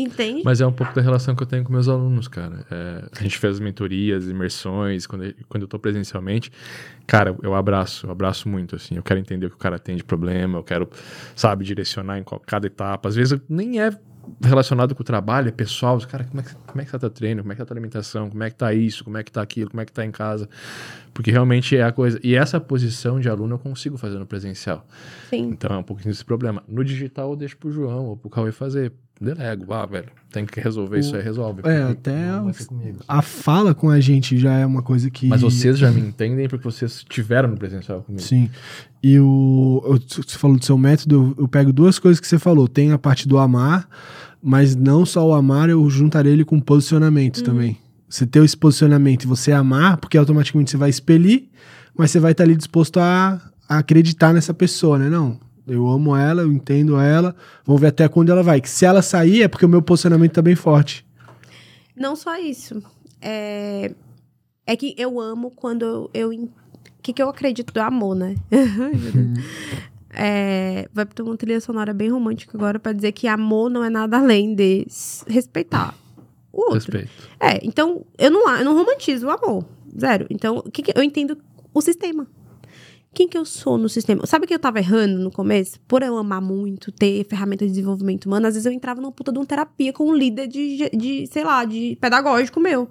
Entende? 0.00 0.42
Mas 0.44 0.60
é 0.60 0.66
um 0.66 0.72
pouco 0.72 0.94
da 0.94 1.02
relação 1.02 1.34
que 1.34 1.42
eu 1.42 1.46
tenho 1.46 1.64
com 1.64 1.72
meus 1.72 1.88
alunos, 1.88 2.28
cara. 2.28 2.64
É, 2.70 3.04
a 3.18 3.22
gente 3.22 3.36
fez 3.36 3.58
mentorias, 3.58 4.28
imersões, 4.28 5.06
quando, 5.08 5.24
eu- 5.24 5.34
quando 5.48 5.62
eu 5.62 5.68
tô 5.68 5.76
presencialmente, 5.76 6.52
cara, 7.04 7.36
eu 7.42 7.52
abraço, 7.52 8.06
eu 8.06 8.10
abraço 8.12 8.48
muito, 8.48 8.76
assim. 8.76 8.94
Eu 8.94 9.02
quero 9.02 9.18
entender 9.18 9.46
o 9.46 9.50
que 9.50 9.56
o 9.56 9.58
cara 9.58 9.76
tem 9.76 9.96
de 9.96 10.04
problema, 10.04 10.56
eu 10.58 10.62
quero, 10.62 10.88
sabe, 11.34 11.64
direcionar 11.64 12.16
em 12.18 12.22
qual- 12.22 12.40
cada 12.46 12.68
etapa. 12.68 13.08
Às 13.08 13.16
vezes 13.16 13.40
nem 13.48 13.80
é 13.80 13.90
relacionado 14.44 14.94
com 14.94 15.00
o 15.00 15.04
trabalho, 15.04 15.48
é 15.48 15.50
pessoal. 15.50 15.98
Cara, 16.06 16.22
como 16.24 16.40
é, 16.40 16.44
que, 16.44 16.54
como 16.54 16.80
é 16.80 16.84
que 16.84 16.90
tá 16.92 16.98
teu 16.98 17.10
treino? 17.10 17.40
Como 17.42 17.50
é 17.50 17.56
que 17.56 17.60
tá 17.60 17.66
tua 17.66 17.74
alimentação? 17.74 18.28
Como 18.28 18.42
é 18.44 18.50
que 18.50 18.56
tá 18.56 18.72
isso? 18.74 19.02
Como 19.02 19.16
é 19.16 19.22
que 19.24 19.32
tá 19.32 19.40
aquilo? 19.42 19.70
Como 19.70 19.80
é 19.80 19.84
que 19.86 19.92
tá 19.92 20.04
em 20.04 20.10
casa? 20.10 20.48
Porque 21.14 21.30
realmente 21.30 21.74
é 21.76 21.82
a 21.82 21.90
coisa. 21.90 22.20
E 22.22 22.34
essa 22.36 22.60
posição 22.60 23.18
de 23.18 23.28
aluno 23.28 23.54
eu 23.54 23.58
consigo 23.58 23.96
fazer 23.96 24.18
no 24.18 24.26
presencial. 24.26 24.86
Sim. 25.30 25.48
Então 25.48 25.74
é 25.74 25.78
um 25.78 25.82
pouquinho 25.82 26.10
desse 26.10 26.24
problema. 26.24 26.62
No 26.68 26.84
digital 26.84 27.30
eu 27.30 27.36
deixo 27.36 27.56
pro 27.56 27.72
João 27.72 28.04
ou 28.04 28.16
pro 28.16 28.28
Cauê 28.30 28.52
fazer. 28.52 28.92
Delego, 29.20 29.72
ah, 29.72 29.84
velho, 29.84 30.06
tem 30.30 30.46
que 30.46 30.60
resolver 30.60 31.00
isso 31.00 31.16
aí, 31.16 31.22
resolve. 31.22 31.62
É, 31.64 31.82
até 31.82 32.40
o-. 32.40 32.50
A 33.08 33.20
fala 33.20 33.74
com 33.74 33.90
a 33.90 33.98
gente 34.00 34.38
já 34.38 34.54
é 34.54 34.64
uma 34.64 34.80
coisa 34.82 35.10
que. 35.10 35.26
Mas 35.26 35.40
vocês 35.40 35.76
já 35.78 35.90
me 35.90 36.00
entendem 36.00 36.48
porque 36.48 36.64
vocês 36.64 36.92
estiveram 36.98 37.48
no 37.50 37.56
presencial 37.56 38.02
comigo. 38.02 38.22
Sim. 38.22 38.48
E 39.02 39.18
o. 39.18 39.82
eu- 39.84 39.98
Você 40.22 40.38
falou 40.38 40.56
do 40.56 40.64
seu 40.64 40.78
método, 40.78 41.34
eu, 41.36 41.42
eu 41.44 41.48
pego 41.48 41.72
duas 41.72 41.98
coisas 41.98 42.20
que 42.20 42.26
você 42.28 42.38
falou. 42.38 42.68
Tem 42.68 42.92
a 42.92 42.98
parte 42.98 43.26
do 43.26 43.38
amar, 43.38 43.88
mas 44.40 44.76
não 44.76 45.04
só 45.04 45.26
o 45.28 45.34
amar, 45.34 45.68
eu 45.68 45.88
juntaria 45.90 46.30
ele 46.32 46.44
com 46.44 46.60
posicionamento 46.60 47.42
também. 47.42 47.76
Você 48.08 48.24
ter 48.24 48.42
esse 48.44 48.56
posicionamento 48.56 49.24
e 49.24 49.26
você 49.26 49.50
amar, 49.52 49.96
porque 49.98 50.16
automaticamente 50.16 50.70
você 50.70 50.76
vai 50.76 50.88
expelir, 50.90 51.48
mas 51.96 52.10
você 52.10 52.20
vai 52.20 52.32
estar 52.32 52.44
ali 52.44 52.56
disposto 52.56 52.98
a, 53.00 53.40
a 53.68 53.78
acreditar 53.78 54.32
nessa 54.32 54.54
pessoa, 54.54 54.96
né? 54.98 55.10
Não. 55.10 55.38
Eu 55.72 55.86
amo 55.88 56.14
ela, 56.16 56.42
eu 56.42 56.52
entendo 56.52 56.98
ela, 56.98 57.34
vamos 57.64 57.80
ver 57.80 57.88
até 57.88 58.08
quando 58.08 58.30
ela 58.30 58.42
vai. 58.42 58.60
Que 58.60 58.68
se 58.70 58.84
ela 58.84 59.02
sair 59.02 59.42
é 59.42 59.48
porque 59.48 59.64
o 59.66 59.68
meu 59.68 59.82
posicionamento 59.82 60.32
tá 60.32 60.42
bem 60.42 60.54
forte. 60.54 61.06
Não 61.96 62.14
só 62.16 62.36
isso. 62.38 62.82
É, 63.20 63.92
é 64.66 64.76
que 64.76 64.94
eu 64.96 65.20
amo 65.20 65.50
quando 65.50 66.10
eu. 66.14 66.30
O 66.30 66.48
que, 67.02 67.12
que 67.12 67.22
eu 67.22 67.28
acredito 67.28 67.72
do 67.72 67.80
amor, 67.80 68.14
né? 68.14 68.34
É, 70.10 70.88
vai 70.92 71.04
ter 71.06 71.22
uma 71.22 71.36
trilha 71.36 71.60
sonora 71.60 71.92
bem 71.92 72.08
romântica 72.10 72.56
agora 72.56 72.78
pra 72.78 72.92
dizer 72.92 73.12
que 73.12 73.28
amor 73.28 73.70
não 73.70 73.84
é 73.84 73.90
nada 73.90 74.16
além 74.18 74.54
de 74.54 74.86
respeitar 75.26 75.94
o 76.52 76.60
outro. 76.62 76.74
Respeito. 76.92 77.10
É, 77.38 77.60
então 77.62 78.04
eu 78.16 78.30
não, 78.30 78.48
eu 78.56 78.64
não 78.64 78.74
romantizo 78.74 79.26
o 79.26 79.30
amor. 79.30 79.64
Zero. 79.98 80.26
Então, 80.30 80.56
o 80.58 80.70
que 80.70 80.82
que- 80.82 80.92
eu 80.98 81.02
entendo 81.02 81.36
o 81.74 81.80
sistema. 81.80 82.26
Quem 83.18 83.26
que 83.26 83.36
eu 83.36 83.44
sou 83.44 83.76
no 83.76 83.88
sistema? 83.88 84.24
Sabe 84.26 84.46
que 84.46 84.54
eu 84.54 84.60
tava 84.60 84.78
errando 84.78 85.18
no 85.18 85.28
começo? 85.28 85.80
Por 85.88 86.04
eu 86.04 86.16
amar 86.16 86.40
muito, 86.40 86.92
ter 86.92 87.24
ferramenta 87.24 87.64
de 87.64 87.72
desenvolvimento 87.72 88.26
humano, 88.26 88.46
às 88.46 88.54
vezes 88.54 88.64
eu 88.64 88.70
entrava 88.70 89.00
numa 89.00 89.10
puta 89.10 89.32
de 89.32 89.38
uma 89.40 89.44
terapia 89.44 89.92
com 89.92 90.04
um 90.08 90.14
líder 90.14 90.46
de, 90.46 90.88
de 90.96 91.26
sei 91.26 91.42
lá, 91.42 91.64
de 91.64 91.98
pedagógico 92.00 92.60
meu. 92.60 92.88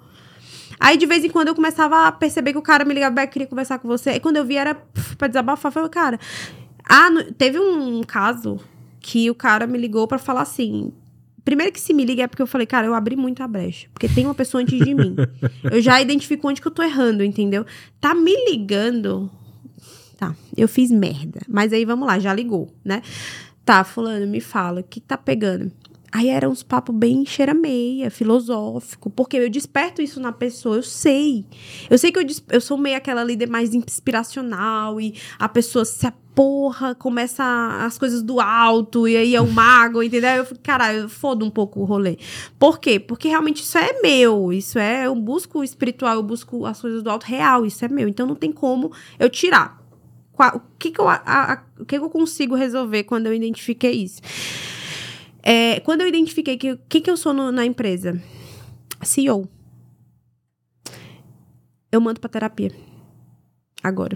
Aí, 0.77 0.97
de 0.97 1.05
vez 1.05 1.23
em 1.23 1.29
quando, 1.29 1.47
eu 1.47 1.55
começava 1.55 2.07
a 2.07 2.11
perceber 2.11 2.51
que 2.51 2.57
o 2.57 2.61
cara 2.61 2.83
me 2.83 2.93
ligava, 2.93 3.15
"Beck, 3.15 3.31
queria 3.31 3.47
conversar 3.47 3.79
com 3.79 3.87
você. 3.87 4.09
Aí, 4.09 4.19
quando 4.19 4.35
eu 4.35 4.43
vi, 4.43 4.57
era 4.57 4.75
pff, 4.75 5.15
pra 5.15 5.29
desabafar. 5.29 5.69
Eu 5.69 5.73
falei, 5.73 5.89
cara... 5.89 6.19
Ah, 6.83 7.09
no- 7.09 7.31
teve 7.31 7.57
um 7.57 8.03
caso 8.03 8.59
que 8.99 9.29
o 9.31 9.33
cara 9.35 9.65
me 9.65 9.77
ligou 9.77 10.09
pra 10.09 10.17
falar 10.17 10.41
assim... 10.41 10.91
Primeiro 11.45 11.71
que 11.71 11.79
se 11.79 11.93
me 11.93 12.03
liga 12.03 12.23
é 12.23 12.27
porque 12.27 12.41
eu 12.41 12.47
falei, 12.47 12.67
cara, 12.67 12.85
eu 12.85 12.93
abri 12.93 13.15
muito 13.15 13.41
a 13.41 13.47
brecha. 13.47 13.87
Porque 13.93 14.09
tem 14.09 14.25
uma 14.25 14.35
pessoa 14.35 14.61
antes 14.61 14.77
de 14.77 14.93
mim. 14.93 15.15
Eu 15.71 15.79
já 15.81 16.01
identifico 16.01 16.49
onde 16.49 16.59
que 16.61 16.67
eu 16.67 16.71
tô 16.73 16.83
errando, 16.83 17.23
entendeu? 17.23 17.65
Tá 18.01 18.13
me 18.13 18.35
ligando. 18.51 19.31
Tá, 20.17 20.35
eu 20.55 20.67
fiz 20.67 20.89
merda. 20.89 21.41
Mas 21.47 21.71
aí 21.71 21.85
vamos 21.85 22.07
lá, 22.07 22.17
já 22.17 22.33
ligou, 22.33 22.67
né? 22.83 23.03
Tá, 23.63 23.83
fulano, 23.83 24.25
me 24.25 24.41
fala, 24.41 24.81
o 24.81 24.83
que 24.83 24.99
tá 24.99 25.15
pegando? 25.15 25.71
Aí 26.11 26.29
eram 26.29 26.49
uns 26.49 26.63
papos 26.63 26.95
bem 26.95 27.25
cheira 27.25 27.53
meia, 27.53 28.09
filosófico, 28.09 29.09
porque 29.09 29.37
eu 29.37 29.49
desperto 29.49 30.01
isso 30.01 30.19
na 30.19 30.31
pessoa, 30.31 30.77
eu 30.77 30.83
sei. 30.83 31.45
Eu 31.89 31.97
sei 31.97 32.11
que 32.11 32.17
eu, 32.17 32.25
eu 32.49 32.61
sou 32.61 32.77
meio 32.77 32.97
aquela 32.97 33.23
líder 33.23 33.47
mais 33.47 33.73
inspiracional 33.73 34.99
e 34.99 35.13
a 35.37 35.47
pessoa 35.47 35.85
se 35.85 36.07
porra, 36.33 36.93
começa 36.93 37.43
as 37.81 37.97
coisas 37.97 38.21
do 38.21 38.39
alto 38.39 39.07
e 39.07 39.17
aí 39.17 39.35
é 39.35 39.41
o 39.41 39.47
mago, 39.47 40.03
entendeu? 40.03 40.29
Eu 40.29 40.45
fico, 40.45 40.59
caralho, 40.61 40.99
eu 40.99 41.09
fodo 41.09 41.43
um 41.43 41.49
pouco 41.49 41.81
o 41.81 41.83
rolê. 41.83 42.17
Por 42.59 42.79
quê? 42.79 42.99
Porque 42.99 43.27
realmente 43.27 43.63
isso 43.63 43.77
é 43.77 43.99
meu, 44.01 44.53
isso 44.53 44.77
é, 44.77 45.07
eu 45.07 45.15
busco 45.15 45.59
o 45.59 45.63
espiritual, 45.63 46.15
eu 46.15 46.23
busco 46.23 46.65
as 46.65 46.79
coisas 46.79 47.01
do 47.01 47.09
alto 47.09 47.25
real, 47.25 47.65
isso 47.65 47.83
é 47.83 47.87
meu. 47.87 48.07
Então 48.07 48.27
não 48.27 48.35
tem 48.35 48.51
como 48.51 48.91
eu 49.19 49.29
tirar. 49.29 49.86
Qua- 50.37 50.55
O 50.55 50.61
que 50.77 50.91
que 50.91 51.01
eu, 51.01 51.09
a- 51.09 51.23
a- 51.25 51.63
o 51.79 51.85
que 51.85 51.97
que 51.97 52.03
eu 52.05 52.09
consigo 52.11 52.53
resolver 52.53 53.05
quando 53.05 53.25
eu 53.25 53.33
identifiquei 53.33 53.91
isso? 54.03 54.21
É, 55.41 55.79
quando 55.79 56.01
eu 56.01 56.07
identifiquei 56.07 56.57
que 56.57 56.73
o 56.73 56.77
que, 56.87 57.01
que 57.01 57.09
eu 57.09 57.17
sou 57.17 57.33
no- 57.33 57.51
na 57.51 57.65
empresa? 57.65 58.21
CEO. 59.01 59.49
Eu 61.91 61.99
mando 61.99 62.19
pra 62.19 62.29
terapia. 62.29 62.71
Agora. 63.83 64.15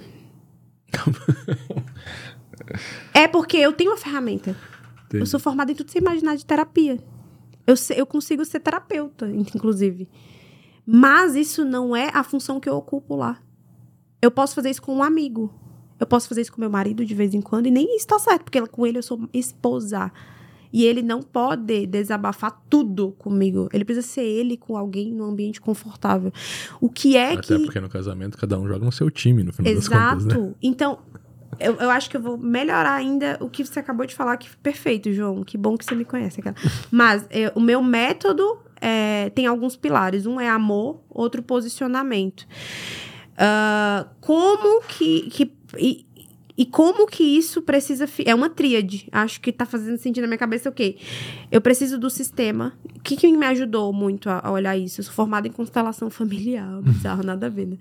é 3.13 3.27
porque 3.27 3.57
eu 3.57 3.73
tenho 3.73 3.91
uma 3.91 3.97
ferramenta. 3.97 4.55
Eu 5.11 5.25
sou 5.25 5.39
formada 5.39 5.71
em 5.71 5.75
tudo 5.75 5.91
sem 5.91 6.01
imaginar 6.01 6.35
de 6.35 6.45
terapia. 6.45 6.99
Eu, 7.65 7.75
eu 7.95 8.05
consigo 8.05 8.43
ser 8.45 8.59
terapeuta, 8.59 9.27
inclusive. 9.29 10.09
Mas 10.85 11.35
isso 11.35 11.65
não 11.65 11.95
é 11.95 12.09
a 12.13 12.23
função 12.23 12.59
que 12.59 12.69
eu 12.69 12.75
ocupo 12.75 13.15
lá. 13.15 13.39
Eu 14.21 14.31
posso 14.31 14.55
fazer 14.55 14.69
isso 14.69 14.81
com 14.81 14.95
um 14.95 15.03
amigo. 15.03 15.53
Eu 16.01 16.07
posso 16.07 16.27
fazer 16.27 16.41
isso 16.41 16.51
com 16.51 16.59
meu 16.59 16.69
marido 16.69 17.05
de 17.05 17.13
vez 17.13 17.35
em 17.35 17.41
quando. 17.41 17.67
E 17.67 17.71
nem 17.71 17.95
isso 17.95 18.07
tá 18.07 18.17
certo, 18.17 18.43
porque 18.45 18.59
com 18.67 18.87
ele 18.87 18.97
eu 18.97 19.03
sou 19.03 19.29
esposa. 19.31 20.11
E 20.73 20.83
ele 20.83 21.03
não 21.03 21.21
pode 21.21 21.85
desabafar 21.85 22.59
tudo 22.67 23.11
comigo. 23.19 23.69
Ele 23.71 23.85
precisa 23.85 24.07
ser 24.07 24.23
ele 24.23 24.57
com 24.57 24.75
alguém 24.75 25.13
num 25.13 25.25
ambiente 25.25 25.61
confortável. 25.61 26.33
O 26.79 26.89
que 26.89 27.15
é 27.15 27.33
Até 27.33 27.41
que. 27.41 27.59
porque 27.59 27.79
no 27.79 27.87
casamento 27.87 28.35
cada 28.35 28.57
um 28.57 28.67
joga 28.67 28.83
no 28.83 28.91
seu 28.91 29.11
time, 29.11 29.43
no 29.43 29.53
final 29.53 29.75
das 29.75 29.85
Exato. 29.85 30.23
contas, 30.23 30.37
né? 30.37 30.53
Então, 30.59 30.97
eu, 31.59 31.75
eu 31.75 31.89
acho 31.91 32.09
que 32.09 32.17
eu 32.17 32.21
vou 32.21 32.35
melhorar 32.35 32.93
ainda 32.93 33.37
o 33.39 33.47
que 33.47 33.63
você 33.63 33.79
acabou 33.79 34.05
de 34.05 34.15
falar, 34.15 34.37
que 34.37 34.49
perfeito, 34.57 35.11
João. 35.11 35.43
Que 35.43 35.55
bom 35.55 35.77
que 35.77 35.85
você 35.85 35.93
me 35.93 36.05
conhece. 36.05 36.39
aquela. 36.39 36.55
Mas 36.89 37.27
é, 37.29 37.51
o 37.53 37.59
meu 37.59 37.83
método 37.83 38.57
é, 38.79 39.29
tem 39.35 39.45
alguns 39.45 39.75
pilares. 39.75 40.25
Um 40.25 40.39
é 40.39 40.49
amor, 40.49 41.01
outro 41.09 41.43
posicionamento. 41.43 42.47
Ah, 43.37 44.07
como 44.19 44.81
que. 44.83 45.29
que 45.29 45.60
e, 45.77 46.05
e 46.57 46.65
como 46.65 47.07
que 47.07 47.23
isso 47.23 47.61
precisa. 47.61 48.07
É 48.25 48.35
uma 48.35 48.49
tríade. 48.49 49.07
Acho 49.11 49.39
que 49.41 49.51
tá 49.51 49.65
fazendo 49.65 49.97
sentido 49.97 50.23
na 50.23 50.27
minha 50.27 50.37
cabeça 50.37 50.69
o 50.69 50.71
quê? 50.71 50.97
Eu 51.51 51.61
preciso 51.61 51.97
do 51.97 52.09
sistema. 52.09 52.73
O 52.95 52.99
que, 52.99 53.15
que 53.15 53.31
me 53.31 53.45
ajudou 53.47 53.91
muito 53.91 54.29
a, 54.29 54.41
a 54.43 54.51
olhar 54.51 54.77
isso? 54.77 54.99
Eu 54.99 55.05
sou 55.05 55.13
formada 55.13 55.47
em 55.47 55.51
constelação 55.51 56.09
familiar. 56.09 56.81
Bizarro, 56.83 57.23
nada 57.23 57.47
a 57.47 57.49
ver, 57.49 57.67
né? 57.67 57.77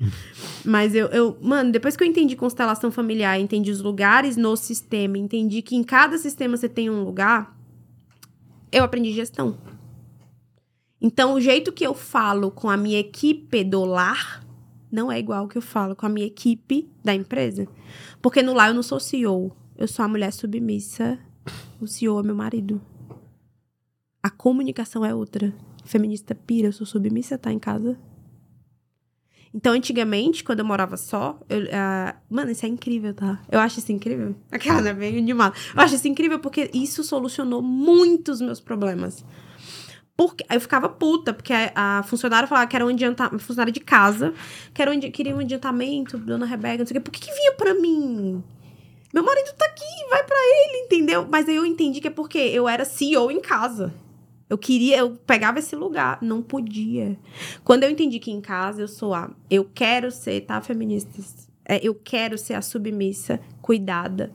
Mas 0.65 0.95
eu, 0.95 1.09
eu, 1.09 1.37
mano, 1.43 1.71
depois 1.73 1.97
que 1.97 2.05
eu 2.05 2.09
entendi 2.09 2.37
constelação 2.37 2.91
familiar, 2.91 3.39
entendi 3.39 3.71
os 3.71 3.81
lugares 3.81 4.37
no 4.37 4.57
sistema, 4.57 5.19
entendi 5.19 5.63
que 5.63 5.77
em 5.77 5.83
cada 5.83 6.17
sistema 6.17 6.57
você 6.57 6.69
tem 6.69 6.89
um 6.89 7.05
lugar, 7.05 7.55
eu 8.73 8.85
aprendi 8.85 9.13
gestão. 9.13 9.59
Então, 11.03 11.35
o 11.35 11.41
jeito 11.41 11.73
que 11.73 11.87
eu 11.87 11.95
falo 11.95 12.51
com 12.51 12.69
a 12.69 12.77
minha 12.77 12.99
equipe 12.99 13.65
do 13.65 13.85
lar 13.85 14.45
não 14.91 15.11
é 15.11 15.19
igual 15.19 15.41
ao 15.41 15.49
que 15.49 15.59
eu 15.59 15.63
falo 15.63 15.95
com 15.95 16.07
a 16.07 16.09
minha 16.09 16.27
equipe 16.27 16.91
da 17.05 17.15
empresa. 17.15 17.67
Porque 18.21 18.43
no 18.43 18.55
lar 18.55 18.69
eu 18.69 18.75
não 18.75 18.83
sou 18.83 19.01
CEO, 19.01 19.53
eu 19.77 19.89
sou 19.89 20.05
a 20.05 20.09
mulher 20.09 20.33
submissa, 20.33 21.19
o 21.81 21.87
CEO 21.87 22.21
é 22.21 22.23
meu 22.23 22.35
marido. 22.35 22.81
A 24.23 24.29
comunicação 24.29 25.05
é 25.05 25.15
outra. 25.15 25.53
Feminista 25.85 26.35
pira, 26.35 26.69
eu 26.69 26.73
sou 26.73 26.87
submissa, 26.87 27.39
tá 27.39 27.53
em 27.53 27.59
casa. 27.59 27.99
Então, 29.53 29.73
antigamente, 29.73 30.45
quando 30.45 30.61
eu 30.61 30.65
morava 30.65 30.97
só, 30.97 31.41
eu, 31.49 31.67
ah, 31.73 32.15
mano, 32.29 32.53
isso 32.53 32.65
é 32.65 32.69
incrível, 32.69 33.13
tá? 33.13 33.43
Eu 33.51 33.59
acho 33.59 33.81
isso 33.81 33.91
incrível. 33.91 34.37
Aquela, 34.51 34.81
né? 34.81 34.95
Bem 34.95 35.19
animada. 35.19 35.57
Eu 35.75 35.81
acho 35.81 35.97
isso 35.97 36.07
incrível 36.07 36.39
porque 36.39 36.71
isso 36.73 37.03
solucionou 37.03 37.61
muitos 37.61 38.41
meus 38.41 38.61
problemas. 38.61 39.25
Porque, 40.21 40.45
eu 40.51 40.61
ficava 40.61 40.87
puta, 40.87 41.33
porque 41.33 41.51
a, 41.51 41.73
a 41.75 42.03
funcionária 42.03 42.47
falava 42.47 42.67
que 42.67 42.77
era 42.77 42.85
um 42.85 42.91
adiantamento, 42.91 43.39
funcionária 43.39 43.73
de 43.73 43.81
casa, 43.81 44.35
que 44.75 44.83
era 44.83 44.91
um, 44.91 45.01
queria 45.01 45.35
um 45.35 45.39
adiantamento, 45.39 46.19
dona 46.19 46.45
Rebeca, 46.45 46.77
não 46.77 46.87
sei 46.87 46.99
o 46.99 47.01
quê. 47.01 47.05
Por 47.05 47.11
que, 47.11 47.21
que 47.23 47.33
vinha 47.33 47.55
pra 47.55 47.73
mim? 47.73 48.45
Meu 49.15 49.25
marido 49.25 49.51
tá 49.57 49.65
aqui, 49.65 50.11
vai 50.11 50.23
pra 50.23 50.37
ele, 50.37 50.85
entendeu? 50.85 51.27
Mas 51.27 51.49
aí 51.49 51.57
eu 51.57 51.65
entendi 51.65 52.03
que 52.03 52.09
é 52.09 52.11
porque 52.11 52.37
eu 52.37 52.69
era 52.69 52.85
CEO 52.85 53.31
em 53.31 53.41
casa. 53.41 53.95
Eu 54.51 54.59
queria, 54.59 54.99
eu 54.99 55.13
pegava 55.27 55.59
esse 55.59 55.75
lugar, 55.75 56.19
não 56.21 56.43
podia. 56.43 57.19
Quando 57.65 57.85
eu 57.85 57.91
entendi 57.91 58.19
que 58.19 58.31
em 58.31 58.43
casa 58.43 58.83
eu 58.83 58.89
sou 58.89 59.15
a. 59.15 59.31
Eu 59.49 59.71
quero 59.75 60.11
ser, 60.11 60.43
tá, 60.43 60.61
feministas? 60.61 61.49
É, 61.65 61.81
eu 61.83 61.95
quero 61.95 62.37
ser 62.37 62.53
a 62.53 62.61
submissa, 62.61 63.41
cuidada, 63.63 64.31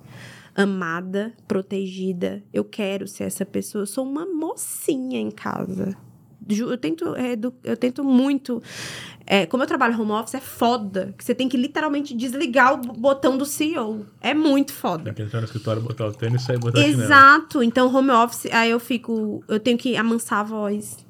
amada, 0.55 1.33
protegida. 1.47 2.41
Eu 2.53 2.63
quero 2.63 3.07
ser 3.07 3.25
essa 3.25 3.45
pessoa. 3.45 3.81
Eu 3.83 3.87
sou 3.87 4.05
uma 4.05 4.25
mocinha 4.25 5.19
em 5.19 5.29
casa. 5.29 5.95
Eu 6.47 6.77
tento, 6.77 7.11
redu- 7.13 7.55
eu 7.63 7.75
tento 7.75 8.03
muito. 8.03 8.61
é, 9.25 9.47
como 9.47 9.63
eu 9.63 9.67
trabalho 9.67 9.99
home 9.99 10.11
office, 10.11 10.35
é 10.35 10.39
foda. 10.39 11.13
Que 11.17 11.23
você 11.23 11.33
tem 11.33 11.49
que 11.49 11.57
literalmente 11.57 12.15
desligar 12.15 12.73
o 12.75 12.77
botão 12.77 13.35
do 13.35 13.45
CEO. 13.45 14.05
É 14.21 14.33
muito 14.35 14.71
foda. 14.71 15.05
Tem 15.05 15.13
que 15.13 15.21
entrar 15.23 15.39
no 15.41 15.45
escritório, 15.45 15.81
botar 15.81 16.05
o 16.07 16.11
tênis 16.11 16.43
e 16.43 16.45
sair 16.45 16.59
botar. 16.59 16.79
Exato. 16.87 17.63
Então, 17.63 17.93
home 17.93 18.11
office, 18.11 18.45
aí 18.51 18.69
eu 18.69 18.79
fico. 18.79 19.43
Eu 19.47 19.59
tenho 19.59 19.77
que 19.77 19.97
amansar 19.97 20.39
a 20.39 20.43
voz. 20.43 21.03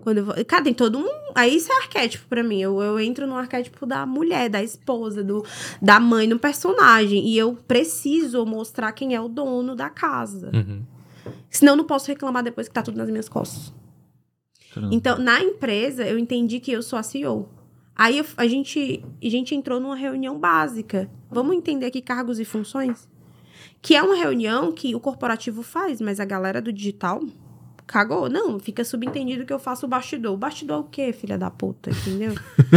Quando 0.00 0.18
eu 0.18 0.24
vou. 0.24 0.34
Cara, 0.46 0.64
tem 0.64 0.72
todo 0.74 0.98
um. 0.98 1.06
Aí 1.34 1.54
isso 1.54 1.70
é 1.72 1.76
arquétipo 1.76 2.26
pra 2.28 2.42
mim. 2.42 2.60
Eu, 2.60 2.80
eu 2.80 2.98
entro 2.98 3.26
no 3.26 3.36
arquétipo 3.36 3.84
da 3.84 4.06
mulher, 4.06 4.48
da 4.48 4.62
esposa, 4.62 5.22
do, 5.22 5.44
da 5.80 6.00
mãe, 6.00 6.26
no 6.26 6.38
personagem. 6.38 7.26
E 7.28 7.36
eu 7.36 7.54
preciso 7.54 8.44
mostrar 8.46 8.92
quem 8.92 9.14
é 9.14 9.20
o 9.20 9.28
dono 9.28 9.76
da 9.76 9.90
casa. 9.90 10.50
Uhum. 10.54 10.82
Senão 11.50 11.74
eu 11.74 11.76
não 11.76 11.84
posso 11.84 12.08
reclamar 12.08 12.42
depois 12.42 12.68
que 12.68 12.74
tá 12.74 12.82
tudo 12.82 12.96
nas 12.96 13.08
minhas 13.10 13.28
costas. 13.28 13.72
Então, 14.90 15.18
na 15.18 15.42
empresa, 15.42 16.02
eu 16.06 16.18
entendi 16.18 16.58
que 16.58 16.72
eu 16.72 16.82
sou 16.82 16.98
a 16.98 17.02
CEO. 17.02 17.48
Aí 17.94 18.16
eu- 18.18 18.26
a, 18.38 18.46
gente, 18.46 19.04
a 19.22 19.28
gente 19.28 19.54
entrou 19.54 19.78
numa 19.78 19.94
reunião 19.94 20.38
básica. 20.38 21.10
Vamos 21.30 21.54
entender 21.54 21.84
aqui 21.86 22.00
cargos 22.00 22.40
e 22.40 22.44
funções? 22.46 23.06
Que 23.82 23.94
é 23.94 24.02
uma 24.02 24.14
reunião 24.14 24.72
que 24.72 24.94
o 24.94 25.00
corporativo 25.00 25.62
faz, 25.62 26.00
mas 26.00 26.18
a 26.18 26.24
galera 26.24 26.62
do 26.62 26.72
digital 26.72 27.20
cagou. 27.92 28.28
Não, 28.28 28.58
fica 28.58 28.82
subentendido 28.84 29.44
que 29.44 29.52
eu 29.52 29.58
faço 29.58 29.84
o 29.84 29.88
bastidor. 29.88 30.32
O 30.32 30.36
bastidor 30.36 30.78
é 30.78 30.80
o 30.80 30.84
quê, 30.84 31.12
filha 31.12 31.36
da 31.36 31.50
puta, 31.50 31.90
entendeu? 31.90 32.32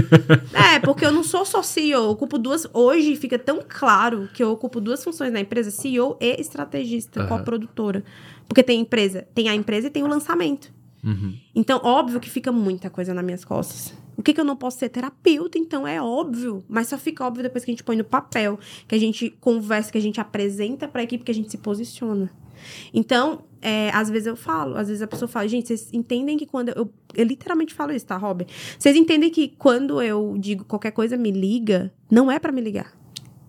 é, 0.54 0.80
porque 0.80 1.06
eu 1.06 1.12
não 1.12 1.24
sou 1.24 1.46
só 1.46 1.64
CEO, 1.64 2.04
eu 2.04 2.10
ocupo 2.10 2.38
duas. 2.38 2.68
Hoje 2.74 3.16
fica 3.16 3.40
tão 3.40 3.62
claro 3.68 4.30
que 4.34 4.44
eu 4.44 4.52
ocupo 4.52 4.82
duas 4.82 5.04
funções 5.04 5.32
na 5.32 5.40
empresa, 5.40 5.72
CEO 5.72 6.18
e 6.20 6.40
estrategista, 6.40 7.22
Aham. 7.22 7.30
com 7.30 7.36
a 7.36 7.40
produtora. 7.40 8.04
Porque 8.48 8.62
tem 8.62 8.82
empresa, 8.82 9.26
tem 9.34 9.48
a 9.48 9.56
empresa 9.56 9.88
e 9.88 9.90
tem 9.90 10.04
o 10.04 10.08
lançamento. 10.08 10.74
Uhum. 11.04 11.36
Então, 11.56 11.80
óbvio 11.84 12.20
que 12.20 12.30
fica 12.30 12.52
muita 12.52 12.90
coisa 12.90 13.14
nas 13.14 13.24
minhas 13.24 13.46
costas. 13.46 13.94
O 14.18 14.24
que, 14.24 14.34
que 14.34 14.40
eu 14.40 14.46
não 14.46 14.56
posso 14.56 14.80
ser 14.80 14.90
terapeuta, 14.90 15.58
então 15.58 15.88
é 15.88 16.02
óbvio. 16.02 16.64
Mas 16.68 16.88
só 16.88 16.98
fica 16.98 17.26
óbvio 17.26 17.44
depois 17.44 17.64
que 17.64 17.72
a 17.72 17.74
gente 17.74 17.84
põe 17.84 17.96
no 17.96 18.04
papel, 18.04 18.60
que 18.88 18.96
a 18.96 19.00
gente 19.00 19.30
conversa, 19.40 19.92
que 19.92 19.98
a 19.98 20.02
gente 20.02 20.20
apresenta 20.20 20.88
pra 20.88 21.04
equipe, 21.04 21.24
que 21.24 21.32
a 21.32 21.36
gente 21.36 21.52
se 21.52 21.58
posiciona. 21.58 22.30
Então, 22.94 23.44
é, 23.66 23.90
às 23.96 24.12
vezes 24.12 24.28
eu 24.28 24.36
falo, 24.36 24.78
às 24.78 24.90
vezes 24.90 25.02
a 25.02 25.08
pessoa 25.08 25.28
fala, 25.28 25.48
gente, 25.48 25.70
vocês 25.70 25.90
entendem 25.92 26.38
que 26.38 26.46
quando 26.46 26.70
eu. 26.70 26.94
Eu 27.16 27.26
literalmente 27.26 27.74
falo 27.74 27.94
isso, 27.94 28.06
tá, 28.06 28.16
Robert? 28.16 28.48
Vocês 28.78 28.96
entendem 28.96 29.32
que 29.32 29.48
quando 29.48 30.00
eu 30.04 30.36
digo 30.38 30.64
qualquer 30.66 30.92
coisa 30.92 31.18
me 31.18 31.32
liga, 31.32 31.92
não 32.12 32.32
é 32.32 32.38
pra 32.38 32.52
me 32.52 32.62
ligar. 32.62 32.94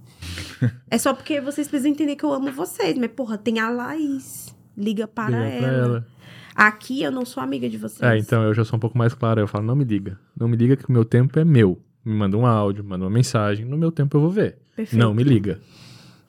é 0.91 0.97
só 0.97 1.13
porque 1.13 1.39
vocês 1.39 1.69
precisam 1.69 1.93
entender 1.93 2.17
que 2.17 2.25
eu 2.25 2.33
amo 2.33 2.51
vocês. 2.51 2.97
Mas, 2.97 3.11
porra, 3.11 3.37
tem 3.37 3.59
a 3.59 3.69
Laís. 3.69 4.57
Liga 4.75 5.07
para 5.07 5.39
Liga 5.39 5.59
pra 5.59 5.69
ela. 5.69 5.85
ela. 5.85 6.07
Aqui 6.55 7.03
eu 7.03 7.11
não 7.11 7.27
sou 7.27 7.43
amiga 7.43 7.69
de 7.69 7.77
vocês. 7.77 8.01
É, 8.01 8.17
então 8.17 8.43
eu 8.43 8.55
já 8.55 8.65
sou 8.65 8.79
um 8.79 8.81
pouco 8.81 8.97
mais 8.97 9.13
claro. 9.13 9.41
Eu 9.41 9.47
falo, 9.47 9.67
não 9.67 9.77
me 9.77 9.85
liga. 9.85 10.19
Não 10.35 10.49
me 10.49 10.57
liga 10.57 10.77
que 10.77 10.89
o 10.89 10.93
meu 10.93 11.05
tempo 11.05 11.39
é 11.39 11.45
meu. 11.45 11.79
Me 12.03 12.15
manda 12.15 12.39
um 12.39 12.47
áudio, 12.47 12.83
manda 12.83 13.05
uma 13.05 13.11
mensagem. 13.11 13.67
No 13.67 13.77
meu 13.77 13.93
tempo 13.93 14.17
eu 14.17 14.23
vou 14.23 14.31
ver. 14.31 14.57
Perfeito. 14.75 14.99
Não 14.99 15.13
me 15.13 15.23
liga. 15.23 15.61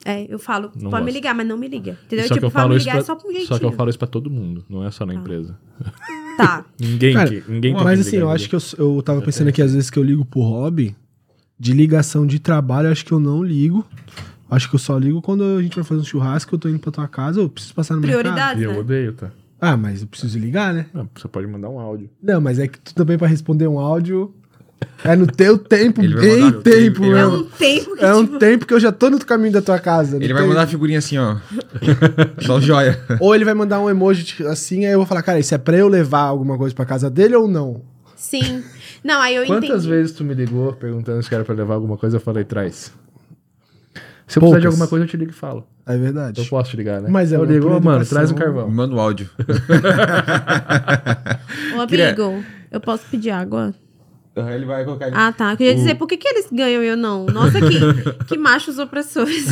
É, 0.05 0.25
eu 0.31 0.39
falo, 0.39 0.71
Não 0.79 0.89
pode 0.89 1.03
me 1.05 1.11
ligar, 1.11 1.33
mas 1.35 1.45
não 1.47 1.57
me 1.57 1.67
liga. 1.67 1.97
Entendeu? 2.05 2.25
Só 2.27 2.33
que 2.33 2.33
tipo, 2.35 2.45
eu 2.47 2.51
pra 2.51 2.61
falo 2.61 2.69
me 2.73 2.77
isso 2.77 2.85
ligar 2.85 2.93
pra, 2.93 3.01
é 3.01 3.05
só 3.05 3.15
pra 3.15 3.27
um 3.27 3.31
jeitinho. 3.31 3.47
Só 3.47 3.59
que 3.59 3.65
eu 3.65 3.71
falo 3.71 3.89
isso 3.89 3.99
pra 3.99 4.07
todo 4.07 4.29
mundo, 4.29 4.63
não 4.69 4.83
é 4.85 4.91
só 4.91 5.05
na 5.05 5.13
Tá. 5.13 5.19
empresa. 5.19 5.57
Tá. 6.37 6.65
Ninguém, 6.79 7.13
Cara, 7.15 7.29
que, 7.29 7.43
ninguém 7.51 7.73
Mas 7.73 8.01
que 8.01 8.07
assim, 8.07 8.17
eu 8.17 8.29
acho 8.29 8.47
que 8.49 8.55
eu, 8.55 8.59
eu 8.77 9.01
tava 9.01 9.21
pensando 9.21 9.47
aqui, 9.49 9.61
às 9.61 9.73
vezes 9.73 9.89
que 9.89 9.97
eu 9.99 10.03
ligo 10.03 10.23
por 10.23 10.43
hobby, 10.43 10.95
de 11.59 11.73
ligação 11.73 12.25
de 12.27 12.39
trabalho, 12.39 12.87
eu 12.87 12.91
acho 12.91 13.03
que 13.05 13.11
eu 13.11 13.19
não 13.19 13.43
ligo. 13.43 13.85
Acho 14.49 14.69
que 14.69 14.75
eu 14.75 14.79
só 14.79 14.97
ligo 14.97 15.21
quando 15.21 15.43
a 15.57 15.61
gente 15.61 15.75
vai 15.75 15.83
fazer 15.83 15.99
um 16.01 16.05
churrasco, 16.05 16.55
eu 16.55 16.59
tô 16.59 16.69
indo 16.69 16.79
pra 16.79 16.91
tua 16.91 17.07
casa, 17.07 17.41
eu 17.41 17.49
preciso 17.49 17.73
passar 17.73 17.95
no 17.95 18.01
mercado. 18.01 18.21
Prioridade, 18.21 18.61
E 18.61 18.63
eu 18.63 18.71
né? 18.73 18.79
odeio, 18.79 19.13
tá? 19.13 19.31
Ah, 19.59 19.75
mas 19.75 20.01
eu 20.03 20.07
preciso 20.07 20.37
ligar, 20.39 20.73
né? 20.73 20.85
Ah, 20.93 21.05
Você 21.15 21.27
pode 21.27 21.47
mandar 21.47 21.69
um 21.69 21.79
áudio. 21.79 22.09
Não, 22.21 22.39
mas 22.39 22.59
é 22.59 22.67
que 22.67 22.79
tu 22.79 22.93
também 22.93 23.17
pra 23.17 23.27
responder 23.27 23.67
um 23.67 23.79
áudio 23.79 24.33
é 25.03 25.15
no 25.15 25.27
teu 25.27 25.57
tempo, 25.57 26.01
Ele 26.01 26.15
bem 26.15 26.51
tempo, 26.51 26.61
tempo, 26.61 27.03
ele 27.05 27.11
É 27.11 27.15
meu. 27.15 27.29
um 27.33 27.43
tempo 27.43 27.95
que 27.95 28.03
É 28.05 28.15
um 28.15 28.25
tipo, 28.25 28.39
tempo 28.39 28.65
que 28.67 28.73
eu 28.73 28.79
já 28.79 28.91
tô 28.91 29.09
no 29.09 29.19
caminho 29.23 29.53
da 29.53 29.61
tua 29.61 29.79
casa. 29.79 30.17
Ele 30.17 30.33
vai 30.33 30.41
tem- 30.41 30.49
mandar 30.49 30.63
a 30.63 30.67
figurinha 30.67 30.99
assim, 30.99 31.17
ó. 31.17 31.37
Só 32.41 32.59
joia. 32.59 32.99
Ou 33.19 33.33
ele 33.35 33.45
vai 33.45 33.53
mandar 33.53 33.79
um 33.79 33.89
emoji 33.89 34.43
assim, 34.45 34.85
aí 34.85 34.91
eu 34.91 34.99
vou 34.99 35.05
falar, 35.07 35.21
cara, 35.23 35.39
isso 35.39 35.53
é 35.53 35.57
pra 35.57 35.77
eu 35.77 35.87
levar 35.87 36.21
alguma 36.21 36.57
coisa 36.57 36.73
pra 36.75 36.85
casa 36.85 37.09
dele 37.09 37.35
ou 37.35 37.47
não? 37.47 37.81
Sim. 38.15 38.63
Não, 39.03 39.21
aí 39.21 39.35
eu 39.35 39.45
Quantas 39.45 39.69
entendi. 39.69 39.89
vezes 39.89 40.11
tu 40.11 40.23
me 40.23 40.33
ligou 40.33 40.73
perguntando 40.73 41.21
se 41.23 41.33
era 41.33 41.43
pra 41.43 41.53
levar 41.55 41.75
alguma 41.75 41.97
coisa? 41.97 42.17
Eu 42.17 42.21
falei, 42.21 42.43
traz. 42.43 42.91
Se 44.27 44.37
eu 44.39 44.41
precisar 44.41 44.57
de 44.59 44.63
Poucas. 44.63 44.65
alguma 44.65 44.87
coisa, 44.87 45.05
eu 45.05 45.09
te 45.09 45.15
ligo 45.15 45.31
e 45.31 45.33
falo. 45.33 45.65
É 45.85 45.95
verdade. 45.97 46.41
Eu 46.41 46.45
posso 46.47 46.71
te 46.71 46.75
ligar, 46.77 46.99
né? 47.01 47.07
Mas 47.09 47.31
é 47.31 47.37
eu 47.37 47.41
uma 47.43 47.51
ligo, 47.51 47.69
mano, 47.81 48.05
traz 48.05 48.29
um 48.29 48.35
carvão. 48.35 48.69
Manda 48.69 48.93
o 48.93 48.99
áudio. 48.99 49.29
Ô, 51.81 51.87
Queria- 51.87 52.07
amigo, 52.09 52.43
eu 52.71 52.81
posso 52.81 53.05
pedir 53.09 53.29
água? 53.29 53.73
Ele 54.51 54.65
vai 54.65 54.83
colocar 54.83 55.09
Ah, 55.13 55.31
tá. 55.31 55.51
Eu 55.53 55.57
queria 55.57 55.75
dizer, 55.75 55.95
por 55.95 56.07
que, 56.07 56.17
que 56.17 56.27
eles 56.27 56.47
ganham 56.51 56.83
e 56.83 56.87
eu 56.87 56.97
não? 56.97 57.25
Nossa, 57.25 57.59
que, 57.59 58.25
que 58.25 58.37
machos 58.37 58.77
opressores. 58.77 59.47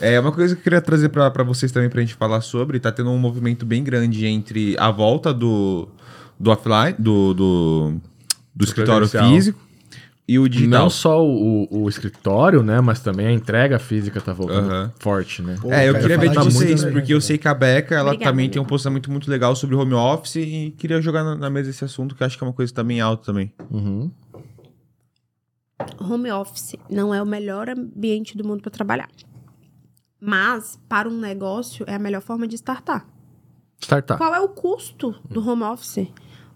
É 0.00 0.18
uma 0.18 0.32
coisa 0.32 0.54
que 0.54 0.60
eu 0.60 0.64
queria 0.64 0.80
trazer 0.80 1.08
pra 1.10 1.30
pra 1.30 1.44
vocês 1.44 1.70
também 1.70 1.88
pra 1.88 2.00
gente 2.00 2.14
falar 2.14 2.40
sobre. 2.40 2.80
Tá 2.80 2.90
tendo 2.90 3.10
um 3.10 3.18
movimento 3.18 3.64
bem 3.64 3.84
grande 3.84 4.26
entre 4.26 4.76
a 4.78 4.90
volta 4.90 5.32
do, 5.32 5.88
do 6.38 6.50
offline, 6.50 6.96
do, 6.98 7.32
do, 7.32 7.94
do 8.54 8.64
escritório 8.64 9.08
presencial. 9.08 9.32
físico 9.32 9.71
e 10.26 10.38
o 10.38 10.48
digital. 10.48 10.82
Não 10.82 10.90
só 10.90 11.22
o, 11.24 11.66
o- 11.70 11.88
escritório, 11.88 12.62
né? 12.62 12.80
Mas 12.80 13.00
também 13.00 13.26
a 13.26 13.32
entrega 13.32 13.78
física 13.78 14.20
tá 14.20 14.32
voltando 14.32 14.92
forte, 14.98 15.42
né? 15.42 15.56
Pô, 15.60 15.72
É, 15.72 15.88
eu 15.88 15.92
cara, 15.92 16.02
queria 16.02 16.18
ver 16.18 16.28
de 16.30 16.38
vocês, 16.38 16.80
também. 16.80 16.94
porque 16.98 17.12
eu 17.12 17.20
sei 17.20 17.36
que 17.36 17.48
a 17.48 17.54
Beca, 17.54 17.94
ela 17.94 18.10
Obrigada, 18.10 18.30
também 18.30 18.44
amigo. 18.44 18.52
tem 18.54 18.62
um 18.62 18.64
posicionamento 18.64 19.10
muito 19.10 19.30
legal 19.30 19.54
sobre 19.56 19.74
home 19.74 19.94
office 19.94 20.36
e 20.36 20.70
queria 20.78 21.00
jogar 21.02 21.24
na, 21.24 21.34
na 21.34 21.50
mesa 21.50 21.70
esse 21.70 21.84
assunto, 21.84 22.14
que 22.14 22.22
eu 22.22 22.26
acho 22.26 22.38
que 22.38 22.44
é 22.44 22.46
uma 22.46 22.52
coisa 22.52 22.82
bem 22.84 23.00
alta 23.00 23.24
também. 23.24 23.52
Uhum. 23.70 24.10
Home 26.00 26.30
office 26.30 26.76
não 26.88 27.12
é 27.14 27.20
o 27.20 27.26
melhor 27.26 27.68
ambiente 27.68 28.36
do 28.36 28.46
mundo 28.46 28.62
para 28.62 28.70
trabalhar. 28.70 29.08
Mas, 30.20 30.78
para 30.88 31.08
um 31.08 31.18
negócio, 31.18 31.84
é 31.88 31.94
a 31.96 31.98
melhor 31.98 32.20
forma 32.22 32.46
de 32.46 32.54
startar. 32.54 33.06
Startup. 33.80 34.16
Qual 34.18 34.32
é 34.32 34.40
o 34.40 34.48
custo 34.48 35.14
do 35.28 35.44
home 35.46 35.64
office? 35.64 36.06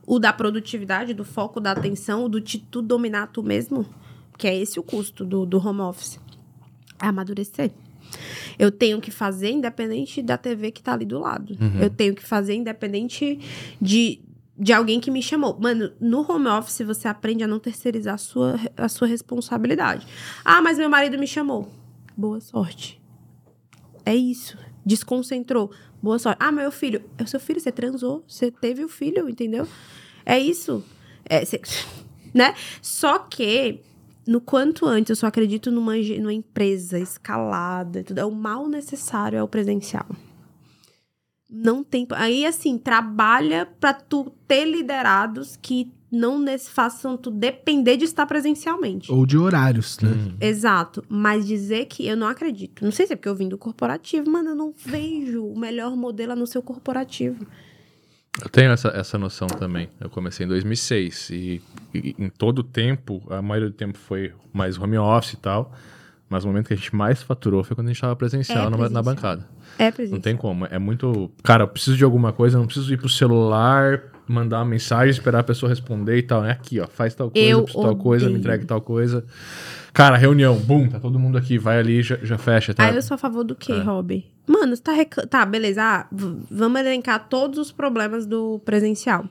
O 0.07 0.19
da 0.19 0.33
produtividade, 0.33 1.13
do 1.13 1.25
foco, 1.25 1.61
da 1.61 1.73
atenção, 1.73 2.25
o 2.25 2.29
do 2.29 2.41
te, 2.41 2.59
tu 2.59 2.81
dominar 2.81 3.27
tu 3.27 3.43
mesmo? 3.43 3.85
Que 4.39 4.47
é 4.47 4.57
esse 4.57 4.79
o 4.79 4.83
custo 4.83 5.25
do, 5.25 5.45
do 5.45 5.59
home 5.59 5.81
office. 5.81 6.21
É 7.03 7.07
amadurecer. 7.07 7.73
Eu 8.59 8.71
tenho 8.71 9.01
que 9.01 9.11
fazer 9.11 9.51
independente 9.51 10.23
da 10.23 10.39
TV 10.39 10.71
que 10.71 10.83
tá 10.83 10.93
ali 10.93 11.05
do 11.05 11.19
lado. 11.19 11.57
Eu 11.81 11.91
tenho 11.91 12.15
que 12.15 12.23
fazer 12.23 12.55
independente 12.55 13.41
de, 13.81 14.21
de 14.57 14.73
alguém 14.73 15.01
que 15.01 15.11
me 15.11 15.23
chamou. 15.23 15.59
Mano, 15.61 15.91
no 16.01 16.21
home 16.31 16.49
office 16.49 16.83
você 16.87 17.09
aprende 17.09 17.43
a 17.43 17.47
não 17.49 17.59
terceirizar 17.59 18.15
a 18.15 18.19
sua, 18.19 18.61
a 18.77 18.89
sua 18.89 19.09
responsabilidade. 19.09 20.07
Ah, 20.45 20.63
mas 20.63 20.79
meu 20.79 20.89
marido 20.89 21.19
me 21.19 21.27
chamou. 21.27 21.69
Boa 22.17 22.41
sorte. 22.41 23.01
É 24.05 24.15
isso. 24.15 24.57
Desconcentrou. 24.87 25.73
Boa 26.01 26.17
sorte. 26.19 26.39
Ah, 26.41 26.53
meu 26.53 26.71
filho. 26.71 27.03
É 27.19 27.25
o 27.25 27.27
seu 27.27 27.41
filho, 27.41 27.61
você 27.61 27.73
transou. 27.73 28.25
Você 28.29 28.53
teve 28.53 28.85
o 28.85 28.89
filho, 28.89 29.29
entendeu? 29.29 29.67
É 30.25 30.39
isso. 30.39 30.85
É, 31.25 31.45
cê- 31.45 31.61
né? 32.33 32.55
Só 32.81 33.19
que, 33.19 33.81
no 34.25 34.41
quanto 34.41 34.87
antes, 34.87 35.11
eu 35.11 35.17
só 35.17 35.27
acredito 35.27 35.73
numa, 35.73 35.97
numa 35.97 36.33
empresa 36.33 37.01
escalada. 37.01 38.05
Tudo. 38.05 38.19
É 38.21 38.25
o 38.25 38.31
mal 38.31 38.69
necessário, 38.69 39.37
é 39.37 39.43
o 39.43 39.49
presencial. 39.49 40.07
Não 41.51 41.83
tem. 41.83 42.07
Aí, 42.11 42.45
assim, 42.47 42.79
trabalha 42.79 43.67
pra 43.81 43.93
tu 43.93 44.33
ter 44.47 44.65
liderados 44.65 45.57
que 45.61 45.93
não 46.11 46.39
nes- 46.39 46.69
façam 46.69 47.17
tu 47.17 47.31
depender 47.31 47.97
de 47.97 48.05
estar 48.05 48.27
presencialmente. 48.27 49.11
Ou 49.11 49.27
de 49.27 49.37
horários, 49.37 49.99
né? 50.01 50.11
Uhum. 50.11 50.37
Exato. 50.41 51.05
Mas 51.09 51.47
dizer 51.47 51.87
que 51.87 52.07
eu 52.07 52.17
não 52.17 52.29
acredito. 52.29 52.85
Não 52.85 52.93
sei 52.93 53.07
se 53.07 53.13
é 53.13 53.17
porque 53.17 53.29
eu 53.29 53.35
vim 53.35 53.49
do 53.49 53.59
corporativo, 53.59 54.31
mano, 54.31 54.51
eu 54.51 54.55
não 54.55 54.73
vejo 54.77 55.45
o 55.45 55.59
melhor 55.59 55.97
modelo 55.97 56.33
a 56.33 56.37
no 56.37 56.47
seu 56.47 56.63
corporativo. 56.63 57.47
Eu 58.43 58.49
tenho 58.51 58.71
essa, 58.71 58.89
essa 58.89 59.17
noção 59.19 59.49
também. 59.49 59.89
Eu 59.99 60.11
comecei 60.11 60.45
em 60.45 60.49
2006 60.49 61.31
e, 61.31 61.63
e 61.95 62.15
em 62.19 62.29
todo 62.29 62.59
o 62.59 62.63
tempo, 62.63 63.23
a 63.31 63.41
maioria 63.41 63.71
do 63.71 63.75
tempo 63.75 63.97
foi 63.97 64.33
mais 64.53 64.79
home 64.79 64.99
office 64.99 65.33
e 65.33 65.37
tal, 65.39 65.73
mas 66.29 66.45
o 66.45 66.49
momento 66.49 66.67
que 66.69 66.75
a 66.75 66.77
gente 66.77 66.95
mais 66.95 67.23
faturou 67.23 67.65
foi 67.65 67.75
quando 67.75 67.87
a 67.87 67.91
gente 67.91 67.97
estava 67.97 68.15
presencial, 68.15 68.67
É, 68.67 68.71
numa- 68.71 68.89
na 68.91 69.03
presencial. 69.03 69.05
bancada. 69.15 69.49
É, 69.79 69.87
Não 69.87 69.93
presidente. 69.93 70.23
tem 70.23 70.37
como. 70.37 70.67
É 70.67 70.79
muito. 70.79 71.31
Cara, 71.43 71.65
eu 71.65 71.69
preciso 71.69 71.97
de 71.97 72.05
alguma 72.05 72.31
coisa, 72.33 72.57
eu 72.57 72.61
não 72.61 72.67
preciso 72.67 72.93
ir 72.93 72.99
pro 72.99 73.09
celular, 73.09 74.03
mandar 74.27 74.59
uma 74.59 74.65
mensagem, 74.65 75.11
esperar 75.11 75.41
a 75.41 75.45
pessoa 75.45 75.71
responder 75.71 76.17
e 76.17 76.23
tal. 76.23 76.45
É 76.45 76.51
aqui, 76.51 76.81
ó. 76.81 76.87
Faz 76.87 77.15
tal 77.15 77.31
coisa, 77.31 77.49
Eu 77.49 77.65
tal 77.65 77.97
coisa, 77.97 78.29
me 78.29 78.39
entregue 78.39 78.65
tal 78.65 78.81
coisa. 78.81 79.25
Cara, 79.93 80.17
reunião, 80.17 80.57
bum, 80.59 80.89
tá 80.89 81.01
todo 81.01 81.19
mundo 81.19 81.39
aqui, 81.39 81.57
vai 81.57 81.79
ali, 81.79 82.03
já, 82.03 82.17
já 82.23 82.37
fecha, 82.37 82.75
tá? 82.75 82.85
Aí 82.85 82.95
eu 82.95 83.01
sou 83.03 83.15
a 83.15 83.19
favor 83.19 83.43
do 83.45 83.55
quê, 83.55 83.73
É. 83.73 83.81
Rob? 83.81 84.25
Mano, 84.47 84.77
você 84.77 84.83
tá 84.83 84.93
recla... 84.93 85.27
Tá, 85.27 85.45
beleza. 85.47 85.83
Ah, 85.83 86.07
vamos 86.13 86.81
elencar 86.81 87.29
todos 87.29 87.59
os 87.59 87.73
problemas 87.73 88.27
do 88.27 88.61
presencial. 88.65 89.25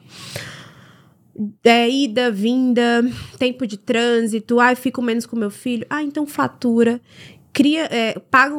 É, 1.63 1.89
ida, 1.89 2.31
vinda, 2.31 3.03
tempo 3.37 3.67
de 3.67 3.77
trânsito, 3.77 4.59
ai, 4.59 4.75
fico 4.75 5.01
menos 5.01 5.25
com 5.25 5.35
meu 5.35 5.51
filho. 5.51 5.85
Ah, 5.89 6.01
então 6.01 6.25
fatura. 6.25 7.01
Cria, 7.53 7.85
é, 7.85 8.19
paga, 8.19 8.55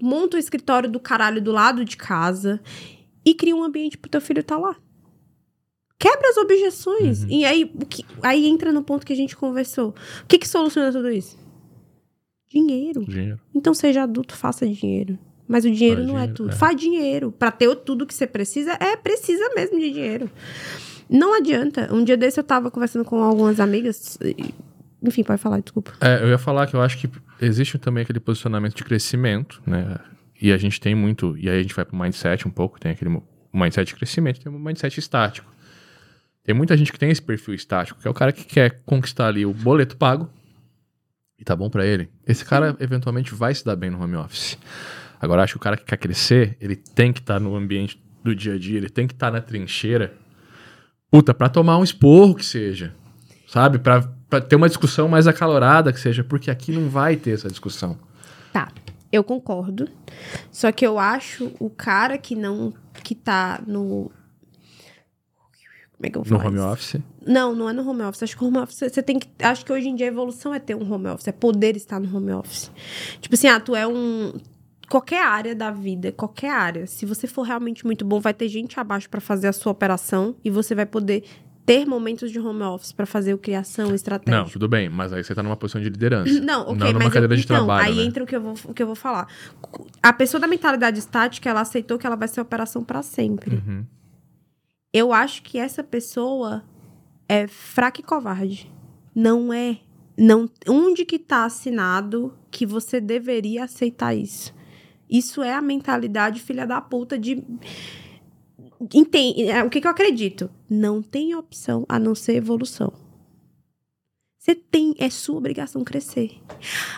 monta 0.00 0.36
o 0.36 0.40
escritório 0.40 0.90
do 0.90 1.00
caralho 1.00 1.40
do 1.40 1.52
lado 1.52 1.84
de 1.84 1.96
casa 1.96 2.60
e 3.24 3.34
cria 3.34 3.56
um 3.56 3.64
ambiente 3.64 3.96
pro 3.96 4.10
teu 4.10 4.20
filho 4.20 4.40
estar 4.40 4.58
lá. 4.58 4.76
Quebra 5.98 6.28
as 6.28 6.36
objeções. 6.36 7.22
Uhum. 7.22 7.30
E 7.30 7.44
aí, 7.44 7.72
o 7.74 7.86
que, 7.86 8.04
aí 8.22 8.46
entra 8.46 8.72
no 8.72 8.82
ponto 8.82 9.06
que 9.06 9.12
a 9.12 9.16
gente 9.16 9.36
conversou. 9.36 9.94
O 10.22 10.26
que 10.26 10.38
que 10.38 10.48
soluciona 10.48 10.92
tudo 10.92 11.10
isso? 11.10 11.38
Dinheiro. 12.50 13.04
Dinheiro. 13.04 13.40
Então 13.54 13.72
seja 13.72 14.02
adulto, 14.02 14.34
faça 14.34 14.66
dinheiro. 14.66 15.18
Mas 15.48 15.64
o 15.64 15.70
dinheiro 15.70 15.98
Faz 15.98 16.08
não 16.08 16.14
é 16.16 16.20
dinheiro, 16.22 16.34
tudo. 16.34 16.50
é. 16.50 16.52
Faz 16.56 16.76
dinheiro. 16.76 17.32
Pra 17.32 17.50
ter 17.50 17.74
tudo 17.76 18.06
que 18.06 18.14
você 18.14 18.26
precisa, 18.26 18.76
é 18.80 18.96
precisa 18.96 19.48
mesmo 19.54 19.78
de 19.78 19.90
dinheiro. 19.92 20.30
Não 21.08 21.34
adianta. 21.36 21.88
Um 21.94 22.02
dia 22.02 22.16
desse 22.16 22.38
eu 22.38 22.44
tava 22.44 22.70
conversando 22.70 23.04
com 23.04 23.22
algumas 23.22 23.60
amigas. 23.60 24.18
Enfim, 25.02 25.22
pode 25.22 25.40
falar, 25.40 25.60
desculpa. 25.60 25.92
É, 26.00 26.22
eu 26.22 26.28
ia 26.28 26.38
falar 26.38 26.66
que 26.66 26.74
eu 26.74 26.82
acho 26.82 26.98
que 26.98 27.08
existe 27.40 27.78
também 27.78 28.02
aquele 28.02 28.18
posicionamento 28.20 28.74
de 28.74 28.84
crescimento, 28.84 29.62
né? 29.66 29.98
E 30.40 30.52
a 30.52 30.58
gente 30.58 30.80
tem 30.80 30.94
muito. 30.94 31.36
E 31.38 31.48
aí 31.48 31.58
a 31.60 31.62
gente 31.62 31.74
vai 31.74 31.84
pro 31.84 31.96
mindset 31.96 32.46
um 32.46 32.50
pouco, 32.50 32.80
tem 32.80 32.90
aquele 32.92 33.22
mindset 33.52 33.88
de 33.88 33.94
crescimento, 33.94 34.40
tem 34.40 34.52
um 34.52 34.58
mindset 34.58 34.98
estático. 34.98 35.55
Tem 36.46 36.54
muita 36.54 36.76
gente 36.76 36.92
que 36.92 36.98
tem 36.98 37.10
esse 37.10 37.20
perfil 37.20 37.54
estático, 37.54 38.00
que 38.00 38.06
é 38.06 38.10
o 38.10 38.14
cara 38.14 38.30
que 38.30 38.44
quer 38.44 38.80
conquistar 38.86 39.26
ali 39.26 39.44
o 39.44 39.52
boleto 39.52 39.96
pago 39.96 40.30
e 41.36 41.44
tá 41.44 41.56
bom 41.56 41.68
pra 41.68 41.84
ele. 41.84 42.08
Esse 42.24 42.44
cara 42.44 42.76
eventualmente 42.78 43.34
vai 43.34 43.52
se 43.52 43.64
dar 43.64 43.74
bem 43.74 43.90
no 43.90 44.00
home 44.00 44.14
office. 44.14 44.56
Agora, 45.20 45.42
acho 45.42 45.54
que 45.54 45.56
o 45.56 45.60
cara 45.60 45.76
que 45.76 45.84
quer 45.84 45.96
crescer, 45.96 46.56
ele 46.60 46.76
tem 46.76 47.12
que 47.12 47.18
estar 47.18 47.40
no 47.40 47.56
ambiente 47.56 48.00
do 48.22 48.32
dia 48.32 48.54
a 48.54 48.58
dia, 48.58 48.76
ele 48.76 48.88
tem 48.88 49.08
que 49.08 49.12
estar 49.12 49.32
na 49.32 49.40
trincheira. 49.40 50.14
Puta, 51.10 51.34
pra 51.34 51.48
tomar 51.48 51.78
um 51.78 51.84
esporro 51.84 52.36
que 52.36 52.44
seja. 52.44 52.94
Sabe? 53.48 53.80
Pra, 53.80 54.02
pra 54.30 54.40
ter 54.40 54.54
uma 54.54 54.68
discussão 54.68 55.08
mais 55.08 55.26
acalorada 55.26 55.92
que 55.92 55.98
seja, 55.98 56.22
porque 56.22 56.48
aqui 56.48 56.70
não 56.70 56.88
vai 56.88 57.16
ter 57.16 57.32
essa 57.32 57.48
discussão. 57.48 57.98
Tá, 58.52 58.70
eu 59.10 59.24
concordo. 59.24 59.88
Só 60.52 60.70
que 60.70 60.86
eu 60.86 60.96
acho 60.96 61.52
o 61.58 61.68
cara 61.68 62.16
que 62.16 62.36
não. 62.36 62.72
que 63.02 63.16
tá 63.16 63.60
no. 63.66 64.12
Como 65.96 66.06
é 66.06 66.10
que 66.10 66.18
eu 66.18 66.22
vou 66.22 66.38
No 66.38 66.46
home 66.46 66.58
office. 66.58 67.00
Não, 67.26 67.54
não 67.54 67.68
é 67.68 67.72
no 67.72 67.88
home 67.88 68.02
office. 68.02 68.22
Acho 68.22 68.36
que 68.36 68.44
home 68.44 68.58
office 68.58 68.78
você 68.78 69.02
tem 69.02 69.18
que. 69.18 69.28
Acho 69.40 69.64
que 69.64 69.72
hoje 69.72 69.88
em 69.88 69.94
dia 69.94 70.06
a 70.06 70.08
evolução 70.08 70.52
é 70.52 70.58
ter 70.58 70.74
um 70.74 70.92
home 70.92 71.08
office, 71.08 71.28
é 71.28 71.32
poder 71.32 71.76
estar 71.76 71.98
no 71.98 72.14
home 72.14 72.32
office. 72.32 72.70
Tipo 73.20 73.34
assim, 73.34 73.48
ah, 73.48 73.58
tu 73.58 73.74
é 73.74 73.86
um. 73.86 74.34
Qualquer 74.88 75.24
área 75.24 75.54
da 75.54 75.70
vida, 75.70 76.12
qualquer 76.12 76.50
área. 76.50 76.86
Se 76.86 77.04
você 77.04 77.26
for 77.26 77.42
realmente 77.42 77.84
muito 77.84 78.04
bom, 78.04 78.20
vai 78.20 78.32
ter 78.32 78.48
gente 78.48 78.78
abaixo 78.78 79.10
pra 79.10 79.20
fazer 79.20 79.48
a 79.48 79.52
sua 79.52 79.72
operação 79.72 80.36
e 80.44 80.50
você 80.50 80.76
vai 80.76 80.86
poder 80.86 81.24
ter 81.66 81.84
momentos 81.84 82.30
de 82.30 82.38
home 82.38 82.62
office 82.62 82.92
pra 82.92 83.04
fazer 83.04 83.34
o 83.34 83.38
criação, 83.38 83.92
estratégia. 83.92 84.40
Não, 84.40 84.48
tudo 84.48 84.68
bem, 84.68 84.88
mas 84.88 85.12
aí 85.12 85.24
você 85.24 85.34
tá 85.34 85.42
numa 85.42 85.56
posição 85.56 85.80
de 85.80 85.88
liderança. 85.88 86.40
Não, 86.40 86.62
ok, 86.62 86.76
não 86.76 86.86
numa 86.92 86.98
mas 87.00 87.12
cadeira 87.12 87.34
eu, 87.34 87.36
de 87.36 87.42
então, 87.42 87.56
trabalho. 87.56 87.88
aí 87.88 87.96
né? 87.96 88.02
entra 88.04 88.22
o 88.22 88.26
que, 88.26 88.36
eu 88.36 88.40
vou, 88.40 88.54
o 88.66 88.72
que 88.72 88.80
eu 88.80 88.86
vou 88.86 88.94
falar. 88.94 89.26
A 90.00 90.12
pessoa 90.12 90.40
da 90.40 90.46
mentalidade 90.46 91.00
estática, 91.00 91.50
ela 91.50 91.62
aceitou 91.62 91.98
que 91.98 92.06
ela 92.06 92.14
vai 92.14 92.28
ser 92.28 92.40
operação 92.40 92.84
pra 92.84 93.02
sempre. 93.02 93.56
Uhum. 93.56 93.84
Eu 94.96 95.12
acho 95.12 95.42
que 95.42 95.58
essa 95.58 95.84
pessoa 95.84 96.64
é 97.28 97.46
fraca 97.46 98.00
e 98.00 98.02
covarde. 98.02 98.72
Não 99.14 99.52
é. 99.52 99.80
Não, 100.16 100.48
onde 100.66 101.04
que 101.04 101.18
tá 101.18 101.44
assinado 101.44 102.32
que 102.50 102.64
você 102.64 102.98
deveria 102.98 103.64
aceitar 103.64 104.14
isso? 104.14 104.54
Isso 105.06 105.42
é 105.42 105.52
a 105.52 105.60
mentalidade 105.60 106.40
filha 106.40 106.66
da 106.66 106.80
puta 106.80 107.18
de 107.18 107.44
Entende, 108.94 109.50
é, 109.50 109.62
o 109.62 109.68
que, 109.68 109.82
que 109.82 109.86
eu 109.86 109.90
acredito? 109.90 110.50
Não 110.68 111.02
tem 111.02 111.34
opção 111.34 111.84
a 111.86 111.98
não 111.98 112.14
ser 112.14 112.36
evolução. 112.36 112.90
Você 114.38 114.54
tem, 114.54 114.94
é 114.98 115.10
sua 115.10 115.36
obrigação 115.36 115.84
crescer. 115.84 116.40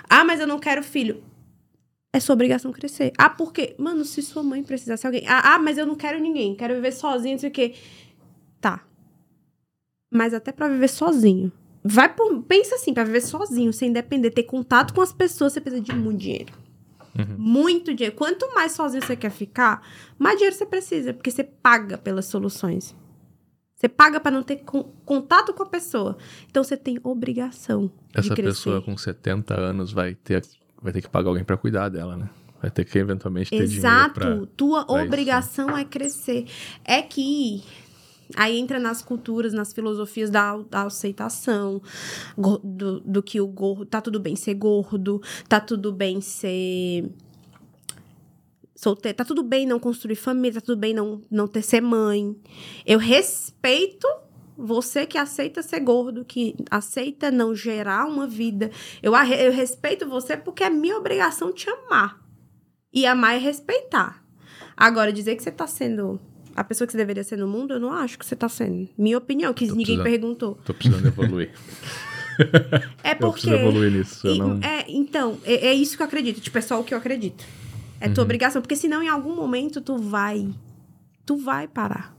Ah, 0.08 0.24
mas 0.24 0.38
eu 0.38 0.46
não 0.46 0.60
quero 0.60 0.84
filho. 0.84 1.24
É 2.18 2.20
sua 2.20 2.32
obrigação 2.34 2.72
crescer. 2.72 3.12
Ah, 3.16 3.30
por 3.30 3.52
quê? 3.52 3.76
Mano, 3.78 4.04
se 4.04 4.20
sua 4.22 4.42
mãe 4.42 4.60
precisasse 4.64 5.02
de 5.02 5.06
alguém. 5.06 5.22
Ah, 5.28 5.54
ah, 5.54 5.58
mas 5.60 5.78
eu 5.78 5.86
não 5.86 5.94
quero 5.94 6.18
ninguém. 6.18 6.56
Quero 6.56 6.74
viver 6.74 6.90
sozinho, 6.90 7.34
não 7.34 7.38
sei 7.38 7.48
o 7.48 7.52
quê. 7.52 7.74
Tá. 8.60 8.84
Mas 10.12 10.34
até 10.34 10.50
pra 10.50 10.68
viver 10.68 10.88
sozinho. 10.88 11.52
Vai 11.84 12.12
por, 12.12 12.42
pensa 12.42 12.74
assim, 12.74 12.92
pra 12.92 13.04
viver 13.04 13.20
sozinho, 13.20 13.72
sem 13.72 13.92
depender, 13.92 14.30
ter 14.32 14.42
contato 14.42 14.92
com 14.92 15.00
as 15.00 15.12
pessoas, 15.12 15.52
você 15.52 15.60
precisa 15.60 15.80
de 15.82 15.94
muito 15.94 16.18
dinheiro. 16.18 16.52
Muito 17.36 17.94
dinheiro. 17.94 18.16
Quanto 18.16 18.52
mais 18.54 18.72
sozinho 18.72 19.04
você 19.04 19.14
quer 19.16 19.30
ficar, 19.30 19.86
mais 20.18 20.36
dinheiro 20.38 20.56
você 20.56 20.66
precisa, 20.66 21.14
porque 21.14 21.30
você 21.30 21.44
paga 21.44 21.96
pelas 21.98 22.26
soluções. 22.26 22.94
Você 23.76 23.88
paga 23.88 24.18
pra 24.18 24.30
não 24.32 24.42
ter 24.42 24.56
con- 24.56 24.90
contato 25.04 25.54
com 25.54 25.62
a 25.62 25.66
pessoa. 25.66 26.18
Então 26.50 26.64
você 26.64 26.76
tem 26.76 26.98
obrigação 27.04 27.90
Essa 28.12 28.34
pessoa 28.34 28.82
com 28.82 28.96
70 28.98 29.54
anos 29.54 29.92
vai 29.92 30.16
ter, 30.16 30.42
vai 30.82 30.92
ter 30.92 31.02
que 31.02 31.08
pagar 31.08 31.28
alguém 31.28 31.44
pra 31.44 31.56
cuidar 31.56 31.88
dela, 31.88 32.16
né? 32.16 32.28
Vai 32.60 32.70
ter 32.70 32.84
que 32.84 32.98
eventualmente 32.98 33.50
ter 33.50 33.66
dinheiro 33.66 33.78
Exato. 33.78 34.46
Tua 34.56 34.84
pra 34.84 34.94
isso. 34.96 35.06
obrigação 35.06 35.76
é 35.76 35.84
crescer. 35.84 36.46
É 36.84 37.00
que 37.00 37.62
aí 38.34 38.58
entra 38.58 38.80
nas 38.80 39.00
culturas, 39.00 39.52
nas 39.52 39.72
filosofias 39.72 40.28
da, 40.28 40.56
da 40.68 40.82
aceitação, 40.82 41.80
do, 42.36 43.00
do 43.00 43.22
que 43.22 43.40
o 43.40 43.46
gordo. 43.46 43.86
Tá 43.86 44.00
tudo 44.00 44.18
bem 44.18 44.34
ser 44.34 44.54
gordo, 44.54 45.22
tá 45.48 45.60
tudo 45.60 45.92
bem 45.92 46.20
ser. 46.20 47.08
Solteiro, 48.74 49.16
tá 49.16 49.24
tudo 49.24 49.42
bem 49.42 49.66
não 49.66 49.80
construir 49.80 50.14
família, 50.14 50.60
tá 50.60 50.66
tudo 50.66 50.78
bem 50.78 50.94
não, 50.94 51.20
não 51.30 51.48
ter 51.48 51.62
ser 51.62 51.80
mãe. 51.80 52.36
Eu 52.86 52.98
respeito 52.98 54.06
você 54.58 55.06
que 55.06 55.16
aceita 55.16 55.62
ser 55.62 55.78
gordo, 55.80 56.24
que 56.24 56.56
aceita 56.70 57.30
não 57.30 57.54
gerar 57.54 58.06
uma 58.06 58.26
vida. 58.26 58.70
Eu, 59.00 59.14
eu 59.14 59.52
respeito 59.52 60.08
você 60.08 60.36
porque 60.36 60.64
é 60.64 60.68
minha 60.70 60.96
obrigação 60.98 61.52
te 61.52 61.70
amar. 61.70 62.18
E 62.92 63.06
amar 63.06 63.36
é 63.36 63.38
respeitar. 63.38 64.24
Agora, 64.76 65.12
dizer 65.12 65.36
que 65.36 65.42
você 65.42 65.50
tá 65.52 65.66
sendo 65.66 66.20
a 66.56 66.64
pessoa 66.64 66.86
que 66.86 66.92
você 66.92 66.98
deveria 66.98 67.22
ser 67.22 67.36
no 67.38 67.46
mundo, 67.46 67.74
eu 67.74 67.78
não 67.80 67.92
acho 67.92 68.18
que 68.18 68.26
você 68.26 68.34
tá 68.34 68.48
sendo. 68.48 68.88
Minha 68.98 69.16
opinião, 69.18 69.54
que 69.54 69.68
Tô 69.68 69.76
ninguém 69.76 70.02
perguntou. 70.02 70.58
Tô 70.64 70.74
precisando 70.74 71.06
evoluir. 71.06 71.52
É 73.02 73.12
Eu 73.12 73.16
porque. 73.16 73.32
preciso 73.48 73.54
evoluir 73.56 73.90
nisso. 73.92 74.26
Eu 74.26 74.34
E- 74.34 74.38
não... 74.38 74.60
é, 74.62 74.84
então, 74.88 75.38
é, 75.44 75.68
é 75.68 75.74
isso 75.74 75.96
que 75.96 76.02
eu 76.02 76.06
acredito. 76.06 76.40
Tipo, 76.40 76.56
é 76.58 76.60
só 76.60 76.80
o 76.80 76.84
que 76.84 76.94
eu 76.94 76.98
acredito. 76.98 77.44
É 78.00 78.08
tua 78.08 78.22
Uhum. 78.22 78.26
obrigação. 78.26 78.62
Porque 78.62 78.76
senão, 78.76 79.02
em 79.02 79.08
algum 79.08 79.34
momento, 79.34 79.80
tu 79.80 79.98
vai. 79.98 80.48
Tu 81.26 81.36
vai 81.36 81.66
parar. 81.66 82.14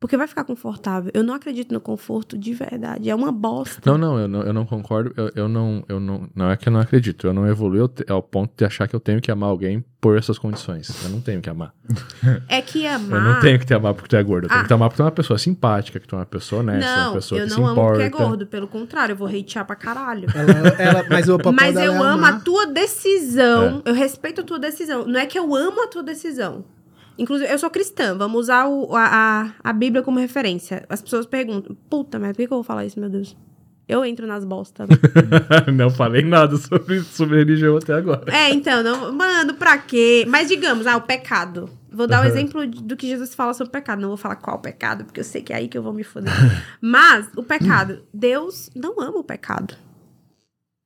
Porque 0.00 0.16
vai 0.16 0.28
ficar 0.28 0.44
confortável. 0.44 1.10
Eu 1.12 1.24
não 1.24 1.34
acredito 1.34 1.72
no 1.74 1.80
conforto 1.80 2.38
de 2.38 2.54
verdade. 2.54 3.10
É 3.10 3.14
uma 3.14 3.32
bosta. 3.32 3.80
Não, 3.84 3.98
não, 3.98 4.16
eu 4.16 4.28
não, 4.28 4.42
eu 4.42 4.52
não 4.52 4.64
concordo. 4.64 5.12
Eu, 5.16 5.30
eu 5.34 5.48
não, 5.48 5.82
eu 5.88 5.98
não, 5.98 6.28
não 6.36 6.50
é 6.50 6.56
que 6.56 6.68
eu 6.68 6.72
não 6.72 6.78
acredito. 6.78 7.26
Eu 7.26 7.32
não 7.32 7.44
evoluí 7.48 7.80
ao, 8.08 8.22
ponto 8.22 8.52
de 8.56 8.64
achar 8.64 8.86
que 8.86 8.94
eu 8.94 9.00
tenho 9.00 9.20
que 9.20 9.28
amar 9.28 9.50
alguém 9.50 9.84
por 10.00 10.16
essas 10.16 10.38
condições. 10.38 10.88
Eu 11.02 11.10
não 11.10 11.20
tenho 11.20 11.40
que 11.40 11.50
amar. 11.50 11.74
É 12.48 12.62
que 12.62 12.84
Eu 12.84 12.92
amar. 12.92 13.20
não 13.20 13.40
tenho 13.40 13.58
que 13.58 13.66
te 13.66 13.74
amar 13.74 13.92
porque 13.92 14.08
tu 14.08 14.14
é 14.16 14.22
gordo. 14.22 14.44
Eu 14.44 14.48
tenho 14.48 14.60
Ah. 14.60 14.62
que 14.62 14.68
te 14.68 14.74
amar 14.74 14.88
porque 14.88 14.98
tu 14.98 15.02
é 15.02 15.06
uma 15.06 15.10
pessoa 15.10 15.36
simpática, 15.38 15.98
que 15.98 16.06
tu 16.06 16.14
é 16.14 16.18
uma 16.20 16.26
pessoa 16.26 16.60
honesta, 16.62 16.88
uma 16.94 17.04
Não, 17.06 17.12
pessoa 17.14 17.40
eu 17.40 17.44
que 17.44 17.50
não 17.50 17.56
se 17.56 17.62
amo 17.62 17.72
importa. 17.72 17.90
porque 17.90 18.02
é 18.04 18.10
gordo. 18.26 18.46
Pelo 18.46 18.68
contrário, 18.68 19.12
eu 19.14 19.16
vou 19.16 19.26
hatear 19.26 19.66
pra 19.66 19.74
caralho. 19.74 20.28
Ela, 20.32 20.68
ela, 20.80 21.06
mas 21.10 21.28
o 21.28 21.36
papel 21.38 21.52
Mas 21.52 21.74
dela 21.74 21.86
eu 21.86 21.92
é 21.94 21.96
amo 21.96 22.24
amar. 22.24 22.34
a 22.34 22.38
tua 22.40 22.66
decisão. 22.66 23.82
Eu 23.84 23.94
respeito 23.94 24.40
a 24.42 24.44
tua 24.44 24.58
decisão. 24.60 25.04
Não 25.06 25.18
é 25.18 25.26
que 25.26 25.36
eu 25.38 25.54
amo 25.56 25.82
a 25.82 25.88
tua 25.88 26.04
decisão. 26.04 26.64
Inclusive, 27.18 27.52
eu 27.52 27.58
sou 27.58 27.68
cristã. 27.70 28.16
Vamos 28.16 28.42
usar 28.42 28.66
o- 28.68 28.94
a, 28.94 29.04
a, 29.04 29.70
a 29.70 29.72
Bíblia 29.72 30.02
como 30.02 30.18
referência. 30.20 30.84
As 30.88 31.02
pessoas 31.02 31.26
perguntam: 31.26 31.76
Puta, 31.90 32.18
mas 32.18 32.30
por 32.30 32.36
que 32.38 32.46
que 32.46 32.52
eu 32.52 32.58
vou 32.58 32.64
falar 32.64 32.86
isso, 32.86 33.00
meu 33.00 33.08
Deus? 33.10 33.36
Eu 33.88 34.04
entro 34.04 34.26
nas 34.26 34.44
bostas. 34.44 34.86
não 35.74 35.88
falei 35.90 36.22
nada 36.22 36.56
sobre, 36.58 37.00
sobre 37.00 37.38
religião 37.38 37.76
até 37.78 37.94
agora. 37.94 38.24
é, 38.30 38.50
então, 38.50 38.82
não, 38.82 39.10
mano, 39.12 39.54
pra 39.54 39.78
quê? 39.78 40.26
Mas 40.28 40.46
digamos, 40.48 40.86
ah, 40.86 40.96
o 40.96 41.00
pecado. 41.00 41.70
Vou 41.90 42.06
dar 42.06 42.18
o 42.18 42.20
Aham. 42.20 42.28
exemplo 42.28 42.66
do 42.66 42.94
que 42.98 43.08
Jesus 43.08 43.34
fala 43.34 43.54
sobre 43.54 43.70
o 43.70 43.72
pecado. 43.72 44.00
Não 44.02 44.08
vou 44.08 44.16
falar 44.18 44.36
qual 44.36 44.58
pecado, 44.58 45.04
porque 45.06 45.20
eu 45.20 45.24
sei 45.24 45.40
que 45.40 45.54
é 45.54 45.56
aí 45.56 45.68
que 45.68 45.76
eu 45.78 45.82
vou 45.82 45.94
me 45.94 46.04
foder. 46.04 46.30
Mas, 46.82 47.30
o 47.34 47.42
pecado. 47.42 48.02
Deus 48.12 48.68
não 48.76 49.00
ama 49.00 49.18
o 49.20 49.24
pecado. 49.24 49.74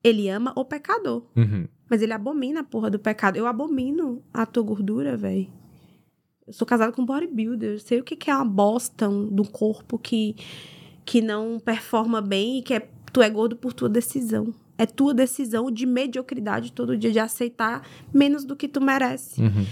Ele 0.04 0.28
ama 0.28 0.52
o 0.56 0.64
pecador. 0.64 1.24
Uhum. 1.36 1.66
Mas 1.90 2.02
ele 2.02 2.12
abomina 2.12 2.60
a 2.60 2.64
porra 2.64 2.88
do 2.88 2.98
pecado. 3.00 3.36
Eu 3.36 3.46
abomino 3.48 4.22
a 4.32 4.46
tua 4.46 4.62
gordura, 4.62 5.16
velho. 5.16 5.48
Eu 6.46 6.52
sou 6.52 6.66
casada 6.66 6.92
com 6.92 7.02
um 7.02 7.06
bodybuilder. 7.06 7.72
Eu 7.74 7.78
sei 7.78 8.00
o 8.00 8.04
que, 8.04 8.16
que 8.16 8.30
é 8.30 8.34
uma 8.34 8.44
bosta 8.44 9.08
do 9.08 9.44
corpo 9.48 9.98
que, 9.98 10.34
que 11.04 11.20
não 11.20 11.60
performa 11.60 12.20
bem 12.20 12.58
e 12.58 12.62
que 12.62 12.74
é, 12.74 12.88
tu 13.12 13.22
é 13.22 13.30
gordo 13.30 13.56
por 13.56 13.72
tua 13.72 13.88
decisão. 13.88 14.52
É 14.76 14.86
tua 14.86 15.14
decisão 15.14 15.70
de 15.70 15.86
mediocridade 15.86 16.72
todo 16.72 16.96
dia, 16.96 17.12
de 17.12 17.18
aceitar 17.18 17.86
menos 18.12 18.44
do 18.44 18.56
que 18.56 18.66
tu 18.66 18.80
merece. 18.80 19.40
Uhum. 19.40 19.64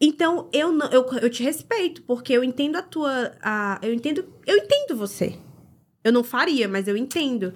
Então, 0.00 0.48
eu, 0.52 0.70
não, 0.72 0.86
eu, 0.90 1.04
eu 1.22 1.30
te 1.30 1.42
respeito, 1.42 2.02
porque 2.02 2.32
eu 2.32 2.44
entendo 2.44 2.76
a 2.76 2.82
tua. 2.82 3.32
A, 3.42 3.78
eu 3.82 3.92
entendo. 3.94 4.24
Eu 4.46 4.56
entendo 4.58 4.96
você. 4.96 5.36
Eu 6.04 6.12
não 6.12 6.22
faria, 6.22 6.68
mas 6.68 6.86
eu 6.86 6.96
entendo. 6.96 7.52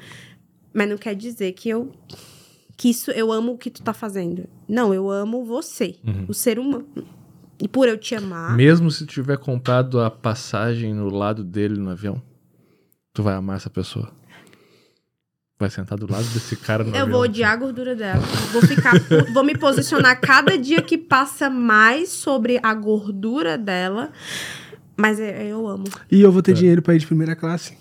Mas 0.72 0.88
não 0.88 0.96
quer 0.96 1.14
dizer 1.14 1.52
que 1.52 1.68
eu. 1.68 1.92
Que 2.76 2.88
isso 2.88 3.10
eu 3.10 3.30
amo 3.30 3.52
o 3.52 3.58
que 3.58 3.68
tu 3.70 3.82
tá 3.82 3.92
fazendo. 3.92 4.48
Não, 4.66 4.92
eu 4.94 5.10
amo 5.10 5.44
você, 5.44 5.96
Uhum. 6.02 6.24
o 6.28 6.34
ser 6.34 6.58
humano. 6.58 6.86
E 7.62 7.68
por 7.68 7.88
eu 7.88 7.98
te 7.98 8.14
amar. 8.14 8.56
Mesmo 8.56 8.90
se 8.90 9.04
tiver 9.06 9.36
comprado 9.38 10.00
a 10.00 10.10
passagem 10.10 10.94
no 10.94 11.08
lado 11.10 11.44
dele 11.44 11.78
no 11.78 11.90
avião, 11.90 12.22
tu 13.12 13.22
vai 13.22 13.34
amar 13.34 13.56
essa 13.56 13.68
pessoa. 13.70 14.10
Vai 15.58 15.68
sentar 15.68 15.98
do 15.98 16.10
lado 16.10 16.24
desse 16.28 16.56
cara 16.56 16.82
no 16.82 16.90
Eu 16.90 17.02
avião. 17.02 17.10
vou 17.10 17.20
odiar 17.22 17.52
a 17.52 17.56
gordura 17.56 17.94
dela. 17.94 18.22
Vou 18.50 18.62
ficar. 18.62 18.92
vou 19.34 19.44
me 19.44 19.54
posicionar 19.58 20.18
cada 20.18 20.56
dia 20.56 20.80
que 20.80 20.96
passa 20.96 21.50
mais 21.50 22.08
sobre 22.08 22.58
a 22.62 22.72
gordura 22.72 23.58
dela. 23.58 24.10
Mas 24.96 25.20
é- 25.20 25.46
eu 25.46 25.66
amo. 25.68 25.84
E 26.10 26.22
eu 26.22 26.32
vou 26.32 26.40
ter 26.42 26.52
É. 26.52 26.54
dinheiro 26.54 26.80
pra 26.80 26.94
ir 26.94 26.98
de 26.98 27.06
primeira 27.06 27.36
classe. 27.36 27.76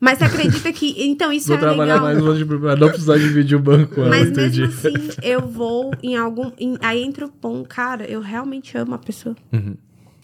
Mas 0.00 0.18
você 0.18 0.24
acredita 0.24 0.72
que. 0.72 0.94
Então, 1.04 1.32
isso 1.32 1.46
Vou 1.48 1.56
é 1.56 1.60
trabalhar 1.60 1.94
legal. 1.94 2.02
mais 2.02 2.18
longe 2.18 2.44
pra 2.44 2.76
não 2.76 2.88
precisar 2.88 3.16
dividir 3.18 3.56
o 3.56 3.60
banco. 3.60 4.00
Mas 4.00 4.28
entendi. 4.28 4.62
mesmo 4.62 4.74
assim, 4.74 4.92
eu 5.22 5.46
vou 5.46 5.92
em 6.02 6.16
algum. 6.16 6.50
em- 6.58 6.76
aí 6.80 7.02
entra 7.02 7.24
o 7.26 7.30
ponto, 7.30 7.68
cara, 7.68 8.04
eu 8.04 8.20
realmente 8.20 8.76
amo 8.76 8.94
a 8.94 8.98
pessoa. 8.98 9.36
Uhum. 9.52 9.74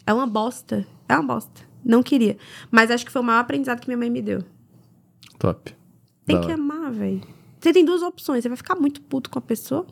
É 0.06 0.12
uma 0.12 0.26
bosta. 0.26 0.86
É 1.08 1.14
uma 1.14 1.34
bosta. 1.34 1.62
Não 1.84 2.02
queria. 2.02 2.36
Mas 2.70 2.90
acho 2.90 3.06
que 3.06 3.12
foi 3.12 3.22
o 3.22 3.24
maior 3.24 3.40
aprendizado 3.40 3.80
que 3.80 3.86
minha 3.88 3.96
mãe 3.98 4.10
me 4.10 4.20
deu. 4.20 4.42
Top. 5.38 5.72
Tem 6.26 6.36
Da 6.36 6.42
que 6.42 6.48
hora. 6.52 6.54
amar, 6.60 6.90
velho. 6.90 7.20
Você 7.60 7.72
tem 7.72 7.84
duas 7.84 8.02
opções. 8.02 8.42
Você 8.42 8.48
vai 8.48 8.56
ficar 8.56 8.74
muito 8.74 9.00
puto 9.02 9.30
com 9.30 9.38
a 9.38 9.42
pessoa. 9.42 9.86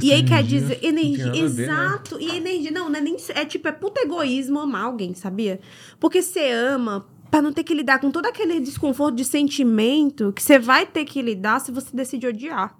E 0.00 0.12
aí 0.12 0.22
quer 0.22 0.42
dizer, 0.44 0.78
energia. 0.84 1.26
a 1.28 1.32
ver, 1.32 1.38
né? 1.40 1.44
exato. 1.64 2.16
E 2.20 2.36
energia. 2.36 2.70
Não, 2.70 2.88
não 2.88 2.96
é 2.98 3.02
nem. 3.02 3.16
É 3.34 3.44
tipo, 3.44 3.66
é 3.66 3.72
puto 3.72 4.00
egoísmo 4.00 4.60
amar 4.60 4.84
alguém, 4.84 5.14
sabia? 5.14 5.60
Porque 5.98 6.22
você 6.22 6.50
ama 6.52 7.04
pra 7.30 7.42
não 7.42 7.52
ter 7.52 7.62
que 7.64 7.74
lidar 7.74 7.98
com 8.00 8.10
todo 8.10 8.26
aquele 8.26 8.60
desconforto 8.60 9.16
de 9.16 9.24
sentimento 9.24 10.32
que 10.32 10.42
você 10.42 10.58
vai 10.58 10.86
ter 10.86 11.04
que 11.04 11.20
lidar 11.22 11.60
se 11.60 11.70
você 11.70 11.94
decide 11.94 12.26
odiar. 12.26 12.74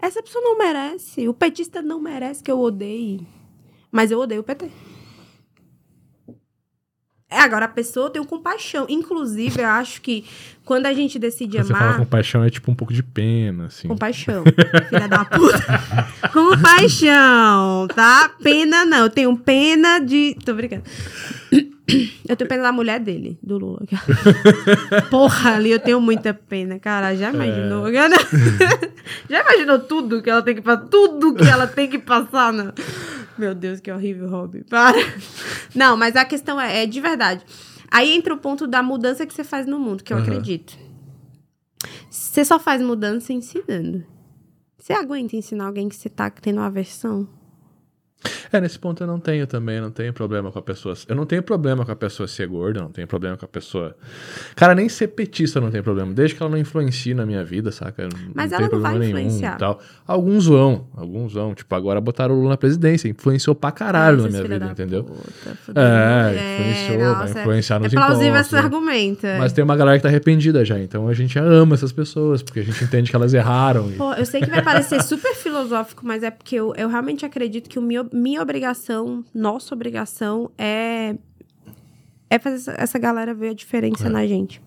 Essa 0.00 0.22
pessoa 0.22 0.42
não 0.42 0.58
merece. 0.58 1.28
O 1.28 1.34
petista 1.34 1.82
não 1.82 2.00
merece 2.00 2.42
que 2.42 2.50
eu 2.50 2.60
odeie. 2.60 3.26
Mas 3.90 4.10
eu 4.10 4.18
odeio 4.18 4.40
o 4.40 4.44
PT. 4.44 4.70
É, 7.30 7.40
agora 7.40 7.64
a 7.64 7.68
pessoa 7.68 8.10
tem 8.10 8.22
compaixão. 8.22 8.86
Inclusive, 8.88 9.60
eu 9.60 9.66
acho 9.66 10.00
que 10.00 10.24
quando 10.64 10.86
a 10.86 10.92
gente 10.92 11.18
decide 11.18 11.56
Quando 11.56 11.66
você 11.66 11.72
fala 11.72 11.84
amar. 11.86 11.98
compaixão, 11.98 12.44
é 12.44 12.50
tipo 12.50 12.70
um 12.70 12.74
pouco 12.76 12.92
de 12.92 13.02
pena, 13.02 13.66
assim. 13.66 13.88
Compaixão, 13.88 14.44
filha 14.88 15.08
da 15.08 15.24
puta. 15.24 15.58
Compaixão, 16.32 17.88
tá? 17.88 18.28
Pena 18.40 18.84
não. 18.84 18.98
Eu 18.98 19.10
tenho 19.10 19.36
pena 19.36 19.98
de. 19.98 20.36
Tô 20.44 20.54
brincando. 20.54 20.84
Eu 22.26 22.34
tenho 22.34 22.48
pena 22.48 22.62
da 22.62 22.72
mulher 22.72 22.98
dele, 22.98 23.38
do 23.42 23.58
Lula. 23.58 23.82
Porra, 25.10 25.56
ali 25.56 25.70
eu 25.70 25.78
tenho 25.78 26.00
muita 26.00 26.32
pena, 26.32 26.78
cara. 26.78 27.14
Já 27.14 27.30
imaginou? 27.30 27.86
Já 29.28 29.40
imaginou 29.40 29.78
tudo 29.80 30.22
que 30.22 30.30
ela 30.30 30.42
tem 30.42 30.54
que 30.54 30.62
passar? 30.62 30.86
Tudo 30.86 31.34
que 31.34 31.46
ela 31.46 31.66
tem 31.66 31.88
que 31.88 31.98
passar? 31.98 32.52
Não. 32.52 32.72
Meu 33.36 33.54
Deus, 33.54 33.80
que 33.80 33.90
horrível, 33.90 34.28
Robin. 34.28 34.62
Para. 34.62 34.96
Não, 35.74 35.96
mas 35.96 36.16
a 36.16 36.24
questão 36.24 36.58
é, 36.58 36.84
é 36.84 36.86
de 36.86 37.00
verdade. 37.00 37.44
Aí 37.90 38.12
entra 38.12 38.32
o 38.32 38.38
ponto 38.38 38.66
da 38.66 38.82
mudança 38.82 39.26
que 39.26 39.34
você 39.34 39.44
faz 39.44 39.66
no 39.66 39.78
mundo, 39.78 40.02
que 40.02 40.12
eu 40.12 40.16
Aham. 40.16 40.26
acredito. 40.26 40.78
Você 42.08 42.44
só 42.44 42.58
faz 42.58 42.80
mudança 42.80 43.32
ensinando. 43.32 44.04
Você 44.78 44.92
aguenta 44.92 45.36
ensinar 45.36 45.66
alguém 45.66 45.88
que 45.88 45.96
você 45.96 46.08
tá 46.08 46.30
tendo 46.30 46.60
aversão? 46.60 47.28
É, 48.52 48.60
nesse 48.60 48.78
ponto 48.78 49.02
eu 49.02 49.06
não 49.06 49.18
tenho 49.18 49.46
também, 49.46 49.80
não 49.80 49.90
tenho 49.90 50.12
problema 50.12 50.50
com 50.52 50.58
a 50.58 50.62
pessoa. 50.62 50.94
Eu 51.08 51.16
não 51.16 51.26
tenho 51.26 51.42
problema 51.42 51.84
com 51.84 51.90
a 51.92 51.96
pessoa 51.96 52.26
ser 52.28 52.46
gorda, 52.46 52.80
não 52.80 52.90
tenho 52.90 53.06
problema 53.06 53.36
com 53.36 53.44
a 53.44 53.48
pessoa. 53.48 53.96
Cara, 54.54 54.74
nem 54.74 54.88
ser 54.88 55.08
petista 55.08 55.60
não 55.60 55.70
tenho 55.70 55.82
problema, 55.82 56.12
desde 56.12 56.36
que 56.36 56.42
ela 56.42 56.50
não 56.50 56.58
influencie 56.58 57.14
na 57.14 57.26
minha 57.26 57.44
vida, 57.44 57.72
saca? 57.72 58.08
Mas 58.34 58.50
não 58.50 58.58
ela 58.58 58.68
tem 58.68 58.78
não 58.78 58.82
vai 58.82 58.96
influenciar. 59.08 59.56
tal. 59.58 59.80
Alguns 60.06 60.46
vão, 60.46 60.86
alguns 60.96 61.32
vão. 61.32 61.54
Tipo, 61.54 61.74
agora 61.74 62.00
botaram 62.00 62.34
o 62.34 62.38
Lula 62.38 62.50
na 62.50 62.56
presidência, 62.56 63.08
influenciou 63.08 63.54
pra 63.54 63.72
caralho 63.72 64.18
na 64.18 64.28
Esses 64.28 64.32
minha 64.32 64.42
vida, 64.44 64.58
da 64.66 64.72
entendeu? 64.72 65.04
puta, 65.04 65.54
fudeu. 65.64 65.82
É, 65.82 66.54
influenciou, 66.60 67.14
vai 67.14 67.26
nossa, 67.26 67.40
influenciar 67.40 67.76
É 67.76 67.78
nos 67.80 67.92
plausível 67.92 68.26
impostos. 68.28 68.46
esse 68.46 68.56
argumento. 68.56 69.26
é. 69.26 69.38
Mas 69.38 69.52
tem 69.52 69.64
uma 69.64 69.76
galera 69.76 69.98
que 69.98 70.02
tá 70.02 70.08
arrependida 70.08 70.64
já, 70.64 70.78
então 70.78 71.08
a 71.08 71.14
gente 71.14 71.38
ama 71.38 71.74
essas 71.74 71.92
pessoas, 71.92 72.42
porque 72.42 72.60
a 72.60 72.64
gente 72.64 72.82
entende 72.84 73.10
que 73.10 73.16
elas 73.16 73.34
erraram. 73.34 73.90
e- 73.90 73.94
Pô, 73.96 74.12
eu 74.14 74.24
sei 74.26 74.40
que 74.40 74.50
vai 74.50 74.62
parecer 74.62 75.02
super 75.02 75.34
filosófico, 75.34 76.02
mas 76.06 76.22
é 76.22 76.30
porque 76.30 76.54
eu, 76.56 76.72
eu 76.76 76.88
realmente 76.88 77.24
acredito 77.26 77.68
que 77.68 77.78
o 77.78 77.82
minha, 77.82 78.06
minha 78.14 78.40
obrigação, 78.40 79.24
nossa 79.34 79.74
obrigação 79.74 80.50
é 80.56 81.16
é 82.30 82.38
fazer 82.38 82.74
essa, 82.78 82.98
galera 82.98 83.34
ver 83.34 83.50
a 83.50 83.54
diferença 83.54 84.06
É. 84.06 84.10
na 84.10 84.26
gente. 84.26 84.60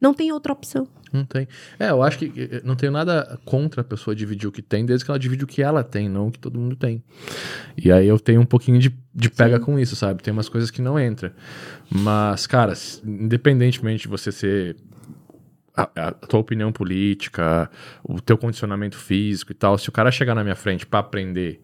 Não 0.00 0.12
tem 0.12 0.32
outra 0.32 0.52
opção. 0.52 0.86
Não 1.12 1.24
tem. 1.24 1.46
É, 1.78 1.90
eu 1.90 2.02
acho 2.02 2.18
que 2.18 2.32
eh, 2.36 2.60
não 2.64 2.74
tenho 2.74 2.90
nada 2.90 3.38
contra 3.44 3.82
a 3.82 3.84
pessoa 3.84 4.16
dividir 4.16 4.48
o 4.48 4.52
que 4.52 4.60
tem, 4.62 4.84
desde 4.84 5.04
que 5.04 5.10
ela 5.10 5.18
divide 5.18 5.44
o 5.44 5.46
que 5.46 5.62
ela 5.62 5.84
tem, 5.84 6.08
não 6.08 6.26
o 6.26 6.32
que 6.32 6.38
todo 6.38 6.58
mundo 6.58 6.74
tem. 6.74 7.02
E 7.76 7.92
aí 7.92 8.06
eu 8.08 8.18
tenho 8.18 8.40
um 8.40 8.44
pouquinho 8.46 8.78
de, 8.78 8.92
de 9.14 9.30
pega 9.30 9.60
com 9.60 9.78
isso, 9.78 9.94
sabe? 9.94 10.22
Tem 10.22 10.32
umas 10.32 10.48
coisas 10.48 10.70
que 10.70 10.82
não 10.82 10.98
entram. 10.98 11.30
Mas, 11.88 12.46
cara, 12.46 12.72
independentemente 13.04 14.02
de 14.02 14.08
você 14.08 14.32
ser. 14.32 14.76
A, 15.74 15.88
a 16.08 16.12
tua 16.12 16.40
opinião 16.40 16.70
política, 16.70 17.70
o 18.04 18.20
teu 18.20 18.36
condicionamento 18.36 18.98
físico 18.98 19.52
e 19.52 19.54
tal, 19.54 19.78
se 19.78 19.88
o 19.88 19.92
cara 19.92 20.10
chegar 20.10 20.34
na 20.34 20.42
minha 20.42 20.56
frente 20.56 20.84
pra 20.84 20.98
aprender 21.00 21.62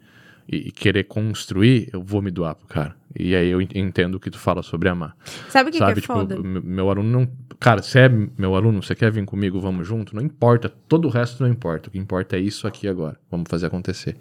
e, 0.49 0.69
e 0.69 0.73
querer 0.73 1.05
construir, 1.05 1.89
eu 1.93 2.03
vou 2.03 2.23
me 2.23 2.31
doar 2.31 2.55
pro 2.55 2.66
cara. 2.66 2.97
E 3.19 3.35
aí 3.35 3.49
eu 3.49 3.61
en- 3.61 3.69
entendo 3.75 4.15
o 4.16 4.20
que 4.20 4.31
tu 4.31 4.39
fala 4.39 4.62
sobre 4.62 4.89
amar. 4.89 5.16
Sabe 5.49 5.70
o 5.70 5.73
que, 5.73 5.79
Sabe, 5.79 5.93
que 5.95 5.99
é 5.99 6.03
tipo, 6.03 6.15
foda? 6.15 6.39
me- 6.41 6.61
meu 6.61 6.89
aluno 6.91 7.09
não. 7.11 7.29
Cara, 7.61 7.83
você 7.83 8.01
é 8.01 8.09
meu 8.09 8.55
aluno, 8.55 8.81
você 8.83 8.95
quer 8.95 9.11
vir 9.11 9.25
comigo, 9.25 9.61
vamos 9.61 9.87
junto? 9.87 10.15
Não 10.15 10.23
importa, 10.23 10.69
todo 10.89 11.07
o 11.07 11.11
resto 11.11 11.43
não 11.43 11.51
importa. 11.51 11.89
O 11.89 11.93
que 11.93 11.99
importa 11.99 12.37
é 12.37 12.41
isso 12.41 12.66
aqui 12.69 12.87
agora. 12.87 13.19
Vamos 13.31 13.47
fazer 13.49 13.66
acontecer. 13.66 14.16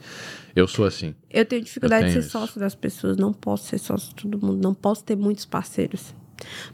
Eu 0.56 0.68
sou 0.68 0.86
assim. 0.86 1.14
Eu 1.30 1.45
tenho 1.45 1.62
dificuldade 1.64 2.04
Eu 2.04 2.08
de 2.08 2.14
tenho 2.14 2.24
ser 2.24 2.28
isso. 2.30 2.40
sócio 2.40 2.60
das 2.60 2.74
pessoas. 2.74 3.16
Não 3.18 3.32
posso 3.32 3.66
ser 3.68 3.78
sócio 3.78 4.10
de 4.10 4.16
todo 4.24 4.44
mundo. 4.44 4.60
Não 4.64 4.74
posso 4.74 5.04
ter 5.04 5.16
muitos 5.16 5.45
parceiros. 5.45 6.16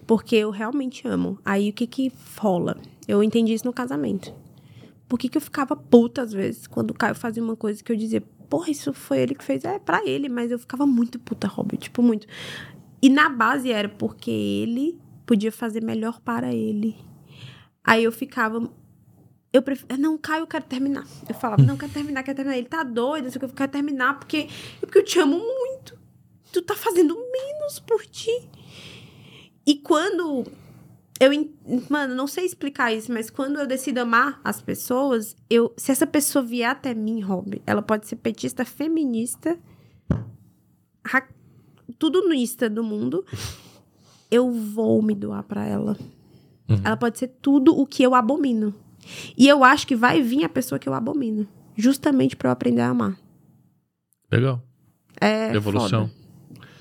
Porque 0.08 0.36
eu 0.38 0.52
realmente 0.52 1.08
amo. 1.08 1.38
Aí 1.44 1.70
o 1.70 1.74
que 1.74 1.86
que 1.88 2.12
rola? 2.38 2.78
Eu 3.08 3.22
entendi 3.24 3.54
isso 3.54 3.66
no 3.66 3.74
casamento. 3.74 4.34
Por 5.10 5.20
que, 5.20 5.28
que 5.30 5.38
eu 5.38 5.42
ficava 5.42 5.76
puta 5.76 6.22
às 6.22 6.32
vezes 6.32 6.66
quando 6.66 6.92
o 6.92 6.94
Caio 6.94 7.14
fazia 7.16 7.44
uma 7.44 7.56
coisa 7.58 7.84
que 7.84 7.92
eu 7.92 7.96
dizia, 7.96 8.24
porra, 8.54 8.70
isso 8.70 8.94
foi 8.94 9.18
ele 9.18 9.34
que 9.34 9.44
fez? 9.44 9.66
É 9.66 9.80
pra 9.80 10.06
ele, 10.06 10.30
mas 10.30 10.52
eu 10.52 10.60
ficava 10.60 10.86
muito 10.86 11.18
puta, 11.18 11.48
Rob. 11.48 11.76
Tipo, 11.76 12.04
muito. 12.04 12.28
E 13.02 13.10
na 13.10 13.28
base 13.28 13.72
era 13.72 13.90
porque 13.90 14.30
ele 14.30 15.02
podia 15.26 15.52
fazer 15.52 15.82
melhor 15.82 16.22
para 16.22 16.54
ele. 16.54 16.96
Aí 17.84 18.04
eu 18.04 18.12
ficava. 18.12 18.72
Eu 19.52 19.64
prefiro. 19.64 20.00
Não, 20.00 20.20
Caio, 20.20 20.44
eu 20.44 20.48
quero 20.48 20.66
terminar. 20.66 21.04
Eu 21.28 21.34
falava, 21.34 21.64
não, 21.64 21.76
quero 21.76 21.92
terminar, 21.92 22.22
quero 22.22 22.36
terminar. 22.36 22.56
Ele 22.56 22.68
tá 22.68 22.84
doido, 22.84 23.24
não 23.24 23.32
sei 23.32 23.38
o 23.38 23.40
que, 23.40 23.46
eu 23.46 23.56
quero 23.56 23.72
terminar, 23.72 24.20
porque, 24.20 24.48
porque 24.80 25.00
eu 25.00 25.04
te 25.04 25.18
amo 25.18 25.40
muito. 25.40 25.98
Tu 26.52 26.62
tá 26.62 26.76
fazendo 26.76 27.16
menos 27.16 27.80
por 27.80 28.06
ti. 28.06 28.48
E 29.66 29.78
quando 29.78 30.46
eu. 31.20 31.32
Mano, 31.90 32.16
não 32.16 32.28
sei 32.28 32.46
explicar 32.46 32.92
isso, 32.94 33.12
mas 33.12 33.30
quando 33.30 33.60
eu 33.60 33.68
decido 33.68 34.00
amar 34.00 34.40
as 34.44 34.62
pessoas, 34.62 35.36
eu. 35.50 35.74
Se 35.78 35.92
essa 35.92 36.08
pessoa 36.08 36.44
vier 36.44 36.70
até 36.70 36.94
mim, 36.94 37.22
Rob, 37.22 37.62
ela 37.66 37.82
pode 37.82 38.08
ser 38.08 38.18
petista, 38.18 38.66
feminista, 38.66 39.58
tudo 41.98 42.28
nuista 42.28 42.70
do 42.70 42.84
mundo. 42.84 43.26
Eu 44.30 44.52
vou 44.52 45.02
me 45.02 45.14
doar 45.14 45.44
pra 45.44 45.66
ela. 45.66 45.98
Ela 46.84 46.98
pode 46.98 47.20
ser 47.20 47.28
tudo 47.42 47.78
o 47.78 47.86
que 47.86 48.02
eu 48.02 48.16
abomino. 48.16 48.74
E 49.38 49.48
eu 49.48 49.64
acho 49.64 49.86
que 49.86 49.96
vai 49.96 50.22
vir 50.22 50.44
a 50.44 50.50
pessoa 50.50 50.80
que 50.80 50.90
eu 50.90 50.94
abomino. 50.94 51.48
Justamente 51.76 52.36
pra 52.36 52.50
eu 52.50 52.54
aprender 52.54 52.82
a 52.82 52.90
amar. 52.90 53.16
Legal. 54.32 54.62
É. 55.22 55.54
Evolução. 55.54 56.08
foda. 56.08 56.24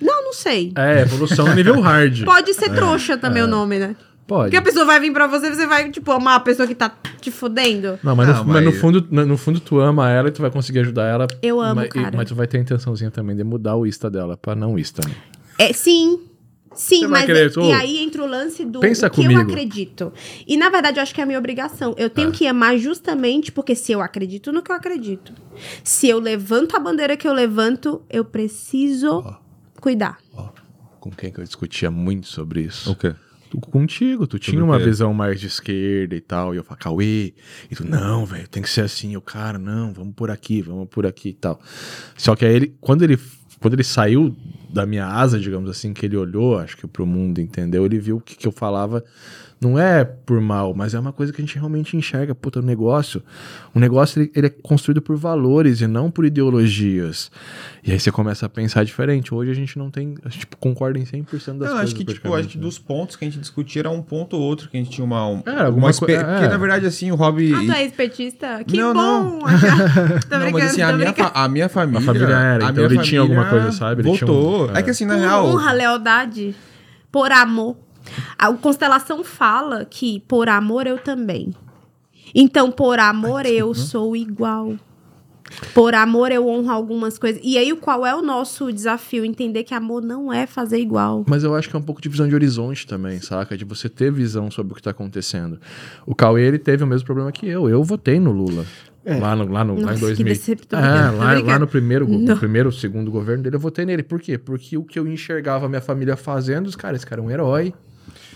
Não, 0.00 0.24
não 0.24 0.32
sei. 0.32 0.72
É, 0.76 1.02
evolução 1.02 1.54
nível 1.54 1.80
hard. 1.80 2.24
Pode 2.24 2.54
ser 2.54 2.74
trouxa 2.74 3.16
também 3.16 3.42
o 3.42 3.46
nome, 3.46 3.78
né? 3.78 3.96
Pode. 4.26 4.44
Porque 4.44 4.56
a 4.56 4.62
pessoa 4.62 4.84
vai 4.84 5.00
vir 5.00 5.12
pra 5.12 5.26
você, 5.26 5.50
você 5.54 5.66
vai, 5.66 5.90
tipo, 5.90 6.10
amar 6.12 6.36
a 6.36 6.40
pessoa 6.40 6.66
que 6.66 6.74
tá 6.74 6.94
te 7.20 7.30
fudendo. 7.30 7.98
Não, 8.02 8.14
mas, 8.16 8.28
Não, 8.28 8.44
no, 8.44 8.52
mas 8.52 8.64
no 8.64 8.70
mas- 8.70 8.80
fundo, 8.80 9.06
no, 9.10 9.26
no 9.26 9.36
fundo 9.36 9.60
tu 9.60 9.78
ama 9.80 10.08
ela 10.10 10.28
e 10.28 10.32
tu 10.32 10.40
vai 10.40 10.50
conseguir 10.50 10.78
ajudar 10.80 11.04
ela. 11.06 11.26
Eu 11.42 11.60
amo, 11.60 11.76
mas, 11.76 11.86
e- 11.86 11.88
cara. 11.90 12.16
mas 12.16 12.28
tu 12.28 12.34
vai 12.34 12.46
ter 12.46 12.58
a 12.58 12.60
intençãozinha 12.60 13.10
também 13.10 13.36
de 13.36 13.44
mudar 13.44 13.76
o 13.76 13.86
Insta 13.86 14.08
dela 14.10 14.36
pra 14.36 14.54
não 14.54 14.78
Insta. 14.78 15.06
Né? 15.06 15.14
É, 15.58 15.72
sim. 15.72 16.20
Sim, 16.74 17.00
Você 17.00 17.06
mas 17.08 17.26
querer, 17.26 17.52
e 17.54 17.58
ô, 17.58 17.72
aí 17.74 17.98
entra 17.98 18.22
o 18.22 18.26
lance 18.26 18.64
do 18.64 18.80
pensa 18.80 19.06
o 19.06 19.10
que 19.10 19.20
comigo. 19.20 19.38
eu 19.40 19.44
acredito. 19.44 20.10
E 20.46 20.56
na 20.56 20.70
verdade 20.70 20.98
eu 20.98 21.02
acho 21.02 21.14
que 21.14 21.20
é 21.20 21.24
a 21.24 21.26
minha 21.26 21.38
obrigação. 21.38 21.94
Eu 21.98 22.08
tenho 22.08 22.32
que 22.32 22.46
amar 22.46 22.78
justamente 22.78 23.52
porque 23.52 23.74
se 23.74 23.92
eu 23.92 24.00
acredito 24.00 24.50
no 24.50 24.62
que 24.62 24.72
eu 24.72 24.76
acredito, 24.76 25.34
se 25.84 26.08
eu 26.08 26.18
levanto 26.18 26.74
a 26.74 26.78
bandeira 26.78 27.14
que 27.14 27.28
eu 27.28 27.34
levanto, 27.34 28.00
eu 28.08 28.24
preciso 28.24 29.22
cuidar. 29.82 30.16
Ó, 30.34 30.48
com 30.98 31.10
quem 31.10 31.30
que 31.30 31.40
eu 31.40 31.44
discutia 31.44 31.90
muito 31.90 32.26
sobre 32.26 32.62
isso? 32.62 32.90
O 32.90 32.94
quê? 32.96 33.14
Contigo, 33.60 34.26
tu 34.26 34.38
tinha 34.38 34.62
uma 34.64 34.78
visão 34.78 35.12
mais 35.12 35.40
de 35.40 35.46
esquerda 35.46 36.14
e 36.14 36.20
tal, 36.20 36.54
e 36.54 36.56
eu 36.56 36.64
falava, 36.64 36.82
Cauê, 36.82 37.34
e 37.70 37.74
tu, 37.74 37.86
não, 37.86 38.24
velho, 38.24 38.48
tem 38.48 38.62
que 38.62 38.70
ser 38.70 38.82
assim, 38.82 39.16
o 39.16 39.20
cara, 39.20 39.58
não, 39.58 39.92
vamos 39.92 40.14
por 40.14 40.30
aqui, 40.30 40.62
vamos 40.62 40.88
por 40.88 41.06
aqui 41.06 41.30
e 41.30 41.34
tal. 41.34 41.60
Só 42.16 42.34
que 42.34 42.44
aí 42.44 42.54
ele, 42.54 42.76
quando 42.80 43.02
ele, 43.02 43.18
quando 43.60 43.74
ele 43.74 43.84
saiu 43.84 44.34
da 44.70 44.86
minha 44.86 45.06
asa, 45.06 45.38
digamos 45.38 45.68
assim, 45.70 45.92
que 45.92 46.06
ele 46.06 46.16
olhou, 46.16 46.58
acho 46.58 46.76
que 46.76 46.86
pro 46.86 47.06
mundo, 47.06 47.40
entendeu? 47.40 47.84
Ele 47.84 47.98
viu 47.98 48.20
que 48.20 48.36
que 48.36 48.46
eu 48.46 48.52
falava 48.52 49.04
não 49.62 49.78
é 49.78 50.04
por 50.04 50.40
mal, 50.40 50.74
mas 50.74 50.92
é 50.94 50.98
uma 50.98 51.12
coisa 51.12 51.32
que 51.32 51.40
a 51.40 51.44
gente 51.44 51.54
realmente 51.56 51.96
enxerga, 51.96 52.34
puta, 52.34 52.58
o 52.58 52.62
negócio, 52.62 53.22
o 53.74 53.78
negócio 53.80 54.20
ele, 54.20 54.32
ele 54.34 54.46
é 54.48 54.50
construído 54.50 55.00
por 55.00 55.16
valores 55.16 55.80
e 55.80 55.86
não 55.86 56.10
por 56.10 56.24
ideologias. 56.24 57.30
E 57.84 57.90
aí 57.92 57.98
você 58.00 58.10
começa 58.10 58.46
a 58.46 58.48
pensar 58.48 58.84
diferente. 58.84 59.34
Hoje 59.34 59.50
a 59.50 59.54
gente 59.54 59.78
não 59.78 59.90
tem, 59.90 60.14
a 60.24 60.28
gente, 60.28 60.40
tipo, 60.40 60.56
concorda 60.56 60.98
em 60.98 61.04
100% 61.04 61.22
das 61.22 61.44
Não, 61.44 61.56
coisas. 61.56 61.80
acho 61.80 61.94
que, 61.94 62.04
tipo, 62.04 62.34
acho 62.34 62.48
que 62.48 62.58
né? 62.58 62.62
dos 62.64 62.78
pontos 62.78 63.16
que 63.16 63.24
a 63.24 63.28
gente 63.28 63.40
discutia 63.40 63.80
era 63.82 63.90
um 63.90 64.02
ponto 64.02 64.36
ou 64.36 64.42
outro 64.42 64.68
que 64.68 64.76
a 64.76 64.80
gente 64.80 64.90
tinha 64.90 65.04
uma. 65.04 65.26
Um, 65.28 65.42
É, 65.46 65.62
alguma 65.62 65.86
uma 65.86 65.90
espe- 65.90 66.06
coi- 66.06 66.14
é. 66.16 66.22
Porque, 66.24 66.48
na 66.48 66.56
verdade, 66.58 66.86
assim, 66.86 67.10
o 67.10 67.14
hobby. 67.14 67.52
Ah, 67.54 67.58
tu 67.64 67.72
é 67.72 67.88
petista? 67.90 68.64
Que 68.64 68.76
Não, 68.76 68.92
bom! 68.94 69.38
não. 69.46 70.20
tô 70.28 70.38
Não, 70.38 70.50
mas 70.50 70.64
assim, 70.66 70.82
a 70.82 70.92
minha, 70.92 71.14
a 71.34 71.48
minha 71.48 71.68
família. 71.68 71.98
A 72.00 72.02
família 72.02 72.26
era, 72.36 72.66
a 72.66 72.70
então 72.70 72.84
minha 72.84 72.86
ele 72.94 73.02
tinha 73.04 73.20
alguma 73.20 73.42
família 73.44 73.62
coisa, 73.64 73.76
sabe? 73.78 74.02
Ele 74.02 74.16
tinha 74.16 74.26
Voltou. 74.30 74.70
um- 74.70 74.76
É 74.76 74.82
que 74.82 74.90
assim, 74.90 75.04
na 75.04 75.14
Por 75.14 75.20
real. 75.20 75.46
honra, 75.46 75.72
lealdade, 75.72 76.54
por 77.10 77.30
amor. 77.32 77.76
A 78.38 78.52
Constelação 78.52 79.22
fala 79.24 79.84
que 79.84 80.20
por 80.28 80.48
amor 80.48 80.86
eu 80.86 80.98
também. 80.98 81.54
Então, 82.34 82.70
por 82.70 82.98
amor 82.98 83.44
eu 83.46 83.74
sou 83.74 84.16
igual. 84.16 84.74
Por 85.74 85.94
amor 85.94 86.32
eu 86.32 86.48
honro 86.48 86.70
algumas 86.70 87.18
coisas. 87.18 87.40
E 87.44 87.58
aí, 87.58 87.74
qual 87.76 88.06
é 88.06 88.14
o 88.14 88.22
nosso 88.22 88.72
desafio? 88.72 89.22
Entender 89.22 89.64
que 89.64 89.74
amor 89.74 90.02
não 90.02 90.32
é 90.32 90.46
fazer 90.46 90.78
igual. 90.78 91.24
Mas 91.28 91.44
eu 91.44 91.54
acho 91.54 91.68
que 91.68 91.76
é 91.76 91.78
um 91.78 91.82
pouco 91.82 92.00
de 92.00 92.08
visão 92.08 92.26
de 92.26 92.34
horizonte 92.34 92.86
também, 92.86 93.20
saca? 93.20 93.54
De 93.56 93.64
você 93.64 93.86
ter 93.88 94.10
visão 94.10 94.50
sobre 94.50 94.72
o 94.72 94.76
que 94.76 94.82
tá 94.82 94.90
acontecendo. 94.92 95.60
O 96.06 96.14
Cauê, 96.14 96.42
ele 96.46 96.58
teve 96.58 96.82
o 96.82 96.86
mesmo 96.86 97.04
problema 97.04 97.30
que 97.30 97.46
eu. 97.46 97.68
Eu 97.68 97.84
votei 97.84 98.18
no 98.18 98.32
Lula. 98.32 98.64
É. 99.04 99.18
Lá, 99.18 99.36
no, 99.36 99.46
lá, 99.52 99.62
no, 99.64 99.74
lá 99.74 99.80
em 99.80 99.84
Nossa, 99.84 99.94
que 99.96 100.00
2000. 100.00 100.24
decep- 100.26 100.64
tô 100.66 100.76
É, 100.76 101.10
lá, 101.10 101.34
lá 101.42 101.58
no 101.58 101.66
primeiro, 101.66 102.08
no 102.08 102.36
primeiro, 102.38 102.72
segundo 102.72 103.10
governo 103.10 103.42
dele, 103.42 103.56
eu 103.56 103.60
votei 103.60 103.84
nele. 103.84 104.02
Por 104.02 104.20
quê? 104.22 104.38
Porque 104.38 104.78
o 104.78 104.84
que 104.84 104.98
eu 104.98 105.06
enxergava 105.06 105.66
a 105.66 105.68
minha 105.68 105.80
família 105.82 106.16
fazendo, 106.16 106.66
os 106.68 106.76
caras, 106.76 106.98
esse 107.00 107.06
cara 107.06 107.20
é 107.20 107.24
um 107.24 107.30
herói. 107.30 107.74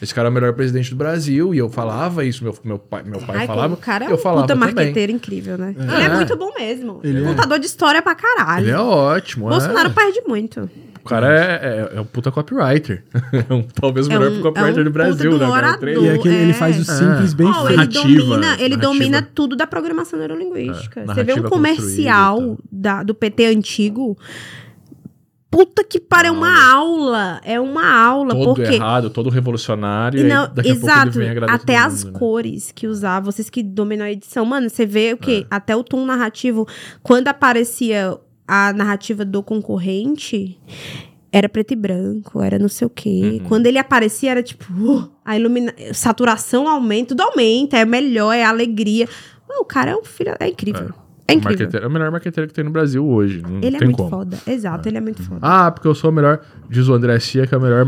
Esse 0.01 0.14
cara 0.14 0.28
é 0.28 0.31
o 0.31 0.32
melhor 0.35 0.52
presidente 0.52 0.90
do 0.90 0.97
Brasil. 0.97 1.55
E 1.55 1.59
eu 1.59 1.68
falava 1.70 2.24
isso, 2.24 2.44
meu, 2.44 2.55
meu 2.64 2.78
pai, 2.78 3.02
meu 3.02 3.20
pai 3.20 3.36
Ai, 3.39 3.47
falava. 3.47 3.74
o 3.74 3.77
cara 3.77 4.05
é 4.05 4.10
eu 4.10 4.14
um 4.14 4.18
falava 4.18 4.43
puta 4.43 4.55
marqueteiro 4.55 5.10
incrível, 5.12 5.56
né? 5.56 5.74
Ele 5.78 5.90
é 6.02 6.06
É. 6.06 6.14
muito 6.14 6.36
bom 6.36 6.52
mesmo. 6.59 7.01
Ele 7.02 7.24
é. 7.24 7.27
Contador 7.27 7.59
de 7.59 7.66
história 7.66 8.02
pra 8.02 8.14
caralho. 8.14 8.64
Ele 8.66 8.70
é 8.73 8.78
ótimo. 8.78 9.48
Bolsonaro 9.48 9.89
é. 9.89 9.93
perde 9.93 10.23
muito. 10.27 10.68
O 11.02 11.09
cara 11.09 11.28
é, 11.32 11.93
é, 11.94 11.98
é 11.98 12.01
um 12.01 12.05
puta 12.05 12.32
copywriter. 12.32 13.05
é 13.48 13.55
um, 13.55 13.62
talvez 13.62 14.09
o 14.09 14.12
É 14.12 14.18
melhor 14.18 14.32
um- 14.32 14.43
copywriter 14.43 14.78
é 14.78 14.81
um 14.81 14.85
do 14.85 14.90
Brasil, 14.90 15.31
puta 15.31 15.44
né? 15.44 15.47
do 15.47 15.52
cara? 15.55 15.68
orador. 15.68 15.89
E 16.05 16.10
aquele, 16.10 16.35
ele 16.35 16.52
faz 16.52 16.77
o 16.77 16.81
É. 16.90 16.94
simples 16.94 17.32
bem 17.32 17.47
Oh, 17.47 17.52
feito. 17.52 17.66
ele 17.68 17.77
Narrativa, 17.77 18.02
domina, 18.05 18.35
ele 18.59 18.77
narrativa. 18.77 18.77
domina 18.81 19.23
tudo 19.35 19.55
da 19.56 19.66
programação 19.68 20.18
neurolinguística. 20.18 21.01
É, 21.01 21.05
Você 21.06 21.23
vê 21.24 21.32
um 21.35 21.43
comercial 21.44 22.59
da, 22.70 23.02
do 23.05 23.14
PT 23.14 23.47
antigo. 23.47 24.18
Puta 25.56 25.82
que 25.82 25.98
pariu, 25.98 26.34
é 26.34 26.36
uma 26.36 26.70
aula. 26.70 27.40
É 27.42 27.58
uma 27.58 27.90
aula. 27.90 28.34
todo 28.34 28.56
porque 28.56 28.74
errado, 28.74 29.08
todo 29.08 29.30
revolucionário. 29.30 30.20
E 30.20 30.22
e 30.22 30.28
não, 30.28 30.52
daqui 30.52 30.70
a 30.70 30.74
pouco 30.74 30.86
exato, 30.86 31.18
até 31.48 31.78
as 31.78 32.04
mundo, 32.04 32.12
né? 32.12 32.18
cores 32.18 32.72
que 32.72 32.86
usava, 32.86 33.32
vocês 33.32 33.48
que 33.48 33.62
dominam 33.62 34.04
a 34.04 34.12
edição, 34.12 34.44
mano, 34.44 34.68
você 34.68 34.84
vê 34.84 35.14
o 35.14 35.16
quê? 35.16 35.46
É. 35.50 35.54
Até 35.54 35.74
o 35.74 35.82
tom 35.82 36.04
narrativo, 36.04 36.68
quando 37.02 37.28
aparecia 37.28 38.18
a 38.46 38.70
narrativa 38.74 39.24
do 39.24 39.42
concorrente, 39.42 40.60
era 41.32 41.48
preto 41.48 41.72
e 41.72 41.76
branco, 41.76 42.42
era 42.42 42.58
não 42.58 42.68
sei 42.68 42.86
o 42.86 42.90
quê. 42.90 43.40
Uhum. 43.40 43.48
Quando 43.48 43.66
ele 43.66 43.78
aparecia, 43.78 44.32
era 44.32 44.42
tipo, 44.42 44.70
uh, 44.74 45.10
a 45.24 45.38
ilumina... 45.38 45.74
saturação 45.94 46.68
aumenta, 46.68 47.14
tudo 47.14 47.22
aumenta, 47.22 47.78
é 47.78 47.84
melhor, 47.86 48.34
é 48.34 48.44
alegria. 48.44 49.08
Mano, 49.48 49.62
o 49.62 49.64
cara 49.64 49.92
é 49.92 49.96
um 49.96 50.04
filho, 50.04 50.34
é 50.38 50.48
incrível. 50.48 50.90
É, 50.90 51.05
incrível. 51.34 51.58
Marqueteiro- 51.58 51.84
é 51.84 51.88
o 51.88 51.90
melhor 51.90 52.10
marqueteiro 52.10 52.48
que 52.48 52.54
tem 52.54 52.64
no 52.64 52.70
Brasil 52.70 53.04
hoje. 53.06 53.42
Não 53.42 53.58
Ele 53.62 53.76
é 53.76 53.80
muito 53.84 53.96
como. 53.96 54.10
foda, 54.10 54.38
exato, 54.46 54.88
ele 54.88 54.98
é 54.98 55.00
muito 55.00 55.22
foda. 55.22 55.40
Ah, 55.42 55.70
porque 55.70 55.88
eu 55.88 55.94
sou 55.94 56.10
o 56.10 56.12
melhor. 56.12 56.40
Diz 56.68 56.88
o 56.88 56.94
André 56.94 57.18
Cia, 57.20 57.46
que 57.46 57.54
é 57.54 57.58
o 57.58 57.60
melhor 57.60 57.84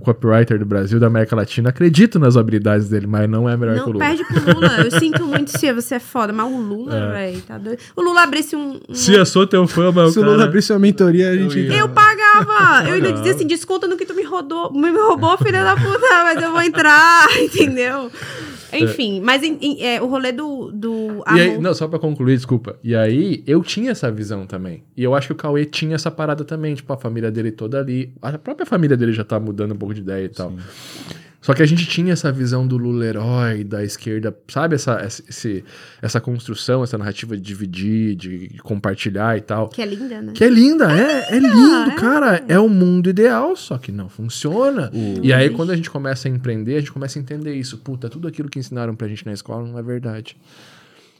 copywriter 0.00 0.58
do 0.58 0.64
Brasil, 0.64 0.98
da 1.00 1.06
América 1.06 1.36
Latina. 1.36 1.68
Acredito 1.70 2.18
nas 2.18 2.36
habilidades 2.36 2.88
dele, 2.88 3.06
mas 3.06 3.28
não 3.28 3.48
é 3.48 3.56
melhor 3.56 3.74
que 3.76 3.80
o 3.82 3.86
Não, 3.86 3.92
Lula. 3.92 4.04
perde 4.04 4.24
pro 4.24 4.54
Lula. 4.54 4.80
Eu 4.82 4.90
sinto 4.98 5.24
muito, 5.26 5.56
Cia, 5.58 5.74
você 5.74 5.96
é 5.96 6.00
foda. 6.00 6.32
Mas 6.32 6.46
o 6.50 6.56
Lula, 6.58 6.94
É. 6.96 7.12
velho, 7.12 7.42
tá 7.42 7.58
doido. 7.58 7.78
O 7.96 8.02
Lula 8.02 8.22
abrisse 8.22 8.56
um. 8.56 8.80
um- 8.88 8.94
Se 8.94 9.12
eu 9.14 9.24
sou 9.26 9.46
teu 9.46 9.66
fã, 9.66 9.92
mas 9.92 10.12
Se 10.12 10.18
o 10.18 10.24
Lula 10.24 10.44
abrisse 10.44 10.72
uma 10.72 10.78
mentoria, 10.78 11.30
a 11.30 11.36
gente. 11.36 11.58
Eu 11.58 11.64
ia. 11.72 11.78
Eu 11.80 11.88
pagava! 11.90 12.88
Eu 12.88 12.94
ainda 12.94 13.12
dizia 13.12 13.32
assim: 13.32 13.46
desconta 13.46 13.86
no 13.86 13.96
que 13.96 14.06
tu 14.06 14.14
me 14.14 14.22
rodou, 14.24 14.72
me 14.72 14.90
roubou, 14.90 15.36
filha 15.38 15.62
da 15.62 15.74
puta, 15.76 16.08
mas 16.24 16.42
eu 16.42 16.50
vou 16.50 16.62
entrar, 16.62 17.26
entendeu? 17.40 18.10
Enfim, 18.72 19.20
mas 19.20 19.42
em- 19.42 19.56
em- 19.60 19.82
é, 19.82 20.02
o 20.02 20.06
rolê 20.06 20.32
do, 20.32 20.72
do 20.72 21.22
E 21.34 21.40
aí, 21.40 21.58
não, 21.58 21.72
só 21.74 21.86
pra 21.86 21.98
concluir, 21.98 22.34
desculpa. 22.34 22.73
E 22.82 22.94
aí, 22.94 23.42
eu 23.46 23.62
tinha 23.62 23.90
essa 23.90 24.10
visão 24.10 24.46
também. 24.46 24.82
E 24.96 25.02
eu 25.04 25.14
acho 25.14 25.28
que 25.28 25.32
o 25.32 25.36
Cauê 25.36 25.64
tinha 25.64 25.94
essa 25.94 26.10
parada 26.10 26.44
também. 26.44 26.74
Tipo, 26.74 26.92
a 26.92 26.96
família 26.96 27.30
dele 27.30 27.50
toda 27.52 27.78
ali. 27.78 28.12
A 28.22 28.36
própria 28.38 28.66
família 28.66 28.96
dele 28.96 29.12
já 29.12 29.24
tá 29.24 29.38
mudando 29.38 29.72
um 29.72 29.76
pouco 29.76 29.94
de 29.94 30.00
ideia 30.00 30.24
e 30.24 30.28
tal. 30.28 30.52
Só 31.40 31.52
que 31.52 31.62
a 31.62 31.66
gente 31.66 31.84
tinha 31.86 32.14
essa 32.14 32.32
visão 32.32 32.66
do 32.66 32.78
Lula 32.78 33.04
herói, 33.04 33.64
da 33.64 33.84
esquerda, 33.84 34.34
sabe? 34.48 34.76
Essa, 34.76 34.94
essa- 34.94 35.22
esse, 35.28 35.62
essa 36.00 36.18
construção, 36.18 36.82
essa 36.82 36.96
narrativa 36.96 37.36
de 37.36 37.42
dividir, 37.42 38.14
de 38.16 38.56
compartilhar 38.62 39.36
e 39.36 39.42
tal. 39.42 39.68
Que 39.68 39.82
é 39.82 39.84
linda, 39.84 40.22
né? 40.22 40.32
Que 40.34 40.42
é 40.42 40.48
linda, 40.48 40.90
é, 40.90 41.36
é 41.36 41.38
lindo, 41.38 41.90
é. 41.90 41.94
cara. 41.96 42.42
É 42.48 42.58
o 42.58 42.66
mundo 42.66 43.10
ideal, 43.10 43.54
só 43.56 43.76
que 43.76 43.92
não 43.92 44.08
funciona. 44.08 44.90
O- 44.94 45.20
E 45.22 45.34
aí, 45.34 45.50
quando 45.50 45.70
a 45.70 45.76
gente 45.76 45.90
começa 45.90 46.28
a 46.28 46.30
empreender, 46.30 46.76
a 46.76 46.78
gente 46.78 46.92
começa 46.92 47.18
a 47.18 47.20
entender 47.20 47.54
isso. 47.54 47.76
Puta, 47.76 48.08
tudo 48.08 48.26
aquilo 48.26 48.48
que 48.48 48.58
ensinaram 48.58 48.96
pra 48.96 49.06
gente 49.06 49.26
na 49.26 49.32
escola 49.34 49.68
não 49.68 49.78
é 49.78 49.82
verdade. 49.82 50.38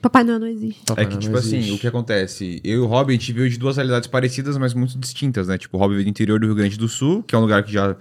Papai 0.05 0.23
Noel 0.23 0.39
não 0.39 0.47
existe. 0.47 0.83
Papai 0.87 1.05
É 1.05 1.07
que, 1.07 1.17
tipo 1.17 1.35
assim, 1.35 1.57
existe. 1.57 1.73
o 1.73 1.79
que 1.79 1.87
acontece? 1.87 2.61
Eu 2.63 2.75
e 2.75 2.79
o 2.79 2.85
Rob, 2.87 3.09
a 3.09 3.13
gente 3.13 3.33
veio 3.33 3.49
de 3.49 3.59
duas 3.59 3.77
realidades 3.77 4.07
parecidas, 4.07 4.59
mas 4.59 4.75
muito 4.75 4.99
distintas, 4.99 5.49
né? 5.49 5.57
Tipo, 5.57 5.79
o 5.79 5.81
Rob 5.81 5.93
veio 5.95 6.05
do 6.05 6.11
interior 6.11 6.39
do 6.39 6.45
Rio 6.45 6.55
Grande 6.55 6.77
do 6.77 6.87
Sul, 6.89 7.23
que 7.23 7.35
é 7.35 7.39
um 7.39 7.41
lugar 7.41 7.63
que 7.63 7.73
já, 7.73 7.97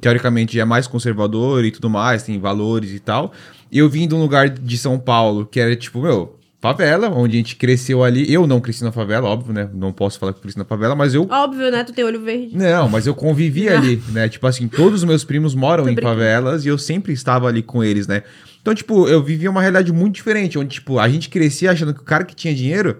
teoricamente, 0.00 0.54
já 0.54 0.62
é 0.62 0.64
mais 0.64 0.86
conservador 0.86 1.64
e 1.64 1.72
tudo 1.72 1.90
mais, 1.90 2.22
tem 2.22 2.38
valores 2.38 2.92
e 2.92 3.00
tal. 3.00 3.32
E 3.72 3.78
eu 3.78 3.88
vim 3.88 4.06
de 4.06 4.14
um 4.14 4.20
lugar 4.20 4.48
de 4.48 4.78
São 4.78 5.00
Paulo, 5.00 5.44
que 5.46 5.58
era, 5.58 5.74
tipo, 5.74 6.00
meu, 6.00 6.38
favela, 6.60 7.08
onde 7.10 7.34
a 7.36 7.38
gente 7.38 7.56
cresceu 7.56 8.04
ali. 8.04 8.32
Eu 8.32 8.46
não 8.46 8.60
cresci 8.60 8.84
na 8.84 8.92
favela, 8.92 9.28
óbvio, 9.28 9.52
né? 9.52 9.68
Não 9.74 9.92
posso 9.92 10.18
falar 10.18 10.32
que 10.32 10.38
eu 10.38 10.42
cresci 10.42 10.58
na 10.58 10.64
favela, 10.64 10.94
mas 10.94 11.12
eu 11.14 11.26
Óbvio, 11.28 11.70
né? 11.70 11.82
Tu 11.84 11.92
tem 11.92 12.04
olho 12.04 12.20
verde. 12.20 12.56
não, 12.56 12.88
mas 12.88 13.06
eu 13.06 13.14
convivi 13.14 13.68
ali, 13.68 14.00
né? 14.12 14.28
Tipo 14.28 14.46
assim, 14.46 14.68
todos 14.68 15.00
os 15.02 15.04
meus 15.04 15.24
primos 15.24 15.54
moram 15.56 15.84
Tô 15.84 15.90
em 15.90 15.94
brincando. 15.94 16.14
favelas 16.16 16.64
e 16.64 16.68
eu 16.68 16.78
sempre 16.78 17.12
estava 17.12 17.48
ali 17.48 17.62
com 17.62 17.82
eles, 17.82 18.06
né? 18.06 18.22
Então, 18.60 18.74
tipo, 18.74 19.08
eu 19.08 19.22
vivia 19.22 19.50
uma 19.50 19.60
realidade 19.60 19.92
muito 19.92 20.16
diferente, 20.16 20.58
onde, 20.58 20.74
tipo, 20.74 20.98
a 20.98 21.08
gente 21.08 21.28
crescia 21.28 21.70
achando 21.70 21.94
que 21.94 22.00
o 22.00 22.04
cara 22.04 22.24
que 22.24 22.34
tinha 22.34 22.54
dinheiro 22.54 22.98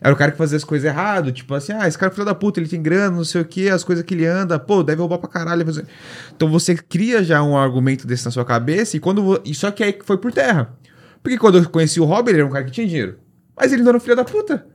era 0.00 0.12
o 0.12 0.16
cara 0.16 0.30
que 0.30 0.36
fazia 0.36 0.56
as 0.56 0.64
coisas 0.64 0.86
errado, 0.86 1.32
tipo 1.32 1.54
assim, 1.54 1.72
ah, 1.72 1.88
esse 1.88 1.96
cara 1.96 2.12
é 2.12 2.14
filho 2.14 2.26
da 2.26 2.34
puta, 2.34 2.60
ele 2.60 2.68
tem 2.68 2.82
grana, 2.82 3.16
não 3.16 3.24
sei 3.24 3.40
o 3.40 3.44
que, 3.44 3.68
as 3.68 3.82
coisas 3.82 4.04
que 4.04 4.14
ele 4.14 4.26
anda, 4.26 4.58
pô, 4.58 4.82
deve 4.82 5.00
roubar 5.00 5.18
pra 5.18 5.28
caralho. 5.28 5.64
Então 6.34 6.50
você 6.50 6.76
cria 6.76 7.24
já 7.24 7.42
um 7.42 7.56
argumento 7.56 8.06
desse 8.06 8.24
na 8.24 8.30
sua 8.30 8.44
cabeça 8.44 8.96
e 8.96 9.00
quando. 9.00 9.40
E 9.44 9.54
só 9.54 9.70
que 9.70 9.82
aí 9.82 9.98
foi 10.04 10.18
por 10.18 10.32
terra. 10.32 10.70
Porque 11.22 11.38
quando 11.38 11.58
eu 11.58 11.68
conheci 11.68 11.98
o 11.98 12.04
Rob, 12.04 12.28
ele 12.28 12.38
era 12.38 12.46
um 12.46 12.50
cara 12.50 12.64
que 12.64 12.70
tinha 12.70 12.86
dinheiro. 12.86 13.18
Mas 13.56 13.72
ele 13.72 13.82
não 13.82 13.88
era 13.88 13.96
um 13.96 14.00
filho 14.00 14.16
da 14.16 14.24
puta. 14.24 14.66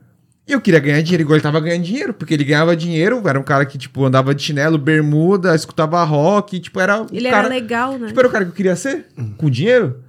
E 0.47 0.53
eu 0.53 0.59
queria 0.59 0.79
ganhar 0.79 1.01
dinheiro, 1.01 1.21
igual 1.21 1.35
ele 1.35 1.43
tava 1.43 1.59
ganhando 1.59 1.83
dinheiro, 1.83 2.13
porque 2.13 2.33
ele 2.33 2.43
ganhava 2.43 2.75
dinheiro, 2.75 3.21
era 3.27 3.39
um 3.39 3.43
cara 3.43 3.65
que, 3.65 3.77
tipo, 3.77 4.03
andava 4.03 4.33
de 4.33 4.41
chinelo, 4.41 4.77
bermuda, 4.77 5.55
escutava 5.55 6.03
rock, 6.03 6.59
tipo, 6.59 6.79
era 6.79 7.05
Ele 7.11 7.29
cara... 7.29 7.45
era 7.45 7.47
legal, 7.47 7.97
né? 7.97 8.07
Tipo, 8.07 8.19
era 8.19 8.27
o 8.27 8.31
cara 8.31 8.45
que 8.45 8.51
eu 8.51 8.55
queria 8.55 8.75
ser, 8.75 9.05
com 9.37 9.49
dinheiro. 9.49 9.99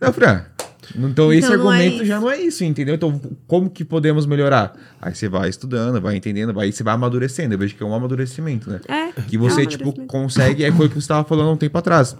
Eu 0.00 0.12
falei, 0.12 0.30
ah, 0.30 0.46
então, 0.96 1.32
esse 1.32 1.46
Então 1.46 1.58
não 1.58 1.72
é 1.72 1.76
argumento 1.76 1.96
isso. 1.96 2.06
já 2.06 2.20
não 2.20 2.30
é 2.30 2.40
isso, 2.40 2.64
entendeu? 2.64 2.94
Então, 2.94 3.20
como 3.46 3.70
que 3.70 3.84
podemos 3.84 4.26
melhorar? 4.26 4.74
Aí 5.00 5.14
você 5.14 5.28
vai 5.28 5.48
estudando, 5.48 6.00
vai 6.00 6.16
entendendo, 6.16 6.52
vai, 6.52 6.72
você 6.72 6.82
vai 6.82 6.94
amadurecendo. 6.94 7.54
Eu 7.54 7.58
vejo 7.58 7.74
que 7.74 7.82
é 7.82 7.86
um 7.86 7.94
amadurecimento, 7.94 8.70
né? 8.70 8.80
É. 8.88 9.12
Que 9.22 9.38
você, 9.38 9.62
é 9.62 9.64
um 9.64 9.68
tipo, 9.68 9.92
consegue, 10.06 10.64
é 10.64 10.72
foi 10.72 10.86
o 10.86 10.88
que 10.88 10.94
você 10.94 11.00
estava 11.00 11.24
falando 11.24 11.48
há 11.48 11.52
um 11.52 11.56
tempo 11.56 11.76
atrás. 11.78 12.16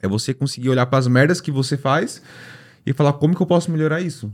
É 0.00 0.08
você 0.08 0.34
conseguir 0.34 0.68
olhar 0.68 0.86
para 0.86 0.98
as 0.98 1.06
merdas 1.06 1.40
que 1.40 1.50
você 1.50 1.76
faz 1.76 2.22
e 2.84 2.92
falar 2.92 3.12
como 3.14 3.34
que 3.34 3.40
eu 3.40 3.46
posso 3.46 3.70
melhorar 3.70 4.00
isso. 4.00 4.30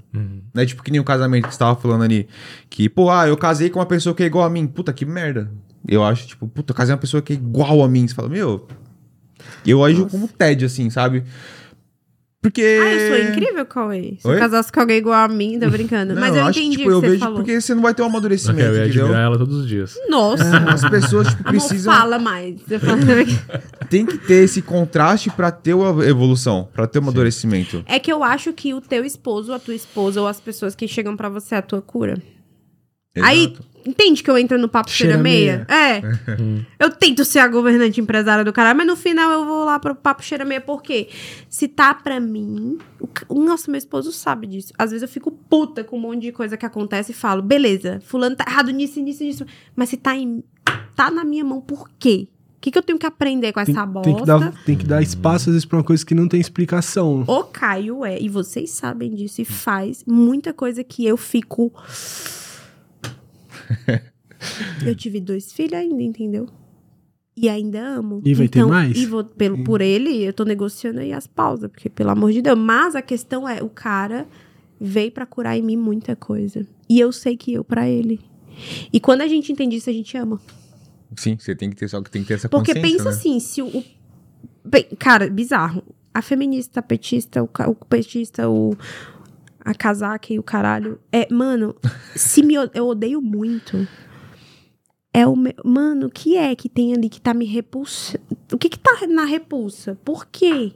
Né? 0.55 0.65
Tipo, 0.65 0.83
que 0.83 0.91
nem 0.91 1.01
o 1.01 1.05
casamento 1.05 1.49
que 1.49 1.55
você 1.55 1.59
tava 1.59 1.79
falando 1.81 2.05
ali. 2.05 2.29
Que, 2.71 2.89
pô, 2.89 3.11
ah, 3.11 3.29
eu 3.29 3.37
casei 3.37 3.69
com 3.69 3.79
uma 3.79 3.87
pessoa 3.87 4.15
que 4.15 4.23
é 4.23 4.27
igual 4.27 4.45
a 4.45 4.51
mim. 4.51 4.67
Puta, 4.67 4.93
que 4.93 5.05
merda. 5.05 5.51
Eu 5.87 6.03
acho, 6.03 6.27
tipo, 6.27 6.49
puta, 6.49 6.73
eu 6.73 6.75
casei 6.75 6.93
com 6.93 6.97
uma 6.97 7.01
pessoa 7.01 7.23
que 7.23 7.33
é 7.33 7.37
igual 7.37 7.83
a 7.83 7.89
mim. 7.89 8.07
Você 8.09 8.15
fala, 8.15 8.29
meu. 8.29 8.67
Eu 9.67 9.85
ajo 9.85 10.07
como 10.07 10.27
TED, 10.27 10.65
assim, 10.65 10.89
sabe? 10.91 11.25
Porque. 12.41 12.63
Ah, 12.81 12.93
eu 12.95 13.09
sou 13.17 13.31
incrível, 13.33 13.67
Cauê. 13.67 14.17
Se 14.21 14.29
Oi? 14.29 14.35
eu 14.37 14.39
casasse 14.39 14.71
com 14.71 14.79
alguém 14.81 14.99
igual 14.99 15.17
a 15.25 15.29
mim, 15.29 15.59
tô 15.59 15.69
brincando. 15.69 16.15
Não, 16.15 16.21
Mas 16.21 16.37
eu 16.37 16.45
acho 16.45 16.59
entendi 16.61 16.77
que, 16.77 16.83
tipo, 16.85 16.91
o 16.91 16.93
eu 16.95 17.01
que 17.01 17.07
você 17.07 17.11
vejo 17.11 17.21
falou. 17.25 17.37
porque 17.39 17.61
você 17.61 17.75
não 17.75 17.83
vai 17.83 17.95
ter 17.95 18.03
um 18.03 18.07
amadurecimento, 18.07 18.61
eu 18.61 18.75
ia 18.77 18.85
entendeu? 18.85 19.05
admirar 19.07 19.25
ela 19.25 19.39
todos 19.39 19.57
os 19.57 19.69
dias. 19.69 19.95
Nossa, 20.09 20.45
As 20.69 20.89
pessoas, 20.89 21.29
tipo, 21.29 21.43
precisam. 21.45 21.93
fala 21.93 22.19
mais. 22.19 22.61
Eu 22.71 22.79
Tem 23.91 24.07
que 24.07 24.19
ter 24.19 24.45
esse 24.45 24.63
contraste 24.63 25.31
pra 25.31 25.51
ter 25.51 25.75
uma 25.75 26.05
evolução, 26.07 26.69
pra 26.73 26.87
ter 26.87 27.01
um 27.01 27.03
amadurecimento. 27.03 27.83
É 27.87 27.99
que 27.99 28.13
eu 28.13 28.23
acho 28.23 28.53
que 28.53 28.73
o 28.73 28.81
teu 28.81 29.05
esposo, 29.05 29.53
a 29.53 29.59
tua 29.59 29.75
esposa 29.75 30.21
ou 30.21 30.29
as 30.29 30.41
pessoas 30.41 30.75
que 30.77 30.87
chegam 30.87 31.17
pra 31.17 31.29
você 31.29 31.57
é 31.57 31.59
a 31.59 31.63
tua 31.63 31.83
cura. 31.83 32.23
Aí, 33.23 33.55
entende 33.85 34.23
que 34.23 34.31
eu 34.31 34.37
entro 34.37 34.59
no 34.59 34.69
papo 34.69 34.91
cheira 34.91 35.15
Cheira 35.15 35.23
meia? 35.23 35.67
É. 35.69 36.03
eu 36.79 36.91
tento 36.91 37.25
ser 37.25 37.39
a 37.39 37.49
governante 37.49 38.01
empresária 38.01 38.45
do 38.45 38.53
caralho, 38.53 38.77
mas 38.77 38.87
no 38.87 38.97
final 38.97 39.31
eu 39.33 39.47
vou 39.47 39.65
lá 39.65 39.79
pro 39.79 39.95
papo 39.95 40.23
cheira 40.23 40.45
meia, 40.45 40.61
por 40.61 40.83
quê? 40.83 41.09
Se 41.49 41.67
tá 41.69 41.95
pra 41.95 42.21
mim. 42.21 42.79
O, 43.29 43.43
nosso, 43.43 43.71
meu 43.71 43.79
esposo 43.79 44.13
sabe 44.13 44.47
disso. 44.47 44.73
Às 44.77 44.91
vezes 44.91 45.03
eu 45.03 45.09
fico 45.09 45.31
puta 45.31 45.83
com 45.83 45.97
um 45.97 46.01
monte 46.01 46.23
de 46.23 46.33
coisa 46.33 46.57
que 46.57 46.67
acontece 46.67 47.13
e 47.13 47.15
falo, 47.15 47.43
beleza, 47.43 48.01
fulano 48.05 48.37
tá 48.37 48.45
errado 48.47 48.71
nisso, 48.71 49.01
nisso, 49.01 49.25
nisso. 49.25 49.47
Mas 49.75 49.89
se 49.89 49.97
tá 49.97 50.15
em. 50.15 50.43
tá 50.95 51.11
na 51.11 51.25
minha 51.25 51.45
mão, 51.45 51.61
por 51.61 51.89
quê? 51.99 52.29
O 52.59 52.61
que, 52.61 52.73
que 52.73 52.79
eu 52.79 52.83
tenho 52.83 52.99
que 52.99 53.07
aprender 53.07 53.53
com 53.53 53.65
Tem, 53.65 53.73
essa 53.73 53.87
bosta? 53.87 54.11
tem 54.11 54.17
que 54.19 54.27
dar, 54.27 54.53
tem 54.65 54.77
que 54.77 54.85
dar 54.85 55.01
espaço, 55.01 55.49
às 55.49 55.55
vezes, 55.55 55.65
pra 55.65 55.79
uma 55.79 55.85
coisa 55.85 56.05
que 56.05 56.13
não 56.13 56.27
tem 56.27 56.41
explicação. 56.41 57.23
O 57.25 57.45
Caio 57.45 58.05
é, 58.05 58.21
e 58.21 58.29
vocês 58.29 58.71
sabem 58.71 59.15
disso, 59.15 59.41
e 59.41 59.45
faz 59.45 60.03
muita 60.05 60.53
coisa 60.53 60.83
que 60.83 61.07
eu 61.07 61.17
fico. 61.17 61.73
Eu 64.85 64.95
tive 64.95 65.21
dois 65.21 65.53
filhos 65.53 65.75
ainda, 65.75 66.03
entendeu? 66.03 66.49
E 67.37 67.49
ainda 67.49 67.81
amo. 67.81 68.21
E 68.25 68.35
vai 68.35 68.49
ter 68.49 68.59
Então, 68.61 68.69
mais? 68.71 68.97
E 68.97 69.07
vou, 69.07 69.23
pelo, 69.25 69.63
por 69.63 69.81
ele, 69.81 70.25
eu 70.25 70.33
tô 70.33 70.45
negociando 70.45 70.99
aí 71.01 71.13
as 71.13 71.27
pausas, 71.27 71.71
porque 71.71 71.89
pelo 71.89 72.11
amor 72.11 72.33
de 72.33 72.43
Deus. 72.43 72.59
Mas 72.59 72.97
a 72.97 73.03
questão 73.03 73.49
é, 73.49 73.63
o 73.63 73.69
cara 73.69 74.27
veio 74.81 75.13
pra 75.13 75.25
curar 75.25 75.57
em 75.57 75.63
mim 75.63 75.77
muita 75.77 76.17
coisa. 76.17 76.67
E 76.89 76.99
eu 76.99 77.13
sei 77.13 77.37
que 77.37 77.53
eu 77.53 77.63
pra 77.63 77.89
ele. 77.89 78.21
E 78.93 78.99
quando 78.99 79.21
a 79.21 79.29
gente 79.29 79.53
entende 79.53 79.77
isso, 79.77 79.89
a 79.89 79.93
gente 79.93 80.17
ama. 80.17 80.41
Sim, 81.17 81.37
você 81.39 81.55
tem 81.55 81.71
que 81.71 81.77
ter 81.77 81.89
só 81.89 82.03
que 82.03 82.11
tem 82.11 82.23
que 82.23 82.29
ter 82.29 82.35
essa 82.35 82.49
Porque 82.49 82.75
consciência, 82.75 82.99
pensa 82.99 83.11
né? 83.11 83.17
assim, 83.17 83.41
se 83.41 83.63
o. 83.63 83.67
o- 83.69 83.85
Bem, 84.65 84.85
cara, 84.99 85.29
bizarro. 85.31 85.83
A 86.13 86.21
feminista, 86.21 86.81
a 86.81 86.83
petista, 86.83 87.43
o, 87.43 87.49
o 87.69 87.75
petista, 87.87 88.49
o. 88.49 88.77
A 89.65 89.75
casaca 89.75 90.33
e 90.33 90.39
o 90.39 90.43
caralho. 90.43 90.99
É, 91.13 91.27
mano, 91.33 91.75
se 92.15 92.43
me, 92.43 92.55
eu 92.55 92.87
odeio 92.87 93.21
muito. 93.21 93.87
É 95.13 95.27
o 95.27 95.35
meu. 95.37 95.53
Mano, 95.65 96.07
o 96.07 96.11
que 96.11 96.37
é 96.37 96.55
que 96.55 96.69
tem 96.69 96.95
ali 96.95 97.09
que 97.09 97.21
tá 97.21 97.35
me 97.35 97.45
repulsando? 97.45 98.23
O 98.53 98.59
que 98.59 98.69
que 98.69 98.79
tá 98.79 99.07
na 99.09 99.25
repulsa? 99.25 99.99
Por 100.05 100.27
quê? 100.27 100.73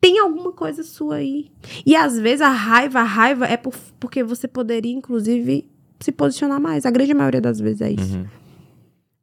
Tem 0.00 0.18
alguma 0.20 0.52
coisa 0.52 0.82
sua 0.84 1.16
aí. 1.16 1.50
E 1.84 1.96
às 1.96 2.18
vezes 2.18 2.40
a 2.40 2.50
raiva, 2.50 3.00
a 3.00 3.04
raiva 3.04 3.46
é 3.46 3.56
por- 3.56 3.74
porque 3.98 4.22
você 4.22 4.46
poderia, 4.46 4.92
inclusive, 4.92 5.68
se 5.98 6.12
posicionar 6.12 6.60
mais. 6.60 6.86
A 6.86 6.90
grande 6.90 7.12
maioria 7.12 7.40
das 7.40 7.58
vezes 7.58 7.80
é 7.80 7.90
isso. 7.90 8.24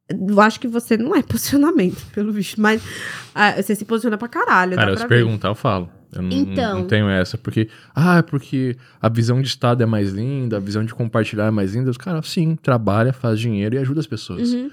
Eu 0.10 0.40
acho 0.42 0.60
que 0.60 0.68
você 0.68 0.98
não 0.98 1.16
é 1.16 1.24
posicionamento, 1.24 2.06
pelo 2.14 2.32
visto, 2.34 2.60
mas 2.62 2.82
ah, 3.34 3.54
você 3.62 3.74
se 3.74 3.86
posiciona 3.86 4.18
pra 4.18 4.28
caralho. 4.28 4.76
Cara, 4.76 4.92
eu 4.92 4.96
pra 4.96 5.04
se 5.04 5.08
ver. 5.08 5.16
perguntar, 5.24 5.48
eu 5.48 5.56
falo. 5.56 5.90
Eu 6.16 6.22
não, 6.24 6.32
Então. 6.32 6.80
não 6.80 6.88
tenho 6.88 7.10
essa, 7.10 7.38
porque. 7.38 7.70
Ah, 7.94 8.18
é 8.18 8.22
porque 8.22 8.76
a 9.02 9.10
visão 9.10 9.42
de 9.42 9.48
Estado 9.48 9.84
é 9.84 9.86
mais 9.86 10.12
linda, 10.12 10.58
a 10.58 10.60
visão 10.60 10.84
de 10.84 10.94
compartilhar 10.94 11.46
é 11.48 11.52
mais 11.52 11.76
linda. 11.76 11.90
Os 11.92 11.98
caras, 11.98 12.28
sim, 12.28 12.56
trabalha, 12.56 13.12
faz 13.14 13.40
dinheiro 13.40 13.76
e 13.76 13.78
ajuda 13.78 14.00
as 14.00 14.08
pessoas. 14.08 14.52
Uhum. 14.54 14.70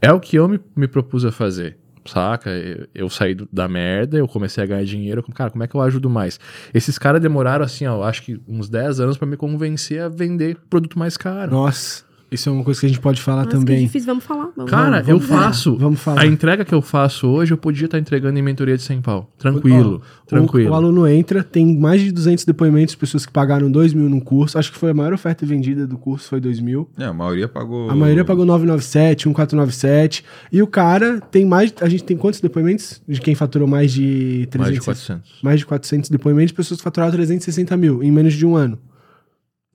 É 0.00 0.12
o 0.12 0.20
que 0.20 0.36
eu 0.36 0.48
me, 0.48 0.60
me 0.74 0.86
propus 0.88 1.24
a 1.24 1.32
fazer. 1.32 1.76
Saca? 2.04 2.50
Eu, 2.50 2.86
eu 2.94 3.10
saí 3.10 3.34
do- 3.34 3.48
da 3.52 3.66
merda, 3.66 4.16
eu 4.16 4.28
comecei 4.28 4.62
a 4.62 4.66
ganhar 4.66 4.84
dinheiro. 4.84 5.24
Cara, 5.34 5.50
como 5.50 5.64
é 5.64 5.66
que 5.66 5.74
eu 5.74 5.80
ajudo 5.80 6.08
mais? 6.08 6.38
Esses 6.72 6.98
caras 6.98 7.20
demoraram, 7.20 7.64
assim, 7.64 7.84
ó, 7.84 8.04
acho 8.04 8.22
que 8.22 8.40
uns 8.46 8.68
10 8.68 9.00
anos 9.00 9.18
pra 9.18 9.26
me 9.26 9.36
convencer 9.36 10.00
a 10.00 10.08
vender 10.08 10.56
produto 10.70 10.96
mais 10.98 11.16
caro. 11.16 11.50
Nossa, 11.50 12.04
isso 12.30 12.48
é 12.48 12.52
uma 12.52 12.64
coisa 12.64 12.80
que 12.80 12.86
a 12.86 12.88
gente 12.88 13.00
pode 13.00 13.20
falar 13.20 13.44
Nossa, 13.44 13.56
que 13.56 13.64
também. 13.64 13.84
difícil, 13.86 14.06
vamos 14.06 14.24
falar. 14.24 14.48
Vamos 14.56 14.70
Cara, 14.70 15.02
Vamos- 15.02 15.08
eu 15.08 15.20
falar. 15.20 15.42
faço. 15.44 15.76
Vamos 15.76 16.00
falar. 16.00 16.22
A 16.22 16.26
entrega 16.26 16.64
que 16.64 16.74
eu 16.74 16.82
faço 16.82 17.26
hoje, 17.28 17.52
eu 17.52 17.56
podia 17.58 17.84
estar 17.84 17.98
entregando 17.98 18.38
em 18.38 18.42
mentoria 18.42 18.76
de 18.76 18.82
100 18.82 19.00
pau. 19.00 19.30
Tranquilo, 19.38 20.02
O- 20.24 20.26
tranquilo. 20.26 20.70
O, 20.70 20.74
aluno 20.74 21.06
entra, 21.06 21.42
tem 21.44 21.76
mais 21.78 22.00
de 22.02 22.10
200 22.10 22.44
depoimentos, 22.44 22.94
pessoas 22.94 23.24
que 23.24 23.32
pagaram 23.32 23.70
2 23.70 23.94
mil 23.94 24.08
no 24.08 24.20
curso. 24.20 24.58
Acho 24.58 24.72
que 24.72 24.78
foi 24.78 24.90
a 24.90 24.94
maior 24.94 25.12
oferta 25.12 25.46
vendida 25.46 25.86
do 25.86 25.96
curso, 25.96 26.28
foi 26.28 26.40
2 26.40 26.58
mil. 26.60 26.88
É, 26.98 27.04
a 27.04 27.12
maioria 27.12 27.46
pagou. 27.48 27.88
A 27.90 27.94
maioria 27.94 28.24
pagou 28.24 28.44
997, 28.44 29.28
1497. 29.28 30.24
E 30.52 30.60
o 30.62 30.66
cara 30.66 31.20
tem 31.20 31.44
mais. 31.44 31.72
A 31.80 31.88
gente 31.88 32.04
tem 32.04 32.16
quantos 32.16 32.40
depoimentos? 32.40 33.00
De 33.06 33.20
quem 33.20 33.34
faturou 33.34 33.68
mais 33.68 33.92
de 33.92 34.48
300? 34.50 34.58
Mais 34.58 34.74
de 34.74 34.80
400. 34.84 35.30
mais 35.42 35.60
de 35.60 35.66
400 35.66 36.10
depoimentos 36.10 36.48
de 36.48 36.54
pessoas 36.54 36.78
que 36.80 36.84
faturaram 36.84 37.12
360 37.12 37.76
mil 37.76 38.02
em 38.02 38.10
menos 38.10 38.34
de 38.34 38.44
um 38.44 38.56
ano. 38.56 38.78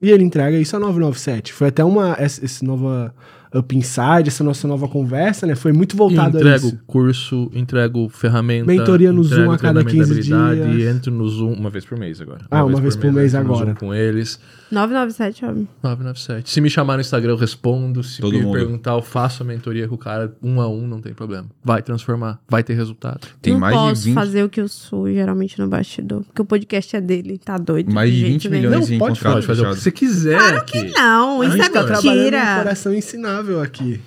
E 0.02 0.10
ele 0.10 0.24
entrega 0.24 0.58
isso 0.58 0.74
a 0.74 0.80
997. 0.80 1.52
Foi 1.52 1.68
até 1.68 1.84
uma. 1.84 2.16
Essa, 2.18 2.44
essa 2.44 2.64
nova 2.64 3.14
Up 3.54 3.76
Inside, 3.76 4.28
essa 4.28 4.42
nossa 4.42 4.66
nova 4.66 4.88
conversa, 4.88 5.46
né? 5.46 5.54
Foi 5.54 5.72
muito 5.72 5.96
voltado 5.96 6.38
a 6.38 6.40
entrego 6.40 6.66
isso. 6.68 6.78
curso, 6.86 7.50
entrego 7.54 8.08
ferramenta. 8.08 8.64
Mentoria 8.66 9.12
no 9.12 9.22
entrego 9.22 9.44
Zoom 9.44 9.52
a 9.52 9.58
cada 9.58 9.84
treinamento 9.84 10.14
15 10.14 10.30
da 10.30 10.36
habilidade, 10.46 10.76
dias. 10.76 10.96
Entro 10.96 11.12
no 11.12 11.28
Zoom 11.28 11.52
uma 11.52 11.70
vez 11.70 11.84
por 11.84 11.98
mês 11.98 12.20
agora. 12.20 12.40
Ah, 12.50 12.64
uma 12.64 12.80
vez 12.80 12.96
por 12.96 13.12
mês 13.12 13.34
entro 13.34 13.48
no 13.48 13.54
agora. 13.54 13.66
Zoom 13.70 13.74
com 13.76 13.94
eles. 13.94 14.40
997, 14.70 15.44
homem. 15.44 15.68
997. 15.82 16.50
Se 16.50 16.60
me 16.60 16.70
chamar 16.70 16.94
no 16.94 17.02
Instagram, 17.02 17.32
eu 17.32 17.36
respondo. 17.36 18.02
Se 18.02 18.20
Todo 18.22 18.32
me 18.38 18.42
mundo. 18.42 18.54
perguntar, 18.54 18.92
eu 18.92 19.02
faço 19.02 19.42
a 19.42 19.46
mentoria 19.46 19.86
com 19.86 19.94
o 19.96 19.98
cara 19.98 20.34
um 20.42 20.60
a 20.60 20.68
um, 20.68 20.86
não 20.86 21.00
tem 21.02 21.12
problema. 21.12 21.46
Vai 21.62 21.82
transformar, 21.82 22.38
vai 22.48 22.62
ter 22.62 22.72
resultado. 22.74 23.28
Tem 23.42 23.52
não 23.52 23.60
mais 23.60 23.74
posso 23.76 23.94
de 24.00 24.06
20, 24.06 24.14
fazer 24.14 24.44
o 24.44 24.48
que 24.48 24.60
eu 24.60 24.68
sou 24.68 25.10
geralmente 25.12 25.58
no 25.58 25.68
bastidor. 25.68 26.22
Porque 26.24 26.40
o 26.40 26.44
podcast 26.46 26.96
é 26.96 27.00
dele, 27.02 27.36
tá 27.38 27.58
doido. 27.58 27.92
mais 27.92 28.10
de 28.10 28.20
jeito 28.20 28.32
20 28.32 28.48
nenhum. 28.48 28.62
milhões 28.70 28.88
Não, 28.88 28.96
em 28.96 28.98
pode 28.98 29.14
contrato 29.18 29.34
Pode 29.34 29.46
fazer 29.46 29.66
o 29.66 29.70
que 29.74 29.80
você 29.80 29.90
quiser 29.92 30.54
aqui. 30.56 30.90
Não, 30.94 31.42
A 31.42 31.46
isso 31.46 31.56
gente 31.58 31.66
é 31.66 31.68
tá 31.68 31.84
trabalhando 31.84 32.14
mentira. 32.22 32.56
coração 32.56 32.94
ensinável 32.94 33.41
aqui. 33.60 34.00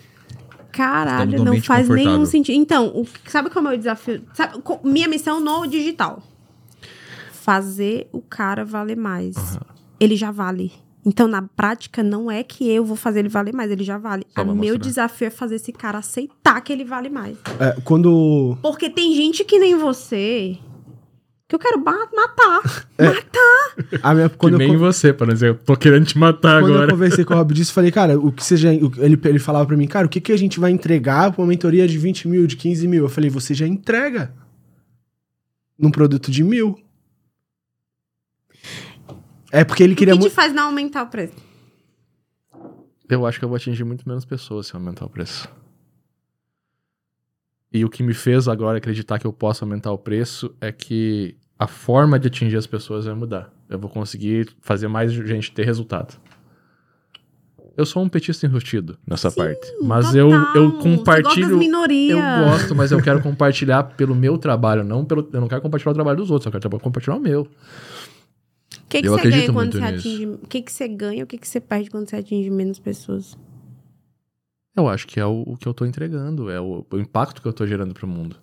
Caralho, 0.72 1.44
não 1.44 1.62
faz 1.62 1.88
nenhum 1.88 2.04
confortável. 2.04 2.26
sentido. 2.26 2.56
Então, 2.56 2.88
o, 2.88 3.08
sabe 3.28 3.50
qual 3.50 3.64
é 3.64 3.68
o 3.68 3.70
meu 3.70 3.78
desafio? 3.78 4.22
Sabe, 4.34 4.62
minha 4.84 5.08
missão 5.08 5.40
no 5.40 5.66
digital. 5.66 6.22
Fazer 7.32 8.10
o 8.12 8.22
cara 8.22 8.66
valer 8.66 8.98
mais. 8.98 9.36
Ele 10.00 10.16
já 10.18 10.32
vale. 10.32 10.74
Então, 11.06 11.28
na 11.28 11.44
prática, 11.44 12.02
não 12.02 12.32
é 12.32 12.44
que 12.44 12.68
eu 12.68 12.84
vou 12.84 12.96
fazer 12.98 13.20
ele 13.20 13.30
valer 13.30 13.54
mais, 13.54 13.70
ele 13.70 13.84
já 13.84 13.98
vale. 13.98 14.26
O 14.36 14.44
meu 14.44 14.56
mostrar. 14.56 14.78
desafio 14.78 15.28
é 15.28 15.30
fazer 15.30 15.56
esse 15.56 15.72
cara 15.72 16.00
aceitar 16.00 16.60
que 16.62 16.74
ele 16.74 16.84
vale 16.84 17.10
mais. 17.10 17.38
É, 17.60 17.80
quando. 17.84 18.58
Porque 18.62 18.90
tem 18.90 19.14
gente 19.14 19.44
que 19.46 19.60
nem 19.60 19.78
você 19.78 20.58
que 21.48 21.56
eu 21.56 21.60
quero 21.60 21.80
matar. 21.84 22.86
É. 22.98 23.10
Matar. 23.10 24.00
A 24.04 24.14
minha, 24.14 24.30
Que 24.30 24.38
quando 24.38 24.54
eu, 24.54 24.58
nem 24.60 24.78
você, 24.78 25.12
para 25.12 25.34
dizer, 25.34 25.50
eu 25.50 25.56
tô 25.56 25.76
querendo 25.76 26.06
te 26.06 26.18
matar 26.18 26.62
quando 26.62 26.70
eu 26.70 26.76
agora. 26.76 26.92
conversei 26.92 27.26
com 27.26 27.34
o 27.34 27.38
Rob 27.38 27.54
disso, 27.54 27.72
eu 27.72 27.76
falei, 27.76 27.92
cara, 27.92 28.18
o 28.18 28.32
que 28.32 28.42
seja. 28.42 28.70
o- 28.72 28.92
Ele, 29.04 29.20
ele 29.26 29.38
falava 29.40 29.66
pra 29.66 29.76
mim, 29.76 29.86
cara, 29.86 30.06
o 30.06 30.10
que, 30.10 30.22
que 30.22 30.32
a 30.32 30.38
gente 30.38 30.62
vai 30.62 30.72
entregar 30.72 31.34
pra 31.34 31.42
uma 31.42 31.48
mentoria 31.50 31.86
de 31.86 31.98
20 31.98 32.26
mil, 32.30 32.48
de 32.48 32.56
15 32.56 32.88
mil? 32.88 33.04
Eu 33.04 33.10
falei, 33.10 33.30
você 33.30 33.54
já 33.54 33.68
entrega. 33.68 34.34
Num 35.78 35.92
produto 35.92 36.32
de 36.32 36.42
mil. 36.42 36.80
É 39.52 39.66
porque 39.66 39.84
ele 39.84 39.94
O 39.94 39.96
queria 39.98 40.14
que 40.18 40.24
te 40.24 40.30
faz 40.30 40.54
não 40.54 40.68
aumentar 40.68 41.04
o 41.04 41.08
preço? 41.08 41.34
Eu 43.10 43.26
acho 43.26 43.38
que 43.40 43.44
eu 43.46 43.50
vou 43.50 43.58
atingir 43.58 43.84
muito 43.84 44.08
menos 44.08 44.24
pessoas 44.24 44.68
se 44.68 44.74
eu 44.74 44.80
aumentar 44.80 45.06
o 45.06 45.10
preço. 45.10 45.50
E 47.76 47.84
o 47.84 47.90
que 47.90 48.02
me 48.02 48.14
fez 48.14 48.48
agora 48.48 48.78
acreditar 48.78 49.20
que 49.20 49.28
eu 49.28 49.34
posso 49.34 49.66
aumentar 49.66 49.92
o 49.92 49.98
preço 49.98 50.56
é 50.62 50.72
que 50.72 51.36
a 51.60 51.68
forma 51.68 52.18
de 52.18 52.30
atingir 52.30 52.56
as 52.56 52.66
pessoas 52.66 53.04
vai 53.04 53.14
mudar. 53.14 53.52
Eu 53.70 53.78
vou 53.78 53.90
conseguir 53.90 54.48
fazer 54.62 54.88
mais 54.88 55.12
gente 55.12 55.52
ter 55.52 55.66
resultado. 55.66 56.18
Eu 57.76 57.86
sou 57.86 58.02
um 58.02 58.08
petista 58.08 58.46
enrustido 58.46 58.98
nessa 59.06 59.30
parte. 59.30 59.68
Mas 59.82 60.16
eu, 60.16 60.30
Total. 60.30 60.56
eu 60.56 60.72
Você 60.72 60.78
gosta 60.78 60.90
compartilho. 60.90 61.62
Eu 62.12 62.46
gosto, 62.46 62.74
mas 62.74 62.94
eu 62.94 63.02
quero 63.02 63.20
compartilhar 63.22 63.84
pelo 63.84 64.16
meu 64.16 64.38
trabalho, 64.38 64.82
não 64.82 65.04
pelo. 65.04 65.28
Eu 65.34 65.42
não 65.42 65.50
quero 65.50 65.62
compartilhar 65.62 65.92
o 65.92 65.96
trabalho 65.96 66.18
dos 66.18 66.32
outros, 66.32 66.46
eu 66.46 66.58
quero 66.58 66.80
compartilhar 66.80 67.18
o 67.18 67.20
meu. 67.20 67.42
O 67.42 67.48
que, 68.88 69.02
que 69.02 69.08
Eu 69.10 69.12
você 69.18 69.30
ganha 69.30 69.52
quando 69.52 69.74
você 69.74 69.82
nisso. 69.82 70.08
atinge. 70.08 70.26
O 70.28 70.48
que, 70.48 70.62
que 70.62 70.72
você 70.72 70.88
ganha 70.88 71.26
o 71.26 71.28
que, 71.28 71.38
que 71.38 71.48
você 71.48 71.60
perde 71.60 71.90
quando 71.90 72.10
você 72.10 72.16
atinge 72.16 72.50
menos 72.50 72.80
pessoas? 72.80 73.38
Eu 74.76 74.88
acho 74.90 75.08
que 75.08 75.20
é 75.20 75.26
o, 75.26 75.44
o 75.46 75.58
que 75.58 75.68
eu 75.68 75.74
tô 75.74 75.86
entregando, 75.86 76.50
é 76.50 76.60
o, 76.60 76.86
o 76.92 76.98
impacto 77.00 77.42
que 77.42 77.48
eu 77.48 77.54
tô 77.54 77.66
gerando 77.66 77.94
pro 77.94 78.08
mundo. 78.08 78.36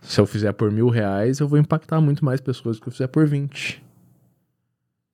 Se 0.00 0.20
eu 0.20 0.26
fizer 0.26 0.52
por 0.52 0.70
mil 0.70 0.88
reais, 0.88 1.38
eu 1.40 1.46
vou 1.48 1.58
impactar 1.58 2.00
muito 2.00 2.24
mais 2.24 2.40
pessoas 2.40 2.76
do 2.76 2.82
que 2.82 2.88
eu 2.88 2.92
fizer 2.92 3.08
por 3.08 3.26
20. 3.26 3.82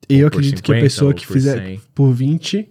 E 0.08 0.18
eu 0.20 0.28
acredito 0.28 0.62
que 0.62 0.70
a 0.70 0.74
50, 0.76 0.84
pessoa 0.84 1.14
que 1.14 1.26
por 1.26 1.32
fizer 1.32 1.58
100. 1.58 1.80
por 1.94 2.12
20, 2.12 2.68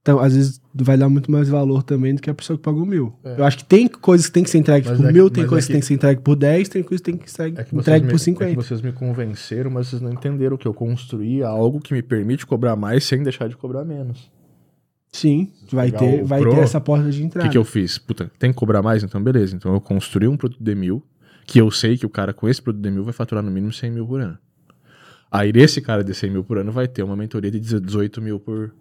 então, 0.00 0.20
às 0.20 0.34
vezes 0.36 0.60
vai 0.74 0.96
dar 0.96 1.08
muito 1.08 1.30
mais 1.30 1.48
valor 1.48 1.82
também 1.82 2.14
do 2.14 2.22
que 2.22 2.30
a 2.30 2.34
pessoa 2.34 2.56
que 2.56 2.62
pagou 2.62 2.86
mil. 2.86 3.12
É. 3.24 3.40
Eu 3.40 3.44
acho 3.44 3.58
que 3.58 3.64
tem 3.64 3.88
coisas 3.88 4.26
que 4.26 4.32
tem 4.32 4.44
que 4.44 4.50
ser 4.50 4.58
entregue 4.58 4.86
Mas 4.88 4.96
por 4.98 5.04
é 5.04 5.08
que- 5.08 5.12
mil, 5.14 5.30
tem 5.30 5.42
mas 5.42 5.50
coisas 5.50 5.64
é 5.64 5.66
que 5.66 5.68
que- 5.68 5.72
tem 5.72 5.80
que 5.80 5.86
ser 5.86 5.94
entregue 5.94 6.20
por 6.20 6.36
10, 6.36 6.68
tem 6.68 6.82
coisas 6.82 7.00
que 7.04 7.10
tem 7.12 7.18
que 7.18 7.30
ser 7.30 7.42
É 7.42 7.46
entregue 7.72 8.04
me, 8.06 8.10
por 8.12 8.16
é 8.16 8.18
que 8.18 8.24
50. 8.24 8.54
vocês 8.62 8.80
me 8.80 8.92
convenceram, 8.92 9.70
mas 9.70 9.88
vocês 9.88 10.00
não 10.00 10.12
entenderam 10.12 10.56
que 10.56 10.66
eu 10.68 10.72
construí 10.74 11.42
algo 11.42 11.80
que 11.80 11.92
me 11.92 12.02
permite 12.02 12.46
cobrar 12.46 12.76
mais 12.76 13.04
sem 13.04 13.22
deixar 13.22 13.48
de 13.48 13.56
cobrar 13.56 13.84
menos. 13.84 14.30
Sim, 15.16 15.52
vai 15.70 15.92
ter, 15.92 16.22
o 16.22 16.26
vai 16.26 16.40
Pro, 16.40 16.50
ter 16.50 16.58
essa 16.62 16.80
porta 16.80 17.08
de 17.08 17.22
O 17.22 17.24
entrada. 17.24 17.46
que, 17.48 17.52
que 17.52 17.58
eu 17.58 17.64
fiz? 17.64 17.98
Puta, 17.98 18.28
tem 18.36 18.50
que 18.52 18.56
cobrar 18.58 18.82
mais? 18.82 19.04
Então 19.04 19.22
beleza. 19.22 19.54
Então 19.54 19.72
eu 19.72 19.80
construí 19.80 20.26
um 20.26 20.36
produto 20.36 20.58
de 20.62 20.74
mil, 20.74 21.00
que 21.46 21.60
eu 21.60 21.70
sei 21.70 21.96
que 21.96 22.04
o 22.04 22.10
cara 22.10 22.34
com 22.34 22.48
esse 22.48 22.60
produto 22.60 22.82
de 22.82 22.90
mil 22.90 23.04
vai 23.04 23.12
faturar 23.12 23.42
no 23.44 23.48
mínimo 23.50 23.72
100 23.72 23.92
mil 23.92 24.06
por 24.06 24.20
ano. 24.20 24.36
Aí 25.30 25.52
esse 25.54 25.80
cara 25.80 26.02
de 26.02 26.12
100 26.14 26.30
mil 26.30 26.42
por 26.42 26.58
ano 26.58 26.72
vai 26.72 26.88
ter 26.88 27.04
uma 27.04 27.14
mentoria 27.14 27.50
de 27.50 27.60
18 27.60 28.20
mil 28.20 28.40
por, 28.40 28.74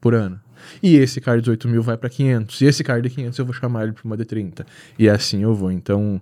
por 0.00 0.12
ano. 0.12 0.40
E 0.82 0.96
esse 0.96 1.20
cara 1.20 1.36
de 1.36 1.42
18 1.44 1.68
mil 1.68 1.82
vai 1.82 1.96
pra 1.96 2.08
500. 2.10 2.60
E 2.62 2.64
esse 2.64 2.82
cara 2.82 3.00
de 3.00 3.08
500 3.10 3.38
eu 3.38 3.44
vou 3.44 3.54
chamar 3.54 3.84
ele 3.84 3.92
pra 3.92 4.02
uma 4.04 4.16
de 4.16 4.24
30. 4.24 4.66
E 4.98 5.08
assim 5.08 5.42
eu 5.42 5.54
vou. 5.54 5.70
Então, 5.70 6.20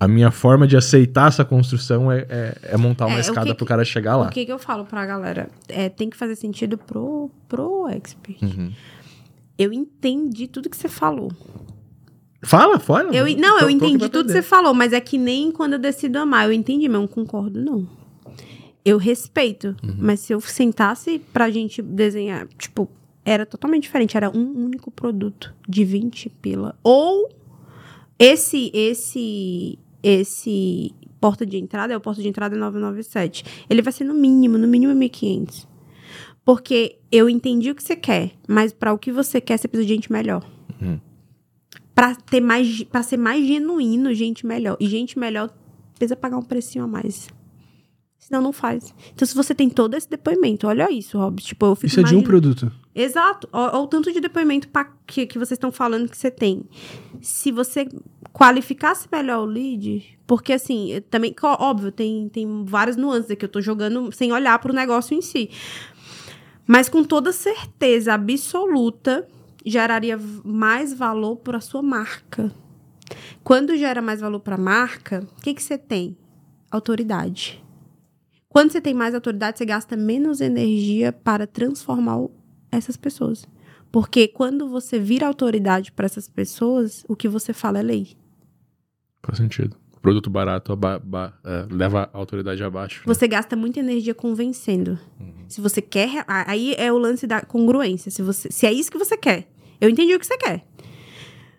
a 0.00 0.08
minha 0.08 0.30
forma 0.30 0.66
de 0.66 0.76
aceitar 0.76 1.28
essa 1.28 1.44
construção 1.44 2.10
é, 2.10 2.26
é, 2.28 2.58
é 2.72 2.76
montar 2.76 3.06
uma 3.06 3.14
É, 3.16 3.18
o 3.18 3.20
escada 3.20 3.46
que 3.50 3.54
pro 3.54 3.64
que- 3.64 3.68
cara 3.68 3.84
chegar 3.84 4.16
lá. 4.16 4.26
O 4.26 4.30
que, 4.30 4.44
que 4.46 4.52
eu 4.52 4.58
falo 4.58 4.84
pra 4.84 5.06
galera? 5.06 5.48
É, 5.68 5.88
tem 5.88 6.10
que 6.10 6.16
fazer 6.16 6.34
sentido 6.34 6.76
pro, 6.76 7.30
pro 7.48 7.86
expert. 7.88 8.42
Uhum. 8.42 8.72
Eu 9.58 9.72
entendi 9.72 10.46
tudo 10.46 10.70
que 10.70 10.76
você 10.76 10.88
falou. 10.88 11.32
Fala, 12.42 12.78
fala. 12.78 13.14
Eu, 13.14 13.26
não, 13.36 13.58
eu 13.58 13.68
entendi 13.68 14.08
tudo 14.08 14.26
que 14.26 14.32
você 14.32 14.42
falou, 14.42 14.72
mas 14.72 14.92
é 14.92 15.00
que 15.00 15.18
nem 15.18 15.50
quando 15.50 15.72
eu 15.72 15.78
decido 15.78 16.18
amar. 16.18 16.46
Eu 16.46 16.52
entendi, 16.52 16.88
mas 16.88 16.94
eu 16.94 17.00
não 17.00 17.08
concordo, 17.08 17.60
não. 17.60 17.86
Eu 18.84 18.96
respeito. 18.96 19.76
Uhum. 19.82 19.96
Mas 19.98 20.20
se 20.20 20.32
eu 20.32 20.40
sentasse 20.40 21.18
pra 21.32 21.50
gente 21.50 21.82
desenhar, 21.82 22.46
tipo, 22.56 22.88
era 23.24 23.44
totalmente 23.44 23.82
diferente. 23.82 24.16
Era 24.16 24.30
um 24.30 24.64
único 24.64 24.90
produto 24.90 25.52
de 25.68 25.84
20 25.84 26.30
pila. 26.40 26.78
Ou 26.84 27.28
esse, 28.18 28.70
esse, 28.72 29.78
esse 30.00 30.94
porta 31.20 31.44
de 31.44 31.58
entrada, 31.58 31.92
é 31.92 31.96
o 31.96 32.00
porta 32.00 32.22
de 32.22 32.28
entrada 32.28 32.56
997. 32.56 33.44
Ele 33.68 33.82
vai 33.82 33.92
ser 33.92 34.04
no 34.04 34.14
mínimo, 34.14 34.56
no 34.56 34.68
mínimo 34.68 34.92
1.500. 34.94 35.66
Porque 36.44 36.97
eu 37.10 37.28
entendi 37.28 37.70
o 37.70 37.74
que 37.74 37.82
você 37.82 37.96
quer, 37.96 38.32
mas 38.46 38.72
pra 38.72 38.92
o 38.92 38.98
que 38.98 39.10
você 39.12 39.40
quer, 39.40 39.58
você 39.58 39.66
precisa 39.68 39.86
de 39.88 39.94
gente 39.94 40.12
melhor. 40.12 40.44
Uhum. 40.80 41.00
Pra 41.94 42.14
ter 42.14 42.40
mais, 42.40 42.82
para 42.84 43.02
ser 43.02 43.16
mais 43.16 43.44
genuíno, 43.46 44.14
gente 44.14 44.46
melhor. 44.46 44.76
E 44.78 44.86
gente 44.86 45.18
melhor 45.18 45.50
precisa 45.96 46.14
pagar 46.16 46.36
um 46.38 46.42
precinho 46.42 46.84
a 46.84 46.88
mais. 46.88 47.28
Senão 48.18 48.42
não 48.42 48.52
faz. 48.52 48.94
Então, 49.14 49.26
se 49.26 49.34
você 49.34 49.54
tem 49.54 49.70
todo 49.70 49.94
esse 49.94 50.08
depoimento, 50.08 50.66
olha 50.66 50.92
isso, 50.92 51.18
Rob. 51.18 51.40
Tipo, 51.42 51.66
eu 51.66 51.74
fico 51.74 51.86
Isso 51.86 52.00
é 52.00 52.02
de 52.02 52.14
um 52.14 52.18
imaginando- 52.20 52.28
produto. 52.28 52.72
Exato. 52.94 53.48
Olha 53.52 53.78
o 53.78 53.86
tanto 53.86 54.12
de 54.12 54.20
depoimento 54.20 54.68
pa- 54.68 54.92
que, 55.06 55.24
que 55.26 55.38
vocês 55.38 55.52
estão 55.56 55.72
falando 55.72 56.08
que 56.10 56.16
você 56.16 56.30
tem. 56.30 56.62
Se 57.22 57.50
você 57.50 57.88
qualificasse 58.32 59.08
melhor 59.10 59.40
o 59.42 59.46
lead, 59.46 60.18
porque 60.26 60.52
assim, 60.52 61.00
também, 61.10 61.34
óbvio, 61.42 61.90
tem, 61.90 62.28
tem 62.28 62.64
várias 62.64 62.96
nuances 62.96 63.30
aqui. 63.30 63.44
Eu 63.44 63.48
tô 63.48 63.60
jogando 63.60 64.12
sem 64.12 64.30
olhar 64.32 64.58
pro 64.58 64.72
negócio 64.74 65.16
em 65.16 65.22
si. 65.22 65.48
Mas 66.68 66.86
com 66.86 67.02
toda 67.02 67.32
certeza 67.32 68.12
absoluta, 68.12 69.26
geraria 69.64 70.20
mais 70.44 70.92
valor 70.92 71.36
para 71.36 71.62
sua 71.62 71.80
marca. 71.80 72.52
Quando 73.42 73.74
gera 73.74 74.02
mais 74.02 74.20
valor 74.20 74.40
para 74.40 74.56
a 74.56 74.60
marca, 74.60 75.26
o 75.38 75.40
que, 75.40 75.54
que 75.54 75.62
você 75.62 75.78
tem? 75.78 76.14
Autoridade. 76.70 77.64
Quando 78.50 78.70
você 78.70 78.82
tem 78.82 78.92
mais 78.92 79.14
autoridade, 79.14 79.56
você 79.56 79.64
gasta 79.64 79.96
menos 79.96 80.42
energia 80.42 81.10
para 81.10 81.46
transformar 81.46 82.28
essas 82.70 82.98
pessoas. 82.98 83.46
Porque 83.90 84.28
quando 84.28 84.68
você 84.68 84.98
vira 84.98 85.26
autoridade 85.26 85.90
para 85.90 86.04
essas 86.04 86.28
pessoas, 86.28 87.02
o 87.08 87.16
que 87.16 87.28
você 87.28 87.54
fala 87.54 87.78
é 87.78 87.82
lei. 87.82 88.14
Faz 89.22 89.38
sentido. 89.38 89.74
Produto 90.00 90.30
barato 90.30 90.72
aba- 90.72 90.98
ba- 90.98 91.38
é, 91.44 91.66
leva 91.70 92.08
a 92.12 92.16
autoridade 92.18 92.62
abaixo. 92.62 93.00
né? 93.00 93.14
Você 93.14 93.26
gasta 93.26 93.56
muita 93.56 93.80
energia 93.80 94.14
convencendo. 94.14 94.98
Se 95.48 95.60
você 95.60 95.80
quer. 95.82 96.24
Aí 96.26 96.74
é 96.78 96.92
o 96.92 96.98
lance 96.98 97.26
da 97.26 97.40
congruência. 97.40 98.10
Se, 98.10 98.22
você, 98.22 98.50
se 98.50 98.66
é 98.66 98.72
isso 98.72 98.90
que 98.90 98.98
você 98.98 99.16
quer. 99.16 99.48
Eu 99.80 99.88
entendi 99.88 100.14
o 100.14 100.18
que 100.18 100.26
você 100.26 100.36
quer. 100.36 100.66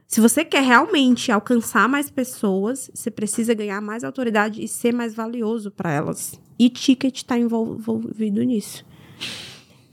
Se 0.08 0.20
você 0.20 0.44
quer 0.44 0.64
realmente 0.64 1.32
alcançar 1.32 1.88
mais 1.88 2.10
pessoas, 2.10 2.90
você 2.94 3.12
precisa 3.12 3.54
ganhar 3.54 3.80
mais 3.82 4.04
autoridade 4.04 4.64
e 4.64 4.68
ser 4.68 4.92
mais 4.94 5.14
valioso 5.14 5.70
para 5.70 5.92
elas. 5.92 6.40
E 6.58 6.70
ticket 6.70 7.18
está 7.18 7.38
envolvido 7.38 8.42
nisso. 8.44 8.84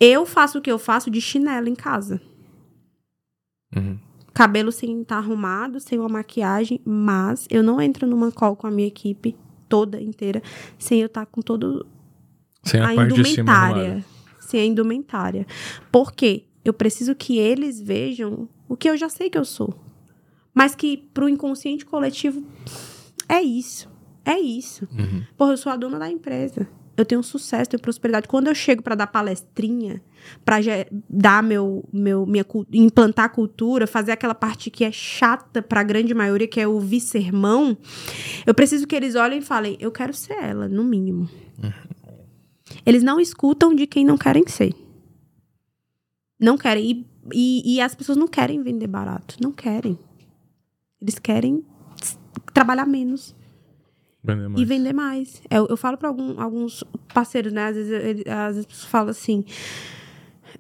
Eu 0.01 0.25
faço 0.25 0.59
o 0.59 0.63
que 0.63 0.71
eu 0.71 0.79
faço 0.79 1.11
de 1.11 1.21
chinelo 1.21 1.69
em 1.69 1.75
casa. 1.75 2.21
Uhum. 3.75 3.99
Cabelo 4.37 4.71
sem 4.71 5.01
estar 5.01 5.17
arrumado, 5.17 5.81
sem 5.81 5.99
uma 5.99 6.11
maquiagem, 6.11 6.79
mas 6.85 7.47
eu 7.49 7.63
não 7.63 7.81
entro 7.81 8.07
numa 8.07 8.31
call 8.31 8.55
com 8.55 8.67
a 8.67 8.71
minha 8.71 8.87
equipe 8.87 9.35
toda 9.67 9.99
inteira 9.99 10.43
sem 10.79 11.01
eu 11.01 11.07
estar 11.07 11.25
com 11.25 11.41
todo 11.41 11.87
Sem 12.63 12.79
a, 12.83 12.89
a 12.89 12.95
indumentária. 12.95 14.05
Sem 14.39 14.61
a 14.61 14.65
indumentária. 14.67 15.47
Por 15.91 16.13
quê? 16.13 16.45
Eu 16.63 16.75
preciso 16.75 17.15
que 17.15 17.39
eles 17.39 17.81
vejam 17.81 18.47
o 18.69 18.77
que 18.77 18.91
eu 18.91 18.97
já 18.99 19.09
sei 19.09 19.31
que 19.31 19.39
eu 19.39 19.45
sou. 19.45 19.73
Mas 20.53 20.75
que 20.75 20.99
pro 21.15 21.31
inconsciente 21.31 21.87
coletivo 21.87 22.45
é 23.27 23.41
isso. 23.41 23.89
É 24.23 24.39
isso. 24.39 24.87
Uhum. 24.93 25.25
Porra, 25.35 25.53
eu 25.55 25.57
sou 25.57 25.73
a 25.73 25.77
dona 25.77 25.99
da 25.99 26.11
empresa. 26.11 26.69
Eu 26.97 27.05
tenho 27.05 27.23
sucesso, 27.23 27.71
tenho 27.71 27.81
prosperidade. 27.81 28.27
Quando 28.27 28.47
eu 28.49 28.55
chego 28.55 28.83
para 28.83 28.95
dar 28.95 29.07
palestrinha, 29.07 30.03
para 30.45 30.57
dar 31.09 31.43
meu, 31.43 31.85
meu, 31.93 32.25
minha 32.25 32.45
implantar 32.73 33.31
cultura, 33.31 33.87
fazer 33.87 34.13
aquela 34.13 34.35
parte 34.35 34.71
que 34.71 34.85
é 34.85 34.91
chata 34.91 35.61
para 35.61 35.81
a 35.81 35.85
grande 35.85 36.15
maioria, 36.15 36.49
que 36.49 36.61
é 36.61 36.67
ouvir 36.67 37.01
sermão, 37.01 37.77
eu 38.47 38.55
preciso 38.55 38.87
que 38.87 38.97
eles 38.97 39.15
olhem 39.15 39.39
e 39.41 39.43
falem, 39.43 39.77
eu 39.79 39.93
quero 39.93 40.15
ser 40.15 40.35
ela, 40.35 40.69
no 40.69 40.83
mínimo. 40.83 41.29
Uhum. 41.63 41.73
Eles 42.85 43.03
não 43.03 43.21
escutam 43.21 43.75
de 43.75 43.87
quem 43.87 44.05
não 44.05 44.17
querem 44.17 44.47
ser. 44.47 44.75
Não 46.41 46.57
querem. 46.57 47.07
E, 47.33 47.63
e, 47.65 47.75
e 47.75 47.81
as 47.81 47.95
pessoas 47.95 48.17
não 48.17 48.27
querem 48.27 48.63
vender 48.63 48.87
barato. 48.87 49.37
Não 49.41 49.53
querem. 49.53 49.99
Eles 51.01 51.19
querem 51.19 51.65
trabalhar 52.55 52.87
menos. 52.87 53.36
Vender 54.27 54.61
e 54.61 54.65
vender 54.65 54.93
mais. 54.93 55.41
Eu, 55.51 55.67
eu 55.69 55.77
falo 55.77 55.97
para 55.97 56.09
algum, 56.09 56.41
alguns 56.41 56.83
parceiros, 57.15 57.53
né? 57.53 57.69
Às 57.69 57.77
vezes, 57.77 57.93
ele, 57.93 58.25
às 58.29 58.57
vezes 58.57 58.85
falo 58.85 59.11
assim. 59.11 59.45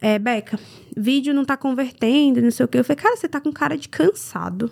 É, 0.01 0.19
Beca, 0.19 0.59
vídeo 0.97 1.33
não 1.33 1.45
tá 1.45 1.57
convertendo, 1.57 2.41
não 2.43 2.51
sei 2.51 2.65
o 2.65 2.69
quê. 2.69 2.79
Eu 2.79 2.85
falei, 2.85 3.03
cara, 3.03 3.17
você 3.17 3.29
tá 3.29 3.41
com 3.41 3.53
cara 3.53 3.77
de 3.77 3.89
cansado. 3.89 4.71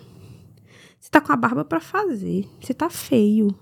Você 0.99 1.09
tá 1.09 1.19
com 1.19 1.31
a 1.31 1.35
barba 1.35 1.65
para 1.65 1.79
fazer. 1.79 2.47
Você 2.61 2.73
tá 2.73 2.89
feio. 2.89 3.53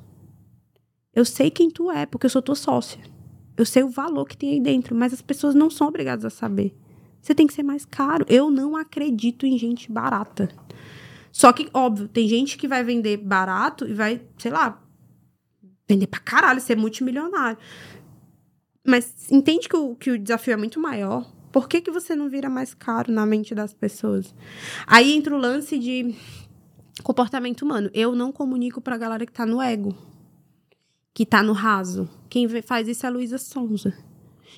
Eu 1.15 1.25
sei 1.25 1.49
quem 1.49 1.69
tu 1.69 1.91
é, 1.91 2.05
porque 2.05 2.25
eu 2.25 2.29
sou 2.29 2.41
tua 2.41 2.55
sócia. 2.55 3.01
Eu 3.55 3.65
sei 3.65 3.83
o 3.83 3.89
valor 3.89 4.25
que 4.25 4.35
tem 4.35 4.51
aí 4.51 4.59
dentro, 4.59 4.95
mas 4.95 5.13
as 5.13 5.21
pessoas 5.21 5.53
não 5.53 5.69
são 5.69 5.87
obrigadas 5.87 6.25
a 6.25 6.29
saber. 6.29 6.75
Você 7.21 7.33
tem 7.33 7.47
que 7.47 7.53
ser 7.53 7.63
mais 7.63 7.85
caro. 7.85 8.25
Eu 8.27 8.51
não 8.51 8.75
acredito 8.75 9.45
em 9.45 9.57
gente 9.57 9.91
barata. 9.91 10.49
Só 11.31 11.53
que, 11.53 11.69
óbvio, 11.73 12.07
tem 12.07 12.27
gente 12.27 12.57
que 12.57 12.67
vai 12.67 12.83
vender 12.83 13.17
barato 13.17 13.87
e 13.87 13.93
vai, 13.93 14.21
sei 14.37 14.51
lá, 14.51 14.82
vender 15.87 16.07
pra 16.07 16.19
caralho, 16.19 16.61
ser 16.61 16.77
multimilionário. 16.77 17.57
Mas 18.85 19.31
entende 19.31 19.69
que 19.69 19.75
o, 19.75 19.95
que 19.95 20.11
o 20.11 20.19
desafio 20.19 20.53
é 20.53 20.57
muito 20.57 20.79
maior. 20.79 21.25
Por 21.51 21.69
que, 21.69 21.81
que 21.81 21.91
você 21.91 22.15
não 22.15 22.29
vira 22.29 22.49
mais 22.49 22.73
caro 22.73 23.11
na 23.11 23.25
mente 23.25 23.53
das 23.53 23.73
pessoas? 23.73 24.33
Aí 24.87 25.13
entra 25.13 25.35
o 25.35 25.37
lance 25.37 25.77
de 25.77 26.15
comportamento 27.03 27.61
humano. 27.61 27.89
Eu 27.93 28.15
não 28.15 28.31
comunico 28.31 28.81
pra 28.81 28.97
galera 28.97 29.25
que 29.25 29.31
tá 29.31 29.45
no 29.45 29.61
ego, 29.61 29.95
que 31.13 31.25
tá 31.25 31.41
no 31.41 31.53
raso. 31.53 32.09
Quem 32.29 32.47
faz 32.61 32.87
isso 32.87 33.05
é 33.05 33.09
a 33.09 33.11
Luísa 33.11 33.37
Sonza. 33.37 33.93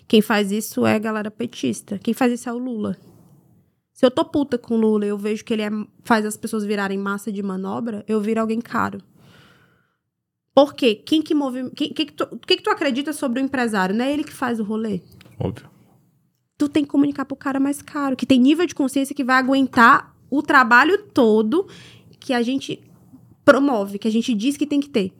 Quem 0.07 0.21
faz 0.21 0.51
isso 0.51 0.85
é 0.85 0.95
a 0.95 0.99
galera 0.99 1.29
petista. 1.29 1.99
Quem 1.99 2.13
faz 2.13 2.31
isso 2.31 2.49
é 2.49 2.53
o 2.53 2.57
Lula. 2.57 2.97
Se 3.93 4.05
eu 4.05 4.11
tô 4.11 4.25
puta 4.25 4.57
com 4.57 4.75
o 4.75 4.77
Lula 4.77 5.05
eu 5.05 5.17
vejo 5.17 5.43
que 5.43 5.53
ele 5.53 5.61
é, 5.61 5.69
faz 6.03 6.25
as 6.25 6.35
pessoas 6.35 6.65
virarem 6.65 6.97
massa 6.97 7.31
de 7.31 7.41
manobra, 7.41 8.03
eu 8.07 8.19
viro 8.19 8.41
alguém 8.41 8.59
caro. 8.59 8.99
Por 10.55 10.73
quê? 10.73 10.95
Quem 10.95 11.21
que 11.21 11.35
move. 11.35 11.69
Quem, 11.71 11.89
que, 11.89 12.05
que, 12.05 12.13
tu, 12.13 12.25
que, 12.47 12.55
que 12.55 12.63
tu 12.63 12.69
acredita 12.69 13.11
sobre 13.11 13.41
o 13.41 13.43
empresário? 13.43 13.93
Não 13.93 14.05
é 14.05 14.13
ele 14.13 14.23
que 14.23 14.31
faz 14.31 14.57
o 14.57 14.63
rolê? 14.63 15.01
Óbvio. 15.37 15.69
Tu 16.57 16.69
tem 16.69 16.85
que 16.85 16.89
comunicar 16.89 17.25
pro 17.25 17.35
cara 17.35 17.59
mais 17.59 17.81
caro, 17.81 18.15
que 18.15 18.25
tem 18.25 18.39
nível 18.39 18.65
de 18.65 18.73
consciência 18.73 19.13
que 19.13 19.25
vai 19.25 19.35
aguentar 19.35 20.15
o 20.31 20.41
trabalho 20.41 21.03
todo 21.13 21.67
que 22.17 22.33
a 22.33 22.41
gente 22.41 22.81
promove, 23.43 23.99
que 23.99 24.07
a 24.07 24.11
gente 24.11 24.33
diz 24.33 24.55
que 24.55 24.65
tem 24.65 24.79
que 24.79 24.89
ter. 24.89 25.11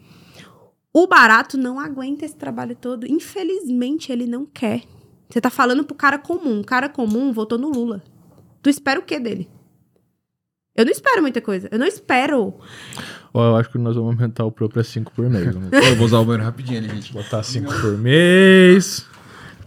O 0.94 1.06
barato 1.06 1.58
não 1.58 1.78
aguenta 1.78 2.24
esse 2.24 2.38
trabalho 2.38 2.74
todo. 2.74 3.06
Infelizmente, 3.06 4.14
ele 4.14 4.26
não 4.26 4.46
quer. 4.46 4.84
Você 5.30 5.42
tá 5.42 5.50
falando 5.50 5.84
pro 5.84 5.94
cara 5.94 6.18
comum. 6.18 6.62
O 6.62 6.66
cara 6.66 6.88
comum 6.88 7.34
votou 7.34 7.58
no 7.58 7.70
Lula. 7.70 8.02
Tu 8.62 8.70
espera 8.70 8.98
o 8.98 9.04
quê 9.04 9.20
dele? 9.20 9.50
Eu 10.74 10.86
não 10.86 10.92
espero 10.94 11.22
muita 11.22 11.42
coisa. 11.42 11.68
Eu 11.70 11.78
não 11.78 11.86
espero. 11.86 12.54
Ó, 13.38 13.50
eu 13.50 13.58
acho 13.58 13.70
que 13.70 13.78
nós 13.78 13.98
vamos 13.98 14.16
aumentar 14.16 14.46
o 14.46 14.52
Pro 14.52 14.70
pra 14.70 14.82
5 14.82 15.12
por 15.12 15.30
mês. 15.30 15.54
Né? 15.54 15.70
eu 15.92 15.98
vou 15.98 16.06
usar 16.06 16.20
o 16.20 16.26
banheiro 16.26 16.46
rapidinho 16.46 16.80
ali, 16.80 16.88
gente. 16.88 17.12
Botar 17.12 17.44
5 17.44 17.70
por 17.82 17.98
mês. 17.98 19.06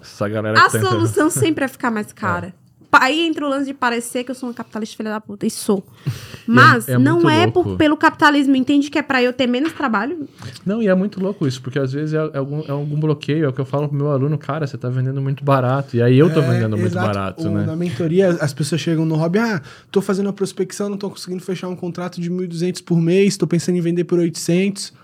Essa 0.01 0.27
galera 0.27 0.59
A 0.65 0.70
solução 0.70 1.28
sempre 1.28 1.66
é 1.66 1.69
ficar 1.69 1.90
mais 1.90 2.11
cara. 2.11 2.47
É. 2.47 2.68
Aí 2.90 3.20
entra 3.20 3.44
o 3.44 3.48
lance 3.48 3.66
de 3.66 3.74
parecer 3.74 4.24
que 4.24 4.31
eu 4.31 4.35
sou 4.35 4.48
uma 4.48 4.55
capitalista 4.55 4.97
filha 4.97 5.10
da 5.10 5.20
puta. 5.20 5.47
E 5.47 5.51
sou. 5.51 5.86
Mas 6.47 6.89
é, 6.89 6.93
é 6.93 6.98
não 6.98 7.28
é 7.28 7.47
por, 7.47 7.77
pelo 7.77 7.97
capitalismo. 7.97 8.56
Entende 8.56 8.90
que 8.90 8.98
é 8.98 9.02
pra 9.02 9.23
eu 9.23 9.32
ter 9.32 9.47
menos 9.47 9.73
trabalho? 9.73 10.27
Não, 10.65 10.82
e 10.82 10.89
é 10.89 10.94
muito 10.94 11.20
louco 11.20 11.47
isso, 11.47 11.60
porque 11.60 11.78
às 11.78 11.93
vezes 11.93 12.15
é, 12.15 12.16
é 12.16 12.39
algum, 12.39 12.60
é 12.62 12.70
algum 12.70 12.98
bloqueio. 12.98 13.44
É 13.44 13.48
o 13.48 13.52
que 13.52 13.60
eu 13.60 13.66
falo 13.66 13.89
pro 13.89 13.97
meu 13.97 14.10
aluno, 14.10 14.39
cara, 14.39 14.66
você 14.66 14.78
tá 14.78 14.89
vendendo 14.89 15.20
muito 15.20 15.44
barato. 15.44 15.97
E 15.97 16.02
aí 16.02 16.19
eu 16.19 16.32
tô 16.32 16.40
é, 16.40 16.51
vendendo 16.51 16.78
muito 16.78 16.94
barato, 16.94 17.47
o, 17.47 17.51
né? 17.51 17.66
Na 17.66 17.77
mentoria, 17.77 18.31
as 18.40 18.55
pessoas 18.55 18.81
chegam 18.81 19.05
no 19.05 19.16
hobby, 19.16 19.39
ah, 19.39 19.60
tô 19.90 20.01
fazendo 20.01 20.27
uma 20.27 20.32
prospecção, 20.32 20.89
não 20.89 20.97
tô 20.97 21.10
conseguindo 21.10 21.43
fechar 21.43 21.69
um 21.69 21.77
contrato 21.77 22.20
de 22.20 22.31
1.200 22.31 22.82
por 22.82 22.98
mês, 22.98 23.36
tô 23.36 23.47
pensando 23.47 23.77
em 23.77 23.81
vender 23.82 24.05
por 24.05 24.19
800. 24.19 24.94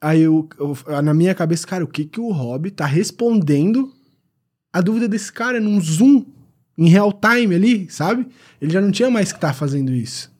Aí 0.00 0.22
eu, 0.22 0.48
eu, 0.58 1.02
na 1.02 1.12
minha 1.12 1.34
cabeça, 1.34 1.66
cara, 1.66 1.84
o 1.84 1.88
que 1.88 2.04
que 2.04 2.20
o 2.20 2.30
hobby 2.30 2.70
tá 2.70 2.86
respondendo 2.86 3.92
a 4.72 4.80
dúvida 4.80 5.08
desse 5.08 5.32
cara 5.32 5.60
num 5.60 5.80
Zoom 5.80 6.24
em 6.80 6.88
real 6.88 7.12
time 7.12 7.54
ali, 7.54 7.86
sabe? 7.90 8.26
Ele 8.60 8.72
já 8.72 8.80
não 8.80 8.90
tinha 8.90 9.10
mais 9.10 9.30
que 9.30 9.36
estar 9.36 9.48
tá 9.48 9.54
fazendo 9.54 9.92
isso. 9.92 10.30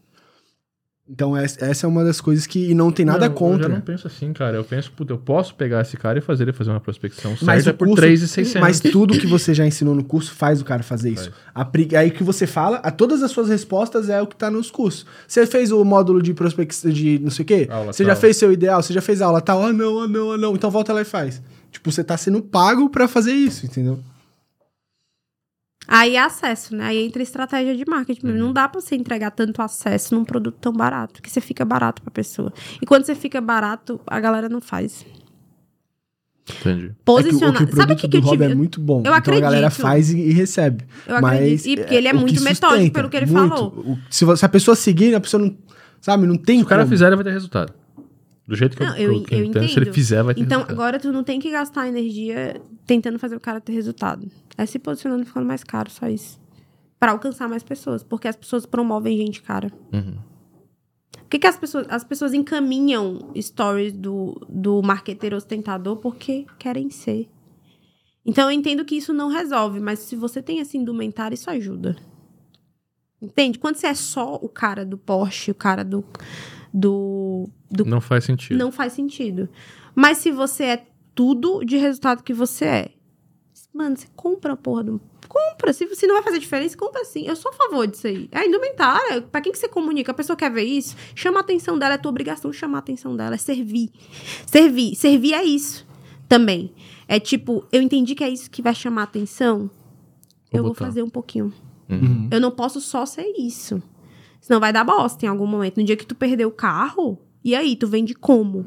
Então, 1.12 1.36
essa 1.36 1.86
é 1.86 1.88
uma 1.88 2.04
das 2.04 2.20
coisas 2.20 2.46
que. 2.46 2.70
E 2.70 2.74
não 2.74 2.92
tem 2.92 3.04
nada 3.04 3.28
não, 3.28 3.34
contra. 3.34 3.66
Eu 3.66 3.70
já 3.70 3.74
não 3.74 3.80
penso 3.80 4.06
assim, 4.06 4.32
cara. 4.32 4.56
Eu 4.56 4.62
penso, 4.62 4.92
puta, 4.92 5.12
eu 5.12 5.18
posso 5.18 5.56
pegar 5.56 5.80
esse 5.80 5.96
cara 5.96 6.20
e 6.20 6.22
fazer 6.22 6.44
ele 6.44 6.52
fazer 6.52 6.70
uma 6.70 6.78
prospecção 6.78 7.32
mas 7.42 7.64
certa 7.64 7.76
por 7.84 7.96
3,600. 7.96 8.60
Mas 8.60 8.78
tudo 8.78 9.18
que 9.18 9.26
você 9.26 9.52
já 9.52 9.66
ensinou 9.66 9.92
no 9.92 10.04
curso 10.04 10.32
faz 10.32 10.60
o 10.60 10.64
cara 10.64 10.84
fazer 10.84 11.10
isso. 11.10 11.32
Faz. 11.52 11.94
Aí 11.98 12.12
que 12.12 12.22
você 12.22 12.46
fala, 12.46 12.76
a 12.76 12.92
todas 12.92 13.24
as 13.24 13.32
suas 13.32 13.48
respostas 13.48 14.08
é 14.08 14.22
o 14.22 14.26
que 14.26 14.36
tá 14.36 14.48
nos 14.48 14.70
cursos. 14.70 15.04
Você 15.26 15.44
fez 15.46 15.72
o 15.72 15.84
módulo 15.84 16.22
de 16.22 16.32
prospecção 16.32 16.92
de 16.92 17.18
não 17.18 17.30
sei 17.30 17.42
o 17.42 17.46
quê? 17.46 17.68
Aula 17.68 17.92
você 17.92 18.04
tal. 18.04 18.14
já 18.14 18.20
fez 18.20 18.36
seu 18.36 18.52
ideal? 18.52 18.80
Você 18.80 18.92
já 18.92 19.02
fez 19.02 19.20
a 19.20 19.26
aula 19.26 19.40
tal? 19.40 19.64
Ah, 19.64 19.72
não, 19.72 20.02
ah, 20.02 20.08
não, 20.08 20.30
ah, 20.30 20.38
não. 20.38 20.54
Então 20.54 20.70
volta 20.70 20.92
lá 20.92 21.02
e 21.02 21.04
faz. 21.04 21.42
Tipo, 21.72 21.90
você 21.90 22.04
tá 22.04 22.16
sendo 22.16 22.40
pago 22.40 22.88
para 22.88 23.08
fazer 23.08 23.32
isso, 23.32 23.66
entendeu? 23.66 23.98
Aí 25.90 26.14
é 26.14 26.22
acesso, 26.22 26.76
né? 26.76 26.84
Aí 26.86 27.04
entra 27.04 27.20
estratégia 27.20 27.76
de 27.76 27.84
marketing. 27.84 28.28
Uhum. 28.28 28.38
Não 28.38 28.52
dá 28.52 28.68
pra 28.68 28.80
você 28.80 28.94
entregar 28.94 29.32
tanto 29.32 29.60
acesso 29.60 30.14
num 30.14 30.24
produto 30.24 30.56
tão 30.60 30.72
barato, 30.72 31.20
que 31.20 31.28
você 31.28 31.40
fica 31.40 31.64
barato 31.64 32.00
pra 32.00 32.12
pessoa. 32.12 32.52
E 32.80 32.86
quando 32.86 33.04
você 33.04 33.16
fica 33.16 33.40
barato, 33.40 34.00
a 34.06 34.20
galera 34.20 34.48
não 34.48 34.60
faz. 34.60 35.04
Entendi. 36.48 36.92
Posicionar. 37.04 37.62
É 37.62 37.66
que 37.66 37.72
o, 37.72 37.74
o 37.74 37.76
Sabe 37.76 37.92
o 37.92 37.96
que, 37.96 38.08
que 38.08 38.16
eu 38.18 38.22
tive? 38.22 38.44
é 38.44 38.54
muito 38.54 38.80
bom. 38.80 38.98
Eu 38.98 39.00
então 39.00 39.14
acredito. 39.14 39.42
a 39.42 39.46
galera 39.46 39.68
faz 39.68 40.12
e, 40.12 40.18
e 40.18 40.32
recebe. 40.32 40.84
Eu 41.08 41.20
mas 41.20 41.34
acredito. 41.34 41.66
E 41.66 41.76
porque 41.76 41.94
ele 41.96 42.08
é 42.08 42.12
muito 42.12 42.40
metódico 42.40 42.92
pelo 42.92 43.08
que 43.08 43.16
ele 43.16 43.26
muito. 43.26 43.48
falou. 43.48 43.68
O, 43.78 43.98
se, 44.08 44.24
se, 44.36 44.44
a 44.44 44.48
pessoa 44.48 44.76
seguir, 44.76 45.12
a 45.16 45.20
pessoa 45.20 45.42
não. 45.42 45.56
Sabe, 46.00 46.24
não 46.24 46.36
tem. 46.36 46.58
Se 46.58 46.64
o 46.64 46.66
cara 46.68 46.86
fizer, 46.86 47.08
ele 47.08 47.16
vai 47.16 47.24
ter 47.24 47.32
resultado. 47.32 47.74
Do 48.50 48.56
jeito 48.56 48.76
que 48.76 48.82
não, 48.82 48.96
eu, 48.96 49.12
eu, 49.12 49.24
eu, 49.30 49.38
eu 49.38 49.44
entendo, 49.44 49.68
se 49.68 49.78
ele 49.78 49.92
fizer, 49.92 50.24
vai 50.24 50.34
ter 50.34 50.40
Então, 50.40 50.58
resultado. 50.58 50.76
agora 50.76 50.98
tu 50.98 51.12
não 51.12 51.22
tem 51.22 51.38
que 51.38 51.52
gastar 51.52 51.86
energia 51.86 52.60
tentando 52.84 53.16
fazer 53.16 53.36
o 53.36 53.40
cara 53.40 53.60
ter 53.60 53.72
resultado. 53.72 54.28
É 54.58 54.66
se 54.66 54.76
posicionando 54.76 55.22
e 55.22 55.24
ficando 55.24 55.46
mais 55.46 55.62
caro, 55.62 55.88
só 55.88 56.08
isso. 56.08 56.36
Pra 56.98 57.12
alcançar 57.12 57.48
mais 57.48 57.62
pessoas. 57.62 58.02
Porque 58.02 58.26
as 58.26 58.34
pessoas 58.34 58.66
promovem 58.66 59.16
gente 59.16 59.40
cara. 59.40 59.70
Uhum. 59.92 60.16
Por 61.12 61.28
que, 61.30 61.38
que 61.38 61.46
as, 61.46 61.56
pessoas, 61.56 61.86
as 61.88 62.02
pessoas 62.02 62.34
encaminham 62.34 63.30
stories 63.40 63.92
do, 63.92 64.44
do 64.48 64.82
marqueteiro 64.82 65.36
ostentador? 65.36 65.98
Porque 65.98 66.44
querem 66.58 66.90
ser. 66.90 67.28
Então, 68.26 68.50
eu 68.50 68.50
entendo 68.50 68.84
que 68.84 68.96
isso 68.96 69.12
não 69.12 69.28
resolve. 69.28 69.78
Mas 69.78 70.00
se 70.00 70.16
você 70.16 70.42
tem 70.42 70.58
esse 70.58 70.76
indumentário, 70.76 71.36
isso 71.36 71.48
ajuda. 71.48 71.96
Entende? 73.22 73.60
Quando 73.60 73.76
você 73.76 73.86
é 73.86 73.94
só 73.94 74.34
o 74.34 74.48
cara 74.48 74.84
do 74.84 74.98
Porsche, 74.98 75.52
o 75.52 75.54
cara 75.54 75.84
do 75.84 76.04
do, 76.72 77.48
do. 77.70 77.84
Não 77.84 78.00
faz 78.00 78.24
sentido. 78.24 78.58
Não 78.58 78.70
faz 78.72 78.92
sentido. 78.92 79.48
Mas 79.94 80.18
se 80.18 80.30
você 80.30 80.64
é 80.64 80.86
tudo 81.14 81.64
de 81.64 81.76
resultado 81.76 82.22
que 82.22 82.32
você 82.32 82.64
é, 82.64 82.90
mano, 83.74 83.96
você 83.96 84.06
compra 84.14 84.54
a 84.54 84.56
porra 84.56 84.84
do. 84.84 85.00
Compra. 85.28 85.72
Se, 85.72 85.86
se 85.94 86.06
não 86.06 86.14
vai 86.14 86.24
fazer 86.24 86.40
diferença, 86.40 86.76
compra 86.76 87.04
sim. 87.04 87.26
Eu 87.26 87.36
sou 87.36 87.52
a 87.52 87.54
favor 87.54 87.86
disso 87.86 88.06
aí. 88.06 88.28
É 88.32 88.44
indumentária. 88.46 89.22
Pra 89.22 89.40
quem 89.40 89.52
que 89.52 89.58
você 89.58 89.68
comunica? 89.68 90.10
A 90.10 90.14
pessoa 90.14 90.36
quer 90.36 90.50
ver 90.50 90.64
isso? 90.64 90.96
Chama 91.14 91.38
a 91.38 91.40
atenção 91.40 91.78
dela. 91.78 91.94
É 91.94 91.98
tua 91.98 92.10
obrigação 92.10 92.52
chamar 92.52 92.78
a 92.78 92.80
atenção 92.80 93.14
dela. 93.14 93.36
É 93.36 93.38
servir. 93.38 93.90
Servir. 94.46 94.96
Servir 94.96 95.34
é 95.34 95.44
isso 95.44 95.86
também. 96.28 96.72
É 97.06 97.18
tipo, 97.18 97.66
eu 97.72 97.82
entendi 97.82 98.14
que 98.14 98.22
é 98.22 98.28
isso 98.28 98.50
que 98.50 98.62
vai 98.62 98.74
chamar 98.74 99.02
a 99.02 99.04
atenção. 99.04 99.58
Vou 99.58 99.70
eu 100.52 100.62
botar. 100.62 100.62
vou 100.62 100.74
fazer 100.74 101.02
um 101.02 101.10
pouquinho. 101.10 101.52
Uhum. 101.88 102.28
Eu 102.30 102.40
não 102.40 102.52
posso 102.52 102.80
só 102.80 103.04
ser 103.04 103.32
isso. 103.36 103.82
Senão 104.40 104.60
vai 104.60 104.72
dar 104.72 104.84
bosta 104.84 105.24
em 105.24 105.28
algum 105.28 105.46
momento. 105.46 105.78
No 105.78 105.84
dia 105.84 105.96
que 105.96 106.06
tu 106.06 106.14
perder 106.14 106.46
o 106.46 106.50
carro, 106.50 107.18
e 107.44 107.54
aí, 107.54 107.74
tu 107.74 107.86
vende 107.86 108.14
como? 108.14 108.66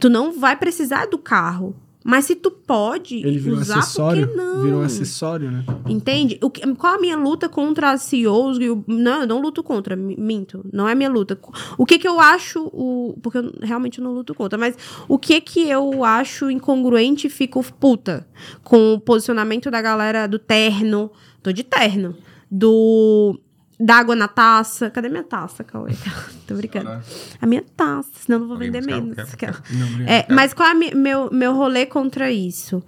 Tu 0.00 0.08
não 0.08 0.32
vai 0.38 0.56
precisar 0.56 1.06
do 1.06 1.18
carro. 1.18 1.74
Mas 2.02 2.24
se 2.24 2.34
tu 2.34 2.50
pode 2.50 3.16
Ele 3.16 3.38
virou 3.38 3.58
usar, 3.58 3.78
acessório, 3.78 4.26
por 4.26 4.34
que 4.34 4.42
não? 4.42 4.62
Virou 4.62 4.80
um 4.80 4.84
acessório, 4.84 5.50
né? 5.50 5.64
Entende? 5.86 6.38
O 6.42 6.48
que, 6.48 6.66
qual 6.74 6.94
a 6.94 6.98
minha 6.98 7.16
luta 7.16 7.46
contra 7.46 7.90
as 7.90 8.02
CEOs? 8.02 8.58
Eu, 8.58 8.82
não, 8.86 9.20
eu 9.20 9.26
não 9.26 9.40
luto 9.40 9.62
contra, 9.62 9.94
minto. 9.94 10.64
Não 10.72 10.88
é 10.88 10.92
a 10.92 10.94
minha 10.94 11.10
luta. 11.10 11.38
O 11.76 11.84
que 11.84 11.98
que 11.98 12.08
eu 12.08 12.18
acho... 12.18 12.70
O, 12.72 13.18
porque 13.22 13.38
eu 13.38 13.52
realmente 13.60 14.00
não 14.00 14.12
luto 14.12 14.34
contra. 14.34 14.58
Mas 14.58 14.76
o 15.06 15.18
que 15.18 15.42
que 15.42 15.68
eu 15.68 16.02
acho 16.02 16.50
incongruente 16.50 17.26
e 17.26 17.30
fico 17.30 17.62
puta 17.78 18.26
com 18.64 18.94
o 18.94 19.00
posicionamento 19.00 19.70
da 19.70 19.82
galera 19.82 20.26
do 20.26 20.38
terno. 20.38 21.12
Tô 21.42 21.52
de 21.52 21.62
terno. 21.62 22.16
Do 22.50 23.38
Dá 23.82 23.96
água 23.96 24.14
na 24.14 24.28
taça. 24.28 24.90
Cadê 24.90 25.08
minha 25.08 25.24
taça, 25.24 25.64
Cauê? 25.64 25.92
Tô 26.46 26.54
brincando. 26.54 27.02
A 27.40 27.46
minha 27.46 27.64
taça, 27.74 28.10
senão 28.14 28.36
eu 28.36 28.40
não 28.40 28.46
vou 28.48 28.56
Alguém 28.56 28.70
vender 28.70 28.86
menos. 28.86 29.16
Não. 29.72 30.06
É, 30.06 30.26
mas 30.28 30.52
qual 30.52 30.68
é 30.68 30.74
meu, 30.74 31.30
meu 31.32 31.54
rolê 31.54 31.86
contra 31.86 32.30
isso? 32.30 32.82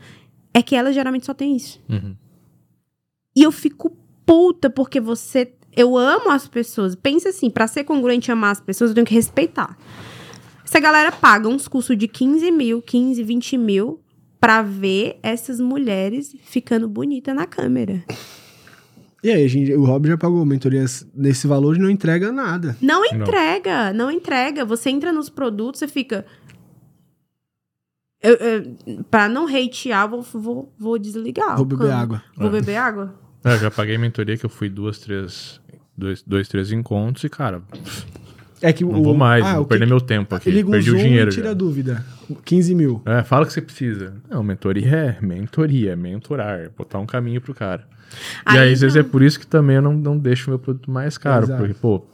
É 0.53 0.63
que 0.63 0.77
ela 0.77 0.93
geralmente 0.93 1.25
só 1.25 1.33
tem 1.33 1.57
isso. 1.57 1.81
Uhum. 1.89 2.15
E 3.35 3.43
eu 3.43 3.51
fico 3.51 3.97
puta 4.27 4.69
porque 4.69 5.01
você. 5.01 5.55
Eu 5.75 5.97
amo 5.97 6.31
as 6.31 6.47
pessoas. 6.47 6.95
Pensa 6.95 7.31
assim, 7.31 7.49
pra 7.49 7.67
ser 7.67 7.85
congruente 7.85 8.31
e 8.31 8.33
amar 8.33 8.53
as 8.53 8.61
pessoas, 8.61 8.91
eu 8.91 8.95
tenho 8.95 9.07
que 9.07 9.15
respeitar. 9.15 9.79
Essa 10.63 10.79
galera 10.79 11.11
paga 11.11 11.49
uns 11.49 11.67
cursos 11.67 11.97
de 11.97 12.07
15 12.07 12.51
mil, 12.51 12.83
15, 12.83 13.23
20 13.23 13.57
mil 13.57 14.01
pra 14.39 14.61
ver 14.61 15.19
essas 15.23 15.59
mulheres 15.59 16.37
ficando 16.43 16.87
bonita 16.87 17.33
na 17.33 17.47
câmera. 17.47 18.05
E 19.23 19.31
aí, 19.31 19.45
a 19.45 19.49
gente, 19.49 19.73
o 19.75 19.85
Rob 19.85 20.09
já 20.09 20.19
pagou 20.19 20.45
mentorias 20.45 21.07
nesse 21.15 21.47
valor 21.47 21.77
e 21.77 21.79
não 21.79 21.89
entrega 21.89 22.33
nada. 22.33 22.77
Não 22.81 23.05
entrega, 23.05 23.93
não, 23.93 24.11
entrega. 24.11 24.65
Você 24.65 24.91
entra 24.91 25.13
nos 25.13 25.29
produtos, 25.31 25.79
você 25.79 25.87
fica. 25.87 26.27
Eu, 28.21 28.35
eu, 28.35 29.05
pra 29.11 29.29
não 29.29 29.47
hatear, 29.47 30.09
vou, 30.09 30.23
vou, 30.23 30.73
vou 30.79 30.99
desligar. 30.99 31.57
Vou 31.57 31.63
o 31.65 31.69
beber 31.69 31.91
água. 31.93 32.23
Vou 32.37 32.49
É. 32.49 32.51
beber 32.53 32.77
água? 32.77 33.15
É, 33.45 33.55
eu 33.55 33.59
já 33.59 33.71
paguei 33.71 33.99
mentoria 33.99 34.37
que 34.37 34.47
eu 34.47 34.51
fui 34.51 34.69
duas, 34.69 34.99
três. 34.99 35.61
Dois, 35.97 36.23
dois 36.23 36.49
três 36.49 36.73
encontros 36.73 37.23
e, 37.25 37.29
cara, 37.29 37.63
É 38.63 38.73
que 38.73 38.83
não 38.83 38.99
o, 39.01 39.03
vou 39.03 39.15
mais, 39.15 39.45
ah, 39.45 39.53
vou 39.55 39.63
o 39.63 39.65
que- 39.65 39.69
perder 39.71 39.87
meu 39.87 40.01
tempo 40.01 40.35
aqui. 40.35 40.51
Liga 40.51 40.71
Perdi 40.71 40.91
Zoom 40.91 40.97
o 40.99 41.03
dinheiro. 41.03 41.31
tira 41.31 41.45
já. 41.47 41.51
a 41.51 41.55
dúvida. 41.55 42.05
15 42.45 42.75
mil. 42.75 43.03
É, 43.05 43.23
fala 43.23 43.43
o 43.43 43.47
que 43.47 43.53
você 43.53 43.61
precisa. 43.61 44.15
Não, 44.31 44.43
mentoria 44.43 44.87
é 44.89 45.19
mentoria, 45.21 45.93
é 45.93 45.97
mentorar, 45.97 46.71
botar 46.77 46.99
um 46.99 47.05
caminho 47.07 47.41
pro 47.43 47.55
cara. 47.55 47.87
E 48.47 48.59
aí, 48.59 48.73
às 48.73 48.81
vezes, 48.81 48.97
é 48.97 49.03
não. 49.03 49.09
por 49.09 49.23
isso 49.23 49.39
que 49.39 49.47
também 49.47 49.77
eu 49.77 49.83
não, 49.83 49.93
não 49.95 50.19
deixo 50.19 50.47
o 50.47 50.51
meu 50.51 50.59
produto 50.59 50.91
mais 50.91 51.17
caro. 51.19 51.45
Exato. 51.45 51.59
Porque, 51.61 51.75
pô, 51.75 52.05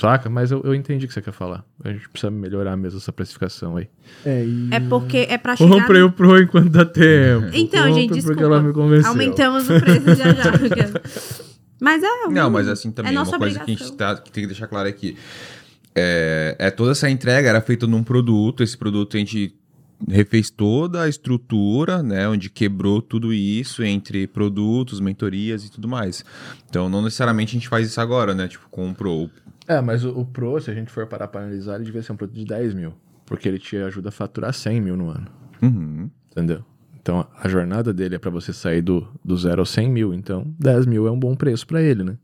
saca? 0.00 0.30
Mas 0.30 0.50
eu, 0.50 0.62
eu 0.64 0.74
entendi 0.74 1.04
o 1.04 1.08
que 1.08 1.14
você 1.14 1.20
quer 1.22 1.32
falar. 1.32 1.64
A 1.84 1.90
gente 1.90 2.08
precisa 2.08 2.30
melhorar 2.30 2.76
mesmo 2.76 2.98
essa 2.98 3.12
precificação 3.12 3.76
aí. 3.76 3.88
É, 4.24 4.44
e... 4.44 4.68
É 4.72 4.80
porque 4.80 5.26
é 5.28 5.36
pra 5.38 5.56
chegar. 5.56 5.70
Comprei 5.70 6.02
o 6.02 6.10
Pro 6.12 6.40
enquanto 6.40 6.70
dá 6.70 6.84
tempo. 6.84 7.48
Então, 7.52 7.86
Compre 7.86 8.00
gente, 8.00 8.08
Porque 8.08 8.20
desculpa. 8.22 8.42
ela 8.42 8.62
me 8.62 8.72
convenceu. 8.72 9.10
Aumentamos 9.10 9.68
o 9.68 9.80
preço 9.80 10.14
já 10.14 10.32
já. 10.32 10.52
Mas 11.80 12.02
é. 12.02 12.06
Não, 12.30 12.48
um- 12.48 12.50
mas 12.50 12.66
assim 12.66 12.90
também, 12.90 13.14
é 13.14 13.20
uma 13.20 13.38
coisa 13.38 13.60
que 13.60 13.70
a 13.70 13.74
gente 13.76 13.92
tá- 13.92 14.16
que 14.16 14.32
tem 14.32 14.42
que 14.42 14.48
deixar 14.48 14.66
claro 14.66 14.88
aqui. 14.88 15.16
É, 15.94 16.56
é 16.58 16.70
toda 16.70 16.90
essa 16.90 17.08
entrega 17.08 17.48
era 17.48 17.60
feita 17.60 17.86
num 17.86 18.02
produto, 18.02 18.62
esse 18.64 18.76
produto 18.76 19.16
a 19.16 19.20
gente 19.20 19.54
refez 20.06 20.50
toda 20.50 21.02
a 21.02 21.08
estrutura, 21.08 22.02
né, 22.02 22.28
onde 22.28 22.50
quebrou 22.50 23.02
tudo 23.02 23.32
isso 23.32 23.82
entre 23.82 24.26
produtos, 24.26 25.00
mentorias 25.00 25.64
e 25.64 25.70
tudo 25.70 25.88
mais. 25.88 26.24
Então, 26.68 26.88
não 26.88 27.02
necessariamente 27.02 27.50
a 27.50 27.58
gente 27.58 27.68
faz 27.68 27.88
isso 27.88 28.00
agora, 28.00 28.34
né, 28.34 28.46
tipo, 28.46 28.68
comprou. 28.68 29.30
É, 29.66 29.80
mas 29.80 30.04
o, 30.04 30.10
o 30.10 30.24
Pro, 30.24 30.60
se 30.60 30.70
a 30.70 30.74
gente 30.74 30.90
for 30.90 31.06
parar 31.06 31.28
pra 31.28 31.42
analisar, 31.42 31.76
ele 31.76 31.84
devia 31.84 32.02
ser 32.02 32.12
um 32.12 32.16
produto 32.16 32.36
de 32.36 32.44
10 32.44 32.74
mil. 32.74 32.94
Porque 33.26 33.48
ele 33.48 33.58
te 33.58 33.76
ajuda 33.76 34.08
a 34.08 34.12
faturar 34.12 34.54
100 34.54 34.80
mil 34.80 34.96
no 34.96 35.10
ano. 35.10 35.26
Uhum. 35.60 36.10
Entendeu? 36.30 36.64
Então 37.00 37.26
a 37.38 37.48
jornada 37.48 37.92
dele 37.92 38.14
é 38.14 38.18
pra 38.18 38.30
você 38.30 38.52
sair 38.52 38.82
do, 38.82 39.06
do 39.24 39.36
zero 39.36 39.60
aos 39.60 39.70
100 39.70 39.90
mil. 39.90 40.14
Então 40.14 40.54
10 40.58 40.86
mil 40.86 41.06
é 41.06 41.10
um 41.10 41.18
bom 41.18 41.34
preço 41.34 41.66
pra 41.66 41.82
ele, 41.82 42.04
né? 42.04 42.16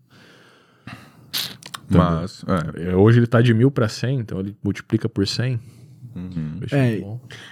Mas, 1.88 2.44
é, 2.76 2.90
É, 2.90 2.96
Hoje 2.96 3.18
ele 3.18 3.26
tá 3.26 3.40
de 3.40 3.52
mil 3.52 3.70
pra 3.70 3.88
100, 3.88 4.18
então 4.18 4.40
ele 4.40 4.56
multiplica 4.62 5.08
por 5.08 5.26
100. 5.26 5.60
Uhum. 6.14 6.60
É. 6.72 7.02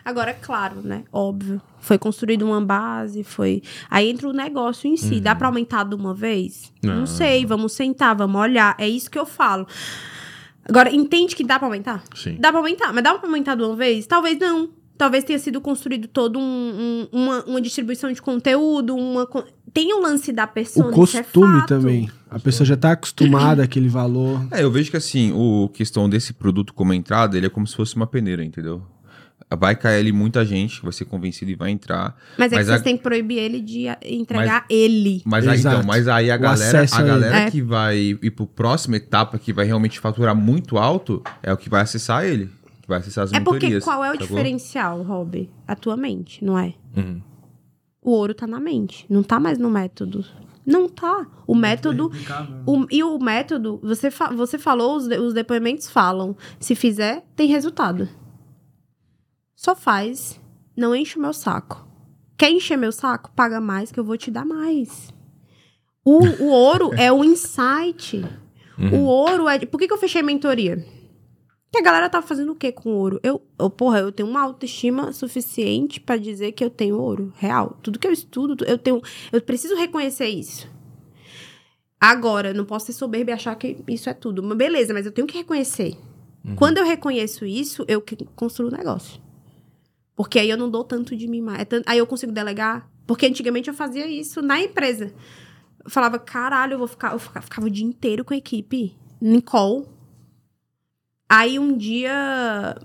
Agora, 0.04 0.30
é 0.30 0.34
claro, 0.34 0.80
né? 0.82 1.04
Óbvio. 1.12 1.60
Foi 1.80 1.98
construído 1.98 2.42
uma 2.46 2.60
base, 2.60 3.24
foi. 3.24 3.62
Aí 3.90 4.08
entra 4.10 4.28
o 4.28 4.32
negócio 4.32 4.88
em 4.88 4.96
si. 4.96 5.20
Dá 5.20 5.34
pra 5.34 5.48
aumentar 5.48 5.84
de 5.84 5.94
uma 5.94 6.14
vez? 6.14 6.72
Não. 6.82 7.00
Não. 7.00 7.06
sei. 7.06 7.44
Vamos 7.44 7.72
sentar, 7.72 8.14
vamos 8.16 8.40
olhar. 8.40 8.74
É 8.78 8.88
isso 8.88 9.10
que 9.10 9.18
eu 9.18 9.26
falo. 9.26 9.66
Agora, 10.68 10.94
entende 10.94 11.34
que 11.34 11.42
dá 11.44 11.58
pra 11.58 11.66
aumentar? 11.66 12.04
Sim. 12.14 12.36
Dá 12.38 12.50
pra 12.50 12.60
aumentar, 12.60 12.92
mas 12.92 13.02
dá 13.02 13.14
pra 13.14 13.26
aumentar 13.28 13.56
de 13.56 13.62
uma 13.62 13.74
vez? 13.74 14.06
Talvez 14.06 14.38
não. 14.38 14.68
Talvez 14.96 15.24
tenha 15.24 15.38
sido 15.38 15.60
construído 15.60 16.06
todo 16.06 16.38
um, 16.38 16.42
um- 16.42 17.08
uma, 17.20 17.44
uma 17.44 17.60
distribuição 17.60 18.12
de 18.12 18.22
conteúdo, 18.22 18.94
uma. 18.94 19.26
Tem 19.74 19.94
o 19.94 20.00
lance 20.02 20.32
da 20.32 20.46
pessoa. 20.46 20.94
O 20.94 21.04
isso 21.04 21.16
é 21.16 21.22
costume 21.22 21.60
fato. 21.60 21.68
também. 21.68 22.10
A 22.30 22.38
pessoa 22.38 22.66
já 22.66 22.76
tá 22.76 22.92
acostumada 22.92 23.62
àquele 23.62 23.88
valor. 23.88 24.46
É, 24.50 24.62
eu 24.62 24.70
vejo 24.70 24.90
que 24.90 24.96
assim, 24.96 25.32
o 25.34 25.68
questão 25.72 26.08
desse 26.08 26.32
produto 26.32 26.74
como 26.74 26.92
entrada, 26.92 27.36
ele 27.36 27.46
é 27.46 27.50
como 27.50 27.66
se 27.66 27.74
fosse 27.76 27.96
uma 27.96 28.06
peneira, 28.06 28.44
entendeu? 28.44 28.82
Vai 29.58 29.76
cair 29.76 29.98
ali 30.00 30.12
muita 30.12 30.46
gente, 30.46 30.80
vai 30.82 30.92
ser 30.92 31.04
convencido 31.04 31.50
e 31.50 31.54
vai 31.54 31.70
entrar. 31.70 32.16
Mas 32.38 32.52
é 32.52 32.56
Mas 32.56 32.64
que 32.66 32.70
a- 32.70 32.74
vocês 32.74 32.82
têm 32.82 32.96
que 32.96 33.02
proibir 33.02 33.36
ele 33.38 33.60
de 33.60 33.86
a- 33.86 33.98
entregar 34.02 34.64
ele. 34.70 35.20
Mas 35.26 35.46
aí, 35.46 35.58
então, 35.60 35.82
mas 35.84 36.08
aí 36.08 36.30
a 36.30 36.36
O 36.36 36.38
galera, 36.38 36.86
a 36.90 36.96
a 36.98 37.02
galera 37.02 37.36
É. 37.40 37.50
que 37.50 37.60
vai 37.60 37.98
ir 37.98 38.30
pro 38.30 38.46
próxima 38.46 38.96
etapa, 38.96 39.38
que 39.38 39.52
vai 39.52 39.66
realmente 39.66 40.00
faturar 40.00 40.34
muito 40.34 40.78
alto, 40.78 41.22
é 41.42 41.52
o 41.52 41.56
que 41.58 41.68
vai 41.68 41.82
acessar 41.82 42.24
ele. 42.24 42.46
Que 42.80 42.88
vai 42.88 42.98
acessar 43.00 43.24
as 43.24 43.32
É 43.32 43.40
porque 43.40 43.78
qual 43.80 44.02
é 44.02 44.08
o 44.08 44.12
sacou? 44.12 44.26
diferencial, 44.28 45.02
Rob? 45.02 45.50
A 45.68 45.76
tua 45.76 45.96
mente, 45.98 46.42
não 46.42 46.58
é? 46.58 46.72
Uhum. 46.96 47.20
O 48.02 48.10
ouro 48.10 48.34
tá 48.34 48.46
na 48.46 48.58
mente, 48.58 49.06
não 49.08 49.22
tá 49.22 49.38
mais 49.38 49.58
no 49.58 49.70
método. 49.70 50.24
Não 50.66 50.88
tá. 50.88 51.26
O 51.46 51.54
método. 51.54 52.08
o- 52.66 52.86
e 52.90 53.02
o 53.02 53.18
método, 53.18 53.80
você, 53.82 54.10
fa- 54.10 54.30
você 54.32 54.58
falou, 54.58 54.96
os, 54.96 55.06
de- 55.08 55.18
os 55.18 55.32
depoimentos 55.34 55.88
falam. 55.90 56.36
Se 56.60 56.74
fizer, 56.74 57.24
tem 57.36 57.48
resultado. 57.48 58.08
Só 59.56 59.74
faz. 59.74 60.40
Não 60.76 60.94
enche 60.94 61.18
o 61.18 61.22
meu 61.22 61.32
saco. 61.32 61.86
Quer 62.38 62.50
encher 62.50 62.76
meu 62.76 62.92
saco? 62.92 63.30
Paga 63.36 63.60
mais 63.60 63.92
que 63.92 64.00
eu 64.00 64.04
vou 64.04 64.16
te 64.16 64.30
dar 64.30 64.44
mais. 64.44 65.12
O, 66.04 66.18
o 66.44 66.48
ouro 66.48 66.90
é 66.94 67.12
o 67.12 67.22
insight. 67.24 68.24
O 68.92 69.04
ouro 69.04 69.48
é. 69.48 69.58
Por 69.60 69.78
que, 69.78 69.86
que 69.86 69.92
eu 69.92 69.98
fechei 69.98 70.22
mentoria? 70.22 70.84
Que 71.72 71.78
a 71.78 71.82
galera 71.82 72.10
tá 72.10 72.20
fazendo 72.20 72.52
o 72.52 72.54
que 72.54 72.70
com 72.70 72.90
ouro? 72.94 73.18
Eu, 73.22 73.40
eu, 73.58 73.70
porra, 73.70 74.00
eu 74.00 74.12
tenho 74.12 74.28
uma 74.28 74.42
autoestima 74.42 75.10
suficiente 75.12 75.98
pra 75.98 76.18
dizer 76.18 76.52
que 76.52 76.62
eu 76.62 76.68
tenho 76.68 76.98
ouro, 77.00 77.32
real. 77.36 77.78
Tudo 77.82 77.98
que 77.98 78.06
eu 78.06 78.12
estudo, 78.12 78.62
eu 78.66 78.76
tenho, 78.76 79.00
eu 79.32 79.40
preciso 79.40 79.74
reconhecer 79.74 80.26
isso. 80.28 80.68
Agora, 82.00 82.52
não 82.52 82.64
posso 82.64 82.86
ser 82.86 82.92
soberba 82.92 83.30
e 83.30 83.34
achar 83.34 83.54
que 83.54 83.78
isso 83.88 84.10
é 84.10 84.14
tudo. 84.14 84.42
Mas 84.42 84.58
beleza, 84.58 84.92
mas 84.92 85.06
eu 85.06 85.12
tenho 85.12 85.26
que 85.26 85.38
reconhecer. 85.38 85.96
Quando 86.56 86.78
eu 86.78 86.84
reconheço 86.84 87.46
isso, 87.46 87.84
eu 87.86 88.02
construo 88.34 88.68
o 88.68 88.72
negócio. 88.76 89.20
Porque 90.16 90.38
aí 90.40 90.50
eu 90.50 90.56
não 90.58 90.68
dou 90.68 90.82
tanto 90.84 91.16
de 91.16 91.28
mim 91.28 91.40
mais. 91.40 91.60
É 91.60 91.64
tan- 91.64 91.82
aí 91.86 91.98
eu 91.98 92.06
consigo 92.06 92.32
delegar. 92.32 92.90
Porque 93.06 93.24
antigamente 93.26 93.68
eu 93.70 93.74
fazia 93.74 94.06
isso 94.06 94.42
na 94.42 94.60
empresa. 94.60 95.12
Eu 95.84 95.90
falava, 95.90 96.18
caralho, 96.18 96.74
eu 96.74 96.78
vou 96.78 96.88
ficar. 96.88 97.12
Eu 97.12 97.18
fica- 97.18 97.40
ficava 97.40 97.66
o 97.66 97.70
dia 97.70 97.84
inteiro 97.86 98.24
com 98.24 98.34
a 98.34 98.36
equipe. 98.36 98.96
Em 99.22 99.40
call. 99.40 99.86
Aí 101.34 101.58
um 101.58 101.74
dia, 101.74 102.76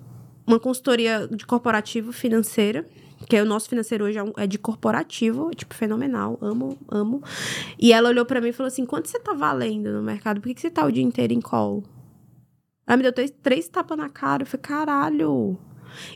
uma 0.47 0.57
consultoria 0.57 1.27
de 1.27 1.45
corporativo 1.45 2.13
financeira, 2.13 2.87
que 3.27 3.35
é 3.35 3.41
o 3.41 3.45
nosso 3.45 3.67
financeiro 3.67 4.05
hoje 4.05 4.17
é 4.17 4.23
é 4.37 4.47
de 4.47 4.57
corporativo, 4.57 5.51
tipo, 5.53 5.75
fenomenal, 5.75 6.37
amo, 6.39 6.77
amo. 6.87 7.21
E 7.77 7.91
ela 7.91 8.07
olhou 8.07 8.25
pra 8.25 8.39
mim 8.39 8.47
e 8.47 8.53
falou 8.53 8.69
assim: 8.69 8.85
quanto 8.85 9.09
você 9.09 9.19
tá 9.19 9.33
valendo 9.33 9.91
no 9.91 10.01
mercado? 10.01 10.39
Por 10.39 10.47
que, 10.47 10.55
que 10.55 10.61
você 10.61 10.71
tá 10.71 10.85
o 10.85 10.91
dia 10.93 11.03
inteiro 11.03 11.33
em 11.33 11.41
call? 11.41 11.83
Ela 12.87 12.95
me 12.95 13.03
deu 13.03 13.11
três, 13.11 13.33
três 13.43 13.67
tapas 13.67 13.97
na 13.97 14.07
cara. 14.07 14.43
Eu 14.43 14.47
falei, 14.47 14.61
caralho. 14.61 15.59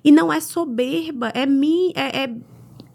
E 0.01 0.09
não 0.09 0.31
é 0.31 0.39
soberba, 0.39 1.33
é 1.35 1.45
mim, 1.45 1.91
é, 1.95 2.23
é 2.23 2.35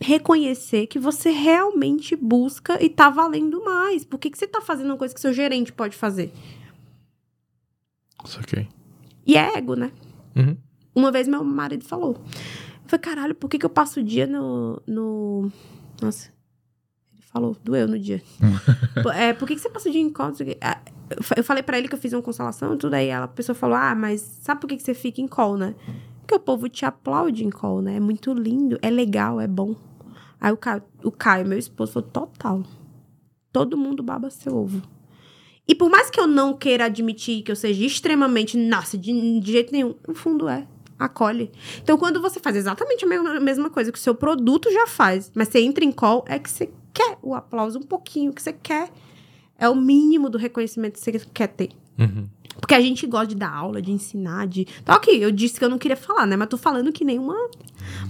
reconhecer 0.01 0.87
que 0.87 0.99
você 0.99 1.29
realmente 1.29 2.17
busca 2.17 2.83
e 2.83 2.89
tá 2.89 3.11
valendo 3.11 3.63
mais. 3.63 4.03
Por 4.03 4.19
que, 4.19 4.31
que 4.31 4.39
você 4.39 4.47
tá 4.47 4.63
fazendo 4.63 4.87
uma 4.87 4.97
coisa 4.97 5.15
que 5.15 5.21
seu 5.21 5.35
gerente 5.35 5.75
pode 5.75 5.95
fazer? 5.95 6.33
Saquei. 8.25 8.67
E 9.27 9.36
é 9.36 9.57
ego, 9.59 9.74
né? 9.74 9.90
Uhum. 10.36 10.57
Uma 10.94 11.11
vez 11.12 11.27
meu 11.28 11.43
marido 11.44 11.85
falou. 11.85 12.12
Eu 12.15 12.89
falei, 12.89 13.03
caralho, 13.03 13.35
por 13.35 13.48
que, 13.51 13.59
que 13.59 13.66
eu 13.66 13.70
passo 13.70 14.01
o 14.01 14.03
dia 14.03 14.27
no. 14.27 14.81
no... 14.86 15.51
Nossa. 16.01 16.31
Ele 17.12 17.23
falou, 17.23 17.57
doeu 17.62 17.89
no 17.89 17.98
dia. 17.98 18.23
É, 19.15 19.32
por 19.32 19.47
que, 19.47 19.55
que 19.55 19.61
você 19.61 19.69
passa 19.69 19.89
o 19.89 19.93
dia 19.93 20.01
em 20.01 20.11
call? 20.11 20.32
Ah, 20.61 20.78
Eu 21.11 21.23
fa- 21.23 21.35
eu 21.36 21.44
falei 21.44 21.62
pra 21.62 21.78
ele 21.78 21.86
que 21.89 21.94
eu 21.94 21.98
fiz 21.98 22.12
uma 22.12 22.23
constelação 22.23 22.74
e 22.74 22.77
tudo 22.78 22.94
aí. 22.94 23.09
Ela, 23.09 23.24
a 23.27 23.28
pessoa 23.28 23.55
falou, 23.55 23.77
ah, 23.77 23.94
mas 23.94 24.20
sabe 24.20 24.61
por 24.61 24.66
que, 24.69 24.77
que 24.77 24.82
você 24.82 24.94
fica 24.94 25.20
em 25.20 25.28
call, 25.28 25.57
né? 25.57 25.74
Porque 26.20 26.35
o 26.35 26.40
povo 26.40 26.69
te 26.69 26.85
aplaude 26.85 27.44
em 27.44 27.51
call, 27.51 27.81
né? 27.82 27.97
É 27.97 28.01
muito 28.01 28.32
lindo, 28.32 28.78
é 28.82 28.90
legal, 28.90 29.40
é 29.40 29.47
bom. 29.47 29.77
Aí 30.40 30.51
o 30.53 30.57
Caio, 30.57 30.82
o 31.05 31.11
Caio 31.12 31.47
meu 31.47 31.59
esposo, 31.59 31.93
falou, 31.93 32.09
total. 32.11 32.62
Todo 33.53 33.77
mundo 33.77 34.03
baba 34.03 34.28
seu 34.31 34.57
ovo. 34.57 34.82
E 35.68 35.74
por 35.74 35.90
mais 35.90 36.09
que 36.09 36.20
eu 36.20 36.26
não 36.26 36.55
queira 36.55 36.84
admitir 36.84 37.43
que 37.43 37.51
eu 37.51 37.56
seja 37.56 37.84
extremamente, 37.84 38.56
nossa, 38.56 38.97
de, 38.97 39.40
de 39.40 39.52
jeito 39.52 39.72
nenhum, 39.72 39.94
no 40.06 40.14
fundo 40.14 40.48
é. 40.48 40.66
Acolhe. 40.98 41.51
Então, 41.82 41.98
quando 41.98 42.22
você 42.22 42.40
faz 42.40 42.56
exatamente 42.56 43.05
a 43.05 43.09
mesma, 43.09 43.36
a 43.36 43.40
mesma 43.40 43.68
coisa 43.68 43.93
que 43.93 43.98
o 43.98 44.01
seu 44.01 44.14
produto 44.14 44.72
já 44.72 44.86
faz, 44.86 45.30
mas 45.34 45.48
você 45.48 45.60
entra 45.60 45.84
em 45.84 45.93
call, 45.93 46.24
é 46.26 46.38
que 46.38 46.51
você 46.51 46.70
quer 46.94 47.18
o 47.22 47.34
aplauso 47.34 47.78
um 47.78 47.82
pouquinho, 47.82 48.32
que 48.32 48.40
você 48.40 48.52
quer. 48.52 48.90
É 49.59 49.68
o 49.68 49.74
mínimo 49.74 50.30
do 50.30 50.38
reconhecimento 50.38 50.94
que 50.94 51.01
você 51.01 51.12
quer 51.32 51.48
ter. 51.48 51.70
Uhum. 51.98 52.28
Porque 52.60 52.74
a 52.74 52.80
gente 52.80 53.06
gosta 53.06 53.28
de 53.28 53.34
dar 53.34 53.52
aula, 53.52 53.82
de 53.82 53.93
ensinar, 53.93 54.47
de. 54.47 54.64
Tá 54.84 54.97
ok, 54.97 55.22
eu 55.22 55.30
disse 55.30 55.59
que 55.59 55.64
eu 55.64 55.68
não 55.68 55.78
queria 55.78 55.97
falar, 55.97 56.26
né? 56.26 56.36
Mas 56.36 56.48
tô 56.48 56.56
falando 56.56 56.93
que 56.93 57.05
nem 57.05 57.18
uma 57.18 57.36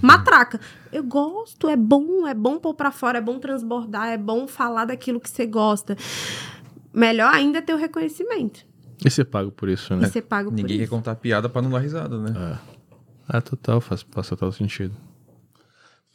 matraca. 0.01 0.59
Eu 0.91 1.03
gosto, 1.03 1.67
é 1.67 1.75
bom, 1.75 2.25
é 2.25 2.33
bom 2.33 2.57
pôr 2.57 2.73
pra 2.73 2.91
fora, 2.91 3.17
é 3.17 3.21
bom 3.21 3.39
transbordar, 3.39 4.07
é 4.07 4.17
bom 4.17 4.47
falar 4.47 4.85
daquilo 4.85 5.19
que 5.19 5.29
você 5.29 5.45
gosta. 5.45 5.97
Melhor 6.93 7.33
ainda 7.33 7.59
é 7.59 7.61
ter 7.61 7.73
o 7.73 7.77
reconhecimento. 7.77 8.65
E 9.05 9.09
você 9.09 9.23
paga 9.23 9.51
por 9.51 9.69
isso, 9.69 9.93
E 9.93 9.97
né? 9.97 10.07
ser 10.09 10.23
pago 10.23 10.49
por 10.49 10.55
Ninguém 10.55 10.77
quer 10.77 10.83
isso. 10.83 10.91
contar 10.91 11.15
piada 11.15 11.47
pra 11.47 11.61
não 11.61 11.69
dar 11.69 11.79
risada, 11.79 12.17
né? 12.19 12.33
É. 12.35 12.77
Ah, 13.29 13.41
total, 13.41 13.79
faz, 13.81 14.05
faz 14.09 14.27
total 14.29 14.51
sentido. 14.51 14.95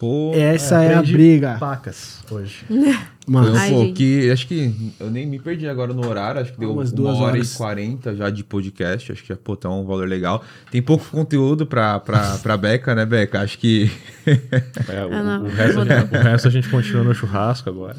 Pô, 0.02 0.32
Essa 0.34 0.82
é, 0.82 0.88
a 0.88 0.98
aprendi 0.98 1.12
Briga. 1.12 1.56
Pacas 1.60 2.24
hoje. 2.28 2.64
Um 3.28 3.38
Ai, 3.54 3.70
pô, 3.70 3.92
que 3.92 4.28
acho 4.32 4.48
que 4.48 4.92
eu 4.98 5.08
nem 5.08 5.24
me 5.24 5.38
perdi 5.38 5.68
agora 5.68 5.94
no 5.94 6.04
horário, 6.04 6.40
acho 6.40 6.52
que 6.52 6.58
deu 6.58 6.72
Umas 6.72 6.90
uma 6.90 6.96
duas 6.96 7.16
hora 7.18 7.24
horas. 7.36 7.54
e 7.54 7.56
quarenta 7.56 8.16
já 8.16 8.28
de 8.28 8.42
podcast, 8.42 9.12
acho 9.12 9.22
que 9.22 9.32
pô, 9.36 9.54
tá 9.54 9.70
um 9.70 9.84
valor 9.86 10.08
legal. 10.08 10.42
Tem 10.72 10.82
pouco 10.82 11.04
conteúdo 11.08 11.64
pra, 11.64 12.00
pra, 12.00 12.36
pra 12.38 12.56
Beca, 12.56 12.96
né, 12.96 13.06
Beca? 13.06 13.40
Acho 13.42 13.56
que 13.60 13.88
É, 14.26 15.06
o, 15.06 15.12
Ah, 15.14 15.22
não. 15.22 15.44
o 15.44 15.48
resto, 15.48 15.80
a 15.82 15.84
gente- 15.84 16.14
o 16.16 16.18
resto 16.20 16.48
a 16.48 16.50
gente 16.50 16.68
continua 16.68 17.04
no 17.04 17.14
churrasco 17.14 17.70
agora. 17.70 17.96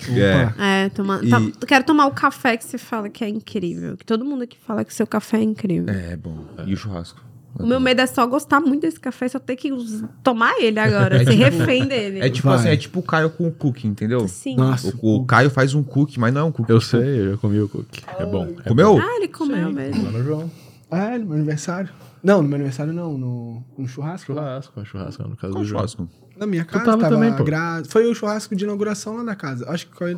é, 0.60 0.84
É, 0.88 0.90
toma, 0.90 1.22
E- 1.24 1.30
tá- 1.30 1.42
quero 1.66 1.86
tomar 1.86 2.08
o 2.08 2.12
café 2.12 2.58
que 2.58 2.66
você 2.66 2.78
fala 2.78 3.08
que 3.10 3.24
é 3.24 3.30
incrível. 3.30 3.96
Que 3.96 4.06
todo 4.06 4.26
mundo 4.26 4.44
aqui 4.44 4.58
fala 4.68 4.84
que 4.84 4.94
seu 4.94 5.08
café 5.08 5.38
é 5.38 5.44
incrível. 5.44 5.88
é 5.88 6.18
bom. 6.18 6.46
E 6.68 6.74
o 6.74 6.76
churrasco? 6.76 7.22
O 7.60 7.66
meu 7.68 7.80
medo 7.80 8.02
é 8.02 8.06
só 8.08 8.26
gostar 8.26 8.60
muito 8.60 8.82
desse 8.82 9.00
café, 9.00 9.28
só 9.28 9.38
ter 9.40 9.56
que 9.56 9.70
tomar 10.24 10.60
ele 10.60 10.80
agora, 10.80 11.18
ser 11.24 11.32
refém 11.36 11.86
dele. 11.88 12.20
É 12.20 12.30
tipo 12.30 12.48
Vai. 12.48 12.58
assim, 12.58 12.68
é 12.70 12.76
tipo 12.78 13.00
o 13.00 13.04
Caio 13.04 13.30
com 13.30 13.48
o 13.48 13.52
cookie, 13.52 13.88
entendeu? 13.88 14.28
Sim. 14.28 14.56
Nossa. 14.56 14.94
O, 15.02 15.18
o 15.18 15.26
Caio 15.26 15.50
faz 15.50 15.74
um 15.76 15.84
cookie, 15.84 16.20
mas 16.20 16.34
não 16.34 16.42
é 16.42 16.44
um 16.46 16.52
cookie. 16.52 16.72
Eu 16.72 16.82
sei, 16.82 17.20
eu 17.22 17.32
já 17.32 17.38
comi 17.38 17.60
o 17.62 17.70
cookie. 17.70 18.02
É 18.18 18.26
bom. 18.26 18.48
É 18.66 18.68
Comeu? 18.70 18.98
Ah, 18.98 19.16
ele 19.18 19.28
comeu 19.28 19.72
mesmo. 19.72 20.04
Lá 20.04 20.12
no 20.12 20.24
João. 20.24 20.52
Ah, 20.90 21.16
é, 21.16 21.18
no 21.20 21.26
meu 21.28 21.36
aniversário. 21.36 21.90
Não, 22.24 22.42
no 22.42 22.48
meu 22.48 22.56
aniversário 22.56 22.94
não, 22.94 23.18
no, 23.18 23.64
no 23.78 23.88
churrasco. 23.88 24.34
Churrasco, 24.34 24.80
é 24.82 24.86
churrasco 24.86 25.24
no 25.28 25.36
caso 25.36 25.54
Qual 25.54 25.64
do 25.64 25.68
João. 25.68 25.80
churrasco? 25.88 26.10
Na 26.38 26.48
minha 26.48 26.64
Tu 26.66 26.72
casa 26.74 26.86
tava 26.86 26.98
tava, 27.02 27.14
também, 27.16 27.34
pô. 27.36 27.44
gra- 27.44 27.84
Foi 27.88 28.10
o 28.10 28.16
churrasco 28.16 28.56
de 28.56 28.64
inauguração 28.64 29.18
lá 29.18 29.24
da 29.24 29.36
casa. 29.36 29.70
Acho 29.70 29.88
que 29.88 29.96
foi... 29.96 30.18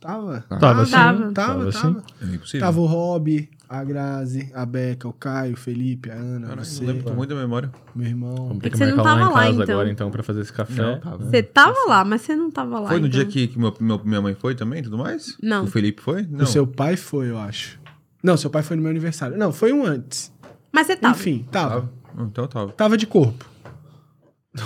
Tava. 0.00 0.44
Tava 0.58 0.84
sim. 0.84 0.90
Tava. 0.92 1.18
Tava, 1.18 1.32
Tava 1.32 1.72
tava. 1.72 1.72
sim. 1.72 1.96
É 2.22 2.34
impossível. 2.34 2.60
Tava 2.66 2.80
o 2.80 2.86
Rob, 2.86 3.48
a 3.72 3.84
Grazi, 3.84 4.50
a 4.52 4.66
Beca, 4.66 5.06
o 5.06 5.12
Caio, 5.12 5.54
o 5.54 5.56
Felipe, 5.56 6.10
a 6.10 6.14
Ana, 6.14 6.48
Caralho, 6.48 6.64
você, 6.64 6.80
não 6.80 6.88
lembro, 6.88 7.04
tô 7.04 7.14
muito 7.14 7.30
da 7.32 7.40
memória. 7.40 7.70
meu 7.94 8.08
irmão. 8.08 8.34
Vamos 8.34 8.58
ter 8.58 8.66
É 8.66 8.70
que 8.70 8.70
que 8.70 8.76
você 8.78 8.86
não 8.86 8.96
marcar 8.96 9.12
lá 9.14 9.18
tava 9.18 9.20
em 9.20 9.32
lá, 9.32 9.40
casa 9.52 9.62
então. 9.62 9.74
agora, 9.76 9.90
então, 9.92 10.10
pra 10.10 10.22
fazer 10.24 10.40
esse 10.40 10.52
café. 10.52 10.82
Não, 10.82 10.98
tava. 10.98 11.24
Você 11.24 11.42
tava 11.42 11.76
lá, 11.86 12.04
mas 12.04 12.20
você 12.22 12.34
não 12.34 12.50
tava 12.50 12.80
lá. 12.80 12.88
Foi 12.88 12.98
no 12.98 13.06
então. 13.06 13.20
dia 13.20 13.26
que, 13.30 13.46
que 13.46 13.56
meu, 13.58 13.72
meu- 13.80 14.00
minha 14.04 14.20
mãe 14.20 14.34
foi 14.34 14.56
também 14.56 14.80
e 14.80 14.82
tudo 14.82 14.98
mais? 14.98 15.36
Não. 15.40 15.64
O 15.64 15.66
Felipe 15.68 16.02
foi? 16.02 16.26
Não. 16.28 16.42
O 16.44 16.46
seu 16.48 16.66
pai 16.66 16.96
foi, 16.96 17.30
eu 17.30 17.38
acho. 17.38 17.78
Não, 18.22 18.36
seu 18.36 18.50
pai 18.50 18.62
foi 18.64 18.76
no 18.76 18.82
meu 18.82 18.90
aniversário. 18.90 19.38
Não, 19.38 19.52
foi 19.52 19.72
um 19.72 19.86
antes. 19.86 20.32
Mas 20.72 20.88
você 20.88 20.96
tava. 20.96 21.14
Enfim, 21.16 21.46
tava. 21.52 21.68
Tava? 21.70 21.90
Então 22.26 22.44
eu 22.44 22.48
tava. 22.48 22.72
Tava 22.72 22.96
de 22.96 23.06
corpo. 23.06 23.44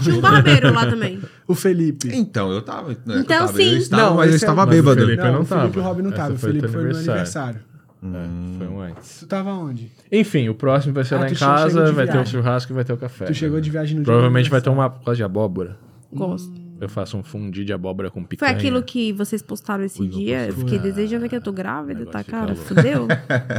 Tinha 0.03 0.17
um 0.17 0.21
barbeiro 0.23 0.73
lá 0.73 0.87
também. 0.87 1.21
O 1.47 1.55
Felipe. 1.55 2.09
Então, 2.11 2.51
eu 2.51 2.63
tava. 2.63 2.97
Não, 3.05 3.17
é 3.17 3.19
que 3.19 3.25
Então, 3.25 3.37
eu 3.37 3.47
tava, 3.49 3.53
sim. 3.59 3.71
Eu 3.73 3.77
estava, 3.77 4.03
Não, 4.03 4.17
mas 4.17 4.27
eu 4.29 4.33
é- 4.33 4.37
estava 4.37 4.55
Mas 4.65 4.67
o 4.67 4.71
bêbado. 4.71 5.01
Felipe 5.03 5.23
eu 5.23 5.33
não 5.33 5.41
o 5.43 5.45
Felipe 5.45 5.67
e 5.67 5.69
o 5.69 5.73
tava. 5.75 5.87
Rob 5.89 6.03
não 6.03 6.09
Essa 6.11 6.17
tava. 6.17 6.33
O 6.33 6.39
foi 6.39 6.49
Felipe 6.49 6.63
teu 6.63 6.73
foi 6.73 6.83
no 6.85 6.89
meu 6.89 6.97
aniversário. 6.97 7.61
É, 8.05 8.59
foi 8.59 8.67
um 8.69 8.81
antes. 8.81 9.21
Tu 9.21 9.27
tava 9.27 9.51
onde? 9.53 9.91
Enfim, 10.13 10.49
o 10.49 10.55
próximo 10.55 10.93
vai 10.93 11.05
ser 11.05 11.15
Ah, 11.15 11.21
lá 11.21 11.27
tu 11.27 11.31
em 11.33 11.35
che- 11.35 11.39
chegou 11.41 11.55
casa, 11.57 11.85
de 11.87 11.93
vai 11.93 12.05
ter 12.07 12.11
o 12.11 12.15
viagem. 12.15 12.33
churrasco 12.33 12.73
e 12.73 12.75
vai 12.75 12.85
ter 12.85 12.93
o 12.93 12.97
café. 12.99 13.25
Tu 13.27 13.35
chegou 13.35 13.61
de 13.61 13.71
viagem 13.71 13.97
no 13.97 14.03
dia 14.03 14.13
Provavelmente 14.13 14.47
do 14.49 14.51
vai 14.51 14.61
ter 14.61 14.71
uma 14.71 14.91
coisa 14.91 15.17
de 15.17 15.23
abóbora. 15.25 15.79
Gosto. 16.13 16.53
Eu 16.85 16.89
faço 16.89 17.17
um 17.17 17.23
fundi 17.23 17.65
de 17.65 17.73
abóbora 17.73 18.11
com 18.11 18.21
Foi 18.21 18.29
picanha. 18.29 18.53
aquilo 18.53 18.83
que 18.83 19.11
vocês 19.13 19.41
postaram 19.41 19.85
esse 19.85 20.03
Ui, 20.03 20.09
dia. 20.09 20.49
Eu 20.49 20.53
fiquei 20.53 20.79
Foi. 20.79 20.91
desejando 20.91 21.27
que 21.29 21.35
eu 21.35 21.41
tô 21.41 21.51
grávida, 21.51 22.05
tá, 22.05 22.23
cara? 22.23 22.55
Fudeu. 22.55 23.09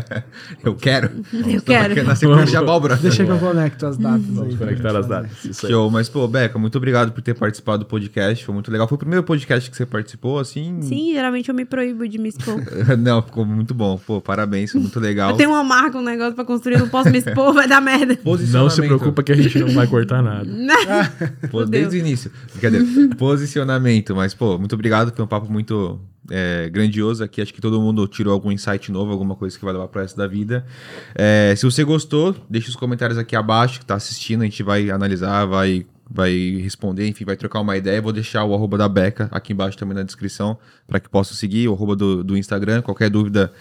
Eu 0.63 0.75
quero. 0.75 1.09
Eu 1.33 1.61
quero. 1.61 2.03
Na 2.03 2.15
sequência 2.15 2.45
de 2.45 2.57
abóbora. 2.57 2.95
Deixa 2.97 3.25
que 3.25 3.31
eu 3.31 3.39
conecto 3.39 3.85
as 3.85 3.97
datas 3.97 4.25
Vamos 4.25 4.53
aí. 4.53 4.57
conectar 4.57 4.97
as 4.97 5.07
datas. 5.07 5.45
Isso 5.45 5.65
aí. 5.65 5.71
Show, 5.71 5.89
mas 5.89 6.07
pô, 6.07 6.27
Beca, 6.27 6.59
muito 6.59 6.77
obrigado 6.77 7.11
por 7.11 7.21
ter 7.21 7.33
participado 7.33 7.79
do 7.79 7.85
podcast. 7.85 8.45
Foi 8.45 8.53
muito 8.53 8.71
legal. 8.71 8.87
Foi 8.87 8.95
o 8.95 8.99
primeiro 8.99 9.23
podcast 9.23 9.69
que 9.71 9.75
você 9.75 9.85
participou, 9.85 10.39
assim? 10.39 10.81
Sim, 10.83 11.13
geralmente 11.13 11.49
eu 11.49 11.55
me 11.55 11.65
proíbo 11.65 12.07
de 12.07 12.17
me 12.19 12.29
expor. 12.29 12.61
Não, 12.97 13.21
ficou 13.23 13.45
muito 13.45 13.73
bom. 13.73 13.97
Pô, 14.05 14.21
parabéns, 14.21 14.71
foi 14.71 14.81
muito 14.81 14.99
legal. 14.99 15.31
Eu 15.31 15.37
tenho 15.37 15.49
uma 15.49 15.63
marca, 15.63 15.97
um 15.97 16.03
negócio 16.03 16.33
pra 16.35 16.45
construir, 16.45 16.77
não 16.77 16.89
posso 16.89 17.09
me 17.09 17.17
expor, 17.17 17.53
vai 17.53 17.67
dar 17.67 17.81
merda. 17.81 18.17
Não 18.51 18.69
se 18.69 18.81
preocupa 18.81 19.23
que 19.23 19.31
a 19.31 19.35
gente 19.35 19.57
não 19.59 19.69
vai 19.69 19.87
cortar 19.87 20.21
nada. 20.21 20.47
Pô, 21.49 21.65
desde 21.65 21.97
o 21.97 21.99
início. 21.99 22.31
Brincadeira. 22.51 22.85
Posicionamento, 23.17 24.15
mas, 24.15 24.33
pô, 24.33 24.57
muito 24.57 24.73
obrigado. 24.73 25.13
Foi 25.15 25.23
um 25.23 25.27
papo 25.27 25.51
muito 25.51 25.99
é, 26.29 26.69
grandioso 26.69 27.23
aqui. 27.23 27.41
Acho 27.41 27.53
que 27.53 27.61
todo 27.61 27.79
mundo 27.81 28.07
tirou 28.07 28.33
algum 28.33 28.51
insight 28.51 28.91
novo, 28.91 29.11
alguma 29.11 29.35
coisa 29.35 29.57
que 29.57 29.63
vai 29.63 29.73
levar 29.73 29.87
pro 29.87 30.01
resto 30.01 30.17
da 30.17 30.27
vida. 30.27 30.65
É, 31.13 31.53
se 31.55 31.65
você 31.65 31.83
gostou, 31.83 32.35
deixa 32.49 32.69
os 32.69 32.75
comentários 32.75 33.17
aqui 33.17 33.35
abaixo 33.35 33.79
que 33.79 33.85
tá 33.85 33.95
assistindo. 33.95 34.41
A 34.41 34.45
gente 34.45 34.63
vai 34.63 34.89
analisar, 34.89 35.45
vai, 35.45 35.85
vai 36.09 36.59
responder, 36.61 37.07
enfim, 37.07 37.25
vai 37.25 37.35
trocar 37.35 37.59
uma 37.61 37.77
ideia. 37.77 38.01
Vou 38.01 38.13
deixar 38.13 38.43
o 38.43 38.53
arroba 38.53 38.77
da 38.77 38.89
Beca 38.89 39.27
aqui 39.31 39.53
embaixo 39.53 39.77
também 39.77 39.95
na 39.95 40.03
descrição 40.03 40.57
para 40.87 40.99
que 40.99 41.09
possam 41.09 41.35
seguir, 41.35 41.67
o 41.67 41.73
arroba 41.73 41.95
do, 41.95 42.23
do 42.23 42.37
Instagram. 42.37 42.81
Qualquer 42.81 43.09
dúvida. 43.09 43.51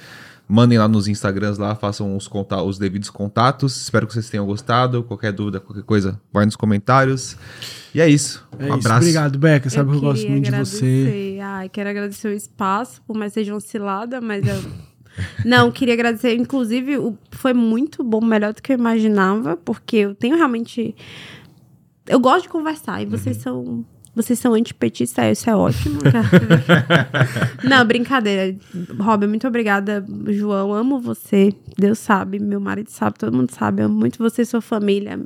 Mandem 0.47 0.77
lá 0.79 0.87
nos 0.87 1.09
Instagrams 1.09 1.59
lá, 1.59 1.75
façam 1.75 2.15
os, 2.17 2.29
conta 2.29 2.63
os 2.63 2.79
devidos 2.79 3.09
contatos. 3.09 3.77
Espero 3.81 4.07
que 4.07 4.13
vocês 4.13 4.29
tenham 4.29 4.45
gostado. 4.45 5.03
Qualquer 5.03 5.33
dúvida, 5.33 5.59
qualquer 5.59 5.83
coisa, 5.85 6.21
vai 6.33 6.45
nos 6.45 6.55
comentários. 6.55 7.37
E 7.95 8.01
é 8.01 8.09
isso. 8.09 8.47
É 8.59 8.65
um 8.65 8.67
isso. 8.67 8.75
abraço. 8.75 8.99
Obrigado, 9.01 9.39
Beca. 9.39 9.71
Sabe 9.71 9.91
que 9.91 9.97
eu 9.97 10.01
gosto 10.01 10.29
muito 10.29 10.45
de 10.45 10.51
você. 10.51 10.87
agradecer. 10.87 11.41
Ai, 11.41 11.69
quero 11.71 11.89
agradecer 11.89 12.29
o 12.29 12.33
espaço, 12.33 13.01
por 13.07 13.17
mais 13.17 13.33
que 13.33 13.41
seja 13.41 13.55
uma 13.55 13.61
cilada, 13.61 14.21
mas 14.21 14.47
eu. 14.47 14.55
Não, 15.47 15.71
queria 15.71 15.95
agradecer. 15.95 16.35
Inclusive, 16.37 16.99
o- 16.99 17.17
foi 17.31 17.55
muito 17.55 18.03
bom, 18.05 18.21
melhor 18.23 18.53
do 18.53 18.61
que 18.61 18.73
eu 18.73 18.77
imaginava, 18.79 19.57
porque 19.57 19.97
eu 19.99 20.15
tenho 20.15 20.37
realmente. 20.37 20.95
Eu 22.07 22.21
gosto 22.21 22.43
de 22.43 22.49
conversar 22.51 23.01
e 23.01 23.07
vocês 23.07 23.39
são. 23.39 23.85
Vocês 24.15 24.39
são 24.39 24.55
antipetistas, 24.55 25.39
isso 25.39 25.51
é 25.51 25.57
ótimo. 25.57 25.99
Não, 27.65 27.85
brincadeira. 27.85 28.57
Robin, 28.99 29.27
muito 29.27 29.47
obrigada. 29.47 30.05
João, 30.29 30.73
amo 30.73 31.01
você. 31.01 31.53
Deus 31.77 31.99
sabe, 31.99 32.39
meu 32.39 32.61
marido 32.61 32.91
sabe, 32.91 33.19
todo 33.19 33.37
mundo 33.37 33.51
sabe. 33.51 33.83
Amo 33.83 33.95
muito 33.95 34.19
você 34.19 34.43
e 34.43 34.47
sua 34.47 34.61
família. 34.61 35.21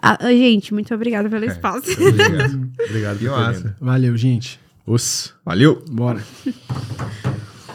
Ah, 0.00 0.18
ah, 0.20 0.32
gente, 0.32 0.74
muito 0.74 0.92
obrigada 0.92 1.28
pelo 1.30 1.44
espaço. 1.44 1.92
Obrigado. 1.92 2.70
Obrigado. 2.90 3.74
Valeu, 3.80 4.16
gente. 4.16 4.58
Os. 4.84 5.32
Valeu! 5.44 5.84
Bora. 5.88 6.20